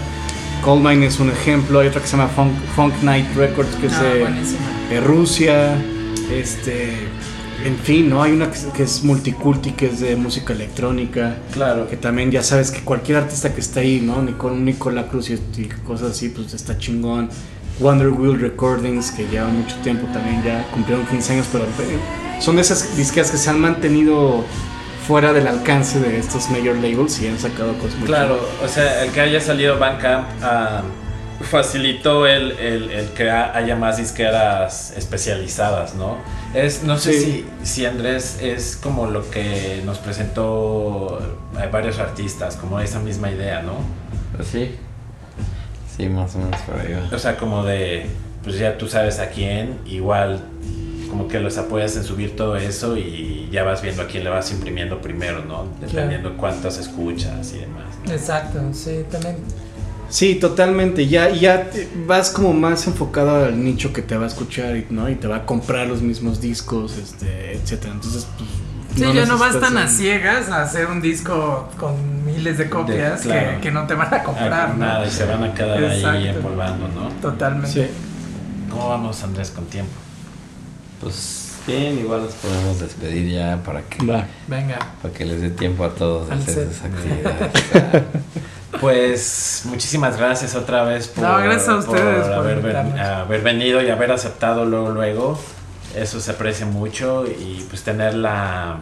Coldmine 0.63 1.05
es 1.05 1.19
un 1.19 1.29
ejemplo, 1.29 1.79
hay 1.79 1.87
otra 1.87 2.01
que 2.01 2.07
se 2.07 2.17
llama 2.17 2.29
Funk, 2.29 2.53
Funk 2.75 2.93
Night 3.03 3.27
Records 3.35 3.75
que 3.75 3.87
es 3.87 3.93
ah, 3.93 4.03
de, 4.89 4.99
Rusia, 5.01 5.75
este, 6.31 6.93
en 7.63 7.77
fin, 7.77 8.09
¿no? 8.09 8.23
Hay 8.23 8.31
una 8.31 8.49
que 8.49 8.57
es, 8.57 8.65
que 8.65 8.83
es 8.83 9.03
Multiculti 9.03 9.71
que 9.71 9.87
es 9.87 9.99
de 9.99 10.15
música 10.15 10.53
electrónica 10.53 11.37
claro 11.51 11.87
que 11.87 11.97
también 11.97 12.31
ya 12.31 12.41
sabes 12.41 12.71
que 12.71 12.81
cualquier 12.81 13.19
artista 13.19 13.53
que 13.53 13.61
está 13.61 13.81
ahí, 13.81 14.01
¿no? 14.01 14.21
Nicol, 14.21 14.63
Nicola 14.63 15.07
Cruz 15.07 15.29
y, 15.29 15.33
y 15.33 15.65
cosas 15.85 16.11
así, 16.11 16.29
pues 16.29 16.53
está 16.53 16.77
chingón. 16.77 17.29
Wonder 17.79 18.07
Wheel 18.07 18.39
Recordings, 18.39 19.11
que 19.11 19.27
lleva 19.27 19.47
mucho 19.47 19.75
tiempo 19.83 20.07
también, 20.13 20.41
ya 20.43 20.65
cumplieron 20.71 21.05
15 21.07 21.33
años, 21.33 21.47
pero 21.51 21.65
eh, 21.65 21.99
son 22.39 22.55
de 22.55 22.61
esas 22.61 22.95
disqueras 22.95 23.31
que 23.31 23.37
se 23.37 23.49
han 23.49 23.59
mantenido 23.59 24.45
fuera 25.07 25.33
del 25.33 25.47
alcance 25.47 25.99
de 25.99 26.17
estos 26.19 26.49
major 26.49 26.75
labels 26.75 27.19
y 27.21 27.27
han 27.27 27.37
sacado 27.39 27.73
cosas 27.77 27.95
muy 27.97 28.07
claro 28.07 28.39
o 28.63 28.67
sea 28.67 29.03
el 29.03 29.11
que 29.11 29.21
haya 29.21 29.39
salido 29.41 29.77
Bandcamp 29.77 30.27
ah, 30.41 30.81
facilitó 31.41 32.25
el, 32.27 32.51
el, 32.53 32.89
el 32.91 33.09
que 33.09 33.29
ha- 33.29 33.55
haya 33.55 33.75
más 33.75 33.97
disqueras 33.97 34.93
especializadas 34.97 35.93
no 35.95 36.17
es 36.53 36.83
no 36.83 36.97
sé 36.97 37.13
Sí. 37.13 37.45
si 37.61 37.67
si 37.81 37.85
Andrés 37.85 38.39
es 38.41 38.77
como 38.81 39.07
lo 39.07 39.29
que 39.29 39.81
nos 39.85 39.97
presentó 39.99 41.19
a 41.59 41.65
varios 41.67 41.99
artistas 41.99 42.55
como 42.55 42.79
esa 42.79 42.99
misma 42.99 43.29
idea 43.31 43.61
no 43.61 43.73
Pues 44.35 44.47
sí. 44.47 44.75
Sí, 45.97 46.09
más 46.09 46.35
o 46.35 46.39
menos 46.39 46.59
por 46.61 46.77
ahí 46.79 46.91
va. 46.93 47.15
O 47.15 47.19
sea, 47.19 47.37
como 47.37 47.63
de, 47.63 48.05
pues 48.43 48.57
ya 48.59 48.77
tú 48.77 48.89
sabes 48.89 49.19
a 49.19 49.29
quién, 49.29 49.79
igual 49.85 50.41
como 51.15 51.29
que 51.29 51.39
los 51.39 51.57
apoyas 51.57 51.95
en 51.95 52.03
subir 52.03 52.35
todo 52.35 52.57
eso 52.57 52.97
y 52.97 53.47
ya 53.49 53.63
vas 53.63 53.81
viendo 53.81 54.01
a 54.01 54.07
quién 54.07 54.25
le 54.25 54.29
vas 54.29 54.51
imprimiendo 54.51 54.99
primero, 54.99 55.45
¿no? 55.45 55.65
Dependiendo 55.79 56.35
cuántas 56.35 56.77
escuchas 56.77 57.53
y 57.53 57.59
demás. 57.59 57.85
¿no? 58.05 58.11
Exacto, 58.11 58.59
sí, 58.73 59.05
también. 59.09 59.37
Sí, 60.09 60.35
totalmente. 60.35 61.07
Ya, 61.07 61.29
ya 61.29 61.69
te- 61.69 61.87
vas 62.05 62.29
como 62.31 62.53
más 62.53 62.85
enfocado 62.87 63.45
al 63.45 63.63
nicho 63.63 63.93
que 63.93 64.01
te 64.01 64.17
va 64.17 64.25
a 64.25 64.27
escuchar, 64.27 64.75
y, 64.75 64.85
¿no? 64.89 65.09
Y 65.09 65.15
te 65.15 65.27
va 65.27 65.37
a 65.37 65.45
comprar 65.45 65.87
los 65.87 66.01
mismos 66.01 66.41
discos, 66.41 66.97
este, 66.97 67.53
etcétera. 67.53 67.93
Entonces, 67.93 68.27
pues, 68.37 68.49
Sí, 68.97 69.01
ya 69.13 69.25
no 69.25 69.37
vas 69.37 69.57
tan 69.59 69.77
a 69.77 69.87
ciegas 69.87 70.49
a 70.49 70.63
hacer 70.63 70.87
un 70.87 71.01
disco 71.01 71.69
con 71.77 72.25
miles 72.25 72.57
de 72.57 72.69
copias 72.69 73.21
que- 73.21 73.29
claro. 73.29 73.61
que, 73.61 73.71
no 73.71 73.87
te 73.87 73.93
van 73.93 74.13
a 74.13 74.21
comprar, 74.23 74.53
Ah, 74.53 74.67
¿no? 74.73 74.85
Nada, 74.85 75.05
y 75.05 75.09
se 75.09 75.25
van 75.25 75.43
a 75.45 75.53
quedar 75.53 75.81
ahí 75.83 76.27
empolvando, 76.27 76.87
¿no? 76.89 77.07
Totalmente. 77.21 77.71
Sí. 77.87 77.91
¿Cómo 78.69 78.89
vamos, 78.89 79.23
Andrés, 79.23 79.51
con 79.51 79.65
tiempo? 79.65 79.91
Pues 81.05 81.51
bien, 81.67 81.99
igual 81.99 82.23
nos 82.23 82.33
podemos 82.33 82.79
despedir 82.79 83.29
ya 83.31 83.59
para 83.63 83.81
que, 83.83 84.03
Va. 84.03 84.25
Venga. 84.47 84.79
para 85.03 85.13
que 85.13 85.23
les 85.23 85.39
dé 85.39 85.51
tiempo 85.51 85.83
a 85.85 85.89
todos 85.91 86.27
de 86.29 86.33
hacer 86.35 86.67
sus 86.67 86.83
actividades. 86.83 87.51
Pues 88.81 89.61
muchísimas 89.65 90.17
gracias 90.17 90.55
otra 90.55 90.83
vez 90.83 91.07
por, 91.07 91.23
No, 91.23 91.37
gracias 91.37 91.69
a 91.69 91.75
ustedes 91.77 92.23
por 92.25 92.33
haber, 92.33 92.57
invitarnos. 92.57 92.93
ven- 92.93 93.01
haber 93.03 93.41
venido 93.41 93.81
y 93.81 93.89
haber 93.89 94.11
aceptado 94.11 94.65
luego 94.65 94.89
luego. 94.89 95.39
Eso 95.95 96.19
se 96.19 96.31
aprecia 96.31 96.65
mucho 96.65 97.25
y 97.25 97.65
pues 97.69 97.83
tener 97.83 98.15
la 98.15 98.79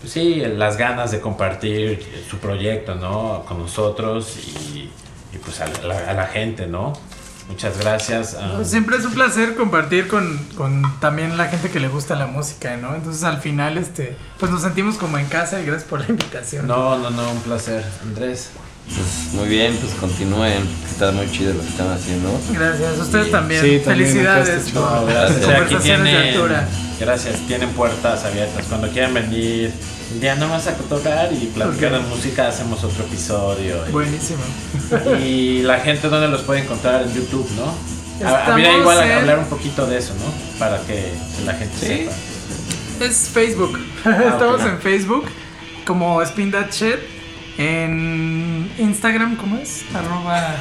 pues 0.00 0.12
sí, 0.12 0.36
las 0.56 0.76
ganas 0.76 1.10
de 1.10 1.20
compartir 1.20 2.02
su 2.30 2.38
proyecto, 2.38 2.94
¿no? 2.94 3.44
Con 3.46 3.58
nosotros 3.58 4.36
y, 4.38 4.88
y, 5.34 5.38
pues 5.44 5.60
a 5.60 5.66
la, 5.86 6.08
a 6.10 6.14
la 6.14 6.26
gente, 6.26 6.66
¿no? 6.66 6.92
Muchas 7.50 7.78
gracias. 7.78 8.36
ah, 8.40 8.52
Pues 8.56 8.70
siempre 8.70 8.96
es 8.96 9.04
un 9.04 9.12
placer 9.12 9.56
compartir 9.56 10.06
con, 10.08 10.38
con 10.56 10.82
también 11.00 11.36
la 11.36 11.46
gente 11.48 11.68
que 11.70 11.80
le 11.80 11.88
gusta 11.88 12.14
la 12.14 12.26
música, 12.26 12.76
¿no? 12.76 12.94
Entonces 12.94 13.24
al 13.24 13.40
final, 13.40 13.76
este, 13.76 14.16
pues 14.38 14.50
nos 14.52 14.62
sentimos 14.62 14.96
como 14.96 15.18
en 15.18 15.26
casa 15.26 15.60
y 15.60 15.66
gracias 15.66 15.88
por 15.88 16.00
la 16.00 16.06
invitación. 16.08 16.66
no, 16.66 16.98
no, 16.98 17.10
no, 17.10 17.30
un 17.32 17.40
placer. 17.40 17.84
Andrés. 18.02 18.50
Pues 18.86 19.34
muy 19.34 19.48
bien, 19.48 19.76
pues 19.76 19.92
continúen. 19.94 20.66
Está 20.90 21.12
muy 21.12 21.30
chido 21.30 21.52
lo 21.54 21.60
que 21.60 21.68
están 21.68 21.90
haciendo. 21.92 22.40
Gracias, 22.52 22.98
ustedes 22.98 23.30
también. 23.30 23.60
Sí, 23.62 23.80
también, 23.84 24.08
Felicidades 24.10 24.48
está 24.66 24.80
por 24.80 24.90
No, 25.00 25.06
gracias. 25.06 25.40
Conversaciones 25.44 25.78
de 26.04 26.10
tienen, 26.10 26.34
altura. 26.34 26.68
gracias, 26.98 27.36
tienen 27.46 27.68
puertas 27.70 28.24
abiertas. 28.24 28.66
Cuando 28.68 28.88
quieran 28.88 29.14
venir 29.14 29.72
un 30.12 30.20
día 30.20 30.34
nomás 30.34 30.66
a 30.66 30.74
tocar 30.74 31.32
y 31.32 31.46
platicar 31.46 31.92
de 31.92 31.98
música, 32.00 32.48
hacemos 32.48 32.82
otro 32.84 33.04
episodio. 33.04 33.86
Y- 33.88 33.92
Buenísimo. 33.92 34.40
Y 35.24 35.62
la 35.62 35.78
gente 35.80 36.08
dónde 36.08 36.28
los 36.28 36.42
puede 36.42 36.60
encontrar 36.60 37.02
en 37.02 37.14
YouTube, 37.14 37.48
¿no? 37.56 37.64
A, 38.26 38.30
a 38.36 38.38
Estamos 38.40 38.56
mira, 38.60 38.72
igual 38.76 39.02
en- 39.04 39.12
hablar 39.12 39.38
un 39.38 39.46
poquito 39.46 39.86
de 39.86 39.98
eso, 39.98 40.14
¿no? 40.14 40.58
Para 40.58 40.78
que 40.82 41.12
la 41.46 41.54
gente 41.54 41.76
Sí. 41.78 41.86
sepa. 41.86 43.04
Es 43.06 43.30
Facebook. 43.32 43.78
Estamos 44.04 44.60
ok. 44.60 44.66
en 44.66 44.80
Facebook 44.80 45.24
como 45.86 46.20
Spin 46.22 46.50
That 46.50 46.70
Shit. 46.72 46.96
En 47.58 48.70
Instagram, 48.78 49.36
¿cómo 49.36 49.56
es? 49.58 49.82
Arroba. 49.94 50.56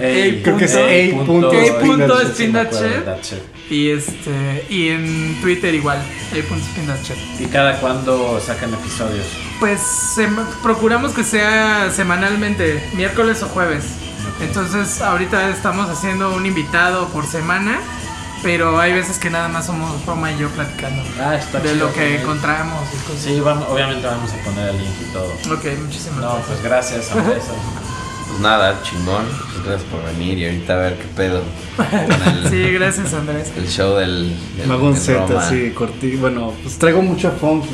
Ey, 0.00 0.42
Creo 0.42 0.56
que 0.58 0.66
es 0.66 0.74
ey 0.74 1.08
ey 1.08 1.12
punto- 1.12 1.50
punto 1.80 2.20
ey 2.20 2.26
spin 2.26 2.52
that 2.52 2.68
sí, 2.72 2.84
shit. 2.84 3.38
Y 3.72 3.90
este. 3.90 4.66
Y 4.68 4.88
en 4.90 5.40
Twitter 5.40 5.74
igual. 5.74 5.98
¿Y 7.40 7.46
cada 7.46 7.80
cuándo 7.80 8.38
sacan 8.38 8.74
episodios? 8.74 9.24
Pues 9.58 9.80
procuramos 10.62 11.12
que 11.12 11.24
sea 11.24 11.90
semanalmente, 11.90 12.86
miércoles 12.94 13.42
o 13.42 13.48
jueves. 13.48 13.84
Entonces 14.42 15.00
ahorita 15.00 15.48
estamos 15.48 15.88
haciendo 15.88 16.34
un 16.34 16.44
invitado 16.44 17.08
por 17.08 17.26
semana, 17.26 17.80
pero 18.42 18.78
hay 18.78 18.92
veces 18.92 19.18
que 19.18 19.30
nada 19.30 19.48
más 19.48 19.66
somos 19.66 20.04
Roma 20.04 20.32
y 20.32 20.38
yo 20.38 20.48
platicando 20.50 21.02
Ah, 21.18 21.36
está 21.36 21.58
de 21.60 21.72
chido 21.72 21.86
lo 21.86 21.92
que 21.94 22.20
encontramos 22.20 22.86
y 22.92 22.96
cosas. 23.06 23.22
Sí, 23.22 23.40
vamos, 23.40 23.68
obviamente 23.70 24.06
vamos 24.06 24.30
a 24.32 24.36
poner 24.44 24.68
el 24.68 24.78
link 24.78 24.92
y 25.00 25.12
todo. 25.12 25.32
Ok, 25.54 25.64
muchísimas 25.80 26.18
No, 26.18 26.28
gracias. 26.34 26.46
pues 26.46 26.62
gracias, 26.62 27.12
Andrés. 27.12 27.44
Pues 28.32 28.40
nada, 28.40 28.80
chingón. 28.82 29.24
Pues 29.52 29.64
gracias 29.66 29.82
por 29.90 30.04
venir 30.04 30.38
y 30.38 30.46
ahorita 30.46 30.72
a 30.74 30.76
ver 30.76 30.94
qué 30.96 31.04
pedo. 31.16 31.42
con 31.76 31.86
el, 32.36 32.48
Sí, 32.50 32.72
gracias 32.72 33.12
Andrés. 33.14 33.52
el 33.56 33.68
show 33.68 33.96
del, 33.96 34.34
del, 34.56 34.66
Me 34.68 34.74
hago 34.74 34.86
un 34.86 34.94
del 34.94 35.02
set 35.02 35.16
Roma. 35.28 35.46
así, 35.46 35.70
cortito. 35.70 36.18
Bueno, 36.20 36.52
pues 36.62 36.78
traigo 36.78 37.02
mucho 37.02 37.30
funk. 37.32 37.64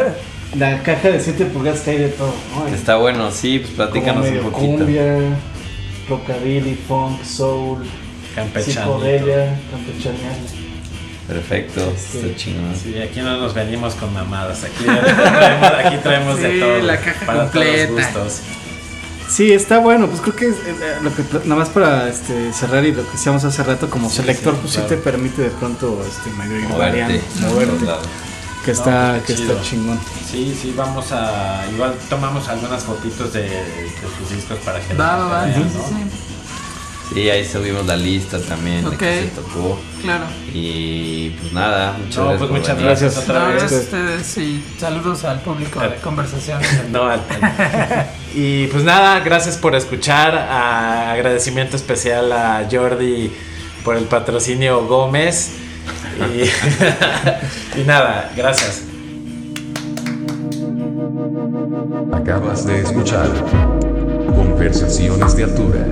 la 0.58 0.82
caja 0.82 1.08
de 1.08 1.20
7 1.20 1.46
pulgadas 1.46 1.80
que 1.80 1.90
hay 1.92 1.98
de 1.98 2.08
todo. 2.10 2.32
¿no? 2.68 2.74
Está 2.74 2.96
bueno, 2.96 3.30
sí, 3.30 3.58
pues 3.60 3.72
platícanos 3.72 4.26
un 4.28 4.38
poquito. 4.38 4.50
cumbia, 4.58 5.16
rockabilly, 6.08 6.74
funk, 6.86 7.22
soul, 7.24 7.82
Campechanito. 8.34 8.80
psicodelia, 8.82 9.58
campechanía. 9.70 10.32
Perfecto, 11.26 11.92
Sí. 11.96 12.18
está 12.18 12.36
chingón. 12.36 12.74
Sí, 12.76 12.94
aquí 12.98 13.20
no 13.20 13.38
nos 13.38 13.54
venimos 13.54 13.94
con 13.94 14.12
mamadas. 14.12 14.64
Aquí 14.64 14.84
traemos, 14.84 15.70
aquí 15.84 15.96
traemos 16.02 16.38
de 16.38 16.52
Sí, 16.52 16.60
todo. 16.60 16.78
la 16.82 16.96
caja 16.98 17.26
para 17.26 17.38
completa. 17.44 17.86
todos 17.88 18.00
gustos. 18.14 18.40
Sí, 19.32 19.50
está 19.52 19.78
bueno, 19.78 20.08
pues 20.08 20.20
creo 20.20 20.36
que 20.36 20.48
es, 20.48 20.56
eh, 20.56 20.98
lo 21.02 21.14
que 21.14 21.22
nada 21.44 21.60
más 21.60 21.70
para 21.70 22.08
este, 22.08 22.52
cerrar 22.52 22.84
y 22.84 22.92
lo 22.92 23.02
que 23.06 23.12
decíamos 23.12 23.42
hace 23.44 23.62
rato 23.62 23.88
como 23.88 24.10
Sí, 24.10 24.16
selector 24.16 24.52
sí, 24.54 24.58
pues 24.60 24.72
claro. 24.74 24.88
sí 24.88 24.94
te 24.94 25.00
permite 25.00 25.42
de 25.42 25.50
pronto 25.50 26.04
este 26.06 26.30
medio 26.36 26.58
ir 26.58 26.68
Moverte. 26.68 27.22
moverte, 27.40 27.86
lados. 27.86 28.06
que 28.64 28.70
está 28.72 29.16
No, 29.16 29.24
que 29.24 29.32
está 29.32 29.62
chingón. 29.62 29.98
Sí, 30.30 30.56
sí, 30.60 30.74
vamos 30.76 31.12
a. 31.12 31.64
Igual 31.72 31.94
tomamos 32.10 32.46
algunas 32.48 32.82
fotitos 32.84 33.32
de, 33.32 33.42
de 33.42 33.90
sus 34.18 34.36
discos 34.36 34.58
para 34.64 34.80
que 34.80 34.92
Va, 34.94 35.16
va, 35.16 35.28
va. 35.28 35.44
gente 35.46 35.60
Sí, 35.60 35.62
vea, 35.62 35.70
sí, 35.72 35.92
¿no? 35.94 35.98
sí. 35.98 36.04
Sí, 37.14 37.28
ahí 37.28 37.44
subimos 37.44 37.84
la 37.86 37.96
lista 37.96 38.38
también 38.40 38.88
de 38.88 38.96
que 38.96 39.20
se 39.22 39.26
tocó. 39.28 39.78
Claro. 40.02 40.24
Y 40.54 41.30
pues 41.30 41.52
nada, 41.52 41.92
muchas 41.98 42.16
No, 42.16 42.24
gracias. 42.24 42.38
pues 42.38 42.50
por 42.50 42.58
muchas 42.58 42.76
venir. 42.76 42.84
gracias 42.86 43.14
No, 43.16 43.20
otra 43.22 43.44
vez. 43.48 43.56
gracias 43.58 43.72
a 43.72 43.84
ustedes 43.84 44.38
y 44.38 44.64
saludos 44.78 45.24
al 45.24 45.40
público 45.40 45.80
de 45.80 45.94
conversación. 45.96 46.60
No, 46.90 47.02
al- 47.04 47.20
al- 47.42 48.06
y 48.34 48.66
pues 48.68 48.82
nada, 48.84 49.20
gracias 49.20 49.56
por 49.58 49.74
escuchar. 49.74 50.34
Ah, 50.50 51.12
agradecimiento 51.12 51.76
especial 51.76 52.32
a 52.32 52.66
Jordi 52.70 53.30
por 53.84 53.96
el 53.96 54.04
patrocinio 54.04 54.86
Gómez. 54.86 55.50
Y, 56.34 56.42
y 57.80 57.84
nada, 57.84 58.30
gracias. 58.36 58.82
Acabas 62.12 62.66
de 62.66 62.80
escuchar 62.82 63.28
Conversaciones 64.34 65.36
de 65.36 65.44
Altura. 65.44 65.86